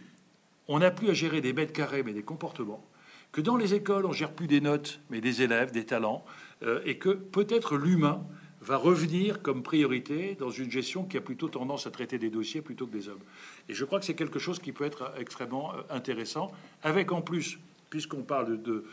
on 0.68 0.78
n'a 0.78 0.90
plus 0.90 1.10
à 1.10 1.12
gérer 1.12 1.40
des 1.40 1.52
mètres 1.52 1.72
carrés, 1.72 2.02
mais 2.02 2.12
des 2.12 2.22
comportements, 2.22 2.84
que 3.32 3.40
dans 3.40 3.56
les 3.56 3.74
écoles, 3.74 4.06
on 4.06 4.12
gère 4.12 4.32
plus 4.32 4.46
des 4.46 4.60
notes, 4.60 5.00
mais 5.10 5.20
des 5.20 5.42
élèves, 5.42 5.70
des 5.70 5.84
talents, 5.84 6.24
euh, 6.62 6.80
et 6.84 6.98
que 6.98 7.10
peut-être 7.10 7.76
l'humain 7.76 8.24
va 8.62 8.76
revenir 8.76 9.42
comme 9.42 9.62
priorité 9.62 10.36
dans 10.40 10.50
une 10.50 10.70
gestion 10.70 11.04
qui 11.04 11.16
a 11.16 11.20
plutôt 11.20 11.48
tendance 11.48 11.86
à 11.86 11.90
traiter 11.90 12.18
des 12.18 12.30
dossiers 12.30 12.62
plutôt 12.62 12.86
que 12.86 12.92
des 12.92 13.08
hommes. 13.08 13.20
Et 13.68 13.74
je 13.74 13.84
crois 13.84 14.00
que 14.00 14.04
c'est 14.04 14.14
quelque 14.14 14.38
chose 14.38 14.58
qui 14.58 14.72
peut 14.72 14.84
être 14.84 15.12
extrêmement 15.18 15.74
euh, 15.74 15.82
intéressant, 15.90 16.50
avec 16.82 17.12
en 17.12 17.22
plus, 17.22 17.58
puisqu'on 17.90 18.22
parle 18.22 18.60
de, 18.62 18.84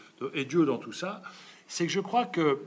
Dieu 0.48 0.66
dans 0.66 0.78
tout 0.78 0.92
ça, 0.92 1.22
c'est 1.68 1.88
que 1.88 1.92
je 1.92 2.00
crois 2.00 2.26
que 2.26 2.60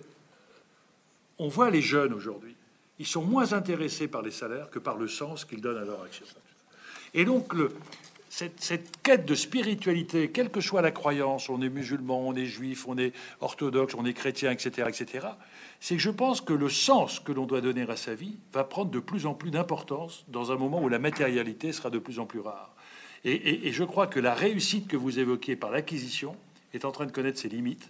on 1.39 1.49
voit 1.49 1.71
les 1.71 1.83
jeunes 1.83 2.15
aujourd'hui, 2.15 2.57
ils 2.99 3.07
sont 3.07 3.23
moins 3.23 3.53
intéressés 3.53 4.09
par 4.09 4.23
les 4.23 4.31
salaires 4.31 4.71
que 4.71 4.79
par 4.79 4.97
le 4.97 5.07
sens 5.07 5.45
qu'ils 5.45 5.61
donnent 5.61 5.77
à 5.77 5.85
leur 5.85 6.03
action. 6.03 6.25
Et 7.13 7.25
donc, 7.25 7.53
le, 7.53 7.71
cette, 8.37 9.03
quête 9.03 9.25
de 9.25 9.35
spiritualité, 9.35 10.31
quelle 10.31 10.51
que 10.51 10.61
soit 10.61 10.83
la 10.83 10.91
croyance, 10.91 11.49
on 11.49 11.63
est 11.63 11.71
musulman, 11.71 12.21
on 12.21 12.35
est 12.35 12.45
juif, 12.45 12.87
on 12.87 12.99
est 12.99 13.15
orthodoxe, 13.41 13.95
on 13.97 14.05
est 14.05 14.13
chrétien, 14.13 14.51
etc., 14.51 14.89
etc., 14.89 15.29
c'est 15.81 15.97
que 15.97 16.03
je 16.03 16.11
pense 16.11 16.43
que 16.43 16.53
le 16.53 16.69
sens 16.69 17.19
que 17.19 17.33
l'on 17.33 17.47
doit 17.47 17.63
donner 17.63 17.89
à 17.89 17.97
sa 17.97 18.15
vie 18.15 18.37
va 18.53 18.65
prendre 18.65 18.91
de 18.91 18.99
plus 18.99 19.25
en 19.25 19.33
plus 19.33 19.51
d'importance 19.51 20.25
dans 20.29 20.53
un 20.53 20.57
moment 20.57 20.83
où 20.83 20.89
la 20.89 20.99
matérialité 20.99 21.73
sera 21.73 21.89
de 21.89 21.99
plus 21.99 22.19
en 22.19 22.27
plus 22.27 22.41
rare. 22.41 22.75
Et, 23.25 23.73
je 23.73 23.85
crois 23.85 24.07
que 24.07 24.21
la 24.21 24.35
réussite 24.35 24.87
que 24.87 24.97
vous 24.97 25.19
évoquez 25.19 25.57
par 25.57 25.71
l'acquisition 25.71 26.37
est 26.75 26.85
en 26.85 26.93
train 26.93 27.07
de 27.07 27.13
connaître 27.13 27.39
ses 27.39 27.49
limites, 27.49 27.89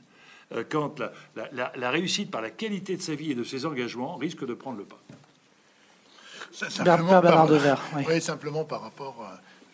euh, 0.53 0.62
quand 0.68 1.03
la, 1.34 1.90
réussite 1.90 2.30
par 2.30 2.40
la 2.40 2.51
qualité 2.51 2.97
de 2.97 3.03
sa 3.03 3.14
vie 3.14 3.32
et 3.32 3.34
de 3.34 3.44
ses 3.44 3.66
engagements 3.66 4.16
risque 4.16 4.47
de 4.47 4.55
prendre 4.55 4.78
le 4.78 4.84
pas. 4.84 5.01
Simplement 6.53 7.20
par, 7.20 7.51
oui. 7.97 8.20
simplement 8.20 8.64
par 8.64 8.80
rapport 8.80 9.26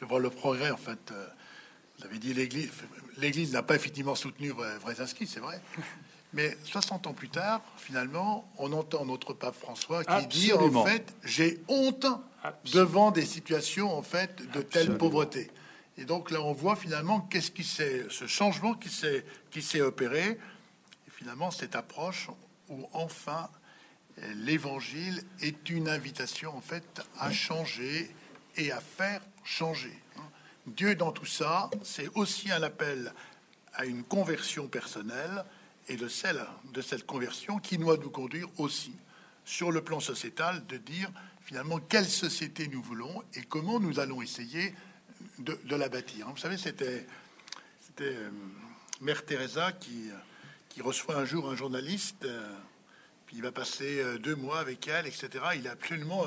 à 0.03 0.05
je 0.05 0.09
vois 0.09 0.21
le 0.21 0.31
progrès, 0.31 0.71
en 0.71 0.77
fait. 0.77 1.13
Euh, 1.13 1.27
vous 1.99 2.07
avez 2.07 2.19
dit 2.19 2.35
l'Église. 2.35 2.71
L'Église 3.19 3.53
n'a 3.53 3.63
pas 3.63 3.77
effectivement 3.77 4.15
soutenu 4.15 4.51
Vrezinski, 4.81 5.27
c'est 5.27 5.41
vrai. 5.41 5.61
Mais 6.33 6.57
60 6.65 7.07
ans 7.07 7.13
plus 7.13 7.29
tard, 7.29 7.61
finalement, 7.77 8.51
on 8.57 8.73
entend 8.73 9.05
notre 9.05 9.35
pape 9.35 9.55
François 9.55 10.03
qui 10.03 10.27
dit 10.29 10.53
en 10.53 10.85
fait, 10.85 11.15
j'ai 11.25 11.63
honte 11.69 12.07
devant 12.73 13.11
des 13.11 13.27
situations 13.27 13.95
en 13.95 14.03
fait 14.03 14.51
de 14.51 14.63
telle 14.63 14.97
pauvreté. 14.97 15.51
Et 15.99 16.07
donc 16.07 16.31
là, 16.31 16.41
on 16.41 16.55
voit 16.55 16.75
finalement 16.75 17.21
qu'est-ce 17.21 17.51
qui 17.51 17.65
s'est, 17.65 18.07
ce 18.09 18.27
changement 18.27 18.73
qui 18.73 18.89
s'est 18.89 19.27
qui 19.51 19.61
s'est 19.61 19.83
opéré. 19.83 20.39
Et 21.07 21.11
finalement, 21.11 21.51
cette 21.51 21.77
approche 21.77 22.31
où 22.71 22.89
enfin 22.95 23.51
l'Évangile 24.35 25.23
est 25.43 25.69
une 25.69 25.89
invitation 25.89 26.57
en 26.57 26.63
fait 26.63 27.03
à 27.19 27.31
changer 27.31 28.11
et 28.57 28.73
à 28.73 28.81
faire 28.81 29.21
changer. 29.45 29.97
Hein. 30.17 30.23
Dieu 30.67 30.95
dans 30.95 31.13
tout 31.13 31.27
ça, 31.27 31.71
c'est 31.83 32.09
aussi 32.15 32.51
un 32.51 32.63
appel 32.63 33.13
à 33.75 33.85
une 33.85 34.05
conversion 34.05 34.69
personnelle 34.69 35.45
et 35.89 35.97
le 35.97 36.09
sel 36.09 36.45
de 36.73 36.81
cette 36.81 37.07
conversion 37.07 37.59
qui 37.59 37.79
doit 37.79 37.97
nous 37.97 38.11
conduire 38.11 38.49
aussi 38.59 38.95
sur 39.45 39.73
le 39.73 39.83
plan 39.83 40.01
sociétal 40.01 40.65
de 40.67 40.77
dire 40.77 41.11
finalement 41.45 41.79
quelle 41.79 42.09
société 42.09 42.69
nous 42.69 42.83
voulons 42.83 43.23
et 43.35 43.43
comment 43.43 43.81
nous 43.81 43.99
allons 43.99 44.23
essayer 44.23 44.75
de, 45.39 45.77
la 45.77 45.89
bâtir. 45.89 46.29
Vous 46.29 46.37
savez, 46.37 46.57
c'était 46.57 47.07
euh, 48.01 48.31
Mère 49.01 49.25
Teresa 49.25 49.73
qui, 49.73 50.11
qui 50.69 50.83
reçoit 50.83 51.17
un 51.17 51.25
jour 51.25 51.51
un 51.51 51.57
journaliste, 51.57 52.25
euh, 52.25 52.55
puis 53.27 53.37
il 53.37 53.43
va 53.43 53.51
passer 53.51 54.01
euh, 54.01 54.19
deux 54.19 54.37
mois 54.37 54.61
avec 54.61 54.87
elle, 54.87 55.07
etc. 55.07 55.29
Il 55.57 55.67
est 55.67 55.71
absolument 55.71 56.27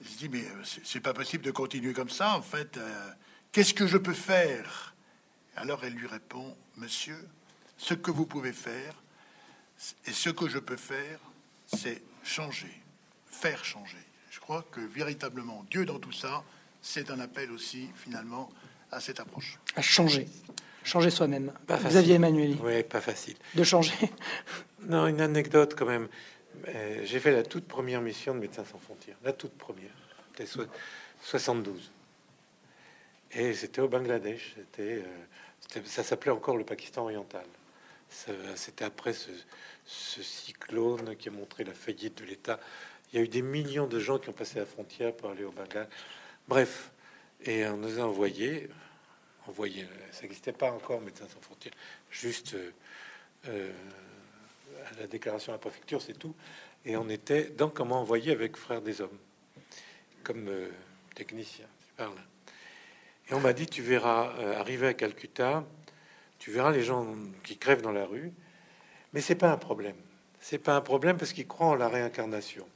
il 0.00 0.08
se 0.08 0.18
dit, 0.18 0.28
mais 0.28 0.44
euh, 0.44 0.80
c'est 0.84 1.00
pas 1.00 1.14
possible 1.14 1.44
de 1.44 1.50
continuer 1.50 1.92
comme 1.92 2.10
ça, 2.10 2.36
en 2.36 2.42
fait. 2.42 2.76
Euh, 2.76 3.10
qu'est-ce 3.52 3.74
que 3.74 3.86
je 3.86 3.96
peux 3.96 4.14
faire? 4.14 4.94
Alors 5.56 5.82
elle 5.82 5.94
lui 5.94 6.06
répond, 6.06 6.56
monsieur, 6.76 7.18
ce 7.76 7.94
que 7.94 8.10
vous 8.10 8.26
pouvez 8.26 8.52
faire, 8.52 8.94
et 10.06 10.12
ce 10.12 10.30
que 10.30 10.48
je 10.48 10.58
peux 10.58 10.76
faire, 10.76 11.18
c'est 11.66 12.02
changer, 12.22 12.82
faire 13.26 13.64
changer. 13.64 13.98
Je 14.30 14.40
crois 14.40 14.64
que 14.70 14.80
véritablement, 14.80 15.64
Dieu 15.70 15.84
dans 15.84 15.98
tout 15.98 16.12
ça, 16.12 16.44
c'est 16.80 17.10
un 17.10 17.18
appel 17.20 17.50
aussi, 17.50 17.88
finalement, 17.96 18.50
à 18.92 19.00
cette 19.00 19.20
approche. 19.20 19.58
À 19.74 19.82
changer. 19.82 20.28
Changer 20.84 21.10
soi-même. 21.10 21.52
Xavier 21.68 22.14
Emmanuel. 22.14 22.56
Oui, 22.62 22.82
pas 22.82 23.00
facile. 23.00 23.36
De 23.54 23.64
changer. 23.64 23.92
Non, 24.84 25.06
une 25.06 25.20
anecdote 25.20 25.74
quand 25.76 25.86
même. 25.86 26.08
Euh, 26.66 27.00
j'ai 27.04 27.20
fait 27.20 27.32
la 27.32 27.42
toute 27.42 27.66
première 27.66 28.00
mission 28.00 28.34
de 28.34 28.40
Médecins 28.40 28.64
sans 28.64 28.78
frontières, 28.78 29.16
la 29.22 29.32
toute 29.32 29.56
première, 29.56 29.92
c'était 30.36 30.68
72. 31.22 31.92
Et 33.32 33.54
c'était 33.54 33.80
au 33.80 33.88
Bangladesh, 33.88 34.54
c'était, 34.56 35.02
euh, 35.76 35.80
ça 35.84 36.02
s'appelait 36.02 36.30
encore 36.30 36.56
le 36.56 36.64
Pakistan 36.64 37.04
oriental. 37.04 37.44
C'était 38.54 38.86
après 38.86 39.12
ce, 39.12 39.30
cyclone 39.84 41.14
qui 41.16 41.28
a 41.28 41.32
montré 41.32 41.62
la 41.64 41.74
faillite 41.74 42.18
de 42.18 42.24
l'État. 42.24 42.58
Il 43.12 43.18
y 43.18 43.18
a 43.20 43.24
eu 43.24 43.28
des 43.28 43.42
millions 43.42 43.86
de 43.86 43.98
gens 43.98 44.18
qui 44.18 44.30
ont 44.30 44.34
passé 44.34 44.58
la 44.58 44.66
frontière 44.66 45.14
pour 45.14 45.30
aller 45.30 45.44
au 45.44 45.50
Bangladesh. 45.50 45.92
Bref, 46.46 46.90
et 47.44 47.66
on 47.66 47.76
nous 47.76 48.00
a 48.00 48.02
envoyé, 48.02 48.70
envoyé, 49.46 49.86
ça 50.10 50.22
n'existait 50.22 50.52
pas 50.52 50.72
encore 50.72 51.02
Médecins 51.02 51.28
sans 51.28 51.40
frontières, 51.40 51.74
juste 52.10 52.56
euh, 53.46 53.72
la 54.98 55.06
déclaration 55.06 55.52
à 55.52 55.56
la 55.56 55.58
préfecture, 55.58 56.02
c'est 56.02 56.18
tout. 56.18 56.34
Et 56.84 56.96
on 56.96 57.08
était 57.08 57.44
donc 57.44 57.74
comment 57.74 58.00
envoyer 58.00 58.32
avec 58.32 58.56
Frères 58.56 58.82
des 58.82 59.00
Hommes, 59.00 59.18
comme 60.22 60.48
euh, 60.48 60.68
technicien. 61.14 61.66
parle. 61.96 62.16
Et 63.28 63.34
on 63.34 63.40
m'a 63.40 63.52
dit, 63.52 63.66
tu 63.66 63.82
verras, 63.82 64.32
euh, 64.38 64.58
arriver 64.58 64.86
à 64.86 64.94
Calcutta, 64.94 65.64
tu 66.38 66.50
verras 66.50 66.70
les 66.70 66.82
gens 66.82 67.14
qui 67.44 67.58
crèvent 67.58 67.82
dans 67.82 67.92
la 67.92 68.06
rue, 68.06 68.32
mais 69.12 69.20
c'est 69.20 69.34
pas 69.34 69.50
un 69.50 69.58
problème. 69.58 69.96
C'est 70.40 70.58
pas 70.58 70.76
un 70.76 70.80
problème 70.80 71.16
parce 71.18 71.32
qu'ils 71.32 71.48
croient 71.48 71.68
en 71.68 71.74
la 71.74 71.88
réincarnation. 71.88 72.66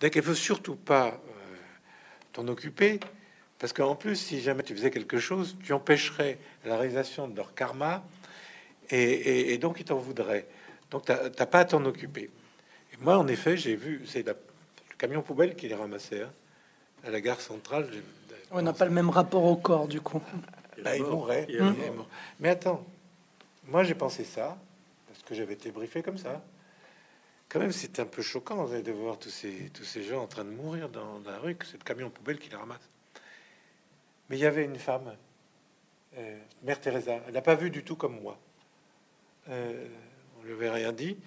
Donc 0.00 0.14
il 0.14 0.22
faut 0.22 0.34
surtout 0.34 0.76
pas 0.76 1.08
euh, 1.08 1.56
t'en 2.32 2.46
occuper, 2.48 3.00
parce 3.58 3.72
qu'en 3.72 3.96
plus, 3.96 4.16
si 4.16 4.42
jamais 4.42 4.62
tu 4.62 4.74
faisais 4.74 4.90
quelque 4.90 5.18
chose, 5.18 5.56
tu 5.64 5.72
empêcherais 5.72 6.38
la 6.66 6.76
réalisation 6.76 7.26
de 7.26 7.34
leur 7.34 7.54
karma, 7.54 8.04
et 8.90 9.58
donc 9.58 9.80
ils 9.80 9.84
t'en 9.84 9.96
voudraient. 9.96 10.46
Donc, 10.90 11.06
tu 11.06 11.12
n'as 11.12 11.46
pas 11.46 11.60
à 11.60 11.64
t'en 11.64 11.84
occuper. 11.84 12.30
Et 12.92 12.96
moi, 13.00 13.18
en 13.18 13.26
effet, 13.28 13.56
j'ai 13.56 13.76
vu, 13.76 14.02
c'est 14.06 14.26
le 14.26 14.34
camion 14.98 15.22
poubelle 15.22 15.56
qui 15.56 15.68
les 15.68 15.74
ramassait 15.74 16.22
hein, 16.22 16.32
à 17.04 17.10
la 17.10 17.20
gare 17.20 17.40
centrale. 17.40 17.88
On 18.50 18.62
n'a 18.62 18.72
pas 18.72 18.84
le 18.84 18.92
même 18.92 19.10
rapport 19.10 19.44
au 19.44 19.56
corps, 19.56 19.88
du 19.88 20.00
coup. 20.00 20.22
Bah, 20.82 20.96
il 20.96 21.04
mourrait. 21.04 21.46
Mais 22.38 22.50
attends, 22.50 22.84
moi, 23.66 23.82
j'ai 23.82 23.94
pensé 23.94 24.24
ça, 24.24 24.58
parce 25.08 25.22
que 25.22 25.34
j'avais 25.34 25.54
été 25.54 25.70
briefé 25.70 26.02
comme 26.02 26.18
ça. 26.18 26.42
Quand 27.48 27.60
même, 27.60 27.72
c'est 27.72 28.00
un 28.00 28.06
peu 28.06 28.22
choquant 28.22 28.66
de 28.66 28.92
voir 28.92 29.18
tous 29.18 29.30
ces, 29.30 29.70
tous 29.72 29.84
ces 29.84 30.02
gens 30.02 30.22
en 30.22 30.26
train 30.26 30.44
de 30.44 30.50
mourir 30.50 30.88
dans, 30.88 31.20
la 31.24 31.38
rue, 31.38 31.54
que 31.54 31.64
c'est 31.64 31.78
le 31.78 31.84
camion 31.84 32.10
poubelle 32.10 32.38
qui 32.38 32.50
les 32.50 32.56
ramasse. 32.56 32.88
Mais 34.28 34.36
il 34.36 34.40
y 34.40 34.46
avait 34.46 34.64
une 34.64 34.78
femme, 34.78 35.14
euh, 36.18 36.38
Mère 36.64 36.80
Teresa, 36.80 37.20
elle 37.26 37.34
n'a 37.34 37.42
pas 37.42 37.54
vu 37.54 37.70
du 37.70 37.84
tout 37.84 37.94
comme 37.94 38.20
moi. 38.20 38.36
Euh, 39.48 39.86
je 40.46 40.52
n'avais 40.52 40.70
rien 40.70 40.92
dit, 40.92 41.18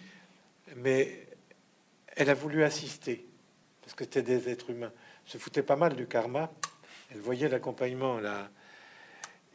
mais 0.77 1.27
elle 2.15 2.29
a 2.29 2.33
voulu 2.33 2.63
assister 2.63 3.25
parce 3.81 3.95
que 3.95 4.03
c'était 4.03 4.21
des 4.21 4.49
êtres 4.49 4.69
humains. 4.69 4.91
Se 5.25 5.37
foutait 5.37 5.63
pas 5.63 5.75
mal 5.75 5.95
du 5.95 6.05
karma. 6.05 6.51
Elle 7.11 7.21
voyait 7.21 7.49
l'accompagnement 7.49 8.19
là. 8.19 8.49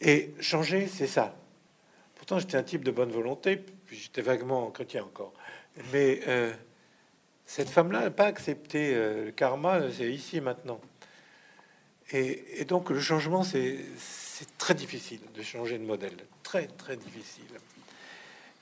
Et 0.00 0.34
changer, 0.40 0.88
c'est 0.88 1.06
ça. 1.06 1.36
Pourtant, 2.16 2.38
j'étais 2.38 2.56
un 2.56 2.62
type 2.62 2.82
de 2.84 2.90
bonne 2.90 3.12
volonté, 3.12 3.56
puis 3.56 3.96
j'étais 3.96 4.22
vaguement 4.22 4.70
chrétien 4.70 5.04
encore. 5.04 5.34
Mais 5.92 6.20
euh, 6.26 6.52
cette 7.46 7.68
femme-là 7.68 8.00
n'a 8.00 8.10
pas 8.10 8.26
accepté 8.26 8.94
euh, 8.94 9.26
le 9.26 9.30
karma, 9.30 9.82
c'est 9.92 10.10
ici 10.10 10.40
maintenant. 10.40 10.80
Et 12.12 12.64
donc, 12.64 12.90
le 12.90 13.00
changement, 13.00 13.44
c'est 13.44 13.78
très 14.58 14.74
difficile 14.74 15.20
de 15.34 15.42
changer 15.42 15.78
de 15.78 15.84
modèle. 15.84 16.16
Très, 16.42 16.66
très 16.66 16.96
difficile. 16.96 17.44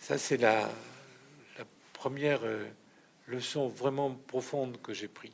Ça, 0.03 0.19
c'est 0.19 0.37
la, 0.37 0.69
première 1.93 2.41
euh, 2.43 2.67
leçon 3.29 3.69
vraiment 3.69 4.11
profonde 4.27 4.83
que 4.83 4.93
j'ai 4.93 5.07
pris. 5.07 5.31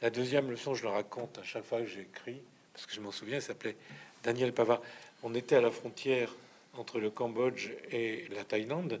La 0.00 0.08
deuxième 0.08 0.50
leçon, 0.50 0.72
je 0.72 0.84
le 0.84 0.88
raconte 0.88 1.36
à 1.36 1.42
chaque 1.42 1.64
fois 1.64 1.80
que 1.82 1.86
j'écris, 1.86 2.40
parce 2.72 2.86
que 2.86 2.94
je 2.94 3.02
m'en 3.02 3.10
souviens, 3.10 3.36
il 3.36 3.42
s'appelait 3.42 3.76
Daniel 4.22 4.54
Pavard. 4.54 4.80
On 5.22 5.34
était 5.34 5.56
à 5.56 5.60
la 5.60 5.70
frontière 5.70 6.34
entre 6.72 7.00
le 7.00 7.10
Cambodge 7.10 7.68
et 7.90 8.26
la 8.34 8.44
Thaïlande. 8.44 8.98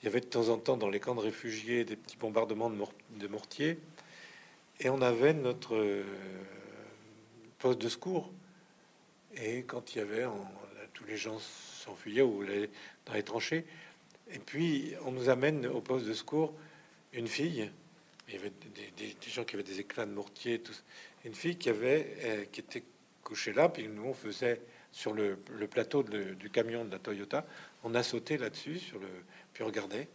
Il 0.00 0.04
y 0.04 0.08
avait 0.08 0.20
de 0.20 0.26
temps 0.26 0.50
en 0.50 0.58
temps 0.58 0.76
dans 0.76 0.88
les 0.88 1.00
camps 1.00 1.16
de 1.16 1.20
réfugiés 1.20 1.84
des 1.84 1.96
petits 1.96 2.16
bombardements 2.16 2.70
de, 2.70 3.26
mortiers. 3.26 3.80
Et 4.78 4.88
on 4.88 5.02
avait 5.02 5.34
notre 5.34 5.74
euh, 5.74 6.04
poste 7.58 7.80
de 7.80 7.88
secours. 7.88 8.30
Et 9.34 9.64
quand 9.64 9.96
il 9.96 9.98
y 9.98 10.00
avait, 10.00 10.26
tous 10.94 11.04
les 11.06 11.16
gens 11.16 11.40
s'enfuyaient 11.40 12.22
ou 12.22 12.44
dans 13.04 13.14
les 13.14 13.22
tranchées. 13.24 13.66
Et 14.30 14.38
puis, 14.38 14.94
on 15.04 15.12
nous 15.12 15.28
amène 15.28 15.66
au 15.66 15.80
poste 15.80 16.06
de 16.06 16.14
secours 16.14 16.54
une 17.12 17.28
fille. 17.28 17.70
Il 18.28 18.34
y 18.34 18.36
avait 18.36 18.52
des, 18.96 19.30
gens 19.30 19.44
qui 19.44 19.54
avaient 19.54 19.64
des 19.64 19.80
éclats 19.80 20.06
de 20.06 20.12
mortier. 20.12 20.62
Une 21.24 21.34
fille 21.34 21.56
qui 21.56 21.70
avait, 21.70 22.14
euh, 22.24 22.44
qui 22.52 22.60
était 22.60 22.84
couchée 23.24 23.52
là. 23.52 23.68
Puis 23.68 23.88
nous, 23.88 24.04
on 24.04 24.14
faisait 24.14 24.60
sur 24.92 25.12
le, 25.12 25.36
plateau 25.70 26.02
du 26.02 26.50
camion 26.50 26.84
de 26.84 26.90
la 26.90 26.98
Toyota. 26.98 27.46
On 27.84 27.94
a 27.94 28.02
sauté 28.02 28.36
là-dessus, 28.36 28.78
sur 28.78 28.98
le, 28.98 29.08
puis 29.52 29.64
regardait 29.64 30.08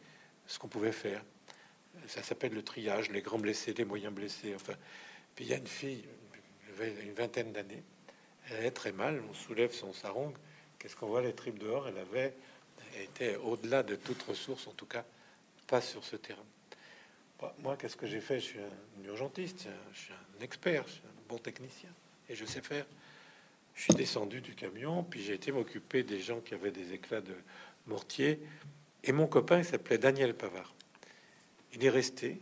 ce 0.46 0.60
qu'on 0.60 0.68
pouvait 0.68 0.92
faire. 0.92 1.24
Ça 2.08 2.22
s'appelle 2.22 2.54
le 2.54 2.64
triage, 2.64 3.10
les 3.10 3.22
grands 3.22 3.40
blessés, 3.40 3.74
les 3.74 3.86
moyens 3.86 4.14
blessés. 4.14 4.54
Enfin, 4.56 4.74
puis 5.36 5.46
il 5.46 5.52
y 5.52 5.54
a 5.54 5.58
une 5.58 5.68
fille, 5.68 6.04
une 6.82 7.14
vingtaine 7.14 7.52
d'années. 7.52 7.84
Elle 8.50 8.66
est 8.66 8.72
très 8.72 8.92
mal. 8.92 9.22
On 9.30 9.34
soulève 9.34 9.74
son 9.74 9.94
sarong. 9.94 10.34
Qu'est-ce 10.80 10.96
qu'on 10.96 11.08
voit 11.08 11.22
les 11.22 11.34
tripes 11.34 11.60
dehors? 11.60 11.88
Elle 11.88 11.98
avait 11.98 12.36
était 13.02 13.36
au-delà 13.38 13.84
de 13.84 13.96
toute 13.96 14.22
ressource, 14.24 14.68
en 14.68 14.72
tout 14.72 14.86
cas 14.86 15.06
pas 15.68 15.82
sur 15.82 16.04
ce 16.04 16.16
terrain. 16.16 16.46
Moi, 17.60 17.76
qu'est-ce 17.78 17.98
que 17.98 18.08
j'ai 18.08 18.22
fait? 18.22 18.40
Je 18.40 18.46
suis 18.46 18.60
un 18.60 19.04
urgentiste, 19.06 19.68
je 19.94 20.00
suis 20.00 20.14
un 20.14 20.44
expert, 20.44 20.84
je 20.88 20.94
suis 20.94 21.02
un 21.02 21.28
bon 21.28 21.38
technicien 21.38 21.90
et 22.30 22.36
je 22.36 22.46
sais 22.46 22.62
faire. 22.62 22.86
Je 23.76 23.84
suis 23.84 23.94
descendu 23.96 24.40
du 24.40 24.54
camion, 24.54 25.04
puis 25.04 25.24
j'ai 25.24 25.34
été 25.34 25.52
m'occuper 25.52 26.04
des 26.04 26.20
gens 26.20 26.40
qui 26.42 26.54
avaient 26.54 26.72
des 26.72 26.94
éclats 26.94 27.22
de 27.22 27.36
mortier. 27.88 28.40
Et 29.04 29.12
mon 29.12 29.28
copain, 29.28 29.60
il 29.60 29.66
s'appelait 29.66 29.98
Daniel 29.98 30.36
Pavard. 30.36 30.74
Il 31.74 31.84
est 31.84 31.90
resté 31.90 32.40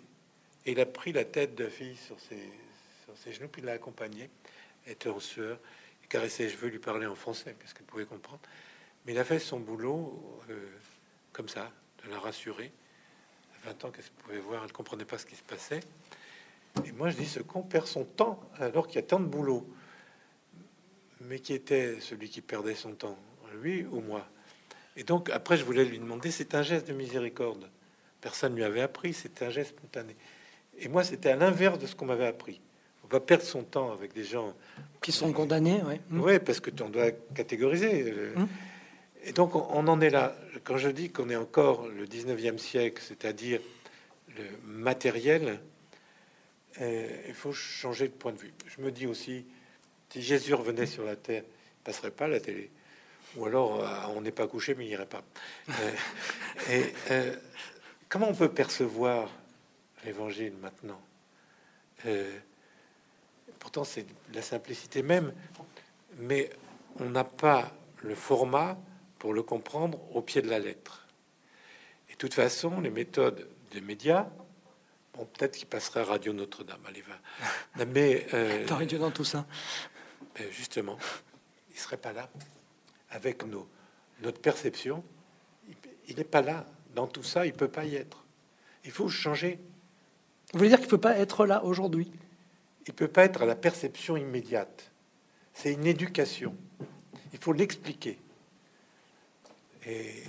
et 0.66 0.74
il 0.74 0.80
a 0.80 0.86
pris 0.86 1.14
la 1.14 1.26
tête 1.26 1.56
de 1.56 1.64
la 1.64 1.70
fille 1.70 1.96
sur 1.96 2.18
ses, 2.20 3.34
genoux, 3.34 3.48
puis 3.48 3.62
il 3.62 3.66
l'a 3.66 3.74
accompagné. 3.74 4.30
Elle 4.86 4.94
était 4.94 5.10
en 5.10 5.20
sueur, 5.20 5.58
il 6.04 6.08
caressait 6.08 6.50
je 6.50 6.58
veux 6.58 6.70
lui 6.70 6.80
parler 6.80 7.08
en 7.08 7.16
français, 7.16 7.56
parce 7.60 7.74
qu'elle 7.74 7.86
pouvait 7.86 8.06
comprendre. 8.06 8.42
Mais 9.06 9.14
il 9.14 9.20
a 9.20 9.24
fait 9.24 9.40
son 9.40 9.60
boulot 9.60 10.42
euh, 10.50 10.68
comme 11.34 11.50
ça, 11.50 11.72
de 12.04 12.10
la 12.10 12.20
rassurer. 12.20 12.72
À 13.64 13.70
20 13.70 13.86
ans 13.86 13.92
qu'elle 13.92 14.06
pouvait 14.24 14.40
voir, 14.40 14.62
elle 14.62 14.70
ne 14.70 14.74
comprenait 14.74 15.06
pas 15.06 15.18
ce 15.18 15.26
qui 15.26 15.36
se 15.36 15.44
passait. 15.44 15.82
Et 16.86 16.92
moi, 16.92 17.10
je 17.10 17.18
dis, 17.18 17.26
ce 17.26 17.40
con 17.40 17.64
perd 17.64 17.88
son 17.88 18.06
temps 18.06 18.40
alors 18.60 18.88
qu'il 18.88 18.96
y 18.96 19.00
a 19.00 19.04
tant 19.04 19.20
de 19.20 19.26
boulot. 19.26 19.68
Mais 21.22 21.40
qui 21.40 21.54
était 21.54 22.00
celui 22.00 22.30
qui 22.30 22.42
perdait 22.42 22.76
son 22.76 22.94
temps, 22.94 23.18
lui 23.62 23.86
ou 23.86 24.02
moi? 24.02 24.28
Et 24.96 25.04
donc, 25.04 25.30
après, 25.30 25.58
je 25.58 25.64
voulais 25.64 25.86
lui 25.86 26.00
demander, 26.00 26.32
c'est 26.32 26.56
un 26.56 26.64
geste 26.64 26.88
de 26.88 26.94
miséricorde. 26.94 27.70
Personne 28.22 28.54
ne 28.54 28.58
lui 28.58 28.64
avait 28.64 28.82
appris, 28.82 29.14
c'était 29.14 29.46
un 29.46 29.50
geste 29.50 29.72
spontané. 29.78 30.16
Et 30.80 30.88
moi, 30.88 31.04
c'était 31.04 31.30
à 31.30 31.36
l'inverse 31.36 31.80
de 31.80 31.86
ce 31.86 31.96
qu'on 31.96 32.06
m'avait 32.06 32.28
appris. 32.28 32.62
On 33.04 33.08
va 33.08 33.20
perdre 33.20 33.44
son 33.44 33.64
temps 33.64 33.92
avec 33.92 34.14
des 34.14 34.24
gens 34.24 34.54
qui 35.02 35.12
sont 35.12 35.32
condamnés, 35.34 35.82
oui. 35.86 35.96
Oui, 36.12 36.40
parce 36.40 36.60
que 36.60 36.70
tu 36.70 36.82
en 36.82 36.90
dois 36.90 37.12
catégoriser. 37.36 38.12
Mmh. 38.36 38.46
Et 39.24 39.34
donc 39.34 39.56
on 39.56 39.88
en 39.88 40.02
est 40.02 40.10
là. 40.10 40.36
Quand 40.64 40.78
je 40.78 40.90
dis 40.90 41.12
qu'on 41.12 41.30
est 41.30 41.36
encore 41.36 41.88
le 41.88 42.06
19e 42.06 42.58
siècle, 42.58 43.02
c'est-à-dire 43.06 43.62
le 44.38 44.44
matériel, 44.66 45.60
euh, 46.80 47.08
il 47.28 47.34
faut 47.34 47.54
changer 47.54 48.08
de 48.08 48.14
point 48.14 48.32
de 48.32 48.38
vue. 48.38 48.54
Je 48.66 48.82
me 48.82 48.92
dis 48.92 49.06
aussi, 49.06 49.46
si 50.10 50.22
Jésus 50.22 50.54
revenait 50.54 50.86
sur 50.86 51.04
la 51.04 51.16
terre, 51.16 51.44
il 51.46 51.84
passerait 51.84 52.12
pas 52.12 52.28
la 52.28 52.40
télé. 52.40 52.70
Ou 53.36 53.46
alors 53.46 53.84
euh, 53.84 54.14
on 54.16 54.22
n'est 54.22 54.32
pas 54.32 54.48
couché, 54.48 54.76
mais 54.76 54.86
il 54.86 54.92
irait 54.92 55.06
pas. 55.06 55.24
Euh, 55.70 55.92
et 56.72 56.94
comment 58.10 58.30
on 58.30 58.36
peut 58.36 58.52
percevoir 58.52 59.30
l'évangile 60.06 60.54
maintenant 60.62 61.02
Pourtant, 63.60 63.84
c'est 63.84 64.08
la 64.34 64.42
simplicité 64.42 65.04
même, 65.04 65.32
mais 66.18 66.50
on 67.00 67.12
n'a 67.12 67.24
pas 67.24 67.72
le 68.02 68.16
format 68.16 68.76
pour 69.22 69.36
le 69.36 69.44
comprendre 69.44 70.00
au 70.16 70.24
pied 70.24 70.42
de 70.42 70.50
la 70.50 70.58
lettre. 70.58 71.06
Et 72.10 72.14
de 72.14 72.18
toute 72.18 72.34
façon, 72.34 72.82
les 72.82 72.90
méthodes 72.90 73.48
des 73.70 73.80
médias, 73.80 74.28
bon, 75.14 75.26
peut-être 75.26 75.58
qu'il 75.58 75.68
passerait 75.68 76.00
à 76.00 76.06
Radio 76.06 76.34
Notre-Dame, 76.34 76.80
allez, 76.88 77.04
va. 77.04 77.86
Mais 77.86 78.26
euh, 78.34 78.66
dans 78.66 79.12
tout 79.12 79.24
ça. 79.24 79.46
Ben, 80.34 80.48
justement, 80.50 80.98
il 81.70 81.78
serait 81.78 81.98
pas 81.98 82.14
là 82.14 82.32
avec 83.12 83.46
nos, 83.46 83.70
notre 84.24 84.42
perception. 84.42 85.04
Il 86.08 86.16
n'est 86.16 86.24
pas 86.24 86.42
là 86.42 86.66
dans 86.96 87.06
tout 87.06 87.22
ça. 87.22 87.46
Il 87.46 87.54
peut 87.54 87.68
pas 87.68 87.86
y 87.86 87.98
être. 87.98 88.26
Il 88.86 88.92
faut 88.92 89.08
changer. 89.08 89.60
Vous 90.52 90.58
voulez 90.58 90.70
dire 90.70 90.80
qu'il 90.80 90.90
peut 90.90 90.98
pas 90.98 91.20
être 91.20 91.46
là 91.46 91.64
aujourd'hui? 91.64 92.12
Il 92.88 92.94
peut 92.96 93.08
pas 93.08 93.26
être 93.26 93.44
à 93.44 93.46
la 93.46 93.56
perception 93.56 94.18
immédiate. 94.18 94.92
C'est 95.54 95.74
une 95.74 95.86
éducation. 95.86 96.56
Il 97.34 97.38
faut 97.38 97.54
l'expliquer. 97.54 98.18
Et 99.86 100.24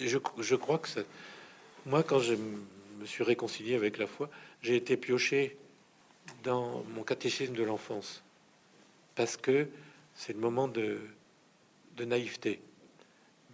je, 0.00 0.18
je 0.38 0.54
crois 0.54 0.78
que 0.78 0.88
ça, 0.88 1.00
moi, 1.86 2.02
quand 2.02 2.20
je 2.20 2.34
me 2.34 3.06
suis 3.06 3.24
réconcilié 3.24 3.74
avec 3.74 3.98
la 3.98 4.06
foi, 4.06 4.28
j'ai 4.62 4.76
été 4.76 4.96
pioché 4.96 5.56
dans 6.44 6.84
mon 6.94 7.02
catéchisme 7.02 7.54
de 7.54 7.62
l'enfance 7.62 8.22
parce 9.14 9.36
que 9.36 9.68
c'est 10.14 10.32
le 10.32 10.40
moment 10.40 10.68
de, 10.68 11.00
de 11.96 12.04
naïveté. 12.04 12.60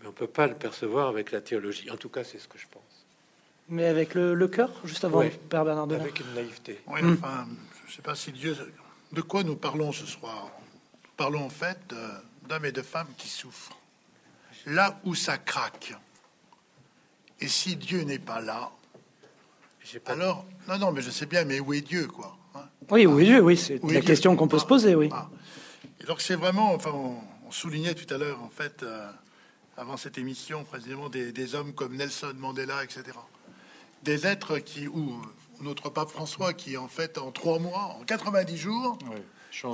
Mais 0.00 0.08
on 0.08 0.12
peut 0.12 0.26
pas 0.26 0.46
le 0.46 0.54
percevoir 0.54 1.08
avec 1.08 1.30
la 1.30 1.40
théologie. 1.40 1.90
En 1.90 1.96
tout 1.96 2.08
cas, 2.08 2.24
c'est 2.24 2.38
ce 2.38 2.48
que 2.48 2.58
je 2.58 2.66
pense. 2.70 2.82
Mais 3.68 3.86
avec 3.86 4.14
le, 4.14 4.34
le 4.34 4.48
cœur, 4.48 4.70
juste 4.84 5.04
avant, 5.04 5.22
Père 5.48 5.64
Bernard 5.64 5.90
Avec 5.92 6.20
une 6.20 6.34
naïveté. 6.34 6.80
Oui, 6.86 7.00
enfin, 7.02 7.46
je 7.86 7.94
sais 7.94 8.02
pas 8.02 8.14
si 8.14 8.32
Dieu. 8.32 8.56
De 9.12 9.22
quoi 9.22 9.42
nous 9.42 9.56
parlons 9.56 9.92
ce 9.92 10.04
soir 10.04 10.50
Nous 11.04 11.10
parlons 11.16 11.44
en 11.44 11.50
fait 11.50 11.78
d'hommes 12.46 12.64
et 12.66 12.72
de 12.72 12.82
femmes 12.82 13.08
qui 13.16 13.28
souffrent 13.28 13.78
là 14.66 15.00
où 15.04 15.14
ça 15.14 15.38
craque. 15.38 15.94
Et 17.40 17.48
si 17.48 17.76
Dieu 17.76 18.02
n'est 18.02 18.18
pas 18.18 18.40
là, 18.40 18.70
alors 20.06 20.44
non, 20.68 20.78
non, 20.78 20.92
mais 20.92 21.02
je 21.02 21.10
sais 21.10 21.26
bien, 21.26 21.44
mais 21.44 21.60
où 21.60 21.72
est 21.72 21.80
Dieu, 21.80 22.06
quoi 22.06 22.36
hein? 22.54 22.64
Oui, 22.90 23.06
où 23.06 23.18
est 23.20 23.24
Dieu 23.24 23.40
Oui, 23.40 23.56
c'est 23.56 23.82
la 23.82 24.00
question 24.00 24.34
qu'on 24.36 24.48
peut 24.48 24.58
se 24.58 24.66
poser, 24.66 24.94
oui. 24.94 25.10
Ah. 25.12 25.28
Et 26.00 26.04
donc 26.04 26.20
c'est 26.20 26.36
vraiment, 26.36 26.74
enfin, 26.74 26.90
on, 26.92 27.50
soulignait 27.50 27.94
tout 27.94 28.12
à 28.12 28.18
l'heure, 28.18 28.42
en 28.42 28.48
fait, 28.48 28.82
euh, 28.82 29.08
avant 29.76 29.96
cette 29.96 30.18
émission, 30.18 30.64
précisément 30.64 31.08
des, 31.08 31.54
hommes 31.54 31.72
comme 31.72 31.94
Nelson 31.94 32.34
Mandela, 32.36 32.82
etc. 32.82 33.04
Des 34.02 34.26
êtres 34.26 34.58
qui, 34.58 34.88
ou 34.88 35.22
notre 35.60 35.88
pape 35.88 36.10
François, 36.10 36.52
qui 36.52 36.76
en 36.76 36.88
fait 36.88 37.16
en 37.16 37.30
trois 37.30 37.60
mois, 37.60 37.96
en 38.00 38.04
90 38.04 38.56
jours, 38.56 38.98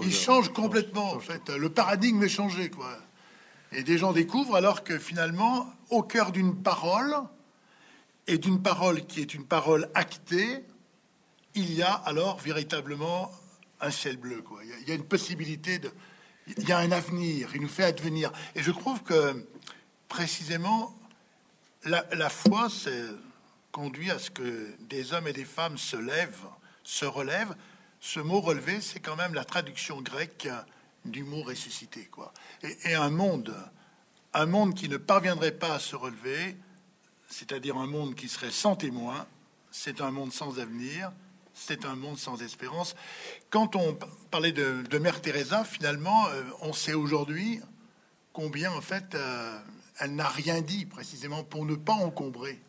il 0.03 0.13
change 0.13 0.53
complètement. 0.53 1.15
en 1.15 1.21
fait, 1.21 1.49
le 1.49 1.71
paradigme 1.71 2.23
est 2.23 2.29
changé, 2.29 2.69
quoi. 2.69 2.99
Et 3.73 3.83
des 3.83 3.99
gens 3.99 4.13
découvrent 4.13 4.57
alors 4.57 4.83
que 4.83 4.99
finalement, 4.99 5.73
au 5.91 6.03
cœur 6.03 6.33
d'une 6.33 6.61
parole, 6.63 7.15
et 8.27 8.39
d'une 8.39 8.63
parole 8.63 9.07
qui 9.07 9.21
est 9.21 9.35
une 9.35 9.45
parole 9.45 9.91
actée, 9.95 10.65
il 11.55 11.73
y 11.73 11.83
a 11.83 11.93
alors 11.93 12.39
véritablement 12.39 13.33
un 13.81 13.91
ciel 13.91 14.17
bleu. 14.17 14.45
Il 14.83 14.89
y 14.89 14.93
a 14.93 14.95
une 14.95 15.05
possibilité 15.05 15.79
de... 15.79 15.91
Il 16.57 16.69
y 16.69 16.73
a 16.73 16.79
un 16.79 16.91
avenir, 16.91 17.51
il 17.55 17.63
nous 17.63 17.69
fait 17.69 17.85
advenir. 17.85 18.33
Et 18.55 18.63
je 18.63 18.71
trouve 18.71 19.03
que 19.03 19.47
précisément, 20.09 20.95
la, 21.85 22.05
la 22.13 22.29
foi 22.29 22.69
conduit 23.73 24.11
à 24.11 24.19
ce 24.19 24.31
que 24.31 24.75
des 24.81 25.13
hommes 25.13 25.29
et 25.29 25.33
des 25.33 25.45
femmes 25.45 25.79
se 25.79 25.97
lèvent, 25.97 26.47
se 26.83 27.05
relèvent. 27.05 27.55
Ce 28.01 28.21
mot 28.21 28.41
relevé, 28.41 28.81
c'est 28.81 29.01
quand 29.01 29.17
même 29.17 29.35
la 29.35 29.45
traduction 29.45 30.01
grecque 30.03 30.49
du 31.05 31.25
mot 31.25 31.43
ressuscité, 31.43 32.05
quoi. 32.07 32.33
Et, 32.63 32.95
un 32.95 33.11
monde, 33.11 33.55
un 34.35 34.47
monde 34.47 34.75
qui 34.75 34.89
ne 34.89 34.97
parviendrait 34.97 35.53
pas 35.53 35.75
à 35.75 35.79
se 35.79 35.97
relever, 35.97 36.57
c'est-à-dire 37.29 37.77
un 37.77 37.87
monde 37.87 38.15
qui 38.15 38.29
serait 38.29 38.51
sans 38.51 38.77
témoin, 38.77 39.27
c'est 39.71 40.01
un 40.01 40.11
monde 40.11 40.33
sans 40.33 40.59
avenir, 40.59 41.13
c'est 41.55 41.85
un 41.85 41.95
monde 41.95 42.19
sans 42.19 42.43
espérance. 42.43 42.95
Quand 43.51 43.77
on 43.77 43.97
parlait 44.31 44.53
de, 44.53 44.99
Mère 44.99 45.21
Teresa, 45.21 45.65
finalement, 45.65 46.29
euh, 46.29 46.43
on 46.61 46.73
sait 46.73 46.95
aujourd'hui 46.95 47.61
combien, 48.33 48.73
en 48.73 48.81
fait, 48.81 49.15
euh, 49.15 49.59
elle 49.99 50.15
n'a 50.15 50.29
rien 50.29 50.61
dit 50.61 50.87
précisément 50.87 51.45
pour 51.45 51.65
ne 51.65 51.75
pas 51.75 51.93
encombrer. 51.93 52.61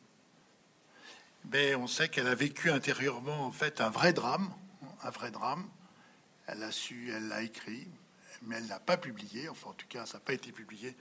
Mais 1.52 1.76
on 1.76 1.88
sait 1.88 2.10
qu'elle 2.10 2.28
a 2.28 2.36
vécu 2.36 2.70
intérieurement, 2.70 3.46
en 3.46 3.52
fait, 3.52 3.82
un 3.82 3.90
vrai 3.90 4.14
drame, 4.14 4.54
un 5.04 5.10
vrai 5.10 5.32
drame. 5.32 5.68
Elle 6.48 6.64
a 6.64 6.72
su, 6.72 7.12
elle 7.16 7.30
l'a 7.30 7.42
écrit, 7.42 7.88
mais 8.44 8.58
elle 8.58 8.68
n'a 8.68 8.80
pas 8.80 8.98
publié, 8.98 9.50
enfin 9.50 9.70
en 9.70 9.74
tout 9.74 9.88
cas 9.88 10.06
ça 10.06 10.18
n'a 10.18 10.24
pas 10.24 10.34
été 10.34 10.52
publié, 10.52 10.96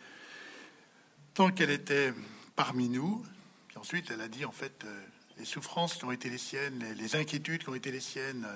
tant 1.34 1.50
qu'elle 1.50 1.70
était 1.70 2.12
parmi 2.56 2.88
nous. 2.88 3.24
Puis 3.68 3.78
ensuite 3.78 4.10
elle 4.10 4.20
a 4.20 4.28
dit 4.28 4.44
en 4.44 4.52
fait, 4.52 4.84
euh, 4.84 5.02
les 5.38 5.44
souffrances 5.44 5.94
qui 5.94 6.04
ont 6.04 6.12
été 6.12 6.28
les 6.28 6.38
siennes, 6.38 6.84
les, 6.96 7.16
inquiétudes 7.16 7.62
qui 7.62 7.68
ont 7.68 7.74
été 7.74 7.90
les 7.90 8.00
siennes, 8.00 8.46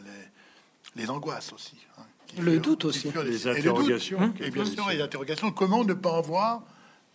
les, 0.96 1.08
angoisses 1.08 1.52
aussi. 1.52 1.78
Hein, 1.98 2.02
le 2.38 2.58
doute 2.58 2.84
aussi. 2.84 3.10
les, 3.24 3.46
interrogations. 3.46 4.34
Et, 4.40 4.50
bien 4.50 4.64
sûr, 4.64 4.88
les 4.88 5.00
interrogations. 5.00 5.50
Comment 5.50 5.84
ne 5.84 5.94
pas 5.94 6.16
avoir, 6.16 6.62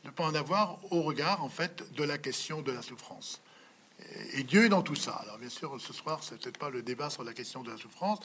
ne 0.05 0.09
pas 0.09 0.25
en 0.25 0.33
avoir 0.33 0.79
au 0.91 1.03
regard 1.03 1.43
en 1.43 1.49
fait 1.49 1.93
de 1.93 2.03
la 2.03 2.17
question 2.17 2.61
de 2.61 2.71
la 2.71 2.81
souffrance? 2.81 3.41
Et, 4.33 4.43
Dieu 4.43 4.65
est 4.65 4.69
dans 4.69 4.81
tout 4.81 4.95
ça. 4.95 5.13
Alors 5.23 5.37
bien 5.37 5.49
sûr, 5.49 5.79
ce 5.79 5.93
soir, 5.93 6.23
c'est 6.23 6.39
peut-être 6.39 6.57
pas 6.57 6.69
le 6.69 6.81
débat 6.81 7.09
sur 7.09 7.23
la 7.23 7.33
question 7.33 7.63
de 7.63 7.69
la 7.69 7.77
souffrance. 7.77 8.19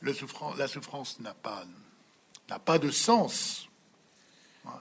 Le 0.00 0.12
souffrance, 0.12 0.56
la 0.58 0.68
souffrance 0.68 1.20
n'a 1.20 1.34
pas 1.34 1.64
n'a 2.52 2.58
pas 2.58 2.78
de 2.78 2.90
sens. 2.90 3.68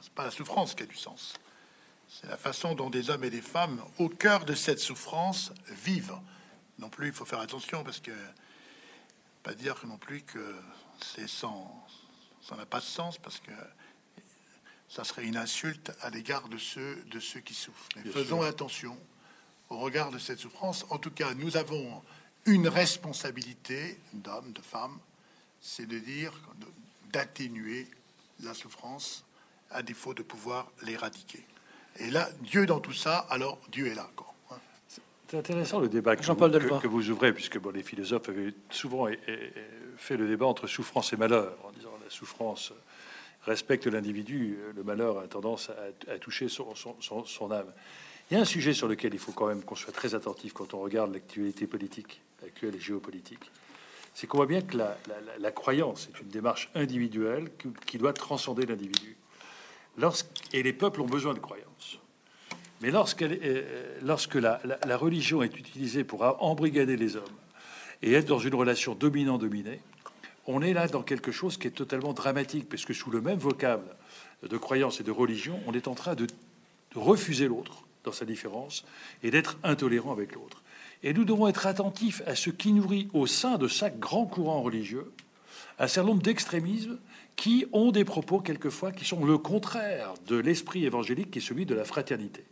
C'est 0.02 0.14
pas 0.14 0.26
la 0.26 0.32
souffrance 0.32 0.76
qui 0.76 0.84
a 0.84 0.86
du 0.86 0.96
sens. 0.96 1.34
C'est 2.08 2.28
la 2.28 2.38
façon 2.38 2.76
dont 2.76 2.90
des 2.90 3.10
hommes 3.10 3.24
et 3.24 3.30
des 3.30 3.42
femmes, 3.42 3.82
au 3.98 4.10
cœur 4.10 4.46
de 4.46 4.54
cette 4.54 4.80
souffrance, 4.80 5.54
vivent. 5.70 6.20
Non 6.80 6.90
plus, 6.90 7.08
il 7.08 7.14
faut 7.14 7.26
faire 7.26 7.40
attention 7.40 7.84
parce 7.84 8.00
que 8.00 8.12
pas 9.44 9.54
dire 9.54 9.76
non 9.86 9.98
plus 9.98 10.22
que 10.22 10.56
c'est 11.04 11.28
sans, 11.28 11.84
ça 12.42 12.56
n'a 12.56 12.66
pas 12.66 12.80
de 12.80 12.86
sens 12.86 13.18
parce 13.18 13.40
que 13.40 13.52
ça 14.88 15.04
serait 15.04 15.26
une 15.26 15.38
insulte 15.38 15.92
à 16.02 16.10
l'égard 16.10 16.50
de 16.50 16.58
ceux, 16.58 16.96
de 17.06 17.20
ceux 17.20 17.40
qui 17.40 17.54
souffrent. 17.54 17.88
Mais 17.96 18.12
faisons 18.12 18.42
attention 18.42 18.98
au 19.70 19.80
regard 19.80 20.12
de 20.12 20.20
cette 20.20 20.40
souffrance. 20.40 20.86
En 20.90 20.98
tout 20.98 21.12
cas, 21.12 21.34
nous 21.34 21.56
avons 21.58 22.04
une 22.46 22.68
responsabilité 22.68 24.00
d'hommes, 24.14 24.52
de 24.52 24.62
femmes, 24.62 25.00
c'est 25.62 25.86
de 25.86 25.98
dire, 25.98 26.34
d'atténuer 27.12 27.88
la 28.44 28.54
souffrance 28.54 29.26
à 29.70 29.84
défaut 29.84 30.14
de 30.14 30.24
pouvoir 30.24 30.72
l'éradiquer. 30.84 31.46
Et 32.00 32.10
là, 32.10 32.30
Dieu 32.42 32.66
dans 32.66 32.80
tout 32.80 32.94
ça, 32.94 33.20
alors 33.30 33.60
Dieu 33.72 33.88
est 33.88 33.96
là. 33.96 34.10
C'est 35.28 35.38
intéressant 35.38 35.80
le 35.80 35.88
débat 35.88 36.18
que, 36.18 36.26
vous, 36.26 36.80
que, 36.80 36.88
vous 36.88 37.10
ouvrez, 37.10 37.32
puisque 37.32 37.58
bon, 37.58 37.72
les 37.72 37.84
philosophes 37.84 38.28
avaient 38.28 38.54
souvent 38.70 39.08
fait 39.96 40.18
le 40.18 40.28
débat 40.28 40.46
entre 40.46 40.68
souffrance 40.68 41.14
et 41.14 41.16
malheur, 41.18 41.58
en 41.64 41.72
disant 41.72 41.92
la 42.04 42.10
souffrance 42.10 42.74
respecte 43.46 43.88
l'individu, 43.88 44.58
le 44.76 44.84
malheur 44.84 45.20
a 45.20 45.28
tendance 45.28 45.70
à, 46.10 46.18
toucher 46.20 46.50
son, 46.50 46.76
son, 46.76 47.52
âme. 47.52 47.72
Il 48.30 48.36
y 48.36 48.38
a 48.38 48.42
un 48.42 48.46
sujet 48.46 48.74
sur 48.74 48.88
lequel 48.88 49.14
il 49.14 49.20
faut 49.20 49.32
quand 49.32 49.48
même 49.48 49.64
qu'on 49.64 49.76
soit 49.76 49.94
très 49.94 50.16
attentif 50.16 50.54
quand 50.54 50.74
on 50.74 50.80
regarde 50.80 51.14
l'actualité 51.14 51.66
politique 51.66 52.22
actuelle 52.46 52.76
et 52.76 52.80
géopolitique. 52.80 53.52
C'est 54.14 54.28
qu'on 54.28 54.38
voit 54.38 54.46
bien 54.46 54.62
que 54.62 54.78
la, 54.78 55.52
croyance 55.52 56.10
est 56.14 56.22
une 56.22 56.30
démarche 56.30 56.70
individuelle 56.76 57.50
qui, 57.86 57.98
doit 57.98 58.14
transcender 58.14 58.66
l'individu. 58.66 59.18
Et 60.54 60.64
les 60.64 60.74
peuples 60.74 61.02
ont 61.02 61.08
besoin 61.08 61.34
de 61.34 61.40
croyances. 61.40 62.00
Mais 62.82 62.92
euh, 62.94 64.00
lorsque 64.02 64.36
la, 64.36 64.60
religion 64.98 65.44
est 65.44 65.58
utilisée 65.58 66.04
pour 66.04 66.24
embrigader 66.44 66.98
les 66.98 67.16
hommes 67.16 67.24
et 68.02 68.14
être 68.14 68.26
dans 68.26 68.40
une 68.40 68.56
relation 68.56 68.96
dominant-dominé, 68.96 69.80
on 70.48 70.62
est 70.62 70.74
là 70.74 70.88
dans 70.88 71.04
quelque 71.04 71.32
chose 71.32 71.58
qui 71.58 71.68
est 71.68 71.72
totalement 71.72 72.14
dramatique, 72.14 72.68
parce 72.68 72.84
que 72.84 72.94
sous 72.94 73.12
le 73.12 73.22
même 73.22 73.38
vocable 73.38 73.96
de 74.44 74.58
croyance 74.58 75.00
et 75.00 75.04
de 75.04 75.12
religion, 75.12 75.60
on 75.68 75.74
est 75.74 75.88
en 75.88 75.94
train 75.94 76.16
de, 76.16 76.28
refuser 76.96 77.48
l'autre 77.48 77.84
dans 78.04 78.12
sa 78.12 78.26
différence 78.26 78.84
et 79.24 79.32
d'être 79.32 79.58
intolérant 79.64 80.12
avec 80.12 80.34
l'autre. 80.34 80.62
Et 81.04 81.14
nous 81.14 81.26
devons 81.26 81.48
être 81.48 81.66
attentifs 81.66 82.22
à 82.26 82.36
ce 82.36 82.50
qui 82.50 82.74
nourrit 82.74 83.10
au 83.14 83.26
sein 83.26 83.58
de 83.58 83.68
chaque 83.68 84.00
grand 84.00 84.26
courant 84.26 84.62
religieux 84.62 85.12
un 85.80 85.88
certain 85.88 86.10
nombre 86.10 86.22
d'extrémismes 86.22 87.00
qui 87.36 87.66
ont 87.74 87.92
des 87.92 88.06
propos 88.06 88.40
quelquefois 88.40 88.92
qui 88.92 89.04
sont 89.04 89.26
le 89.26 89.38
contraire 89.38 90.14
de 90.28 90.36
l'esprit 90.36 90.86
évangélique 90.86 91.32
qui 91.32 91.40
est 91.40 91.42
celui 91.42 91.66
de 91.66 91.74
la 91.74 91.86
fraternité. 91.86 92.44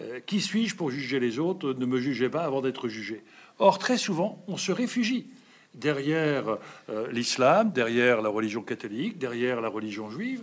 Euh, 0.00 0.18
qui 0.26 0.40
suis-je 0.40 0.74
pour 0.74 0.90
juger 0.90 1.20
les 1.20 1.38
autres? 1.38 1.72
Ne 1.72 1.86
me 1.86 2.00
jugez 2.00 2.28
pas 2.28 2.44
avant 2.44 2.60
d'être 2.60 2.88
jugé. 2.88 3.22
Or, 3.60 3.78
très 3.78 3.96
souvent, 3.96 4.42
on 4.48 4.56
se 4.56 4.72
réfugie 4.72 5.28
derrière 5.74 6.58
euh, 6.88 7.10
l'islam, 7.12 7.70
derrière 7.70 8.22
la 8.22 8.28
religion 8.28 8.62
catholique, 8.62 9.18
derrière 9.18 9.60
la 9.60 9.68
religion 9.68 10.10
juive, 10.10 10.42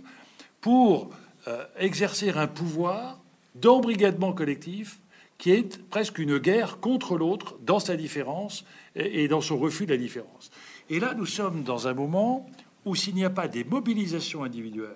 pour 0.62 1.10
euh, 1.48 1.64
exercer 1.78 2.30
un 2.30 2.46
pouvoir 2.46 3.20
d'embrigadement 3.54 4.32
collectif 4.32 4.98
qui 5.42 5.50
est 5.50 5.82
presque 5.90 6.20
une 6.20 6.38
guerre 6.38 6.78
contre 6.78 7.18
l'autre 7.18 7.56
dans 7.66 7.80
sa 7.80 7.96
différence 7.96 8.64
et 8.94 9.26
dans 9.26 9.40
son 9.40 9.58
refus 9.58 9.86
de 9.86 9.90
la 9.90 9.96
différence. 9.96 10.52
Et 10.88 11.00
là, 11.00 11.14
nous 11.14 11.26
sommes 11.26 11.64
dans 11.64 11.88
un 11.88 11.94
moment 11.94 12.48
où 12.84 12.94
s'il 12.94 13.16
n'y 13.16 13.24
a 13.24 13.30
pas 13.30 13.48
des 13.48 13.64
mobilisations 13.64 14.44
individuelles 14.44 14.94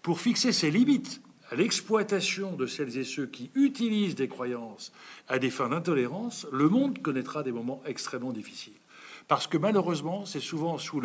pour 0.00 0.20
fixer 0.20 0.52
ses 0.52 0.70
limites 0.70 1.20
à 1.50 1.56
l'exploitation 1.56 2.52
de 2.52 2.66
celles 2.66 2.96
et 2.96 3.02
ceux 3.02 3.26
qui 3.26 3.50
utilisent 3.56 4.14
des 4.14 4.28
croyances 4.28 4.92
à 5.26 5.40
des 5.40 5.50
fins 5.50 5.70
d'intolérance, 5.70 6.46
le 6.52 6.68
monde 6.68 7.02
connaîtra 7.02 7.42
des 7.42 7.50
moments 7.50 7.82
extrêmement 7.84 8.32
difficiles. 8.32 8.78
Parce 9.26 9.48
que 9.48 9.58
malheureusement, 9.58 10.26
c'est 10.26 10.38
souvent 10.38 10.78
sous 10.78 11.02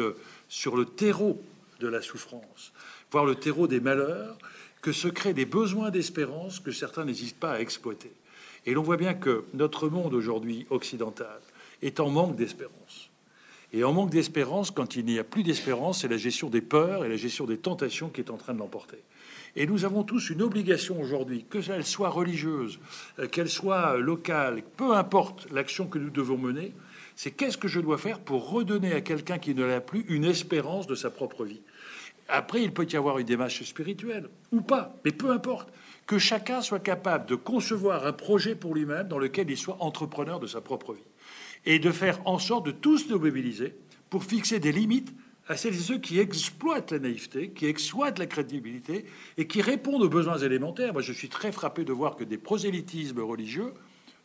sur 0.50 0.76
le 0.78 0.86
terreau 0.86 1.42
de 1.80 1.88
la 1.88 2.04
souffrance, 2.04 2.74
voire 3.10 3.26
le 3.26 3.34
terreau 3.34 3.66
des 3.66 3.80
malheurs, 3.80 4.38
que 4.84 4.92
se 4.92 5.08
créent 5.08 5.34
des 5.34 5.46
besoins 5.46 5.90
d'espérance 5.90 6.60
que 6.60 6.72
certains 6.72 7.06
n'hésitent 7.06 7.40
pas 7.40 7.54
à 7.54 7.60
exploiter. 7.60 8.12
Et 8.68 8.74
l'on 8.74 8.84
voit 8.84 8.98
bien 8.98 9.14
que 9.14 9.46
notre 9.54 9.88
monde 9.88 10.14
aujourd'hui 10.14 10.68
occidental 10.70 11.40
est 11.82 12.02
en 12.02 12.10
manque 12.10 12.36
d'espérance. 12.36 13.10
Et 13.74 13.84
en 13.84 13.94
manque 13.94 14.10
d'espérance, 14.10 14.72
quand 14.72 14.96
il 14.96 15.06
n'y 15.06 15.20
a 15.20 15.24
plus 15.24 15.44
d'espérance, 15.44 16.02
c'est 16.02 16.08
la 16.10 16.18
gestion 16.18 16.50
des 16.50 16.62
peurs 16.62 17.06
et 17.06 17.10
la 17.10 17.16
gestion 17.16 17.46
des 17.46 17.58
tentations 17.58 18.10
qui 18.10 18.22
est 18.22 18.30
en 18.30 18.38
train 18.38 18.54
de 18.54 18.60
l'emporter. 18.60 19.00
Et 19.56 19.66
nous 19.66 19.86
avons 19.86 20.04
tous 20.04 20.30
une 20.30 20.42
obligation 20.42 21.02
aujourd'hui, 21.02 21.46
que 21.50 21.60
qu'elle 21.60 21.86
soit 21.86 22.10
religieuse, 22.10 22.80
euh, 23.20 23.28
qu'elle 23.28 23.50
soit 23.50 23.98
locale, 23.98 24.62
peu 24.76 24.94
importe 24.94 25.48
l'action 25.52 25.88
que 25.88 25.98
nous 25.98 26.10
devons 26.10 26.38
mener, 26.38 26.74
c'est 27.16 27.32
qu'est-ce 27.32 27.58
que 27.58 27.68
je 27.68 27.80
dois 27.80 27.98
faire 27.98 28.20
pour 28.20 28.50
redonner 28.52 28.94
à 28.94 29.02
quelqu'un 29.02 29.40
qui 29.40 29.56
ne 29.56 29.66
l'a 29.66 29.82
plus 29.82 30.06
une 30.10 30.26
espérance 30.26 30.88
de 30.88 30.96
sa 30.96 31.10
propre 31.10 31.46
vie. 31.46 31.62
Après, 32.30 32.62
il 32.62 32.74
peut 32.74 32.88
y 32.90 32.98
avoir 32.98 33.18
une 33.18 33.26
démarche 33.26 33.64
spirituelle 33.64 34.30
ou 34.52 34.62
pas, 34.62 34.96
mais 35.04 35.12
peu 35.12 35.32
importe. 35.32 35.70
Que 36.08 36.18
chacun 36.18 36.62
soit 36.62 36.80
capable 36.80 37.28
de 37.28 37.36
concevoir 37.36 38.08
un 38.08 38.14
projet 38.14 38.56
pour 38.56 38.74
lui-même 38.74 39.10
dans 39.10 39.20
lequel 39.20 39.50
il 39.50 39.58
soit 39.58 39.78
entrepreneur 39.82 40.40
de 40.40 40.48
sa 40.48 40.62
propre 40.62 40.94
vie 40.94 41.04
et 41.66 41.80
de 41.80 41.92
faire 41.92 42.20
en 42.26 42.40
sorte 42.40 42.66
de 42.66 42.72
tous 42.72 43.10
nous 43.10 43.20
mobiliser 43.20 43.76
pour 44.10 44.24
fixer 44.24 44.60
des 44.60 44.72
limites 44.72 45.14
à 45.50 45.58
celles 45.58 45.76
et 45.76 45.80
ceux 45.80 45.98
qui 45.98 46.20
exploitent 46.20 46.92
la 46.92 47.00
naïveté, 47.00 47.52
qui 47.52 47.66
exploitent 47.66 48.20
la 48.20 48.26
crédibilité 48.26 49.06
et 49.38 49.48
qui 49.48 49.62
répondent 49.62 50.02
aux 50.02 50.10
besoins 50.10 50.38
élémentaires. 50.38 50.94
Moi, 50.94 51.02
je 51.02 51.14
suis 51.14 51.30
très 51.30 51.52
frappé 51.52 51.84
de 51.84 51.94
voir 51.94 52.16
que 52.16 52.24
des 52.24 52.38
prosélytismes 52.38 53.20
religieux 53.20 53.74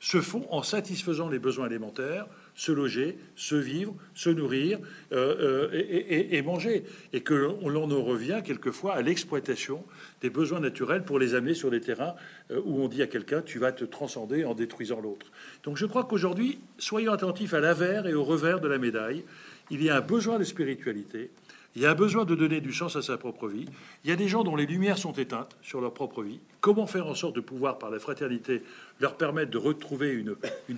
se 0.01 0.21
font 0.21 0.47
en 0.51 0.63
satisfaisant 0.63 1.29
les 1.29 1.39
besoins 1.39 1.67
élémentaires, 1.67 2.27
se 2.55 2.73
loger, 2.73 3.19
se 3.35 3.55
vivre, 3.55 3.95
se 4.15 4.31
nourrir 4.31 4.79
euh, 5.13 5.71
euh, 5.73 6.27
et, 6.31 6.43
manger. 6.43 6.85
Et 7.13 7.21
que 7.21 7.35
l'on 7.35 7.91
en 7.91 8.03
revient 8.03 8.43
quelquefois 8.45 8.95
à 8.95 9.03
l'exploitation 9.03 9.85
des 10.21 10.31
besoins 10.31 10.61
naturels 10.61 11.05
pour 11.05 11.19
les 11.19 11.35
amener 11.35 11.55
sur 11.55 11.71
des 11.71 11.81
terrains 11.81 12.15
euh, 12.51 12.61
où 12.65 12.83
on 12.83 12.89
dit 12.89 13.03
à 13.03 13.07
quelqu'un 13.07 13.43
tu 13.43 13.59
vas 13.59 13.73
te 13.73 13.85
transcender 13.85 14.45
en 14.45 14.55
détruisant 14.55 15.01
l'autre. 15.01 15.27
Donc 15.65 15.77
je 15.77 15.87
crois 15.87 16.05
qu'aujourd'hui, 16.05 16.59
soyons 16.79 17.13
attentifs 17.13 17.55
à 17.55 17.61
l'avers 17.61 18.07
et 18.07 18.15
au 18.15 18.25
revers 18.25 18.61
de 18.61 18.69
la 18.69 18.79
médaille. 18.79 19.25
Il 19.71 19.83
y 19.83 19.89
a 19.89 19.97
un 19.97 20.01
besoin 20.01 20.39
de 20.39 20.45
spiritualité, 20.45 21.31
il 21.75 21.83
y 21.83 21.87
a 21.87 21.91
un 21.91 21.95
besoin 21.95 22.27
de 22.27 22.35
donner 22.35 22.61
du 22.61 22.73
sens 22.73 22.97
à 22.97 23.03
sa 23.03 23.17
propre 23.17 23.49
vie. 23.49 23.65
Il 24.05 24.11
y 24.11 24.13
a 24.13 24.17
des 24.17 24.29
gens 24.29 24.45
dont 24.45 24.57
les 24.57 24.67
lumières 24.67 24.99
sont 24.99 25.13
éteintes 25.13 25.57
sur 25.63 25.81
leur 25.81 25.95
propre 25.95 26.23
vie. 26.23 26.39
Comment 26.61 26.87
faire 26.87 27.07
en 27.07 27.15
sorte 27.15 27.35
de 27.35 27.41
pouvoir, 27.41 27.79
par 27.79 27.91
la 27.91 27.99
fraternité, 27.99 28.63
leur 29.01 29.17
permettre 29.17 29.51
de 29.51 29.59
retrouver 29.59 30.11
une, 30.11 30.37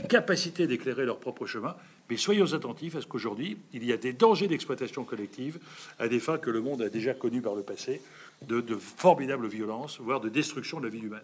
capacité 0.08 0.68
d'éclairer 0.68 1.04
leur 1.04 1.18
propre 1.18 1.46
chemin? 1.46 1.74
Mais 2.08 2.16
soyons 2.16 2.52
attentifs 2.52 2.94
à 2.94 3.00
ce 3.00 3.06
qu'aujourd'hui, 3.06 3.58
il 3.72 3.84
y 3.84 3.92
a 3.92 3.96
des 3.96 4.12
dangers 4.12 4.46
d'exploitation 4.46 5.02
collective 5.02 5.58
à 5.98 6.06
des 6.06 6.20
fins 6.20 6.38
que 6.38 6.50
le 6.50 6.60
monde 6.60 6.82
a 6.82 6.88
déjà 6.88 7.12
connues 7.12 7.42
par 7.42 7.56
le 7.56 7.62
passé, 7.62 8.00
de, 8.46 8.62
formidables 8.76 9.48
violences, 9.48 9.98
voire 10.00 10.20
de 10.20 10.28
destruction 10.28 10.78
de 10.78 10.84
la 10.84 10.90
vie 10.90 11.00
humaine. 11.00 11.20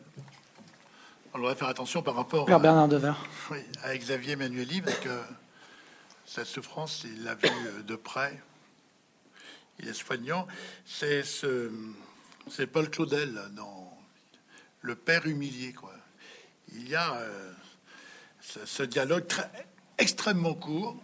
On 1.32 1.38
devrait 1.38 1.54
faire 1.54 1.68
attention 1.68 2.02
par 2.02 2.16
rapport 2.16 2.50
à, 2.50 2.58
Bernard 2.58 2.88
Dever. 2.88 3.12
Oui, 3.52 3.58
à 3.84 3.96
Xavier 3.96 4.34
Manueli, 4.34 4.82
parce 4.82 4.98
que 4.98 5.10
cette 6.26 6.46
souffrance, 6.46 7.04
il 7.04 7.22
l'a 7.22 7.36
vue 7.36 7.50
de 7.86 7.94
près 7.94 8.40
il 9.80 9.88
est 9.88 9.94
soignant, 9.94 10.46
c'est 10.84 11.22
ce, 11.22 11.70
Paul 12.72 12.90
Claudel 12.90 13.40
dans 13.52 13.98
Le 14.82 14.94
Père 14.94 15.26
humilié. 15.26 15.72
Quoi. 15.72 15.94
Il 16.72 16.88
y 16.88 16.94
a 16.94 17.14
euh, 17.14 17.52
ce, 18.40 18.82
dialogue 18.82 19.26
extrêmement 19.98 20.54
court. 20.54 20.96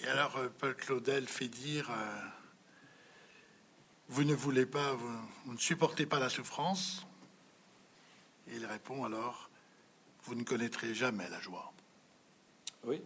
Et 0.00 0.06
alors 0.08 0.36
euh, 0.36 0.48
Paul 0.58 0.74
Claudel 0.76 1.26
fait 1.26 1.48
dire 1.48 1.90
euh, 1.90 2.20
Vous 4.08 4.24
ne 4.24 4.34
voulez 4.34 4.66
pas, 4.66 4.92
vous, 4.92 5.52
ne 5.52 5.58
supportez 5.58 6.06
pas 6.06 6.18
la 6.18 6.28
souffrance? 6.28 7.06
Et 8.48 8.56
il 8.56 8.66
répond 8.66 9.04
alors 9.04 9.48
Vous 10.24 10.34
ne 10.34 10.42
connaîtrez 10.42 10.94
jamais 10.94 11.28
la 11.30 11.40
joie. 11.40 11.72
Oui. 12.84 13.00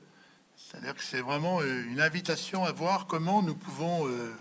C'est-à-dire 0.71 0.95
que 0.95 1.03
c'est 1.03 1.21
vraiment 1.21 1.61
euh, 1.61 1.85
une 1.85 2.01
invitation 2.01 2.65
à 2.65 2.73
voir 2.73 3.07
comment 3.07 3.43
nous 3.43 3.55
pouvons, 3.55 4.09
euh, 4.09 4.35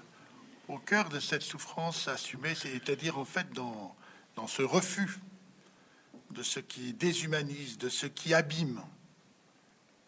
au 0.67 0.77
cœur 0.79 1.09
de 1.09 1.19
cette 1.19 1.43
souffrance, 1.43 2.07
assumer, 2.07 2.55
c'est-à-dire 2.55 3.17
en 3.19 3.25
fait 3.25 3.51
dans, 3.53 3.95
dans 4.35 4.47
ce 4.47 4.61
refus 4.63 5.19
de 6.31 6.41
ce 6.41 6.59
qui 6.59 6.93
déshumanise, 6.93 7.77
de 7.77 7.89
ce 7.89 8.07
qui 8.07 8.33
abîme, 8.33 8.81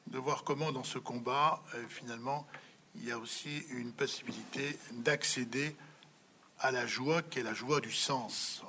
de 0.08 0.18
voir 0.18 0.44
comment 0.44 0.72
dans 0.72 0.84
ce 0.84 0.98
combat, 0.98 1.62
euh, 1.76 1.86
finalement, 1.90 2.48
il 2.96 3.06
y 3.06 3.12
a 3.12 3.20
aussi 3.20 3.60
une 3.70 3.92
possibilité 3.92 4.78
d'accéder 4.94 5.76
à 6.60 6.72
la 6.72 6.88
joie 6.88 7.22
qui 7.22 7.40
est 7.40 7.44
la 7.44 7.54
joie 7.54 7.80
du 7.80 7.92
sens. 7.92 8.64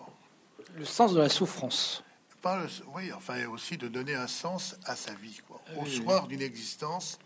Le 0.74 0.84
sens 0.84 1.14
de 1.14 1.18
la 1.20 1.30
souffrance. 1.30 2.04
Pas 2.42 2.62
le- 2.62 2.68
oui, 2.94 3.10
enfin 3.14 3.46
aussi 3.46 3.78
de 3.78 3.88
donner 3.88 4.14
un 4.14 4.26
sens 4.28 4.76
à 4.84 4.94
sa 4.94 5.14
vie. 5.14 5.40
Quoi. 5.48 5.62
Au 5.76 5.84
Oui, 5.84 5.96
soir 5.96 6.28
d'une 6.28 6.42
existence, 6.42 7.18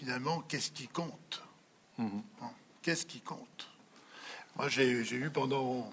finalement, 0.00 0.40
qu'est-ce 0.48 0.70
qui 0.70 0.88
compte 0.88 1.42
Mhm. 1.98 2.22
Qu'est-ce 2.80 3.04
qui 3.04 3.20
compte 3.20 3.68
Moi, 4.56 4.70
j'ai 4.70 4.88
eu 4.88 5.30
pendant, 5.30 5.92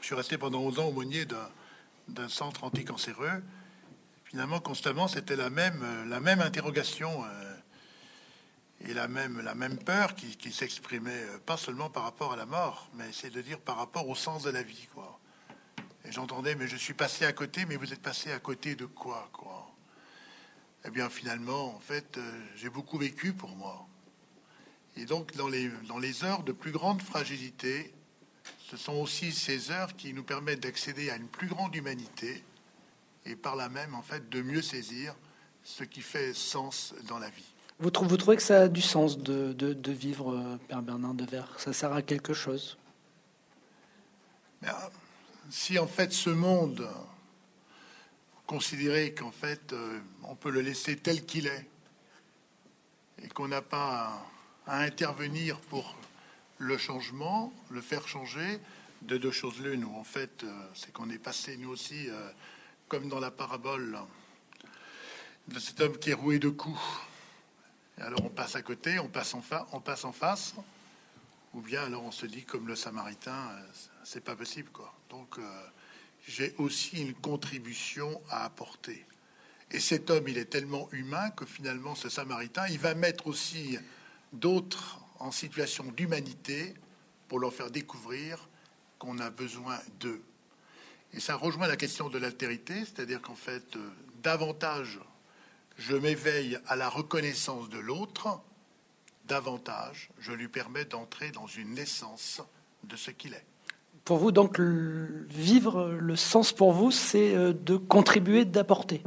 je 0.00 0.06
suis 0.06 0.14
resté 0.14 0.38
pendant 0.38 0.60
11 0.60 0.78
ans 0.78 0.86
aumônier 0.86 1.24
d'un 1.26 1.48
d'un 2.06 2.28
centre 2.28 2.62
anticancéreux. 2.62 3.42
Finalement, 4.26 4.60
constamment, 4.60 5.08
c'était 5.08 5.34
la 5.34 5.50
même, 5.50 5.84
la 6.08 6.20
même 6.20 6.40
interrogation 6.40 7.24
euh, 7.24 7.56
et 8.82 8.94
la 8.94 9.08
même, 9.08 9.40
la 9.40 9.56
même 9.56 9.76
peur 9.76 10.14
qui, 10.14 10.36
qui 10.36 10.52
s'exprimait 10.52 11.10
euh, 11.10 11.38
pas 11.44 11.56
seulement 11.56 11.90
par 11.90 12.04
rapport 12.04 12.32
à 12.32 12.36
la 12.36 12.46
mort, 12.46 12.88
mais 12.94 13.12
c'est 13.12 13.30
de 13.30 13.42
dire 13.42 13.58
par 13.58 13.76
rapport 13.76 14.08
au 14.08 14.14
sens 14.14 14.44
de 14.44 14.50
la 14.50 14.62
vie, 14.62 14.86
quoi. 14.94 15.18
Et 16.04 16.12
j'entendais, 16.12 16.54
mais 16.54 16.68
je 16.68 16.76
suis 16.76 16.94
passé 16.94 17.24
à 17.24 17.32
côté, 17.32 17.66
mais 17.66 17.74
vous 17.74 17.92
êtes 17.92 18.02
passé 18.02 18.30
à 18.30 18.38
côté 18.38 18.76
de 18.76 18.86
quoi, 18.86 19.28
quoi 19.32 19.65
Eh 20.86 20.90
bien, 20.90 21.08
finalement, 21.10 21.74
en 21.74 21.80
fait, 21.80 22.16
euh, 22.16 22.22
j'ai 22.56 22.68
beaucoup 22.70 22.98
vécu 22.98 23.32
pour 23.32 23.50
moi. 23.56 23.86
Et 24.96 25.04
donc, 25.04 25.34
dans 25.36 25.48
les, 25.48 25.68
dans 25.88 25.98
les 25.98 26.24
heures 26.24 26.42
de 26.42 26.52
plus 26.52 26.70
grande 26.70 27.02
fragilité, 27.02 27.92
ce 28.70 28.76
sont 28.76 28.94
aussi 28.94 29.32
ces 29.32 29.70
heures 29.70 29.94
qui 29.96 30.14
nous 30.14 30.22
permettent 30.22 30.60
d'accéder 30.62 31.10
à 31.10 31.16
une 31.16 31.26
plus 31.28 31.48
grande 31.48 31.74
humanité 31.74 32.42
et 33.24 33.34
par 33.36 33.56
là 33.56 33.68
même, 33.68 33.94
en 33.94 34.02
fait, 34.02 34.28
de 34.30 34.40
mieux 34.42 34.62
saisir 34.62 35.14
ce 35.64 35.82
qui 35.84 36.00
fait 36.00 36.32
sens 36.32 36.94
dans 37.08 37.18
la 37.18 37.28
vie. 37.30 37.44
Vous, 37.80 37.90
trou- 37.90 38.06
vous 38.06 38.16
trouvez 38.16 38.36
que 38.36 38.42
ça 38.42 38.62
a 38.62 38.68
du 38.68 38.80
sens 38.80 39.18
de, 39.18 39.52
de- 39.52 39.74
de 39.74 39.92
vivre, 39.92 40.32
euh, 40.34 40.56
Père 40.68 40.82
Bernard 40.82 41.14
de 41.14 41.24
Verre 41.24 41.52
Ça 41.58 41.72
sert 41.72 41.92
à 41.92 42.00
quelque 42.02 42.32
chose? 42.32 42.78
Euh, 44.64 44.68
si 45.50 45.78
en 45.78 45.86
fait 45.86 46.12
ce 46.12 46.30
monde, 46.30 46.88
considérer 48.46 49.12
qu'en 49.14 49.32
fait 49.32 49.72
euh, 49.72 50.00
on 50.22 50.36
peut 50.36 50.50
le 50.50 50.60
laisser 50.60 50.96
tel 50.96 51.24
qu'il 51.26 51.46
est 51.46 51.68
et 53.22 53.28
qu'on 53.28 53.48
n'a 53.48 53.62
pas 53.62 54.24
à, 54.66 54.80
intervenir 54.80 55.58
pour 55.60 55.96
le 56.58 56.78
changement, 56.78 57.52
le 57.70 57.80
faire 57.80 58.06
changer, 58.08 58.58
de 59.02 59.16
deux 59.16 59.30
choses 59.30 59.60
l'une, 59.60 59.84
où 59.84 59.94
en 59.96 60.04
fait 60.04 60.44
euh, 60.44 60.68
c'est 60.74 60.92
qu'on 60.92 61.10
est 61.10 61.18
passé 61.18 61.56
nous 61.56 61.70
aussi, 61.70 62.08
euh, 62.08 62.30
comme 62.88 63.08
dans 63.08 63.20
la 63.20 63.30
parabole 63.30 63.98
de 65.48 65.58
cet 65.58 65.80
homme 65.80 65.98
qui 65.98 66.10
est 66.10 66.14
roué 66.14 66.38
de 66.38 66.48
coups. 66.48 66.80
Et 67.98 68.02
alors 68.02 68.24
on 68.24 68.28
passe 68.30 68.56
à 68.56 68.62
côté, 68.62 68.98
on 68.98 69.08
passe 69.08 69.34
en, 69.34 69.42
fa- 69.42 69.66
on 69.72 69.80
passe 69.80 70.04
en 70.04 70.12
face, 70.12 70.54
ou 71.54 71.60
bien 71.60 71.84
alors 71.84 72.02
on 72.04 72.10
se 72.10 72.26
dit 72.26 72.44
comme 72.44 72.68
le 72.68 72.76
Samaritain, 72.76 73.50
c'est 74.04 74.24
pas 74.24 74.36
possible 74.36 74.70
quoi. 74.70 74.94
Donc 75.10 75.38
j'ai 76.26 76.54
aussi 76.58 77.00
une 77.00 77.14
contribution 77.14 78.20
à 78.30 78.44
apporter. 78.44 79.06
Et 79.70 79.80
cet 79.80 80.10
homme, 80.10 80.28
il 80.28 80.38
est 80.38 80.46
tellement 80.46 80.88
humain 80.92 81.30
que 81.30 81.46
finalement 81.46 81.94
ce 81.94 82.08
Samaritain, 82.08 82.66
il 82.68 82.78
va 82.78 82.94
mettre 82.94 83.26
aussi 83.26 83.78
d'autres 84.32 85.00
en 85.18 85.30
situation 85.30 85.84
d'humanité 85.84 86.74
pour 87.28 87.38
leur 87.38 87.52
faire 87.52 87.70
découvrir 87.70 88.48
qu'on 88.98 89.18
a 89.18 89.30
besoin 89.30 89.78
d'eux. 90.00 90.22
Et 91.12 91.20
ça 91.20 91.36
rejoint 91.36 91.66
la 91.66 91.76
question 91.76 92.08
de 92.08 92.18
l'altérité, 92.18 92.80
c'est-à-dire 92.80 93.22
qu'en 93.22 93.34
fait, 93.34 93.76
euh, 93.76 93.90
davantage 94.22 95.00
je 95.78 95.94
m'éveille 95.94 96.58
à 96.68 96.76
la 96.76 96.88
reconnaissance 96.88 97.68
de 97.68 97.78
l'autre, 97.78 98.40
davantage 99.26 100.10
je 100.18 100.32
lui 100.32 100.48
permets 100.48 100.86
d'entrer 100.86 101.30
dans 101.30 101.46
une 101.46 101.74
naissance 101.74 102.40
de 102.84 102.96
ce 102.96 103.10
qu'il 103.10 103.34
est. 103.34 103.44
Pour 104.06 104.18
vous, 104.18 104.30
donc, 104.30 104.56
le- 104.58 105.26
vivre, 105.30 105.88
le 105.88 106.14
sens 106.14 106.52
pour 106.52 106.72
vous, 106.72 106.92
c'est 106.92 107.34
euh, 107.34 107.52
de 107.52 107.76
contribuer, 107.76 108.44
d'apporter. 108.44 109.02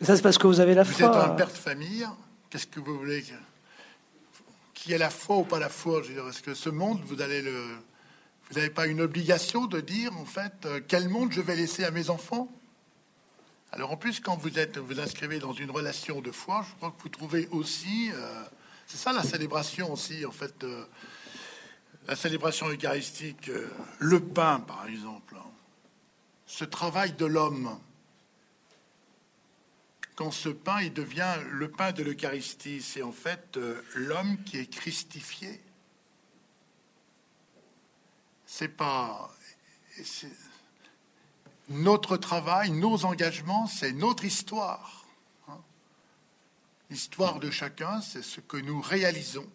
Ça, 0.00 0.16
c'est 0.16 0.22
parce 0.22 0.36
que 0.36 0.48
vous 0.48 0.58
avez 0.58 0.74
la 0.74 0.82
Vous 0.82 0.92
foi. 0.92 1.08
êtes 1.08 1.16
un 1.16 1.28
père 1.30 1.46
de 1.46 1.52
famille, 1.56 2.04
qu'est-ce 2.50 2.66
que 2.66 2.80
vous 2.80 2.98
voulez 2.98 3.24
Qui 4.74 4.92
est 4.92 4.98
la 4.98 5.10
foi 5.10 5.36
ou 5.38 5.44
pas 5.44 5.60
la 5.60 5.68
foi 5.68 6.02
Je 6.02 6.08
veux 6.08 6.14
dire, 6.14 6.28
Est-ce 6.28 6.42
que 6.42 6.54
ce 6.54 6.68
monde, 6.70 7.00
vous 7.06 7.22
allez 7.22 7.40
le. 7.40 7.54
Vous 8.50 8.56
n'avez 8.56 8.68
pas 8.68 8.86
une 8.88 9.00
obligation 9.00 9.66
de 9.66 9.80
dire, 9.80 10.12
en 10.18 10.24
fait, 10.26 10.52
euh, 10.66 10.80
quel 10.86 11.08
monde 11.08 11.30
je 11.32 11.40
vais 11.40 11.54
laisser 11.56 11.84
à 11.84 11.92
mes 11.92 12.10
enfants? 12.10 12.48
Alors, 13.70 13.92
en 13.92 13.96
plus, 13.96 14.18
quand 14.18 14.36
vous 14.36 14.58
êtes, 14.58 14.76
vous 14.76 14.98
inscrivez 14.98 15.38
dans 15.38 15.52
une 15.52 15.70
relation 15.70 16.20
de 16.20 16.32
foi, 16.32 16.64
je 16.68 16.74
crois 16.76 16.90
que 16.90 17.00
vous 17.00 17.08
trouvez 17.10 17.46
aussi. 17.52 18.10
euh, 18.12 18.42
c'est 18.88 18.98
ça 18.98 19.12
la 19.12 19.22
célébration 19.22 19.92
aussi, 19.92 20.26
en 20.26 20.32
fait. 20.32 20.64
euh, 20.64 20.84
la 22.06 22.16
célébration 22.16 22.68
eucharistique, 22.68 23.48
euh, 23.48 23.68
le 23.98 24.20
pain, 24.20 24.60
par 24.60 24.86
exemple. 24.86 25.36
hein. 25.36 25.50
Ce 26.46 26.64
travail 26.64 27.12
de 27.12 27.24
l'homme 27.26 27.78
quand 30.14 30.30
ce 30.30 30.48
pain 30.48 30.80
il 30.80 30.92
devient 30.92 31.36
le 31.50 31.70
pain 31.70 31.92
de 31.92 32.02
l'Eucharistie, 32.02 32.80
c'est 32.82 33.02
en 33.02 33.12
fait 33.12 33.56
euh, 33.56 33.82
l'homme 33.94 34.42
qui 34.44 34.58
est 34.58 34.70
christifié. 34.70 35.60
C'est 38.46 38.68
pas 38.68 39.30
notre 41.68 42.16
travail, 42.16 42.70
nos 42.70 43.04
engagements, 43.04 43.66
c'est 43.66 43.92
notre 43.92 44.24
histoire. 44.24 45.04
hein. 45.48 45.60
L'histoire 46.90 47.40
de 47.40 47.50
chacun, 47.50 48.00
c'est 48.00 48.22
ce 48.22 48.40
que 48.40 48.56
nous 48.56 48.80
réalisons. 48.80 49.48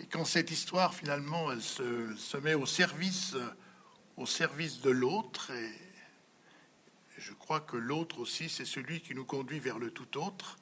Et 0.00 0.06
quand 0.06 0.24
cette 0.24 0.50
histoire 0.50 0.94
finalement, 0.94 1.52
elle 1.52 1.60
se, 1.60 2.36
met 2.38 2.54
au 2.54 2.64
service, 2.64 3.36
au 4.16 4.24
service 4.24 4.80
de 4.80 4.90
l'autre 4.90 5.50
et 5.50 5.70
je 7.18 7.34
crois 7.34 7.60
que 7.60 7.76
l'autre 7.76 8.18
aussi, 8.18 8.48
c'est 8.48 8.64
celui 8.64 9.02
qui 9.02 9.14
nous 9.14 9.26
conduit 9.26 9.58
vers 9.58 9.78
le 9.78 9.90
tout 9.90 10.18
autre. 10.18 10.56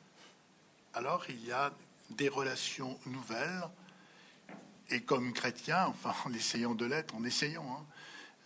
Alors 0.92 1.24
il 1.28 1.44
y 1.46 1.52
a 1.52 1.72
des 2.10 2.28
relations 2.28 2.98
nouvelles. 3.06 3.62
Et 4.90 5.02
comme 5.02 5.32
chrétien, 5.32 5.86
enfin 5.86 6.14
en 6.24 6.32
essayant 6.32 6.74
de 6.74 6.84
l'être, 6.84 7.14
en 7.14 7.22
essayant, 7.22 7.78
hein, 7.78 7.86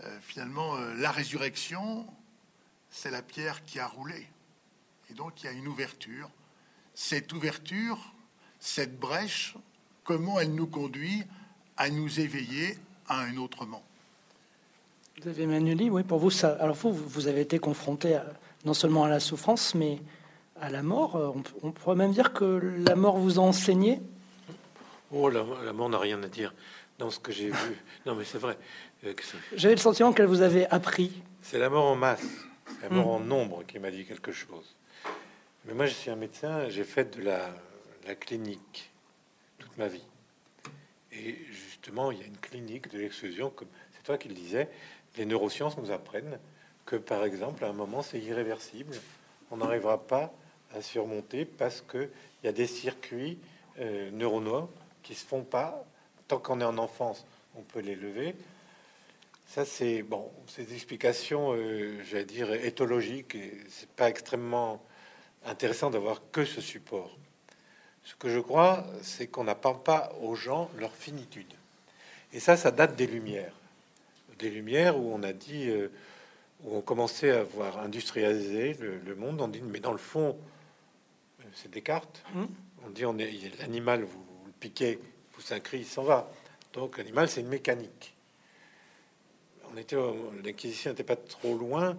euh, 0.02 0.20
finalement, 0.20 0.76
euh, 0.76 0.92
la 0.94 1.10
résurrection, 1.10 2.06
c'est 2.90 3.10
la 3.10 3.22
pierre 3.22 3.64
qui 3.64 3.78
a 3.78 3.86
roulé. 3.86 4.28
Et 5.08 5.14
donc 5.14 5.42
il 5.42 5.46
y 5.46 5.48
a 5.48 5.52
une 5.52 5.68
ouverture. 5.68 6.30
Cette 6.94 7.32
ouverture, 7.32 8.12
cette 8.60 8.98
brèche, 8.98 9.54
comment 10.04 10.40
elle 10.40 10.54
nous 10.54 10.66
conduit 10.66 11.22
à 11.76 11.90
nous 11.90 12.20
éveiller 12.20 12.76
à 13.08 13.20
un 13.20 13.36
autre 13.36 13.66
monde. 13.66 13.80
Vous 15.20 15.28
avez 15.28 15.42
Emmanuel, 15.44 15.90
oui, 15.90 16.02
pour 16.02 16.18
vous, 16.18 16.30
ça. 16.30 16.56
Alors, 16.60 16.74
vous, 16.76 16.92
vous 16.92 17.28
avez 17.28 17.40
été 17.42 17.58
confronté 17.58 18.14
à- 18.14 18.26
non 18.64 18.74
seulement 18.74 19.04
à 19.04 19.08
la 19.08 19.20
souffrance, 19.20 19.74
mais 19.74 19.98
à 20.60 20.70
la 20.70 20.82
mort. 20.82 21.16
Euh, 21.16 21.30
On, 21.62 21.70
pourrait 21.72 21.96
même 21.96 22.12
dire 22.12 22.32
que 22.32 22.44
la 22.86 22.94
mort 22.96 23.18
vous 23.18 23.38
a 23.38 23.42
enseigné. 23.42 24.00
Oh, 25.12 25.28
la, 25.28 25.44
la 25.64 25.72
mort 25.72 25.88
n'a 25.88 25.98
rien 25.98 26.22
à 26.22 26.28
dire 26.28 26.54
dans 26.98 27.10
ce 27.10 27.18
que 27.18 27.32
j'ai 27.32 27.50
vu. 27.50 27.76
Non, 28.06 28.14
mais 28.14 28.24
c'est 28.24 28.38
vrai. 28.38 28.56
euh, 29.04 29.12
que 29.12 29.22
J'avais 29.54 29.74
le 29.74 29.80
sentiment 29.80 30.12
qu'elle 30.12 30.26
vous 30.26 30.40
avait 30.42 30.66
appris. 30.68 31.12
C'est 31.42 31.58
la 31.58 31.68
mort 31.68 31.84
en 31.86 31.96
masse, 31.96 32.24
la 32.82 32.88
mort 32.88 33.08
en 33.08 33.20
nombre 33.20 33.64
qui 33.64 33.78
m'a 33.78 33.90
dit 33.90 34.04
quelque 34.04 34.32
chose. 34.32 34.76
Mais 35.66 35.74
moi, 35.74 35.86
je 35.86 35.94
suis 35.94 36.10
un 36.10 36.16
médecin, 36.16 36.68
j'ai 36.68 36.84
fait 36.84 37.16
de 37.18 37.22
la, 37.24 37.50
la 38.06 38.14
clinique 38.14 38.90
ma 39.78 39.88
vie. 39.88 40.04
Et 41.12 41.36
justement, 41.50 42.10
il 42.10 42.18
y 42.18 42.22
a 42.22 42.26
une 42.26 42.38
clinique 42.38 42.90
de 42.90 42.98
l'exclusion, 42.98 43.50
comme 43.50 43.68
c'est 43.94 44.02
toi 44.02 44.18
qui 44.18 44.28
le 44.28 44.34
disais, 44.34 44.68
les 45.16 45.26
neurosciences 45.26 45.76
nous 45.76 45.90
apprennent 45.90 46.38
que, 46.86 46.96
par 46.96 47.24
exemple, 47.24 47.64
à 47.64 47.68
un 47.68 47.72
moment, 47.72 48.02
c'est 48.02 48.20
irréversible. 48.20 48.94
On 49.50 49.58
n'arrivera 49.58 50.06
pas 50.06 50.32
à 50.74 50.80
surmonter 50.80 51.44
parce 51.44 51.82
qu'il 51.82 52.10
y 52.44 52.48
a 52.48 52.52
des 52.52 52.66
circuits 52.66 53.38
euh, 53.78 54.10
neuronaux 54.10 54.70
qui 55.02 55.14
se 55.14 55.24
font 55.24 55.44
pas. 55.44 55.84
Tant 56.28 56.38
qu'on 56.38 56.60
est 56.60 56.64
en 56.64 56.78
enfance, 56.78 57.26
on 57.56 57.62
peut 57.62 57.80
les 57.80 57.94
lever. 57.94 58.34
Ça, 59.46 59.66
c'est 59.66 60.02
bon, 60.02 60.30
ces 60.46 60.72
explications, 60.72 61.52
euh, 61.52 62.02
j'allais 62.04 62.24
dire, 62.24 62.52
éthologiques, 62.54 63.34
et 63.34 63.52
c'est 63.68 63.90
pas 63.90 64.08
extrêmement 64.08 64.82
intéressant 65.44 65.90
d'avoir 65.90 66.22
que 66.30 66.46
ce 66.46 66.62
support. 66.62 67.18
Ce 68.04 68.14
que 68.16 68.28
je 68.28 68.40
crois, 68.40 68.84
c'est 69.02 69.26
qu'on 69.26 69.44
n'apprend 69.44 69.74
pas 69.74 70.12
aux 70.22 70.34
gens 70.34 70.70
leur 70.78 70.94
finitude. 70.94 71.52
Et 72.32 72.40
ça, 72.40 72.56
ça 72.56 72.70
date 72.70 72.96
des 72.96 73.06
Lumières. 73.06 73.52
Des 74.38 74.50
Lumières 74.50 74.98
où 74.98 75.12
on 75.14 75.22
a 75.22 75.32
dit, 75.32 75.68
euh, 75.68 75.88
où 76.64 76.76
on 76.76 76.80
commençait 76.80 77.30
à 77.30 77.44
voir 77.44 77.78
industrialiser 77.78 78.74
le, 78.74 78.98
le 78.98 79.14
monde, 79.14 79.40
on 79.40 79.48
dit, 79.48 79.62
mais 79.62 79.80
dans 79.80 79.92
le 79.92 79.98
fond, 79.98 80.36
c'est 81.54 81.70
Descartes. 81.70 82.22
Mhm. 82.34 82.48
On 82.86 82.90
dit, 82.90 83.04
on 83.04 83.18
est 83.18 83.58
l'animal, 83.58 84.02
vous, 84.02 84.18
vous 84.18 84.46
le 84.46 84.52
piquez, 84.58 84.98
vous 85.34 85.54
un 85.54 85.60
cri, 85.60 85.78
il 85.78 85.86
s'en 85.86 86.02
va. 86.02 86.30
Donc 86.72 86.98
l'animal, 86.98 87.28
c'est 87.28 87.40
une 87.40 87.48
mécanique. 87.48 88.14
On 89.72 89.76
était, 89.76 89.96
l'inquisition 90.44 90.90
n'était 90.90 91.04
pas 91.04 91.16
trop 91.16 91.56
loin. 91.56 91.96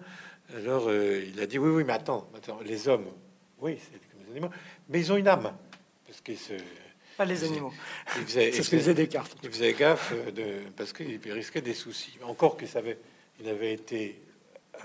Alors 0.55 0.87
euh, 0.87 1.23
il 1.25 1.39
a 1.39 1.45
dit, 1.45 1.57
oui, 1.57 1.69
oui, 1.69 1.83
mais 1.83 1.93
attends, 1.93 2.27
attends, 2.35 2.59
les 2.61 2.87
hommes, 2.87 3.07
oui, 3.59 3.79
c'est 3.79 3.99
comme 4.09 4.25
les 4.25 4.31
animaux, 4.31 4.49
mais 4.89 4.99
ils 4.99 5.11
ont 5.11 5.15
une 5.15 5.27
âme. 5.27 5.53
Parce 6.13 6.21
qu'ils 6.21 6.37
se. 6.37 6.53
Pas 7.17 7.25
les 7.25 7.43
animaux. 7.43 7.73
Ils 8.17 8.23
faisaient, 8.23 8.51
C'est 8.51 8.61
ce 8.61 8.69
que 8.69 8.75
disait 8.75 8.93
Descartes. 8.93 9.35
il 9.41 9.49
faisait 9.49 9.73
gaffe 9.73 10.13
de, 10.31 10.59
parce 10.77 10.93
qu'il 10.93 11.19
risquait 11.31 11.61
des 11.61 11.73
soucis. 11.73 12.19
Encore 12.21 12.55
qu'il 12.55 12.67
savait, 12.67 12.99
il 13.39 13.49
avait 13.49 13.73
été 13.73 14.21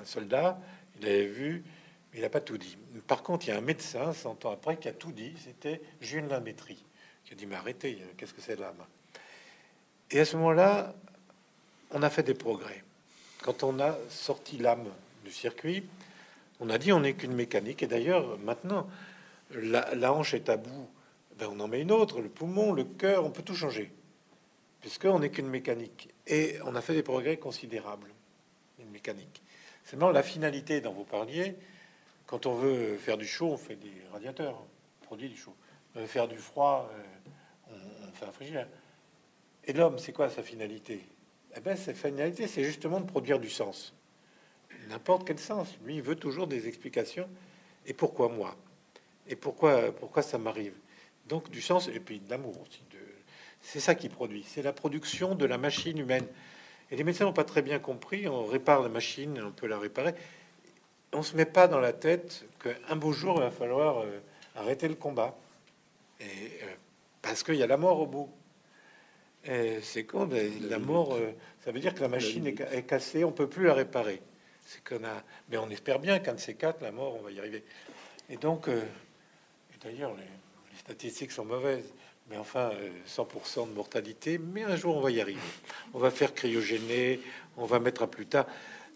un 0.01 0.05
soldat, 0.07 0.59
il 0.99 1.07
avait 1.07 1.27
vu, 1.27 1.65
mais 2.13 2.21
il 2.21 2.23
n'a 2.23 2.31
pas 2.31 2.41
tout 2.41 2.57
dit. 2.57 2.79
Par 3.07 3.23
contre, 3.23 3.47
il 3.47 3.51
y 3.51 3.53
a 3.53 3.59
un 3.59 3.63
médecin, 3.63 4.15
100 4.15 4.47
ans 4.47 4.53
après, 4.53 4.79
qui 4.79 4.89
a 4.89 4.93
tout 4.93 5.13
dit. 5.13 5.35
C'était 5.45 5.83
Jules 6.01 6.29
Lamétrie, 6.29 6.83
qui 7.27 7.35
a 7.35 7.37
dit 7.37 7.45
Mais 7.45 7.57
arrêtez, 7.57 7.99
qu'est-ce 8.17 8.33
que 8.33 8.41
c'est 8.41 8.59
l'âme 8.59 8.83
Et 10.11 10.21
à 10.21 10.25
ce 10.25 10.35
moment-là, 10.39 10.95
on 11.91 12.03
a 12.03 12.09
fait 12.09 12.23
des 12.23 12.35
progrès. 12.35 12.85
Quand 13.43 13.65
on 13.65 13.79
a 13.81 13.99
sorti 14.09 14.57
l'âme 14.57 14.89
du 15.27 15.31
circuit, 15.31 15.85
on 16.59 16.71
a 16.71 16.79
dit 16.79 16.91
on 16.91 17.01
n'est 17.01 17.13
qu'une 17.13 17.35
mécanique. 17.35 17.83
Et 17.83 17.87
d'ailleurs, 17.87 18.39
maintenant, 18.39 18.89
la, 19.51 19.95
la 19.95 20.13
hanche 20.15 20.33
est 20.33 20.49
à 20.49 20.57
bout 20.57 20.89
ben, 21.39 21.49
on 21.53 21.61
en 21.61 21.69
met 21.69 21.81
une 21.81 21.93
autre, 21.93 22.21
le 22.21 22.29
poumon, 22.29 22.73
le 22.73 22.85
cœur, 22.85 23.25
on 23.25 23.31
peut 23.31 23.43
tout 23.43 23.55
changer, 23.55 23.93
puisqu'on 24.81 25.21
n'est 25.21 25.31
qu'une 25.31 25.49
mécanique. 25.49 26.09
Et 26.27 26.57
on 26.65 26.75
a 26.75 26.81
fait 26.81 26.95
des 26.95 27.05
progrès 27.05 27.37
considérables, 27.37 28.11
une 28.81 28.91
mécanique. 28.91 29.43
Seulement, 29.85 30.11
la 30.11 30.25
finalité 30.25 30.81
dont 30.81 30.93
vous 30.93 31.05
parliez, 31.05 31.55
quand 32.27 32.47
on 32.47 32.55
veut 32.55 32.97
faire 32.97 33.17
du 33.17 33.27
chaud, 33.27 33.53
on 33.53 33.57
fait 33.57 33.77
des 33.77 33.93
radiateurs, 34.13 34.61
on 35.01 35.07
produit 35.07 35.29
du 35.29 35.37
chaud. 35.37 35.55
On 35.95 36.01
veut 36.01 36.07
faire 36.07 36.27
du 36.27 36.37
froid, 36.37 36.91
euh, 36.93 37.73
on, 38.07 38.13
fait 38.13 38.27
un 38.27 38.33
frigidaire. 38.33 38.69
Et 39.65 39.73
l'homme, 39.73 39.99
c'est 39.99 40.13
quoi 40.13 40.29
sa 40.29 40.43
finalité? 40.43 41.01
Eh 41.57 41.61
ben, 41.61 41.77
sa 41.77 41.95
finalité, 41.95 42.49
c'est 42.49 42.65
justement 42.65 43.01
de 43.01 43.07
produire 43.07 43.39
du 43.39 43.49
sens. 43.49 43.95
N'importe 44.89 45.27
quel 45.27 45.39
sens. 45.39 45.79
Lui, 45.85 45.97
il 45.97 46.03
veut 46.03 46.17
toujours 46.17 46.49
des 46.49 46.67
explications. 46.67 47.29
Et 47.87 47.95
pourquoi 47.95 48.29
moi? 48.29 48.57
Et 49.29 49.37
pourquoi, 49.37 49.93
pourquoi 49.93 50.23
ça 50.23 50.37
m'arrive? 50.37 50.75
Donc 51.29 51.51
du 51.51 51.61
sens 51.61 51.89
et 51.89 52.01
puis 52.01 52.21
de 52.21 52.31
l'amour 52.31 52.61
aussi. 52.63 52.83
De... 52.91 52.99
C'est 53.61 53.81
ça 53.81 53.95
qui 53.95 54.09
produit, 54.09 54.45
c'est 54.47 54.63
la 54.63 54.73
production 54.73 55.35
de 55.35 55.45
la 55.45 55.59
machine 55.59 55.99
humaine. 55.99 56.27
Et 56.91 56.97
les 56.97 57.05
médecins 57.05 57.25
n'ont 57.25 57.33
pas 57.35 57.45
très 57.45 57.61
bien 57.63 57.79
compris, 57.79 58.27
on 58.29 58.47
répare 58.47 58.83
la 58.83 58.89
machine, 58.89 59.43
on 59.43 59.53
peut 59.53 59.67
la 59.67 59.79
réparer. 59.79 60.15
On 61.13 61.23
se 61.23 61.37
met 61.37 61.45
pas 61.45 61.69
dans 61.69 61.81
la 61.81 61.93
tête 61.93 62.45
qu'un 62.63 62.97
beau 62.97 63.13
jour, 63.13 63.37
il 63.37 63.43
va 63.43 63.51
falloir 63.51 63.99
euh, 63.99 64.21
arrêter 64.57 64.89
le 64.89 64.95
combat. 64.95 65.37
Et, 66.21 66.25
euh, 66.25 66.75
parce 67.21 67.43
qu'il 67.43 67.57
y 67.57 67.63
a 67.63 67.67
la 67.67 67.77
mort 67.77 68.01
au 68.01 68.07
bout. 68.07 68.31
C'est 69.83 70.05
con, 70.05 70.29
la 70.69 70.79
mort, 70.79 71.15
euh, 71.15 71.33
ça 71.65 71.73
veut 71.73 71.81
dire 71.81 71.95
que 71.95 72.01
la 72.01 72.09
machine 72.09 72.47
est, 72.47 72.59
ca- 72.59 72.73
est 72.73 72.83
cassée, 72.83 73.25
on 73.25 73.33
peut 73.33 73.49
plus 73.49 73.67
la 73.67 73.75
réparer. 73.75 74.21
C'est 74.67 74.85
qu'on 74.85 75.05
a, 75.05 75.23
mais 75.49 75.57
on 75.57 75.71
espère 75.71 75.99
bien 75.99 76.19
qu'un 76.19 76.35
de 76.35 76.41
ces 76.41 76.55
quatre, 76.55 76.83
la 76.83 76.93
mort, 76.93 77.17
on 77.19 77.23
va 77.23 77.31
y 77.31 77.39
arriver. 77.39 77.65
Et 78.29 78.37
donc, 78.37 78.69
et 78.69 79.79
d'ailleurs, 79.83 80.15
les 80.15 80.25
statistiques 80.93 81.33
sont 81.33 81.45
mauvaises, 81.45 81.85
mais 82.31 82.39
enfin, 82.39 82.71
euh, 82.73 82.89
100% 83.07 83.69
de 83.69 83.75
mortalité. 83.75 84.39
Mais 84.39 84.63
un 84.65 84.75
jour, 84.77 84.97
on 84.97 85.01
va 85.01 85.11
y 85.11 85.21
arriver. 85.21 85.39
On 85.93 85.99
va 85.99 86.11
faire 86.11 86.35
cryogéner, 86.35 87.21
on 87.59 87.67
va 87.67 87.79
mettre 87.79 88.03
à 88.03 88.07
plus 88.07 88.25
tard. 88.27 88.47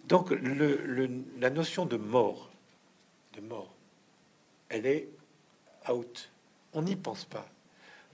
Donc, 0.09 0.31
le, 0.31 0.77
le- 0.85 1.11
la 1.39 1.51
notion 1.51 1.85
de 1.87 1.97
mort, 1.97 2.51
de 3.37 3.41
mort, 3.43 3.73
elle 4.71 4.87
est 4.87 5.09
out. 5.91 6.31
On 6.73 6.83
n'y 6.83 6.97
pense 6.97 7.25
pas. 7.27 7.47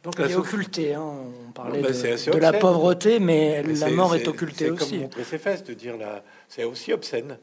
Donc, 0.02 0.14
Elle 0.18 0.32
est 0.32 0.34
occultée. 0.36 0.94
hein. 0.94 1.02
On 1.48 1.52
parlait 1.52 1.80
bah, 1.80 1.88
de, 1.88 1.92
c'est 1.92 2.26
la 2.40 2.52
pauvreté, 2.52 3.20
mais, 3.20 3.62
Mais 3.64 3.74
la 3.74 3.86
c'est- 3.86 3.90
mort 3.92 4.12
c'est- 4.12 4.22
est 4.22 4.28
occultée 4.28 4.66
c'est 4.66 4.70
aussi. 4.70 4.90
Comme 4.90 5.00
montrer 5.02 5.24
ses 5.24 5.38
fesses, 5.38 5.62
de 5.64 5.74
dire 5.74 5.96
là, 5.96 6.22
c'est 6.48 6.64
aussi 6.64 6.92
obscène. 6.92 7.38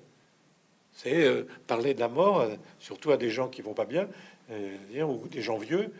C'est 0.94 1.26
euh, 1.26 1.44
parler 1.68 1.94
de 1.94 2.00
la 2.00 2.08
mort, 2.10 2.42
euh, 2.42 2.56
surtout 2.80 3.12
à 3.12 3.18
des 3.18 3.30
gens 3.30 3.48
qui 3.50 3.62
vont 3.62 3.74
pas 3.74 3.84
bien, 3.86 4.08
euh, 4.52 4.76
dire, 4.90 5.10
ou 5.10 5.28
des 5.28 5.42
gens 5.42 5.58
vieux. 5.58 5.92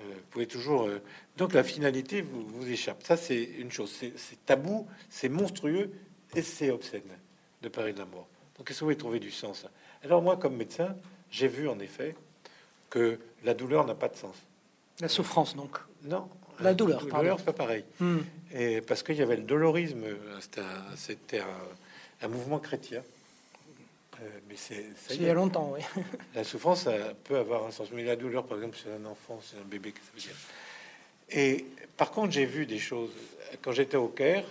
Euh, 0.00 0.14
vous 0.14 0.26
pouvez 0.30 0.46
toujours. 0.46 0.84
euh, 0.86 1.00
donc 1.36 1.52
la 1.54 1.62
finalité 1.64 2.22
vous, 2.22 2.44
vous 2.44 2.68
échappe. 2.70 3.02
Ça 3.02 3.16
c'est 3.16 3.42
une 3.42 3.70
chose. 3.70 3.92
C'est 4.16 4.46
tabou, 4.46 4.86
c'est 5.08 5.28
monstrueux 5.28 5.90
et 6.34 6.42
c'est 6.42 6.70
obscène 6.70 7.02
de 7.62 7.68
parler 7.68 7.92
de 7.92 7.98
la 7.98 8.06
mort. 8.06 8.26
Donc 8.58 8.70
est-ce 8.70 8.80
que 8.80 8.84
vous 8.84 8.90
pouvez 8.90 8.96
trouver 8.96 9.20
du 9.20 9.30
sens 9.30 9.66
Alors 10.02 10.22
moi, 10.22 10.36
comme 10.36 10.56
médecin, 10.56 10.96
j'ai 11.30 11.48
vu 11.48 11.68
en 11.68 11.78
effet 11.78 12.14
que 12.90 13.18
la 13.44 13.54
douleur 13.54 13.86
n'a 13.86 13.94
pas 13.94 14.08
de 14.08 14.16
sens. 14.16 14.34
La 15.00 15.08
souffrance, 15.08 15.56
donc. 15.56 15.78
Non, 16.04 16.28
La 16.60 16.74
douleur, 16.74 17.04
La 17.06 17.18
douleur, 17.18 17.38
c'est 17.38 17.44
pas 17.46 17.52
pareil. 17.52 17.84
Hmm. 18.00 18.18
Et 18.52 18.80
parce 18.82 19.02
qu'il 19.02 19.16
y 19.16 19.22
avait 19.22 19.36
le 19.36 19.42
dolorisme, 19.44 20.04
c'était 20.40 20.60
un, 20.60 20.96
c'était 20.96 21.38
un, 21.40 22.26
un 22.26 22.28
mouvement 22.28 22.58
chrétien. 22.58 23.02
Euh, 24.22 24.28
mais 24.48 24.56
c'est 24.56 24.84
il 25.10 25.22
y 25.22 25.28
a 25.30 25.34
longtemps, 25.34 25.72
oui. 25.72 25.80
La 26.34 26.44
souffrance 26.44 26.82
ça 26.82 27.14
peut 27.24 27.36
avoir 27.38 27.64
un 27.66 27.70
sens, 27.70 27.88
mais 27.92 28.04
la 28.04 28.16
douleur, 28.16 28.44
par 28.46 28.58
exemple, 28.58 28.76
c'est 28.82 28.92
un 28.92 29.04
enfant, 29.06 29.40
c'est 29.42 29.56
un 29.56 29.64
bébé, 29.64 29.92
que 29.92 30.00
ça 30.00 30.10
veut 30.14 30.20
dire? 30.20 30.36
Et 31.30 31.64
par 31.96 32.10
contre, 32.10 32.32
j'ai 32.32 32.44
vu 32.44 32.66
des 32.66 32.78
choses. 32.78 33.10
Quand 33.62 33.72
j'étais 33.72 33.96
au 33.96 34.08
Caire, 34.08 34.44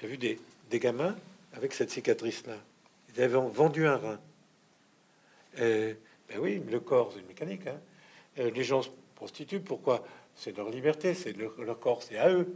j'ai 0.00 0.06
vu 0.08 0.16
des, 0.18 0.38
des 0.70 0.78
gamins 0.78 1.16
avec 1.54 1.72
cette 1.74 1.90
cicatrice-là. 1.90 2.56
Ils 3.14 3.22
avaient 3.22 3.38
vendu 3.38 3.86
un 3.86 3.96
rein. 3.96 4.20
Euh, 5.60 5.94
ben 6.28 6.38
oui, 6.40 6.62
le 6.70 6.80
corps, 6.80 7.10
c'est 7.12 7.20
une 7.20 7.26
mécanique. 7.26 7.66
hein. 7.66 7.78
Euh, 8.38 8.50
les 8.50 8.64
gens 8.64 8.82
se 8.82 8.88
prostituent. 9.14 9.60
Pourquoi? 9.60 10.04
C'est 10.34 10.56
leur 10.56 10.70
liberté, 10.70 11.12
c'est 11.14 11.36
leur, 11.36 11.60
leur 11.60 11.78
corps, 11.78 12.02
c'est 12.02 12.16
à 12.16 12.30
eux. 12.30 12.54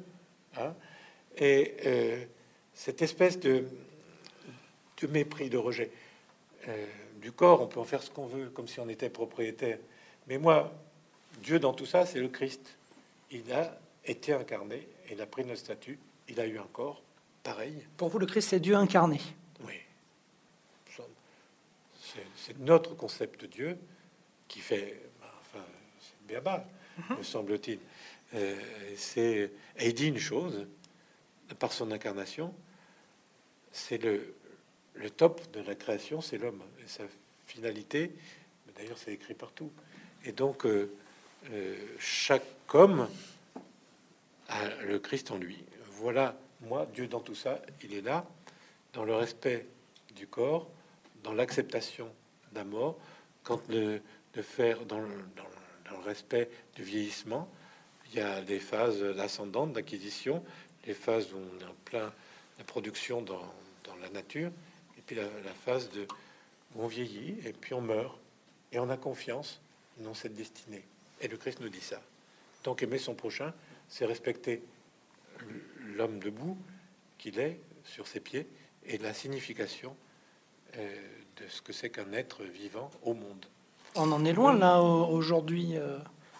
hein. 0.56 0.74
Et 1.36 1.74
euh, 1.84 2.24
cette 2.72 3.02
espèce 3.02 3.38
de, 3.38 3.64
de 5.02 5.06
mépris, 5.08 5.50
de 5.50 5.58
rejet 5.58 5.90
euh, 6.68 6.86
du 7.20 7.32
corps, 7.32 7.60
on 7.60 7.66
peut 7.66 7.80
en 7.80 7.84
faire 7.84 8.02
ce 8.02 8.10
qu'on 8.10 8.26
veut, 8.26 8.50
comme 8.50 8.68
si 8.68 8.80
on 8.80 8.88
était 8.88 9.10
propriétaire. 9.10 9.78
Mais 10.26 10.38
moi, 10.38 10.72
Dieu 11.42 11.58
dans 11.58 11.72
tout 11.72 11.86
ça, 11.86 12.06
c'est 12.06 12.20
le 12.20 12.28
Christ. 12.28 12.76
Il 13.30 13.52
a 13.52 13.78
été 14.04 14.32
incarné, 14.32 14.86
il 15.10 15.20
a 15.20 15.26
pris 15.26 15.44
notre 15.44 15.60
statut, 15.60 15.98
il 16.28 16.40
a 16.40 16.46
eu 16.46 16.58
un 16.58 16.66
corps 16.72 17.02
pareil. 17.42 17.86
Pour 17.96 18.08
vous, 18.08 18.18
le 18.18 18.26
Christ, 18.26 18.50
c'est 18.50 18.60
Dieu 18.60 18.74
incarné. 18.74 19.20
Oui. 19.64 19.74
C'est- 22.36 22.58
notre 22.60 22.94
concept 22.94 23.42
de 23.42 23.46
Dieu 23.46 23.78
qui 24.48 24.60
fait, 24.60 25.02
ben, 25.20 25.26
enfin, 25.40 25.64
c'est 26.00 26.26
béaba, 26.26 26.64
me 27.18 27.22
semble-t-il. 27.22 27.78
Euh, 28.34 28.56
c'est, 28.96 29.50
et 29.78 29.88
il 29.88 29.94
dit 29.94 30.08
une 30.08 30.18
chose, 30.18 30.66
par 31.58 31.72
son 31.72 31.90
incarnation, 31.90 32.54
c'est 33.72 33.98
le, 33.98 34.34
le 34.96 35.10
top 35.10 35.40
de 35.52 35.60
la 35.60 35.74
création, 35.74 36.20
c'est 36.20 36.38
l'homme. 36.38 36.62
Et 36.84 36.88
sa 36.88 37.04
finalité, 37.46 38.12
d'ailleurs, 38.76 38.98
c'est 38.98 39.12
écrit 39.12 39.34
partout. 39.34 39.70
Et 40.24 40.32
donc, 40.32 40.66
euh, 40.66 40.90
euh, 41.50 41.76
chaque 41.98 42.42
homme 42.74 43.08
a 44.48 44.68
le 44.84 44.98
Christ 44.98 45.30
en 45.30 45.38
lui. 45.38 45.64
Voilà, 45.92 46.36
moi, 46.62 46.86
Dieu 46.94 47.06
dans 47.06 47.20
tout 47.20 47.34
ça, 47.34 47.60
il 47.82 47.94
est 47.94 48.00
là, 48.00 48.26
dans 48.92 49.04
le 49.04 49.14
respect 49.14 49.66
du 50.14 50.26
corps, 50.26 50.68
dans 51.22 51.32
l'acceptation 51.32 52.10
la 52.54 52.64
mort, 52.64 52.98
quand 53.42 53.68
le, 53.68 54.00
de 54.34 54.42
faire 54.42 54.84
dans 54.86 55.00
le, 55.00 55.08
respect 56.04 56.48
du 56.76 56.84
vieillissement, 56.84 57.48
il 58.08 58.18
y 58.18 58.20
a 58.20 58.40
des 58.40 58.60
phases 58.60 59.02
ascendantes 59.18 59.72
d'acquisition, 59.72 60.44
les 60.86 60.94
phases 60.94 61.32
où 61.32 61.36
on 61.36 61.60
est 61.60 61.68
en 61.68 61.74
plein 61.84 62.12
la 62.58 62.64
production 62.64 63.22
dans, 63.22 63.52
dans 63.84 63.96
la 63.96 64.08
nature, 64.10 64.52
puis 65.06 65.16
la, 65.16 65.22
la 65.22 65.54
phase 65.64 65.88
de 65.90 66.06
on 66.78 66.86
vieillit 66.86 67.36
et 67.46 67.52
puis 67.52 67.74
on 67.74 67.80
meurt 67.80 68.18
et 68.72 68.78
on 68.78 68.90
a 68.90 68.96
confiance 68.96 69.60
dans 69.98 70.14
cette 70.14 70.34
destinée. 70.34 70.84
Et 71.20 71.28
le 71.28 71.36
Christ 71.36 71.60
nous 71.60 71.68
dit 71.68 71.80
ça. 71.80 72.00
Donc 72.64 72.82
aimer 72.82 72.98
son 72.98 73.14
prochain, 73.14 73.52
c'est 73.88 74.04
respecter 74.04 74.62
l'homme 75.96 76.18
debout 76.18 76.56
qu'il 77.18 77.38
est 77.38 77.60
sur 77.84 78.06
ses 78.06 78.20
pieds 78.20 78.46
et 78.84 78.98
la 78.98 79.14
signification 79.14 79.96
euh, 80.76 80.94
de 81.36 81.48
ce 81.48 81.62
que 81.62 81.72
c'est 81.72 81.90
qu'un 81.90 82.12
être 82.12 82.42
vivant 82.42 82.90
au 83.02 83.14
monde. 83.14 83.46
On 83.94 84.10
en 84.12 84.24
est 84.24 84.32
loin, 84.32 84.52
là, 84.54 84.82
au- 84.82 85.06
aujourd'hui, 85.06 85.76
euh, 85.76 85.98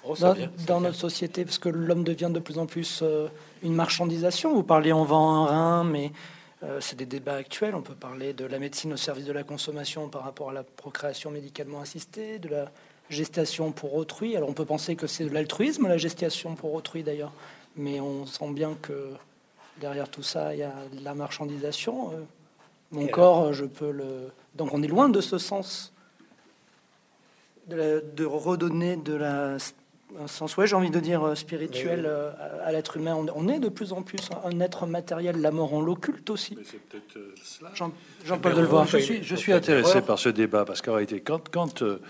Oh, 0.09 0.15
dans, 0.21 0.35
vient, 0.35 0.51
notre 0.81 0.95
société, 0.97 1.45
parce 1.45 1.59
que 1.59 1.69
l'homme 1.69 2.05
devient 2.05 2.31
de 2.33 2.39
plus 2.39 2.59
en 2.59 2.67
plus 2.67 3.01
euh, 3.03 3.27
une 3.65 3.75
marchandisation. 3.75 4.55
Vous 4.55 4.63
parlez, 4.63 4.93
on 4.93 5.03
vend 5.05 5.35
un 5.35 5.47
rein, 5.47 5.85
mais 5.85 6.13
c'est 6.81 6.97
des 6.97 7.07
débats 7.07 7.35
actuels. 7.37 7.75
On 7.75 7.83
peut 7.83 7.95
parler 7.95 8.33
de 8.33 8.45
la 8.45 8.59
médecine 8.59 8.93
au 8.93 8.97
service 8.97 9.25
de 9.25 9.33
la 9.33 9.43
consommation 9.43 10.09
par 10.09 10.23
rapport 10.25 10.51
à 10.51 10.53
la 10.53 10.63
procréation 10.63 11.31
médicalement 11.31 11.81
assistée, 11.81 12.39
de 12.39 12.49
la 12.49 12.71
gestation 13.11 13.73
pour 13.73 13.95
autrui. 13.95 14.37
Alors, 14.37 14.49
on 14.49 14.53
peut 14.53 14.65
penser 14.65 14.97
que 14.97 15.07
c'est 15.07 15.25
de 15.25 15.35
l'altruisme, 15.35 15.87
la 15.87 15.99
gestation 15.99 16.55
pour 16.55 16.75
autrui, 16.75 17.03
d'ailleurs. 17.03 17.33
Mais 17.77 18.01
on 18.01 18.27
sent 18.27 18.53
bien 18.53 18.75
que 18.83 19.11
derrière 19.81 20.09
tout 20.09 20.23
ça, 20.23 20.55
il 20.55 20.61
y 20.61 20.63
a 20.63 20.73
de 20.93 21.05
la 21.05 21.15
marchandisation. 21.15 22.11
euh. 22.13 22.23
Mon 22.93 23.07
Et 23.07 23.11
corps, 23.11 23.53
je 23.53 23.65
peux 23.65 23.91
le... 23.91 24.31
Donc, 24.55 24.73
on 24.73 24.83
est 24.83 24.89
loin 24.89 25.09
de 25.09 25.21
ce 25.21 25.39
sens 25.39 25.93
de, 27.67 27.77
la- 27.77 28.01
de 28.01 28.25
redonner 28.25 28.97
de 28.97 29.15
la 29.15 29.57
un 30.21 30.29
sens, 30.29 30.57
ouais, 30.57 30.67
j'ai 30.67 30.77
envie 30.77 30.91
de 30.91 31.01
dire 31.01 31.23
euh, 31.25 31.35
spirituel 31.35 32.05
euh, 32.07 32.31
à, 32.65 32.71
l'être 32.73 32.97
humain. 32.97 33.15
On, 33.17 33.27
on 33.35 33.49
est 33.49 33.59
de 33.59 33.69
plus 33.69 33.93
en 33.93 34.03
plus 34.03 34.29
un, 34.45 34.61
être 34.61 34.87
matériel. 34.87 35.41
La 35.41 35.51
mort, 35.51 35.73
on 35.73 35.81
l'occulte 35.83 36.31
aussi. 36.31 36.57
euh. 37.17 37.35
Jean- 37.75 37.93
Jean-Paul 38.25 38.53
Mais 38.53 38.57
Delevoye. 38.59 38.87
Je 38.87 38.99
suis, 38.99 39.23
je 39.23 39.35
suis 39.37 39.53
intéressé 39.53 39.91
erreur. 39.91 40.05
par 40.07 40.19
ce 40.19 40.29
débat 40.29 40.65
parce 40.65 40.81
qu'en 40.81 40.93
réalité, 40.95 41.21
quand, 41.21 41.49
quand 41.51 41.83
euh, 41.83 42.01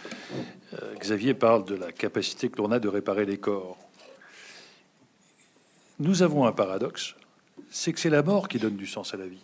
euh, 0.75 0.95
Xavier 0.99 1.33
parle 1.35 1.65
de 1.65 1.75
la 1.75 1.91
capacité 1.91 2.49
que 2.51 2.59
l'on 2.59 2.71
a 2.71 2.79
de 2.79 2.89
réparer 2.89 3.25
les 3.25 3.39
corps. 3.39 3.79
Nous 5.99 6.23
avons 6.23 6.45
un 6.47 6.53
paradoxe, 6.53 7.15
c'est 7.71 7.93
que 7.93 7.99
c'est 8.01 8.11
la 8.11 8.23
mort 8.23 8.49
qui 8.49 8.59
donne 8.59 8.77
du 8.77 8.87
sens 8.87 9.15
à 9.15 9.17
la 9.17 9.27
vie. 9.27 9.41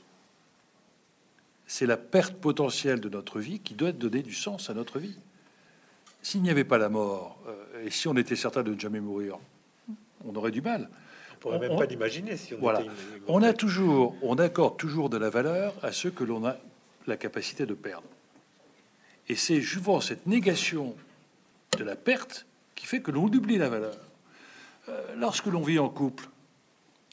C'est 1.66 1.86
la 1.86 1.96
perte 1.96 2.34
potentielle 2.34 3.00
de 3.00 3.08
notre 3.08 3.40
vie 3.40 3.60
qui 3.60 3.72
doit 3.74 3.92
donner 3.92 4.22
du 4.22 4.34
sens 4.34 4.68
à 4.68 4.74
notre 4.74 4.98
vie. 4.98 5.16
S'il 6.20 6.42
n'y 6.42 6.50
avait 6.50 6.64
pas 6.64 6.76
la 6.78 6.90
mort, 6.90 7.38
euh, 7.48 7.54
et 7.84 7.90
si 7.90 8.08
on 8.08 8.16
était 8.16 8.36
certain 8.36 8.62
de 8.62 8.72
ne 8.72 8.78
jamais 8.78 9.00
mourir, 9.00 9.38
on 10.24 10.34
aurait 10.34 10.50
du 10.50 10.62
mal. 10.62 10.88
On 11.32 11.38
pourrait 11.38 11.58
même 11.58 11.76
pas 11.76 11.86
l'imaginer 11.86 12.36
si 12.36 12.54
on 12.54 12.58
voilà. 12.58 12.82
On 13.26 13.42
a 13.42 13.52
toujours, 13.52 14.14
on 14.22 14.36
accorde 14.36 14.76
toujours 14.76 15.10
de 15.10 15.16
la 15.16 15.30
valeur 15.30 15.74
à 15.82 15.90
ceux 15.92 16.10
que 16.10 16.22
l'on 16.22 16.46
a 16.46 16.56
la 17.06 17.16
capacité 17.16 17.66
de 17.66 17.74
perdre. 17.74 18.06
Et 19.28 19.34
c'est 19.34 19.60
souvent 19.60 20.00
cette 20.00 20.26
négation 20.26 20.94
de 21.78 21.84
la 21.84 21.96
perte 21.96 22.46
qui 22.74 22.86
fait 22.86 23.00
que 23.00 23.10
l'on 23.10 23.24
oublie 23.24 23.58
la 23.58 23.68
valeur. 23.68 23.96
Euh, 24.88 25.14
lorsque 25.16 25.46
l'on 25.46 25.62
vit 25.62 25.78
en 25.78 25.88
couple, 25.88 26.28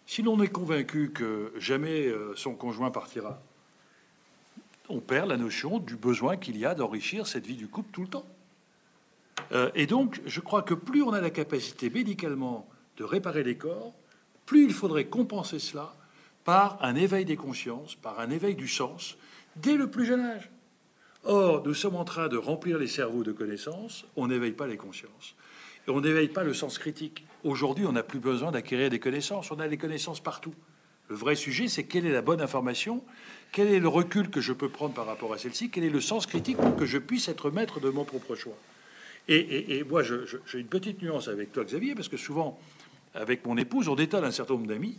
si 0.06 0.22
l'on 0.22 0.42
est 0.42 0.48
convaincu 0.48 1.12
que 1.12 1.54
jamais 1.58 2.08
euh, 2.08 2.34
son 2.36 2.56
conjoint 2.56 2.92
partira, 2.92 3.42
on 4.90 5.00
perd 5.00 5.30
la 5.30 5.38
notion 5.38 5.80
du 5.80 5.96
besoin 5.96 6.36
qu'il 6.38 6.58
y 6.58 6.66
a 6.66 6.74
d'enrichir 6.74 7.28
cette 7.28 7.46
vie 7.46 7.56
du 7.56 7.68
couple 7.68 7.92
tout 7.92 8.02
le 8.02 8.08
temps. 8.08 8.26
Euh, 9.52 9.70
et 9.76 9.86
donc, 9.86 10.22
je 10.26 10.40
crois 10.40 10.62
que 10.62 10.74
plus 10.74 11.02
on 11.02 11.14
a 11.14 11.22
la 11.22 11.30
capacité 11.30 11.90
médicalement 11.90 12.68
de 12.98 13.04
réparer 13.04 13.44
les 13.44 13.58
corps, 13.58 13.94
plus 14.46 14.64
il 14.66 14.74
faudrait 14.74 15.06
compenser 15.06 15.60
cela 15.60 15.94
par 16.44 16.78
un 16.82 16.96
éveil 16.96 17.26
des 17.26 17.36
consciences, 17.36 17.96
par 17.96 18.20
un 18.20 18.30
éveil 18.30 18.56
du 18.56 18.68
sens, 18.68 19.18
dès 19.56 19.76
le 19.76 19.90
plus 19.90 20.06
jeune 20.06 20.22
âge. 20.22 20.50
Or, 21.24 21.64
nous 21.66 21.74
sommes 21.74 21.96
en 21.96 22.06
train 22.06 22.28
de 22.28 22.38
remplir 22.38 22.78
les 22.78 22.88
cerveaux 22.88 23.24
de 23.24 23.32
connaissances, 23.32 24.06
on 24.16 24.28
n'éveille 24.28 24.54
pas 24.54 24.68
les 24.68 24.78
consciences. 24.78 25.36
Et 25.88 25.92
on 25.92 26.02
n'éveille 26.02 26.30
pas 26.30 26.44
le 26.44 26.54
sens 26.54 26.78
critique. 26.78 27.26
Aujourd'hui, 27.44 27.86
on 27.86 27.92
n'a 27.92 28.04
plus 28.04 28.20
besoin 28.20 28.52
d'acquérir 28.52 28.90
des 28.90 29.00
connaissances, 29.00 29.52
on 29.52 29.60
a 29.60 29.68
des 29.68 29.78
connaissances 29.78 30.22
partout. 30.22 30.54
Le 31.10 31.16
vrai 31.16 31.36
sujet, 31.36 31.68
c'est 31.68 31.84
quelle 31.84 32.06
est 32.06 32.12
la 32.12 32.22
bonne 32.22 32.42
information, 32.42 33.04
quel 33.52 33.68
est 33.68 33.80
le 33.80 33.88
recul 33.88 34.30
que 34.30 34.42
je 34.42 34.54
peux 34.54 34.70
prendre 34.70 34.94
par 34.94 35.06
rapport 35.06 35.34
à 35.34 35.38
celle-ci, 35.38 35.70
quel 35.70 35.84
est 35.84 35.90
le 35.90 36.02
sens 36.02 36.26
critique 36.26 36.58
pour 36.58 36.76
que 36.76 36.86
je 36.86 36.98
puisse 36.98 37.28
être 37.28 37.50
maître 37.50 37.80
de 37.80 37.90
mon 37.90 38.06
propre 38.06 38.36
choix. 38.36 38.58
Et, 39.28 39.84
moi, 39.84 40.02
j'ai 40.04 40.60
une 40.60 40.68
petite 40.68 41.02
nuance 41.02 41.28
avec 41.28 41.52
toi, 41.52 41.64
Xavier, 41.64 41.94
parce 41.94 42.08
que 42.08 42.18
souvent, 42.18 42.60
avec 43.14 43.46
mon 43.46 43.58
épouse, 43.58 43.88
on 43.88 43.96
détale 43.96 44.26
un 44.26 44.32
certain 44.32 44.56
nombre 44.56 44.68
d'amis, 44.68 44.98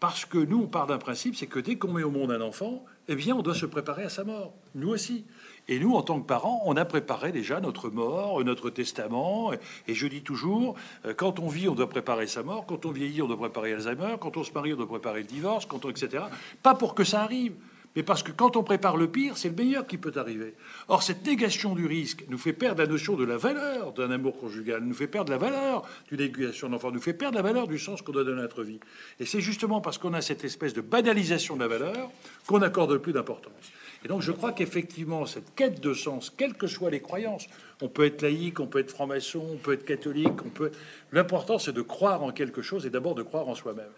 parce 0.00 0.24
que 0.24 0.38
nous, 0.38 0.62
on 0.62 0.66
part 0.66 0.86
d'un 0.86 0.98
principe, 0.98 1.36
c'est 1.36 1.46
que 1.46 1.60
dès 1.60 1.76
qu'on 1.76 1.92
met 1.92 2.02
au 2.02 2.10
monde 2.10 2.32
un 2.32 2.40
enfant, 2.40 2.84
eh 3.08 3.14
bien, 3.14 3.36
on 3.36 3.42
doit 3.42 3.54
se 3.54 3.66
préparer 3.66 4.04
à 4.04 4.08
sa 4.08 4.24
mort, 4.24 4.54
nous 4.74 4.88
aussi. 4.88 5.24
Et 5.68 5.78
nous, 5.78 5.94
en 5.94 6.02
tant 6.02 6.20
que 6.20 6.26
parents, 6.26 6.62
on 6.64 6.76
a 6.76 6.84
préparé 6.84 7.32
déjà 7.32 7.60
notre 7.60 7.90
mort, 7.90 8.42
notre 8.42 8.70
testament. 8.70 9.52
Et 9.86 9.94
je 9.94 10.06
dis 10.06 10.22
toujours, 10.22 10.74
euh, 11.04 11.14
quand 11.14 11.38
on 11.38 11.48
vit, 11.48 11.68
on 11.68 11.74
doit 11.74 11.88
préparer 11.88 12.26
sa 12.26 12.42
mort. 12.42 12.66
Quand 12.66 12.86
on 12.86 12.90
vieillit, 12.90 13.22
on 13.22 13.28
doit 13.28 13.36
préparer 13.36 13.74
Alzheimer. 13.74 14.16
Quand 14.20 14.36
on 14.36 14.42
se 14.42 14.52
marie, 14.52 14.72
on 14.72 14.76
doit 14.76 14.88
préparer 14.88 15.20
le 15.20 15.26
divorce. 15.26 15.66
Quand 15.66 15.84
on, 15.84 15.90
etc. 15.90 16.24
Pas 16.62 16.74
pour 16.74 16.94
que 16.94 17.04
ça 17.04 17.22
arrive, 17.22 17.52
mais 17.96 18.02
parce 18.04 18.22
que 18.22 18.30
quand 18.30 18.56
on 18.56 18.62
prépare 18.62 18.96
le 18.96 19.08
pire, 19.08 19.36
c'est 19.36 19.48
le 19.48 19.56
meilleur 19.56 19.86
qui 19.86 19.98
peut 19.98 20.12
arriver. 20.14 20.54
Or, 20.88 21.02
cette 21.02 21.26
négation 21.26 21.74
du 21.74 21.86
risque 21.86 22.24
nous 22.28 22.38
fait 22.38 22.52
perdre 22.52 22.80
la 22.80 22.86
notion 22.86 23.16
de 23.16 23.24
la 23.24 23.36
valeur 23.36 23.92
d'un 23.92 24.10
amour 24.10 24.38
conjugal, 24.38 24.82
nous 24.84 24.94
fait 24.94 25.08
perdre 25.08 25.32
la 25.32 25.38
valeur 25.38 25.88
d'une 26.08 26.20
éducation 26.20 26.68
d'enfant, 26.68 26.92
nous 26.92 27.00
fait 27.00 27.14
perdre 27.14 27.36
la 27.36 27.42
valeur 27.42 27.66
du 27.66 27.78
sens 27.78 28.00
qu'on 28.02 28.12
donne 28.12 28.28
à 28.28 28.42
notre 28.42 28.62
vie. 28.62 28.78
Et 29.18 29.26
c'est 29.26 29.40
justement 29.40 29.80
parce 29.80 29.98
qu'on 29.98 30.14
a 30.14 30.20
cette 30.20 30.44
espèce 30.44 30.72
de 30.72 30.80
banalisation 30.80 31.56
de 31.56 31.60
la 31.60 31.68
valeur 31.68 32.10
qu'on 32.46 32.60
n'accorde 32.60 32.96
plus 32.98 33.12
d'importance. 33.12 33.72
Et 34.04 34.08
donc, 34.08 34.22
je 34.22 34.32
crois 34.32 34.52
qu'effectivement, 34.52 35.26
cette 35.26 35.54
quête 35.54 35.80
de 35.80 35.92
sens, 35.92 36.30
quelles 36.30 36.54
que 36.54 36.66
soient 36.66 36.90
les 36.90 37.00
croyances, 37.00 37.48
on 37.82 37.88
peut 37.88 38.04
être 38.04 38.22
laïque, 38.22 38.60
on 38.60 38.66
peut 38.66 38.78
être 38.78 38.90
franc-maçon, 38.90 39.44
on 39.52 39.56
peut 39.56 39.72
être 39.72 39.84
catholique, 39.84 40.44
on 40.44 40.48
peut. 40.48 40.70
L'important, 41.12 41.58
c'est 41.58 41.72
de 41.72 41.82
croire 41.82 42.22
en 42.22 42.30
quelque 42.30 42.62
chose 42.62 42.86
et 42.86 42.90
d'abord 42.90 43.14
de 43.14 43.22
croire 43.22 43.48
en 43.48 43.54
soi-même. 43.54 43.90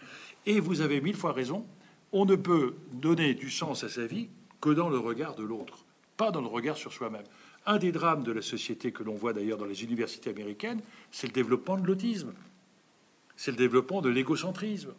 Et 0.45 0.59
vous 0.59 0.81
avez 0.81 0.99
mille 0.99 1.15
fois 1.15 1.31
raison 1.31 1.65
on 2.13 2.25
ne 2.25 2.35
peut 2.35 2.75
donner 2.93 3.33
du 3.33 3.49
sens 3.49 3.83
à 3.83 3.89
sa 3.89 4.05
vie 4.05 4.29
que 4.61 4.69
dans 4.69 4.89
le 4.89 4.99
regard 4.99 5.35
de 5.35 5.43
l'autre, 5.43 5.83
pas 6.15 6.31
dans 6.31 6.41
le 6.41 6.47
regard 6.47 6.77
sur 6.77 6.93
soi-même. 6.93 7.23
Un 7.65 7.77
des 7.77 7.91
drames 7.91 8.23
de 8.23 8.31
la 8.31 8.41
société 8.41 8.91
que 8.91 9.03
l'on 9.03 9.15
voit 9.15 9.33
d'ailleurs 9.33 9.57
dans 9.57 9.65
les 9.65 9.83
universités 9.83 10.29
américaines, 10.29 10.81
c'est 11.11 11.27
le 11.27 11.33
développement 11.33 11.75
de 11.75 11.85
l'autisme, 11.85 12.33
c'est 13.35 13.51
le 13.51 13.57
développement 13.57 14.01
de 14.01 14.09
l'égocentrisme. 14.09 14.93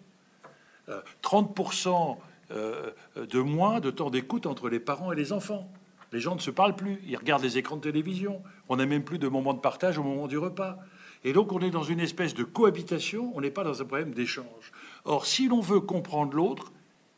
30% 1.23 2.19
euh, 2.51 2.91
euh, 3.17 3.27
de 3.27 3.41
moins 3.41 3.81
de 3.81 3.91
temps 3.91 4.11
d'écoute 4.11 4.47
entre 4.47 4.69
les 4.69 4.81
parents 4.81 5.13
et 5.13 5.17
les 5.17 5.33
enfants. 5.33 5.73
Les 6.13 6.21
gens 6.21 6.35
ne 6.35 6.41
se 6.41 6.51
parlent 6.51 6.77
plus, 6.77 7.01
ils 7.07 7.17
regardent 7.17 7.43
les 7.43 7.57
écrans 7.57 7.77
de 7.77 7.81
télévision. 7.81 8.43
On 8.69 8.77
n'a 8.77 8.87
même 8.87 9.03
plus 9.03 9.19
de 9.19 9.29
moments 9.29 9.55
de 9.55 9.61
partage 9.61 9.99
au 9.99 10.03
moment 10.03 10.27
du 10.27 10.37
repas. 10.37 10.79
Et 11.23 11.33
donc 11.33 11.53
on 11.53 11.61
est 11.61 11.71
dans 11.71 11.83
une 11.83 12.01
espèce 12.01 12.35
de 12.35 12.45
cohabitation, 12.45 13.33
on 13.35 13.41
n'est 13.41 13.51
pas 13.51 13.65
dans 13.65 13.81
un 13.81 13.85
problème 13.85 14.13
d'échange. 14.13 14.73
Or, 15.07 15.25
si 15.25 15.49
l'on 15.49 15.61
veut 15.61 15.81
comprendre 15.81 16.35
l'autre, 16.35 16.71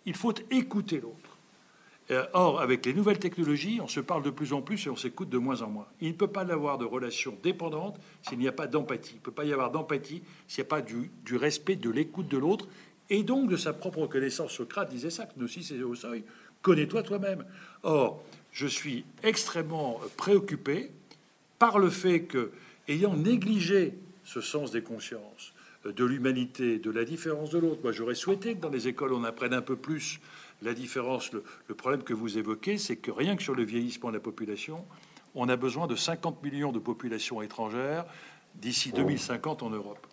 il 0.06 0.14
faut 0.14 0.34
écouter 0.50 1.00
l'autre. 1.00 1.36
Euh, 2.12 2.24
or, 2.34 2.60
avec 2.60 2.86
les 2.86 2.94
nouvelles 2.94 3.18
technologies, 3.18 3.80
on 3.82 3.88
se 3.88 3.98
parle 3.98 4.22
de 4.22 4.30
plus 4.30 4.52
en 4.52 4.62
plus 4.62 4.86
et 4.86 4.90
on 4.90 4.96
s'écoute 4.96 5.28
de 5.28 5.38
moins 5.38 5.62
en 5.62 5.68
moins. 5.68 5.88
Il 6.00 6.08
ne 6.08 6.12
peut 6.12 6.28
pas 6.28 6.44
y 6.44 6.52
avoir 6.52 6.78
de 6.78 6.84
relation 6.84 7.36
dépendante 7.42 7.98
s'il 8.22 8.38
n'y 8.38 8.46
a 8.46 8.52
pas 8.52 8.68
d'empathie. 8.68 9.14
Il 9.14 9.18
ne 9.18 9.22
peut 9.22 9.32
pas 9.32 9.44
y 9.44 9.52
avoir 9.52 9.72
d'empathie 9.72 10.22
s'il 10.46 10.62
n'y 10.62 10.68
a 10.68 10.70
pas 10.70 10.82
du, 10.82 11.10
respect 11.32 11.74
de 11.74 11.90
l'écoute 11.90 12.28
de 12.28 12.38
l'autre 12.38 12.68
et 13.10 13.24
donc 13.24 13.50
de 13.50 13.56
sa 13.56 13.72
propre 13.72 14.06
connaissance. 14.06 14.52
Socrate 14.52 14.90
disait 14.90 15.10
ça, 15.10 15.26
que 15.26 15.32
nous 15.36 15.46
aussi 15.46 15.64
c'est 15.64 15.82
au 15.82 15.96
seuil. 15.96 16.22
Connais-toi 16.62 17.02
toi-même. 17.02 17.44
Or, 17.82 18.22
je 18.52 18.68
suis 18.68 19.04
extrêmement 19.24 20.00
préoccupé 20.16 20.92
par 21.58 21.80
le 21.80 21.90
fait 21.90 22.22
que, 22.22 22.52
ayant 22.86 23.16
négligé 23.16 23.94
ce 24.24 24.40
sens 24.40 24.70
des 24.70 24.82
consciences, 24.82 25.52
de 25.92 26.04
l'humanité, 26.04 26.78
de 26.78 26.90
la 26.90 27.04
différence 27.04 27.50
de 27.50 27.58
l'autre. 27.58 27.80
Moi, 27.82 27.92
j'aurais 27.92 28.14
souhaité 28.14 28.54
que 28.54 28.60
dans 28.60 28.70
les 28.70 28.88
écoles, 28.88 29.12
on 29.12 29.24
apprenne 29.24 29.54
un 29.54 29.62
peu 29.62 29.76
plus 29.76 30.20
la 30.62 30.74
différence. 30.74 31.30
Le, 31.32 31.42
problème 31.74 32.02
que 32.02 32.14
vous 32.14 32.38
évoquez, 32.38 32.78
c'est 32.78 32.96
que 32.96 33.10
rien 33.10 33.36
que 33.36 33.42
sur 33.42 33.54
le 33.54 33.64
vieillissement 33.64 34.10
de 34.10 34.14
la 34.14 34.20
population, 34.20 34.84
on 35.34 35.48
a 35.48 35.56
besoin 35.56 35.86
de 35.86 35.96
50 35.96 36.42
millions 36.42 36.72
de 36.72 36.78
populations 36.78 37.42
étrangères 37.42 38.04
d'ici 38.56 38.92
2050 38.92 39.62
en 39.62 39.70
Europe. 39.70 40.06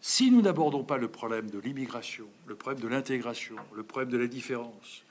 Si 0.00 0.32
nous 0.32 0.42
n'abordons 0.42 0.82
pas 0.82 0.98
le 0.98 1.06
problème 1.06 1.48
de 1.48 1.60
l'immigration, 1.60 2.26
le 2.46 2.56
problème 2.56 2.82
de 2.82 2.88
l'intégration, 2.88 3.54
le 3.74 3.84
problème 3.84 4.10
de 4.10 4.18
la 4.18 4.26
différence, 4.26 5.04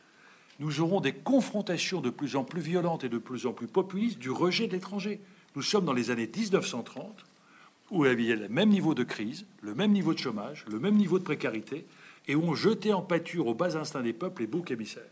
nous 0.59 0.81
aurons 0.81 0.99
des 0.99 1.13
confrontations 1.13 2.01
de 2.01 2.09
plus 2.09 2.35
en 2.35 2.43
plus 2.43 2.61
violentes 2.61 3.05
et 3.05 3.09
de 3.09 3.17
plus 3.17 3.45
en 3.45 3.53
plus 3.53 3.67
populistes 3.67 4.19
du 4.19 4.29
rejet 4.29 4.67
de 4.67 4.73
l'étranger. 4.73 5.21
Nous 5.55 5.61
sommes 5.61 5.85
dans 5.85 5.93
les 5.93 6.11
années 6.11 6.29
1930 6.33 7.25
où 7.91 8.05
il 8.05 8.07
y 8.21 8.31
avait 8.31 8.41
le 8.41 8.49
même 8.49 8.69
niveau 8.69 8.93
de 8.93 9.03
crise, 9.03 9.45
le 9.61 9.75
même 9.75 9.91
niveau 9.91 10.13
de 10.13 10.19
chômage, 10.19 10.65
le 10.71 10.79
même 10.79 10.95
niveau 10.95 11.19
de 11.19 11.23
précarité, 11.23 11.85
et 12.27 12.35
où 12.35 12.43
on 12.43 12.55
jetait 12.55 12.93
en 12.93 13.01
pâture 13.01 13.47
aux 13.47 13.53
bas 13.53 13.77
instincts 13.77 14.01
des 14.01 14.13
peuples 14.13 14.41
les 14.41 14.47
boucs 14.47 14.71
émissaires. 14.71 15.03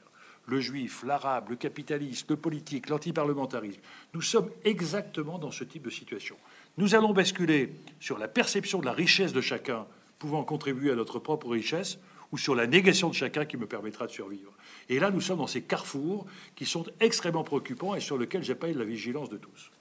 Le 0.48 0.60
juif, 0.60 1.04
l'arabe, 1.06 1.50
le 1.50 1.56
capitaliste, 1.56 2.30
le 2.32 2.38
politique, 2.38 2.90
l'antiparlementarisme. 2.90 3.82
Nous 4.14 4.22
sommes 4.22 4.50
exactement 4.64 5.38
dans 5.38 5.52
ce 5.52 5.64
type 5.64 5.84
de 5.84 5.90
situation. 5.90 6.38
Nous 6.78 6.96
allons 6.96 7.14
basculer 7.14 7.74
sur 8.00 8.18
la 8.18 8.28
perception 8.28 8.80
de 8.80 8.86
la 8.86 8.94
richesse 8.94 9.34
de 9.34 9.42
chacun 9.42 9.86
pouvant 10.18 10.44
contribuer 10.44 10.92
à 10.92 10.96
notre 10.96 11.20
propre 11.20 11.50
richesse, 11.50 12.00
ou 12.32 12.38
sur 12.38 12.56
la 12.56 12.68
négation 12.68 13.10
de 13.10 13.16
chacun 13.16 13.46
qui 13.46 13.58
me 13.58 13.66
permettra 13.66 14.06
de 14.06 14.12
survivre. 14.12 14.54
Et 14.88 15.00
là, 15.00 15.12
nous 15.12 15.22
sommes 15.22 15.40
dans 15.40 15.48
ces 15.48 15.64
carrefours 15.64 16.26
qui 16.56 16.66
sont 16.66 16.86
extrêmement 17.00 17.44
préoccupants 17.44 17.96
et 17.96 18.00
sur 18.00 18.18
lesquels 18.18 18.44
j'appelle 18.44 18.78
la 18.78 18.86
vigilance 18.86 19.30
de 19.30 19.38
tous. 19.38 19.72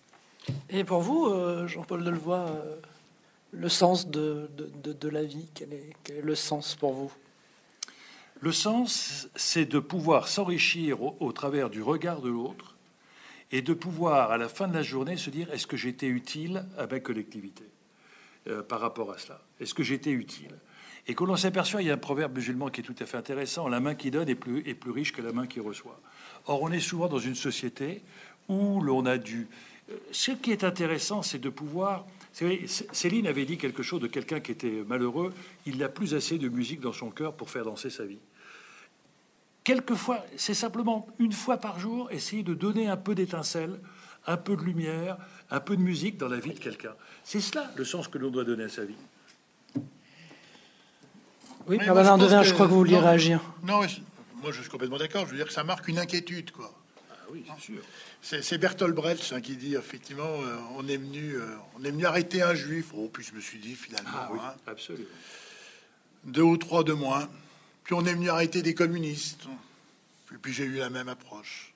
Et 0.70 0.84
pour 0.84 1.00
vous, 1.00 1.26
euh, 1.26 1.66
Jean-Paul 1.66 2.04
Delevoye, 2.04 2.46
euh, 2.48 2.76
le 3.52 3.68
sens 3.68 4.08
de, 4.08 4.50
de, 4.56 5.08
la 5.08 5.24
vie, 5.24 5.46
quel 5.54 5.72
est, 5.72 6.22
le 6.22 6.34
sens 6.34 6.74
pour 6.74 6.92
vous? 6.92 7.12
Le 8.40 8.52
sens, 8.52 9.28
c'est 9.34 9.64
de 9.64 9.78
pouvoir 9.78 10.28
s'enrichir 10.28 11.02
au, 11.02 11.32
travers 11.32 11.70
du 11.70 11.82
regard 11.82 12.20
de 12.20 12.28
l'autre 12.28 12.76
et 13.50 13.62
de 13.62 13.72
pouvoir, 13.72 14.30
à 14.30 14.36
la 14.36 14.48
fin 14.48 14.68
de 14.68 14.74
la 14.74 14.82
journée, 14.82 15.16
se 15.16 15.30
dire 15.30 15.52
est-ce 15.52 15.66
que 15.66 15.76
j'étais 15.76 16.06
utile 16.06 16.64
à 16.76 16.86
ma 16.86 17.00
collectivité 17.00 17.64
euh, 18.46 18.62
par 18.62 18.80
rapport 18.80 19.10
à 19.12 19.18
cela? 19.18 19.40
Est-ce 19.60 19.74
que 19.74 19.82
j'étais 19.82 20.10
utile? 20.10 20.54
Et 21.06 21.14
que 21.14 21.24
l'on 21.24 21.36
s'aperçoit, 21.36 21.80
il 21.80 21.88
y 21.88 21.90
a 21.90 21.94
un 21.94 21.98
proverbe 21.98 22.36
musulman 22.36 22.68
qui 22.68 22.82
est 22.82 22.84
tout 22.84 22.94
à 23.00 23.06
fait 23.06 23.16
intéressant 23.16 23.66
la 23.66 23.80
main 23.80 23.94
qui 23.94 24.10
donne 24.10 24.28
est 24.28 24.34
plus, 24.34 24.58
est 24.68 24.74
plus 24.74 24.90
riche 24.90 25.12
que 25.12 25.22
la 25.22 25.32
main 25.32 25.46
qui 25.46 25.58
reçoit. 25.58 25.98
Or, 26.46 26.62
on 26.62 26.70
est 26.70 26.80
souvent 26.80 27.08
dans 27.08 27.18
une 27.18 27.34
société 27.34 28.02
où 28.48 28.80
l'on 28.82 29.06
a 29.06 29.16
dû 29.16 29.48
ce 30.12 30.32
qui 30.32 30.52
est 30.52 30.64
intéressant, 30.64 31.22
c'est 31.22 31.38
de 31.38 31.48
pouvoir. 31.48 32.06
Céline 32.92 33.26
avait 33.26 33.44
dit 33.44 33.58
quelque 33.58 33.82
chose 33.82 34.00
de 34.00 34.06
quelqu'un 34.06 34.40
qui 34.40 34.52
était 34.52 34.84
malheureux. 34.86 35.32
Il 35.66 35.78
n'a 35.78 35.88
plus 35.88 36.14
assez 36.14 36.38
de 36.38 36.48
musique 36.48 36.80
dans 36.80 36.92
son 36.92 37.10
cœur 37.10 37.32
pour 37.32 37.50
faire 37.50 37.64
danser 37.64 37.90
sa 37.90 38.04
vie. 38.04 38.18
Quelquefois, 39.64 40.24
c'est 40.36 40.54
simplement 40.54 41.06
une 41.18 41.32
fois 41.32 41.58
par 41.58 41.78
jour 41.78 42.10
essayer 42.10 42.42
de 42.42 42.54
donner 42.54 42.88
un 42.88 42.96
peu 42.96 43.14
d'étincelle, 43.14 43.78
un 44.26 44.36
peu 44.36 44.56
de 44.56 44.62
lumière, 44.62 45.18
un 45.50 45.60
peu 45.60 45.76
de 45.76 45.82
musique 45.82 46.16
dans 46.16 46.28
la 46.28 46.38
vie 46.38 46.54
de 46.54 46.58
quelqu'un. 46.58 46.94
C'est 47.24 47.40
cela 47.40 47.70
le 47.76 47.84
sens 47.84 48.08
que 48.08 48.18
l'on 48.18 48.30
doit 48.30 48.44
donner 48.44 48.64
à 48.64 48.68
sa 48.68 48.84
vie. 48.84 48.96
Oui, 51.66 51.78
Madame 51.78 52.18
Devin, 52.18 52.42
je 52.42 52.54
crois 52.54 52.66
que 52.66 52.70
vous 52.70 52.78
vouliez 52.78 52.98
réagir. 52.98 53.40
Non, 53.62 53.80
moi 54.42 54.52
je 54.52 54.60
suis 54.60 54.70
complètement 54.70 54.96
d'accord. 54.96 55.26
Je 55.26 55.32
veux 55.32 55.36
dire 55.36 55.46
que 55.46 55.52
ça 55.52 55.64
marque 55.64 55.88
une 55.88 55.98
inquiétude, 55.98 56.50
quoi. 56.50 56.72
Oui, 57.30 57.44
c'est 57.46 57.62
sûr. 57.62 58.40
C'est 58.42 58.58
Bertolt 58.58 58.94
Brecht 58.94 59.32
hein, 59.32 59.40
qui 59.40 59.56
dit 59.56 59.74
effectivement, 59.74 60.42
euh, 60.42 60.56
on 60.76 60.86
est 60.88 60.96
venu, 60.96 61.34
euh, 61.34 61.46
on 61.78 61.84
est 61.84 61.90
venu 61.90 62.06
arrêter 62.06 62.42
un 62.42 62.54
juif. 62.54 62.86
Oh, 62.94 63.08
puis 63.12 63.24
je 63.24 63.34
me 63.34 63.40
suis 63.40 63.58
dit 63.58 63.74
finalement, 63.74 64.10
Ah 64.14 64.28
oui, 64.32 64.38
hein, 64.42 64.54
absolument. 64.66 65.08
deux 66.24 66.42
ou 66.42 66.56
trois 66.56 66.84
de 66.84 66.92
moins. 66.92 67.28
Puis 67.84 67.94
on 67.94 68.04
est 68.04 68.14
venu 68.14 68.28
arrêter 68.28 68.62
des 68.62 68.74
communistes. 68.74 69.44
Puis, 70.26 70.38
puis 70.38 70.52
j'ai 70.52 70.64
eu 70.64 70.76
la 70.76 70.90
même 70.90 71.08
approche. 71.08 71.72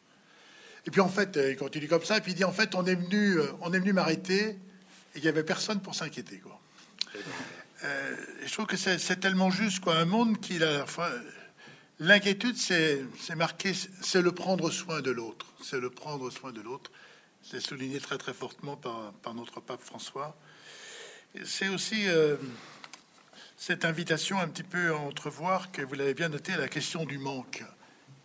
Et 0.86 0.90
puis 0.90 1.00
en 1.00 1.08
fait, 1.08 1.36
euh, 1.36 1.52
il 1.52 1.56
continue 1.56 1.88
comme 1.88 2.04
ça. 2.04 2.18
Et 2.18 2.20
puis 2.20 2.32
il 2.32 2.34
dit 2.34 2.44
en 2.44 2.52
fait, 2.52 2.74
on 2.74 2.84
est 2.86 2.96
venu, 2.96 3.38
on 3.60 3.72
est 3.72 3.78
venu 3.78 3.92
m'arrêter 3.92 4.56
et 5.14 5.18
il 5.18 5.24
y 5.24 5.28
avait 5.28 5.44
personne 5.44 5.80
pour 5.80 5.94
s'inquiéter. 5.94 6.38
Quoi. 6.38 6.60
Euh, 7.84 8.16
et 8.42 8.46
je 8.46 8.52
trouve 8.52 8.66
que 8.66 8.76
c'est 8.76 8.98
c'est 8.98 9.16
tellement 9.16 9.50
juste, 9.50 9.80
quoi. 9.80 9.96
Un 9.96 10.04
monde 10.04 10.40
qui, 10.40 10.62
à 10.62 10.78
la 10.78 10.86
fois, 10.86 11.10
l'inquiétude, 12.02 12.56
c'est 12.56 13.34
marqué, 13.36 13.72
c'est 13.74 14.22
le 14.22 14.32
prendre 14.32 14.70
soin 14.70 15.00
de 15.00 15.10
l'autre. 15.10 15.46
C'est 15.62 15.80
le 15.80 15.90
prendre 15.90 16.30
soin 16.30 16.52
de 16.52 16.60
l'autre. 16.60 16.90
C'est 17.42 17.60
souligné 17.60 18.00
très 18.00 18.18
très 18.18 18.34
fortement 18.34 18.76
par, 18.76 19.34
notre 19.34 19.60
pape 19.60 19.80
François. 19.80 20.36
C'est 21.44 21.68
aussi 21.68 22.08
euh, 22.08 22.36
cette 23.56 23.84
invitation 23.84 24.38
un 24.38 24.48
petit 24.48 24.64
peu 24.64 24.90
à 24.90 24.96
entrevoir 24.96 25.72
que 25.72 25.82
vous 25.82 25.94
l'avez 25.94 26.14
bien 26.14 26.28
noté, 26.28 26.52
la 26.56 26.68
question 26.68 27.04
du 27.04 27.18
manque. 27.18 27.64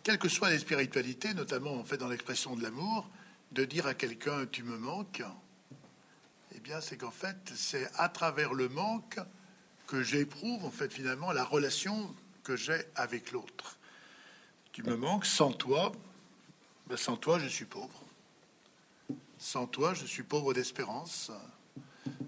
Quelles 0.02 0.18
que 0.18 0.28
soient 0.28 0.50
les 0.50 0.58
spiritualités, 0.58 1.34
notamment 1.34 1.74
en 1.74 1.84
fait 1.84 1.96
dans 1.96 2.08
l'expression 2.08 2.56
de 2.56 2.62
l'amour, 2.62 3.08
de 3.52 3.64
dire 3.64 3.86
à 3.86 3.94
quelqu'un 3.94 4.46
tu 4.46 4.62
me 4.62 4.76
manques, 4.76 5.22
eh 6.54 6.60
bien 6.60 6.80
c'est 6.80 6.96
qu'en 6.96 7.10
fait 7.10 7.36
c'est 7.54 7.88
à 7.94 8.08
travers 8.08 8.54
le 8.54 8.68
manque 8.68 9.18
que 9.86 10.02
j'éprouve 10.02 10.64
en 10.64 10.70
fait 10.70 10.92
finalement 10.92 11.32
la 11.32 11.44
relation 11.44 12.14
que 12.48 12.56
j'ai 12.56 12.82
avec 12.94 13.32
l'autre. 13.32 13.76
Tu 14.72 14.82
me 14.82 14.96
manques, 14.96 15.26
sans 15.26 15.52
toi, 15.52 15.92
ben, 16.86 16.96
sans 16.96 17.18
toi 17.18 17.38
je 17.38 17.46
suis 17.46 17.66
pauvre. 17.66 18.02
Sans 19.36 19.66
toi 19.66 19.92
je 19.92 20.06
suis 20.06 20.22
pauvre 20.22 20.54
d'espérance. 20.54 21.30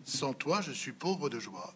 Sans 0.04 0.34
toi 0.34 0.60
je 0.60 0.72
suis 0.72 0.92
pauvre 0.92 1.30
de 1.30 1.40
joie. 1.40 1.72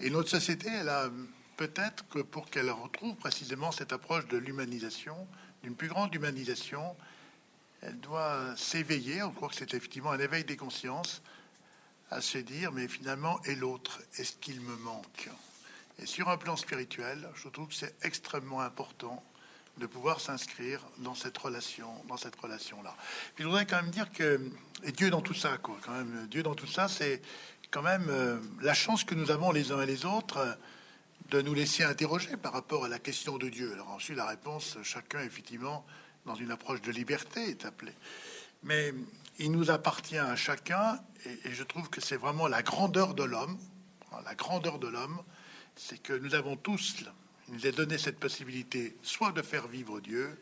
Et 0.00 0.10
notre 0.10 0.28
société, 0.28 0.68
elle 0.68 0.88
a 0.88 1.12
peut-être 1.56 2.08
que 2.08 2.18
pour 2.18 2.50
qu'elle 2.50 2.70
retrouve 2.72 3.14
précisément 3.14 3.70
cette 3.70 3.92
approche 3.92 4.26
de 4.26 4.36
l'humanisation, 4.36 5.28
d'une 5.62 5.76
plus 5.76 5.88
grande 5.88 6.12
humanisation, 6.12 6.96
elle 7.82 8.00
doit 8.00 8.56
s'éveiller. 8.56 9.22
On 9.22 9.30
croit 9.30 9.48
que 9.48 9.54
c'est 9.54 9.74
effectivement 9.74 10.10
un 10.10 10.18
éveil 10.18 10.42
des 10.42 10.56
consciences 10.56 11.22
à 12.10 12.20
se 12.20 12.38
dire, 12.38 12.72
mais 12.72 12.88
finalement, 12.88 13.40
et 13.44 13.54
l'autre, 13.54 14.02
est-ce 14.18 14.32
qu'il 14.38 14.60
me 14.60 14.76
manque? 14.78 15.30
Et 15.98 16.06
sur 16.06 16.28
un 16.28 16.36
plan 16.36 16.56
spirituel, 16.56 17.28
je 17.34 17.48
trouve 17.48 17.68
que 17.68 17.74
c'est 17.74 17.94
extrêmement 18.02 18.60
important 18.60 19.22
de 19.78 19.86
pouvoir 19.86 20.20
s'inscrire 20.20 20.80
dans 20.98 21.14
cette 21.14 21.36
relation, 21.36 21.88
dans 22.08 22.16
cette 22.16 22.36
relation-là. 22.36 22.94
Puis 23.34 23.44
je 23.44 23.48
voudrais 23.48 23.66
quand 23.66 23.76
même 23.76 23.90
dire 23.90 24.10
que 24.10 24.40
Dieu 24.94 25.10
dans 25.10 25.20
tout 25.20 25.34
ça. 25.34 25.58
Quand 25.58 25.76
même, 25.88 26.26
Dieu 26.30 26.42
dans 26.42 26.54
tout 26.54 26.66
ça, 26.66 26.88
c'est 26.88 27.20
quand 27.70 27.82
même 27.82 28.06
euh, 28.08 28.38
la 28.62 28.74
chance 28.74 29.04
que 29.04 29.14
nous 29.14 29.30
avons 29.30 29.52
les 29.52 29.72
uns 29.72 29.82
et 29.82 29.86
les 29.86 30.06
autres 30.06 30.38
euh, 30.38 30.54
de 31.30 31.42
nous 31.42 31.54
laisser 31.54 31.82
interroger 31.82 32.36
par 32.36 32.52
rapport 32.52 32.84
à 32.84 32.88
la 32.88 32.98
question 32.98 33.36
de 33.36 33.48
Dieu. 33.48 33.72
Alors 33.72 33.90
ensuite, 33.90 34.16
la 34.16 34.26
réponse, 34.26 34.78
chacun 34.82 35.20
effectivement 35.20 35.84
dans 36.24 36.36
une 36.36 36.50
approche 36.50 36.80
de 36.82 36.92
liberté 36.92 37.50
est 37.50 37.64
appelé. 37.64 37.92
Mais 38.62 38.94
il 39.38 39.50
nous 39.50 39.70
appartient 39.70 40.18
à 40.18 40.36
chacun, 40.36 41.00
et, 41.24 41.48
et 41.48 41.52
je 41.52 41.64
trouve 41.64 41.90
que 41.90 42.00
c'est 42.00 42.16
vraiment 42.16 42.46
la 42.48 42.62
grandeur 42.62 43.14
de 43.14 43.24
l'homme. 43.24 43.58
La 44.24 44.34
grandeur 44.34 44.78
de 44.78 44.88
l'homme, 44.88 45.20
c'est 45.76 46.02
que 46.02 46.12
nous 46.14 46.34
avons 46.34 46.56
tous, 46.56 46.96
il 47.48 47.54
nous 47.54 47.66
est 47.66 47.72
donné 47.72 47.98
cette 47.98 48.18
possibilité, 48.18 48.96
soit 49.02 49.32
de 49.32 49.42
faire 49.42 49.68
vivre 49.68 50.00
Dieu 50.00 50.36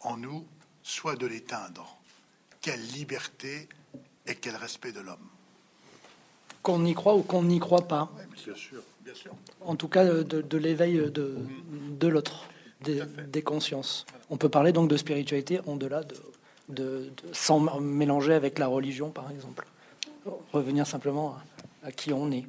en 0.00 0.16
nous, 0.16 0.46
soit 0.82 1.16
de 1.16 1.26
l'éteindre. 1.26 1.96
Quelle 2.60 2.84
liberté 2.92 3.68
et 4.26 4.34
quel 4.34 4.54
respect 4.56 4.92
de 4.92 5.00
l'homme. 5.00 5.26
Qu'on 6.62 6.84
y 6.84 6.94
croit 6.94 7.16
ou 7.16 7.22
qu'on 7.22 7.42
n'y 7.42 7.58
croit 7.58 7.88
pas. 7.88 8.12
Bien 8.44 8.54
sûr. 8.54 8.82
Bien 9.02 9.14
sûr. 9.14 9.32
En 9.62 9.76
tout 9.76 9.88
cas, 9.88 10.04
de, 10.04 10.22
de 10.22 10.58
l'éveil 10.58 11.10
de, 11.10 11.36
de 11.98 12.06
l'autre, 12.06 12.44
des, 12.82 13.42
consciences. 13.42 14.04
On 14.28 14.36
peut 14.36 14.50
parler 14.50 14.72
donc 14.72 14.88
de 14.88 14.96
spiritualité 14.96 15.60
en-delà 15.66 16.04
de, 16.04 16.16
de, 16.68 17.10
de- 17.22 17.32
sans 17.32 17.80
mélanger 17.80 18.34
avec 18.34 18.58
la 18.58 18.66
religion, 18.66 19.10
par 19.10 19.30
exemple. 19.30 19.66
Revenir 20.52 20.86
simplement 20.86 21.36
à, 21.82 21.88
à 21.88 21.92
qui 21.92 22.12
on 22.12 22.30
est. 22.30 22.46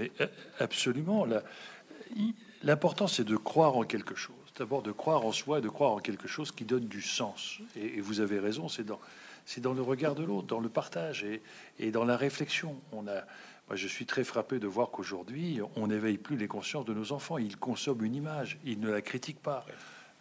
Mais 0.00 0.10
euh, 0.20 0.26
absolument. 0.58 1.26
L'important, 2.62 3.06
c'est 3.06 3.24
de 3.24 3.36
croire 3.36 3.76
en 3.76 3.84
quelque 3.84 4.14
chose. 4.14 4.34
D'abord, 4.56 4.82
de 4.82 4.92
croire 4.92 5.24
en 5.24 5.32
soi 5.32 5.58
et 5.58 5.62
de 5.62 5.68
croire 5.68 5.92
en 5.92 5.98
quelque 5.98 6.26
chose 6.26 6.52
qui 6.52 6.64
donne 6.64 6.86
du 6.86 7.02
sens. 7.02 7.58
Et, 7.76 8.00
vous 8.00 8.20
avez 8.20 8.38
raison, 8.38 8.68
c'est 8.68 8.84
dans, 8.84 9.72
le 9.72 9.82
regard 9.82 10.14
de 10.14 10.24
l'autre, 10.24 10.46
dans 10.46 10.60
le 10.60 10.68
partage 10.68 11.24
et, 11.24 11.42
et 11.78 11.90
dans 11.90 12.04
la 12.04 12.16
réflexion. 12.16 12.80
On 12.92 13.06
a, 13.06 13.24
moi, 13.68 13.76
je 13.76 13.86
suis 13.86 14.06
très 14.06 14.24
frappé 14.24 14.58
de 14.58 14.66
voir 14.66 14.90
qu'aujourd'hui, 14.90 15.60
on 15.76 15.86
n'éveille 15.86 16.18
plus 16.18 16.36
les 16.36 16.48
consciences 16.48 16.84
de 16.86 16.94
nos 16.94 17.12
enfants. 17.12 17.38
Ils 17.38 17.56
consomment 17.56 18.04
une 18.04 18.14
image, 18.14 18.58
ils 18.64 18.80
ne 18.80 18.90
la 18.90 19.02
critiquent 19.02 19.42
pas. 19.42 19.64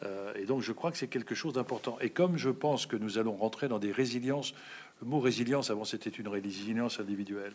Euh, 0.03 0.34
et 0.35 0.45
donc, 0.45 0.61
je 0.61 0.72
crois 0.72 0.91
que 0.91 0.97
c'est 0.97 1.07
quelque 1.07 1.35
chose 1.35 1.53
d'important. 1.53 1.97
Et 1.99 2.10
comme 2.10 2.38
je 2.38 2.49
pense 2.49 2.85
que 2.85 2.95
nous 2.95 3.18
allons 3.18 3.35
rentrer 3.35 3.68
dans 3.68 3.80
des 3.80 3.91
résiliences, 3.91 4.53
le 5.01 5.07
mot 5.07 5.19
résilience, 5.19 5.69
avant, 5.69 5.85
c'était 5.85 6.10
une 6.10 6.27
résilience 6.27 6.99
individuelle. 6.99 7.53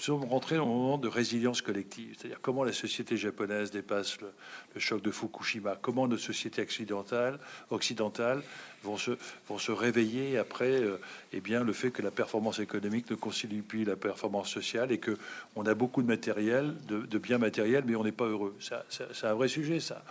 Nous 0.00 0.06
sommes 0.06 0.24
rentrés 0.24 0.56
dans 0.56 0.62
un 0.62 0.66
moment 0.66 0.96
de 0.96 1.08
résilience 1.08 1.60
collective, 1.60 2.16
c'est-à-dire 2.16 2.38
comment 2.40 2.64
la 2.64 2.72
société 2.72 3.18
japonaise 3.18 3.70
dépasse 3.70 4.16
le, 4.22 4.80
choc 4.80 5.02
de 5.02 5.10
Fukushima, 5.10 5.76
comment 5.76 6.08
nos 6.08 6.16
sociétés 6.16 6.62
occidentales, 6.62 7.38
occidentales 7.68 8.42
vont, 8.82 8.96
se, 8.96 9.12
vont 9.48 9.58
se 9.58 9.72
réveiller 9.72 10.38
après 10.38 10.70
euh, 10.82 10.98
eh 11.32 11.40
bien, 11.40 11.62
le 11.64 11.72
fait 11.72 11.90
que 11.90 12.02
la 12.02 12.10
performance 12.10 12.58
économique 12.60 13.10
ne 13.10 13.16
constitue 13.16 13.62
plus 13.62 13.84
la 13.84 13.96
performance 13.96 14.48
sociale 14.50 14.90
et 14.92 14.98
que 14.98 15.16
on 15.56 15.66
a 15.66 15.74
beaucoup 15.74 16.02
de 16.02 16.06
matériel, 16.06 16.74
de, 16.88 17.00
de 17.00 17.18
biens 17.18 17.38
matériels, 17.38 17.84
mais 17.86 17.94
on 17.96 18.04
n'est 18.04 18.12
pas 18.12 18.24
heureux. 18.26 18.54
Ça, 18.60 18.84
c'est 18.88 19.26
un 19.26 19.34
vrai 19.34 19.48
sujet, 19.48 19.80
ça. 19.80 20.04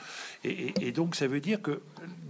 Et, 0.44 0.74
et- 0.82 0.91
donc, 0.91 1.16
ça 1.16 1.28
veut 1.28 1.40
dire 1.40 1.62
que 1.62 1.82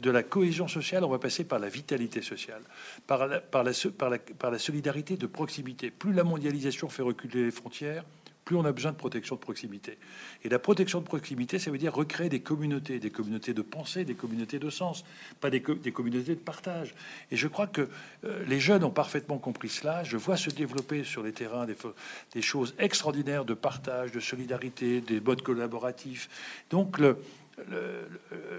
de 0.02 0.12
la 0.12 0.24
cohésion 0.24 0.68
sociale, 0.68 1.04
on 1.04 1.10
va 1.10 1.20
passer 1.20 1.44
par 1.44 1.60
la 1.60 1.70
vitalité 1.70 2.22
sociale, 2.22 2.62
par 3.08 3.28
la, 3.28 3.40
par 3.40 3.64
la, 3.64 3.72
par 3.98 4.10
la, 4.10 4.20
par 4.20 4.52
la 4.52 4.60
solidarité 4.60 5.18
de 5.18 5.28
proximité. 5.28 5.92
Plus 5.92 6.14
la 6.14 6.24
mondialisation 6.24 6.88
fait 6.90 7.02
reculer 7.02 7.44
les 7.46 7.52
frontières, 7.52 8.04
plus 8.50 8.56
on 8.58 8.66
a 8.66 8.72
besoin 8.72 8.92
de 8.94 8.98
protection 8.98 9.36
de 9.36 9.42
proximité. 9.42 10.00
Et 10.44 10.50
la 10.50 10.58
protection 10.58 11.02
de 11.02 11.06
proximité, 11.06 11.60
ça 11.60 11.70
veut 11.70 11.78
dire 11.78 11.94
recréer 11.94 12.30
des 12.30 12.40
communautés, 12.40 12.98
des 12.98 13.12
communautés 13.12 13.54
de 13.54 13.62
pensée, 13.62 14.06
des 14.06 14.16
communautés 14.16 14.58
de 14.58 14.72
sens, 14.72 15.06
pas 15.40 15.52
des, 15.52 15.62
co- 15.62 15.76
des 15.76 15.92
communautés 15.92 16.34
de 16.34 16.40
partage. 16.40 16.96
Et 17.30 17.38
je 17.38 17.48
crois 17.48 17.68
que 17.68 17.88
euh, 18.24 18.44
les 18.48 18.60
jeunes 18.60 18.84
ont 18.84 18.90
parfaitement 18.90 19.38
compris 19.38 19.70
cela. 19.70 20.04
Je 20.04 20.18
vois 20.18 20.36
se 20.36 20.50
développer 20.50 21.04
sur 21.04 21.22
les 21.22 21.32
terrains 21.32 21.68
des, 21.68 21.78
des 22.34 22.42
choses 22.42 22.74
extraordinaires 22.80 23.46
de 23.46 23.54
partage, 23.54 24.12
de 24.12 24.20
solidarité, 24.20 25.00
des 25.00 25.20
modes 25.22 25.44
collaboratifs. 25.44 26.28
Donc 26.72 26.98
le, 26.98 27.18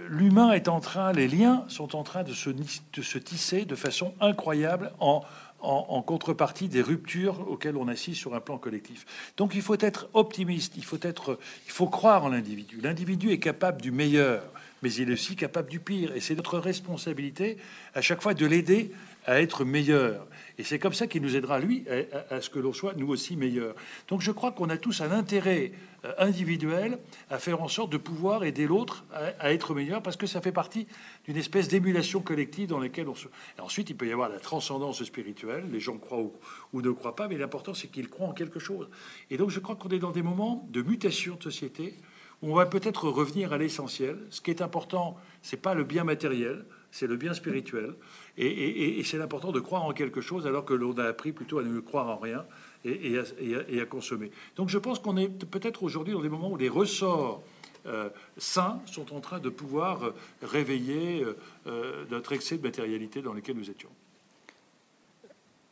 l'humain 0.08 0.52
est 0.52 0.68
en 0.68 0.78
train, 0.78 1.10
les 1.12 1.26
liens 1.26 1.64
sont 1.66 1.96
en 1.96 2.04
train 2.04 2.22
de 2.22 2.32
se, 2.32 2.50
de 2.50 3.02
se 3.02 3.18
tisser 3.18 3.64
de 3.64 3.74
façon 3.74 4.14
incroyable 4.20 4.92
en, 5.00 5.24
en, 5.60 6.02
contrepartie 6.02 6.68
des 6.68 6.82
ruptures 6.82 7.48
auxquelles 7.48 7.76
on 7.76 7.88
assiste 7.88 8.20
sur 8.20 8.34
un 8.34 8.40
plan 8.40 8.58
collectif. 8.58 9.06
Donc 9.36 9.54
il 9.54 9.62
faut 9.62 9.76
être 9.78 10.08
optimiste, 10.14 10.74
il 10.76 10.84
faut, 10.84 10.98
être, 11.02 11.38
il 11.66 11.72
faut 11.72 11.88
croire 11.88 12.24
en 12.24 12.28
l'individu. 12.28 12.80
L'individu 12.82 13.30
est 13.30 13.38
capable 13.38 13.80
du 13.80 13.90
meilleur, 13.90 14.42
mais 14.82 14.92
il 14.92 15.10
est 15.10 15.12
aussi 15.12 15.36
capable 15.36 15.68
du 15.68 15.80
pire. 15.80 16.14
Et 16.14 16.20
c'est 16.20 16.34
notre 16.34 16.58
responsabilité 16.58 17.58
à 17.94 18.00
chaque 18.00 18.22
fois 18.22 18.34
de 18.34 18.46
l'aider 18.46 18.92
à 19.26 19.40
être 19.40 19.64
meilleur. 19.64 20.26
Et 20.60 20.62
c'est 20.62 20.78
comme 20.78 20.92
ça 20.92 21.06
qu'il 21.06 21.22
nous 21.22 21.36
aidera, 21.36 21.58
lui, 21.58 21.86
à, 22.28 22.42
ce 22.42 22.50
que 22.50 22.58
l'on 22.58 22.74
soit, 22.74 22.92
nous 22.94 23.08
aussi, 23.08 23.34
meilleurs. 23.34 23.74
Donc 24.08 24.20
je 24.20 24.30
crois 24.30 24.52
qu'on 24.52 24.68
a 24.68 24.76
tous 24.76 25.00
un 25.00 25.10
intérêt 25.10 25.72
euh, 26.04 26.12
individuel 26.18 26.98
à 27.30 27.38
faire 27.38 27.62
en 27.62 27.68
sorte 27.68 27.90
de 27.90 27.96
pouvoir 27.96 28.44
aider 28.44 28.66
l'autre 28.66 29.06
à, 29.38 29.54
être 29.54 29.74
meilleur, 29.74 30.02
parce 30.02 30.18
que 30.18 30.26
ça 30.26 30.42
fait 30.42 30.52
partie 30.52 30.86
d'une 31.24 31.38
espèce 31.38 31.68
d'émulation 31.68 32.20
collective 32.20 32.68
dans 32.68 32.78
laquelle 32.78 33.08
on 33.08 33.14
se... 33.14 33.28
Ensuite, 33.58 33.88
il 33.88 33.96
peut 33.96 34.06
y 34.06 34.12
avoir 34.12 34.28
la 34.28 34.38
transcendance 34.38 35.02
spirituelle, 35.02 35.64
les 35.72 35.80
gens 35.80 35.96
croient 35.96 36.20
ou, 36.20 36.34
ou 36.74 36.82
ne 36.82 36.90
croient 36.90 37.16
pas, 37.16 37.26
mais 37.26 37.38
l'important, 37.38 37.72
c'est 37.72 37.88
qu'ils 37.88 38.10
croient 38.10 38.28
en 38.28 38.34
quelque 38.34 38.58
chose. 38.58 38.90
Et 39.30 39.38
donc 39.38 39.48
je 39.48 39.60
crois 39.60 39.76
qu'on 39.76 39.88
est 39.88 39.98
dans 39.98 40.12
des 40.12 40.22
moments 40.22 40.68
de 40.68 40.82
mutation 40.82 41.36
de 41.36 41.42
société, 41.42 41.94
où 42.42 42.52
on 42.52 42.54
va 42.54 42.66
peut-être 42.66 43.08
revenir 43.08 43.54
à 43.54 43.58
l'essentiel. 43.58 44.18
Ce 44.28 44.42
qui 44.42 44.50
est 44.50 44.60
important, 44.60 45.16
c'est 45.40 45.56
pas 45.56 45.72
le 45.72 45.84
bien 45.84 46.04
matériel, 46.04 46.66
c'est 46.90 47.06
le 47.06 47.16
bien 47.16 47.32
spirituel. 47.32 47.94
Et, 48.38 48.46
et- 48.46 48.82
et- 48.84 48.98
et 49.00 49.04
c'est 49.04 49.20
important 49.20 49.52
de 49.52 49.60
croire 49.60 49.82
en 49.84 49.92
quelque 49.92 50.20
chose 50.20 50.46
alors 50.46 50.64
que 50.64 50.74
l'on 50.74 50.96
a 50.98 51.04
appris 51.04 51.32
plutôt 51.32 51.58
à 51.58 51.62
ne 51.62 51.80
croire 51.80 52.08
en 52.08 52.16
rien 52.16 52.44
et, 52.84 53.12
et 53.12 53.18
à, 53.18 53.22
et 53.40 53.54
à- 53.56 53.64
et 53.68 53.80
à 53.80 53.86
consommer. 53.86 54.30
Donc 54.56 54.68
je 54.68 54.78
pense 54.78 54.98
qu'on 54.98 55.16
est 55.16 55.28
peut-être 55.28 55.82
aujourd'hui 55.82 56.14
dans 56.14 56.22
des 56.22 56.28
moments 56.28 56.50
où 56.50 56.56
les 56.56 56.68
ressorts 56.68 57.42
euh, 57.86 58.08
sains 58.36 58.80
sont 58.86 59.14
en 59.14 59.20
train 59.20 59.38
de 59.40 59.48
pouvoir 59.48 60.04
euh, 60.04 60.14
réveiller 60.42 61.22
euh, 61.24 61.36
euh, 61.66 62.04
notre 62.10 62.32
excès 62.34 62.58
de 62.58 62.62
matérialité 62.62 63.22
dans 63.22 63.32
lequel 63.32 63.56
nous 63.56 63.70
étions. 63.70 63.88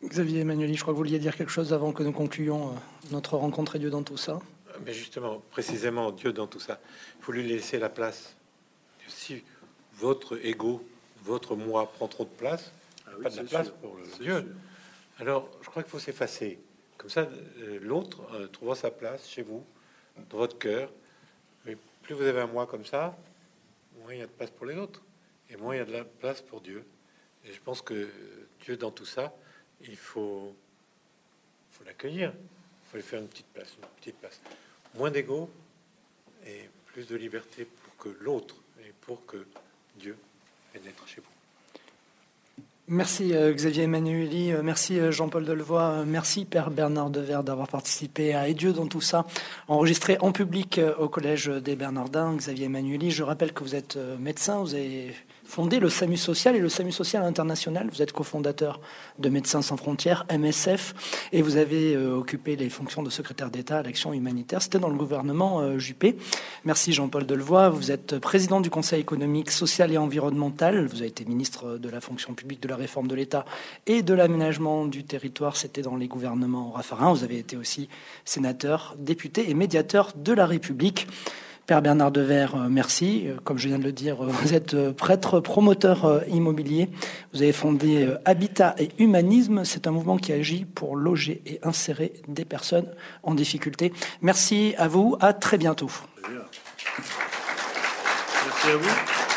Xavier 0.05 0.41
Emmanueli, 0.41 0.75
je 0.75 0.83
crois 0.83 0.93
que 0.93 0.97
vous 0.97 1.03
vouliez 1.05 1.19
dire 1.19 1.37
quelque 1.37 1.51
chose 1.51 1.73
avant 1.73 1.93
que 1.93 2.03
nous 2.03 2.13
concluions 2.13 2.75
notre 3.11 3.37
rencontre 3.37 3.77
et 3.77 3.79
Dieu 3.79 3.91
dans 3.91 4.03
tout 4.03 4.17
ça. 4.17 4.41
Mais 4.87 4.93
justement, 4.95 5.43
précisément, 5.51 6.13
Dieu 6.13 6.33
dans 6.33 6.47
tout 6.47 6.61
ça, 6.61 6.81
il 7.19 7.25
faut 7.25 7.33
lui 7.33 7.43
laisser 7.47 7.79
la 7.79 7.89
place. 7.89 8.37
Si 9.09 9.43
votre 9.97 10.39
ego, 10.47 10.85
votre 11.29 11.57
moi 11.57 11.93
prend 11.93 12.09
trop 12.09 12.25
de 12.25 12.31
place, 12.31 12.73
Ah 13.07 13.11
pas 13.23 13.29
de 13.29 13.37
la 13.37 13.45
place 13.45 13.69
pour 13.83 13.97
le 13.97 14.05
Dieu. 14.19 14.57
Alors, 15.19 15.49
je 15.61 15.69
crois 15.69 15.83
qu'il 15.83 15.91
faut 15.91 15.99
s'effacer. 15.99 16.59
Comme 16.97 17.11
ça, 17.11 17.29
euh, 17.59 17.79
l'autre 17.83 18.23
euh, 18.33 18.47
trouvera 18.49 18.75
sa 18.75 18.91
place 18.91 19.29
chez 19.29 19.43
vous, 19.43 19.65
dans 20.31 20.39
votre 20.39 20.59
cœur. 20.59 20.91
Mais 21.67 21.77
plus 22.03 22.15
vous 22.15 22.23
avez 22.23 22.41
un 22.41 22.47
moi 22.47 22.67
comme 22.67 22.87
ça, 22.87 23.17
moins 24.01 24.15
il 24.15 24.21
y 24.21 24.23
a 24.23 24.27
de 24.27 24.33
place 24.33 24.51
pour 24.51 24.65
les 24.65 24.77
autres. 24.77 25.03
Et 25.51 25.57
moins 25.57 25.75
il 25.75 25.79
y 25.79 25.83
a 25.83 25.85
de 25.85 25.93
la 25.93 26.05
place 26.05 26.41
pour 26.41 26.63
Dieu. 26.63 26.83
Et 27.45 27.53
je 27.53 27.61
pense 27.61 27.83
que 27.83 28.09
Dieu, 28.65 28.79
dans 28.79 28.91
tout 28.91 29.07
ça, 29.07 29.35
il 29.83 29.97
faut, 29.97 30.55
faut 31.71 31.85
l'accueillir. 31.85 32.33
Il 32.35 32.91
faut 32.91 32.97
lui 32.97 33.05
faire 33.05 33.21
une 33.21 33.29
petite 33.29 33.53
place, 33.53 33.77
une 33.77 33.89
petite 34.01 34.17
place. 34.17 34.41
Moins 34.95 35.11
d'ego 35.11 35.51
et 36.47 36.71
plus 36.87 37.07
de 37.07 37.17
liberté 37.17 37.67
pour 37.67 37.97
que 37.99 38.17
l'autre 38.23 38.57
et 38.81 38.93
pour 39.03 39.27
que 39.27 39.47
Dieu 39.97 40.17
vienne 40.79 40.93
être 40.93 41.07
chez 41.07 41.21
vous. 41.21 41.39
Merci 42.91 43.35
euh, 43.35 43.53
Xavier 43.53 43.83
Emmanueli, 43.83 44.51
euh, 44.51 44.63
merci 44.63 44.99
euh, 44.99 45.13
Jean-Paul 45.13 45.45
Delevoye, 45.45 46.05
merci 46.07 46.47
Père 46.47 46.71
Bernard 46.71 47.11
Devers 47.11 47.45
d'avoir 47.45 47.69
participé 47.69 48.35
à 48.35 48.49
Et 48.49 48.55
Dieu 48.55 48.73
dans 48.73 48.87
tout 48.87 49.03
ça, 49.03 49.27
enregistré 49.69 50.17
en 50.21 50.33
public 50.33 50.81
au 50.99 51.11
Collège 51.11 51.49
des 51.49 51.77
Bernardins. 51.77 52.35
Xavier 52.35 52.65
Emmanueli, 52.65 53.11
je 53.11 53.23
rappelle 53.23 53.53
que 53.53 53.63
vous 53.63 53.75
êtes 53.75 53.99
médecin, 54.19 54.61
vous 54.61 54.75
avez 54.75 55.15
fondé 55.49 55.81
le 55.81 55.89
SAMU 55.89 56.19
social 56.19 56.55
et 56.55 56.61
le 56.61 56.69
SAMU 56.69 56.93
social 56.93 57.23
international. 57.23 57.89
Vous 57.91 58.03
êtes 58.03 58.13
cofondateur 58.13 58.81
de 59.19 59.31
Médecins 59.31 59.63
sans 59.63 59.79
frontières, 59.79 60.27
MSF, 60.31 60.95
et 61.33 61.41
vous 61.41 61.57
avez 61.57 61.97
euh, 61.97 62.15
occupé 62.15 62.55
les 62.55 62.69
fonctions 62.69 63.03
de 63.03 63.09
secrétaire 63.09 63.51
d'État 63.51 63.79
à 63.79 63.83
l'action 63.83 64.13
humanitaire. 64.13 64.61
C'était 64.61 64.79
dans 64.79 64.91
le 64.91 64.97
gouvernement 64.97 65.61
euh, 65.61 65.79
Juppé. 65.79 66.17
Merci 66.67 66.93
Jean-Paul 66.93 67.25
Delevoye. 67.25 67.71
Vous 67.71 67.91
êtes 67.91 68.19
président 68.19 68.61
du 68.61 68.69
Conseil 68.69 69.01
économique, 69.01 69.51
social 69.51 69.91
et 69.91 69.97
environnemental. 69.97 70.87
Vous 70.87 70.99
avez 70.99 71.09
été 71.09 71.25
ministre 71.25 71.79
de 71.79 71.89
la 71.89 72.03
fonction 72.03 72.35
publique, 72.35 72.61
de 72.61 72.69
la 72.69 72.77
réforme 72.77 73.09
de 73.09 73.15
l'État 73.15 73.47
et 73.87 74.03
de 74.03 74.13
l'aménagement 74.13 74.85
du 74.85 75.05
territoire. 75.05 75.57
C'était 75.57 75.83
dans 75.83 75.97
les 75.97 76.09
gouvernements 76.09 76.73
Raffarin. 76.73 77.11
Vous 77.15 77.25
avez 77.25 77.39
été 77.39 77.57
aussi 77.57 77.89
sénateur, 78.27 78.97
député 78.99 79.49
et 79.49 79.55
médiateur 79.55 80.13
de 80.15 80.35
la 80.35 80.45
République. 80.45 81.07
Père 81.69 81.83
Bernard 81.83 82.11
Devers, 82.11 82.55
euh, 82.55 82.69
merci. 82.71 83.25
Euh, 83.27 83.37
comme 83.45 83.59
je 83.59 83.69
viens 83.69 83.79
de 83.79 83.85
le 83.85 83.93
dire, 83.93 84.25
euh, 84.25 84.29
vous 84.29 84.55
êtes 84.55 84.75
prêtre 84.93 85.39
promoteur 85.39 86.23
immobilier. 86.29 86.89
Vous 87.35 87.43
avez 87.43 87.53
fondé 87.53 88.09
Habitat 88.25 88.75
et 88.79 88.89
Humanisme. 88.99 89.67
C'est 89.67 89.87
un 89.87 89.91
mouvement 89.91 90.17
qui 90.17 90.33
agit 90.33 90.65
pour 90.65 90.97
loger 90.97 91.43
et 91.45 91.61
insérer 91.63 92.15
des 92.27 92.47
personnes 92.47 92.89
en 93.23 93.35
difficulté. 93.35 93.93
Merci 94.23 94.75
à 94.79 94.89
vous. 94.89 95.19
À 95.21 95.35
très 95.35 95.59
bientôt. 95.59 95.91
Merci 98.47 98.69
à 98.73 98.77
vous. 98.79 99.28